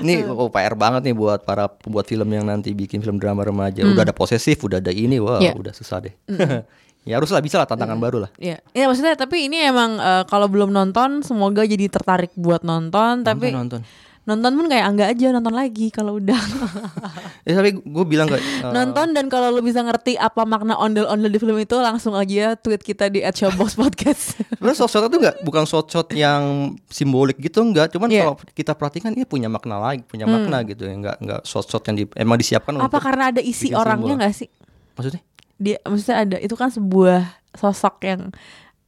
ini 0.03 0.27
oh, 0.29 0.51
PR 0.51 0.75
banget 0.75 1.07
nih 1.07 1.15
buat 1.15 1.43
para 1.43 1.71
pembuat 1.71 2.05
film 2.05 2.27
yang 2.29 2.43
nanti 2.45 2.73
bikin 2.73 2.99
film 2.99 3.17
drama 3.17 3.43
remaja 3.43 3.81
Hmm. 3.81 3.95
udah 3.95 4.03
ada 4.03 4.11
posesif 4.11 4.59
udah 4.61 4.79
ada 4.79 4.91
ini 4.91 5.17
wah 5.17 5.39
Iya. 5.39 5.55
udah 5.55 5.71
susah 5.71 6.03
deh 6.03 6.15
Mm. 6.27 6.67
ya 7.07 7.15
haruslah 7.15 7.39
bisa 7.39 7.57
lah 7.57 7.65
tantangan 7.65 7.95
baru 7.97 8.19
lah 8.21 8.31
Iya, 8.37 8.59
ya 8.69 8.85
maksudnya 8.85 9.15
tapi 9.15 9.47
ini 9.47 9.63
emang 9.63 9.95
eh, 9.97 10.25
kalau 10.27 10.51
belum 10.51 10.69
nonton 10.69 11.23
semoga 11.23 11.63
jadi 11.63 11.87
tertarik 11.87 12.35
buat 12.35 12.61
nonton, 12.61 13.23
tapi 13.23 13.55
nonton 13.55 13.87
nonton 14.27 14.53
pun 14.53 14.67
kayak 14.67 14.87
enggak 14.91 15.09
aja 15.15 15.27
nonton 15.31 15.55
lagi 15.55 15.87
kalau 15.89 16.19
udah 16.19 16.35
Ya 17.47 17.55
tapi 17.55 17.79
gue 17.79 18.05
bilang 18.05 18.27
kayak 18.27 18.43
eh, 18.67 18.73
nonton 18.75 19.15
dan 19.15 19.31
kalau 19.31 19.55
lu 19.55 19.63
bisa 19.63 19.79
ngerti 19.81 20.19
apa 20.19 20.43
makna 20.43 20.75
ondel-ondel 20.75 21.31
di 21.31 21.39
film 21.39 21.55
itu 21.55 21.79
langsung 21.79 22.11
aja 22.13 22.59
tweet 22.59 22.83
kita 22.83 23.07
di 23.07 23.23
@showbox 23.23 23.79
podcast. 23.79 24.35
Sebenarnya 24.59 24.77
shot-shot 24.77 25.07
itu 25.07 25.17
enggak 25.17 25.37
bukan 25.41 25.63
shot-shot 25.63 26.11
yang 26.11 26.43
simbolik 26.91 27.39
gitu 27.39 27.63
enggak, 27.63 27.87
cuman 27.89 28.11
Iya. 28.11 28.27
kalau 28.27 28.35
kita 28.51 28.75
perhatikan 28.75 29.15
ini 29.15 29.23
punya 29.23 29.47
makna 29.47 29.79
lagi, 29.79 30.03
punya 30.03 30.27
Hmm. 30.27 30.43
makna 30.43 30.67
gitu 30.67 30.83
ya, 30.83 30.93
enggak 30.93 31.17
enggak 31.23 31.41
shot-shot 31.47 31.87
yang 31.87 31.97
di, 31.97 32.05
emang 32.19 32.35
disiapkan 32.35 32.75
apa 32.75 32.91
untuk 32.91 32.99
karena 32.99 33.31
ada 33.31 33.39
isi 33.39 33.71
orangnya 33.71 34.19
nggak 34.19 34.35
sih? 34.35 34.51
Maksudnya? 34.99 35.23
Dia 35.57 35.79
maksudnya 35.81 36.17
ada 36.19 36.37
itu 36.43 36.53
kan 36.53 36.69
sebuah 36.69 37.21
sosok 37.55 38.03
yang 38.03 38.35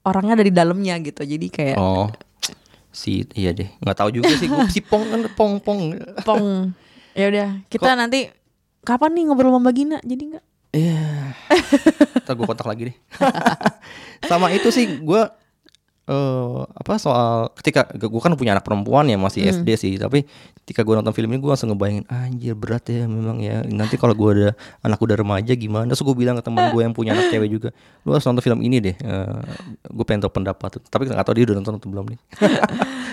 orangnya 0.03 0.35
ada 0.35 0.45
di 0.45 0.51
dalamnya 0.51 0.99
gitu. 0.99 1.23
Jadi 1.23 1.47
kayak 1.47 1.79
Oh. 1.79 2.11
Si 2.89 3.29
iya 3.37 3.53
deh, 3.53 3.69
nggak 3.85 3.97
tahu 3.97 4.11
juga 4.11 4.33
sih 4.35 4.49
si 4.75 4.81
Pong 4.81 5.05
kan 5.09 5.21
Pong 5.37 5.61
Pong. 5.61 5.95
pong. 6.25 6.73
Ya 7.13 7.29
udah, 7.29 7.49
kita 7.69 7.99
nanti 7.99 8.31
kapan 8.87 9.13
nih 9.19 9.23
ngobrol 9.29 9.53
sama 9.53 9.71
Gina? 9.75 9.99
Jadi 10.07 10.23
enggak? 10.33 10.45
Iya. 10.73 11.35
Ntar 12.25 12.35
gue 12.37 12.47
kontak 12.47 12.69
lagi 12.69 12.93
deh. 12.93 12.97
Sama 14.29 14.53
itu 14.53 14.69
sih 14.69 15.01
gue 15.01 15.23
eh 16.09 16.59
apa 16.65 16.97
soal 16.97 17.53
ketika 17.53 17.85
gue 17.93 18.21
kan 18.21 18.33
punya 18.33 18.57
anak 18.57 18.65
perempuan 18.65 19.05
ya 19.07 19.21
masih 19.21 19.45
Hmm. 19.45 19.61
SD 19.61 19.69
sih 19.77 19.95
tapi 20.01 20.25
ketika 20.65 20.81
gue 20.81 20.97
nonton 20.97 21.13
film 21.13 21.29
ini 21.33 21.41
gue 21.41 21.53
langsung 21.53 21.69
ngebayangin 21.69 22.09
anjir 22.09 22.57
berat 22.57 22.89
ya 22.89 23.05
memang 23.05 23.45
ya. 23.45 23.61
Nanti 23.69 24.01
kalau 24.01 24.17
gue 24.17 24.31
ada 24.33 24.49
anak 24.81 24.97
udah 25.01 25.17
remaja 25.21 25.53
gimana? 25.53 25.85
Terus 25.93 26.01
gue 26.01 26.17
bilang 26.17 26.41
ke 26.41 26.45
teman 26.45 26.73
gue 26.73 26.81
yang 26.81 26.97
punya 26.97 27.13
anak 27.13 27.29
cewek 27.29 27.49
juga 27.53 27.69
lu 28.09 28.17
harus 28.17 28.25
nonton 28.25 28.41
film 28.41 28.65
ini 28.65 28.81
deh 28.81 28.97
gue 29.85 30.05
pengen 30.09 30.25
tahu 30.25 30.33
pendapat. 30.41 30.81
Tapi 30.89 31.13
nggak 31.13 31.25
tahu 31.29 31.35
dia 31.37 31.45
udah 31.53 31.57
nonton 31.61 31.77
atau 31.77 31.89
belum 31.93 32.07
nih. 32.09 32.21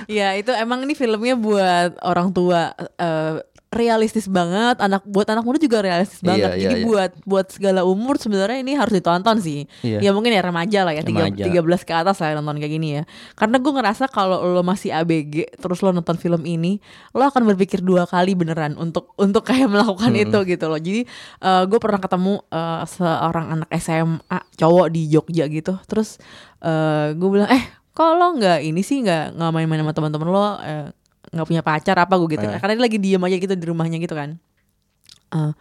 Ya 0.06 0.38
itu 0.38 0.54
emang 0.54 0.86
ini 0.86 0.94
filmnya 0.94 1.34
buat 1.34 1.98
orang 2.06 2.30
tua 2.30 2.78
eh, 2.78 3.42
realistis 3.76 4.26
banget, 4.26 4.80
anak 4.80 5.04
buat 5.04 5.28
anak 5.28 5.44
muda 5.44 5.60
juga 5.60 5.84
realistis 5.84 6.20
Iya, 6.20 6.28
banget. 6.32 6.50
iya, 6.56 6.62
Jadi 6.64 6.76
iya. 6.80 6.86
buat 6.88 7.12
buat 7.28 7.48
segala 7.52 7.84
umur 7.84 8.16
sebenarnya 8.16 8.64
ini 8.64 8.74
harus 8.74 8.96
ditonton 8.96 9.38
sih. 9.38 9.68
Iya. 9.84 10.00
Ya 10.00 10.10
mungkin 10.10 10.32
ya 10.32 10.40
remaja 10.40 10.88
lah 10.88 10.96
ya, 10.96 11.04
tiga-. 11.04 11.28
13 11.30 11.52
ke 11.84 11.94
atas 11.94 12.18
lah 12.18 12.34
nonton 12.34 12.58
kayak 12.58 12.74
gini 12.74 12.88
ya. 12.98 13.04
Karena 13.36 13.60
gue 13.60 13.70
ngerasa 13.70 14.08
kalau 14.08 14.40
lo 14.42 14.64
masih 14.64 14.90
ABG 14.90 15.60
terus 15.60 15.84
lo 15.84 15.92
nonton 15.92 16.16
film 16.16 16.42
ini, 16.44 16.80
lo 17.12 17.28
akan 17.28 17.44
berpikir 17.46 17.84
dua 17.84 18.08
kali 18.08 18.32
beneran 18.34 18.74
untuk 18.76 19.12
untuk 19.16 19.44
kayak 19.44 19.68
melakukan 19.76 20.10
Hmm. 20.10 20.24
itu 20.24 20.40
gitu 20.48 20.66
loh. 20.66 20.80
Jadi 20.80 21.04
gue 21.68 21.80
pernah 21.84 22.00
ketemu 22.00 22.40
eh, 22.48 22.84
seorang 22.88 23.46
anak 23.52 23.70
SMA 23.76 24.40
cowok 24.56 24.88
di 24.88 25.12
Jogja 25.12 25.46
gitu. 25.46 25.76
Terus 25.84 26.16
gue 27.12 27.30
bilang 27.30 27.46
eh 27.48 27.62
kok 27.92 28.12
lo 28.12 28.36
nggak 28.36 28.60
ini 28.60 28.82
sih 28.82 29.00
nggak 29.00 29.40
nggak 29.40 29.52
main-main 29.52 29.80
sama 29.80 29.94
teman-teman 29.94 30.28
lo 30.28 30.46
eh, 30.60 30.88
nggak 31.36 31.46
punya 31.46 31.62
pacar 31.62 31.96
apa 31.98 32.16
gue 32.16 32.30
gitu 32.32 32.46
Eh. 32.46 32.56
karena 32.56 32.74
dia 32.74 32.84
lagi 32.84 32.98
diem 32.98 33.20
aja 33.20 33.36
gitu 33.38 33.54
di 33.54 33.66
rumahnya 33.66 33.98
gitu 33.98 34.14
kan 34.14 34.40
Eh, 35.28 35.52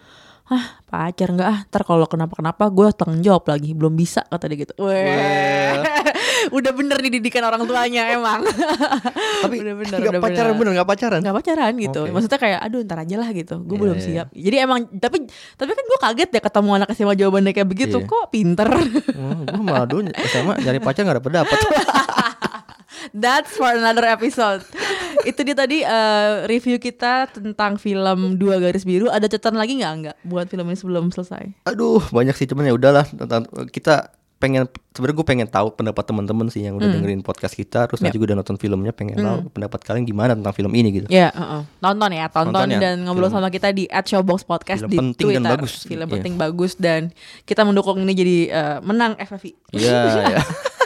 ah 0.47 0.65
pacar 0.85 1.29
nggak 1.31 1.49
ah 1.49 1.61
ntar 1.65 1.83
kalau 1.83 2.05
kenapa 2.05 2.37
kenapa 2.37 2.69
gue 2.69 2.87
tanggung 2.93 3.19
jawab 3.19 3.49
lagi 3.49 3.73
belum 3.73 3.93
bisa 3.93 4.23
kata 4.25 4.45
dia 4.47 4.59
gitu 4.61 4.77
Weh. 4.77 5.73
udah 6.53 6.71
bener 6.71 7.01
nih 7.01 7.13
didikan 7.15 7.41
orang 7.43 7.65
tuanya 7.65 8.13
emang 8.13 8.45
Tapi 9.43 9.57
udah 9.57 9.75
bener 9.75 9.97
nggak 9.97 10.13
udah 10.13 10.23
pacaran 10.23 10.53
bener 10.55 10.71
nggak 10.75 10.85
pacaran. 10.87 11.19
nggak 11.19 11.33
pacaran 11.35 11.73
gitu 11.75 12.01
Oke. 12.03 12.13
maksudnya 12.13 12.39
kayak 12.39 12.59
aduh 12.61 12.81
ntar 12.83 12.99
aja 13.01 13.17
lah 13.17 13.31
gitu 13.31 13.55
gue 13.59 13.73
Iya, 13.73 13.81
belum 13.81 13.97
iya. 13.97 14.05
siap 14.05 14.27
jadi 14.31 14.57
emang 14.63 14.81
tapi 14.95 15.17
tapi 15.57 15.71
kan 15.71 15.85
gue 15.87 15.99
kaget 16.03 16.29
ya 16.31 16.41
ketemu 16.43 16.71
anak 16.77 16.89
SMA 16.93 17.15
jawabannya 17.17 17.53
kayak 17.53 17.67
begitu 17.67 17.97
Iya. 17.97 18.07
kok 18.07 18.25
pinter 18.29 18.69
Oh, 18.69 19.41
gue 19.43 19.65
malah 19.65 19.87
dulu 19.87 20.05
SMA 20.13 20.55
nyari 20.61 20.79
pacar 20.79 21.03
nggak 21.03 21.19
dapet 21.19 21.33
dapet. 21.35 21.59
That's 23.13 23.53
for 23.53 23.69
another 23.69 24.07
episode. 24.07 24.65
Itu 25.23 25.43
dia 25.43 25.53
tadi 25.53 25.81
eh, 25.81 26.33
review 26.45 26.79
kita 26.79 27.29
tentang 27.29 27.77
film 27.77 28.35
Dua 28.35 28.57
Garis 28.57 28.83
Biru. 28.83 29.09
Ada 29.09 29.29
catatan 29.29 29.57
lagi 29.57 29.77
nggak 29.77 29.93
nggak 29.99 30.17
buat 30.23 30.47
film 30.47 30.65
ini 30.65 30.77
sebelum 30.77 31.05
selesai? 31.09 31.67
Aduh 31.67 32.01
banyak 32.07 32.33
sih 32.33 32.47
cuman 32.47 32.65
ya 32.65 32.73
udahlah 32.73 33.05
tentang- 33.05 33.45
kita 33.69 34.09
pengen 34.35 34.69
sebenarnya 34.91 35.17
gue 35.17 35.27
pengen 35.27 35.49
tahu 35.49 35.73
pendapat 35.73 36.05
teman-teman 36.05 36.47
sih 36.47 36.61
yang 36.61 36.77
udah 36.77 36.85
Hmm. 36.85 37.01
dengerin 37.01 37.25
podcast 37.25 37.55
kita 37.55 37.89
terus 37.89 37.99
nanti 37.99 38.13
Yep. 38.13 38.15
juga 38.15 38.27
udah 38.27 38.39
nonton 38.39 38.57
filmnya 38.59 38.93
pengen 38.93 39.17
tahu 39.17 39.39
Hmm. 39.41 39.49
pendapat 39.49 39.81
kalian 39.81 40.05
gimana 40.05 40.33
tentang 40.35 40.53
film 40.53 40.73
ini 40.75 40.89
gitu. 40.93 41.07
Ya, 41.09 41.33
heeh. 41.33 41.63
tonton 41.79 42.11
ya, 42.13 42.27
tonton, 42.29 42.53
Tonton 42.53 42.69
ya, 42.71 42.79
dan 42.79 42.97
ngobrol 43.03 43.27
film- 43.27 43.41
sama 43.41 43.49
kita 43.49 43.73
di 43.73 43.89
@showbox 43.89 44.45
podcast 44.45 44.85
Film 44.85 44.91
di 44.91 44.99
penting 45.01 45.27
dan 45.31 45.41
Twitter. 45.41 45.53
bagus. 45.57 45.73
Film 45.83 45.97
Iya. 46.03 46.13
penting 46.13 46.35
bagus 46.37 46.73
dan 46.77 47.01
kita 47.43 47.63
mendukung 47.63 47.97
ini 47.99 48.13
jadi 48.13 48.37
eh, 48.51 48.77
menang 48.83 49.17
FFI. 49.17 49.51
Iya, 49.73 49.97
iya. 50.29 50.39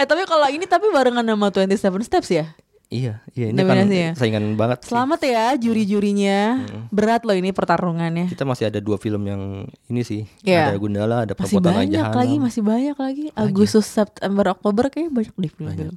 eh 0.00 0.08
tapi 0.08 0.24
kalau 0.24 0.48
ini 0.48 0.64
tapi 0.64 0.88
barengan 0.88 1.20
sama 1.20 1.52
27 1.52 1.76
Steps 2.08 2.32
ya? 2.32 2.48
Iya, 2.90 3.22
iya 3.38 3.54
ini 3.54 3.60
kan 3.62 3.86
Nominasi 3.86 3.98
ya? 4.02 4.10
saingan 4.18 4.58
banget. 4.58 4.82
sih. 4.82 4.90
Selamat 4.90 5.20
ya 5.22 5.54
juri-jurinya. 5.54 6.66
Berat 6.90 7.22
loh 7.22 7.36
ini 7.38 7.54
pertarungannya. 7.54 8.26
Kita 8.26 8.42
masih 8.42 8.66
ada 8.66 8.82
dua 8.82 8.98
film 8.98 9.30
yang 9.30 9.42
ini 9.86 10.02
sih. 10.02 10.26
Iya. 10.42 10.74
Ada 10.74 10.80
Gundala, 10.80 11.16
ada 11.22 11.38
Masih 11.38 11.62
banyak 11.62 11.94
Jahanam. 11.94 12.18
lagi, 12.18 12.36
masih 12.42 12.62
banyak 12.66 12.96
lagi. 12.98 13.24
Agustus, 13.38 13.86
September, 13.86 14.56
Oktober 14.56 14.90
kayak 14.90 15.12
banyak 15.12 15.34
deh 15.38 15.52
film-film. 15.54 15.94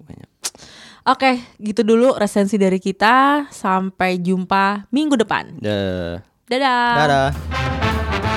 Oke, 1.03 1.41
gitu 1.57 1.81
dulu 1.81 2.13
resensi 2.13 2.61
dari 2.61 2.77
kita. 2.77 3.49
Sampai 3.49 4.21
jumpa 4.21 4.85
minggu 4.93 5.17
depan. 5.17 5.49
Dah. 5.63 6.21
Dadah. 6.45 6.93
Dadah. 6.93 8.32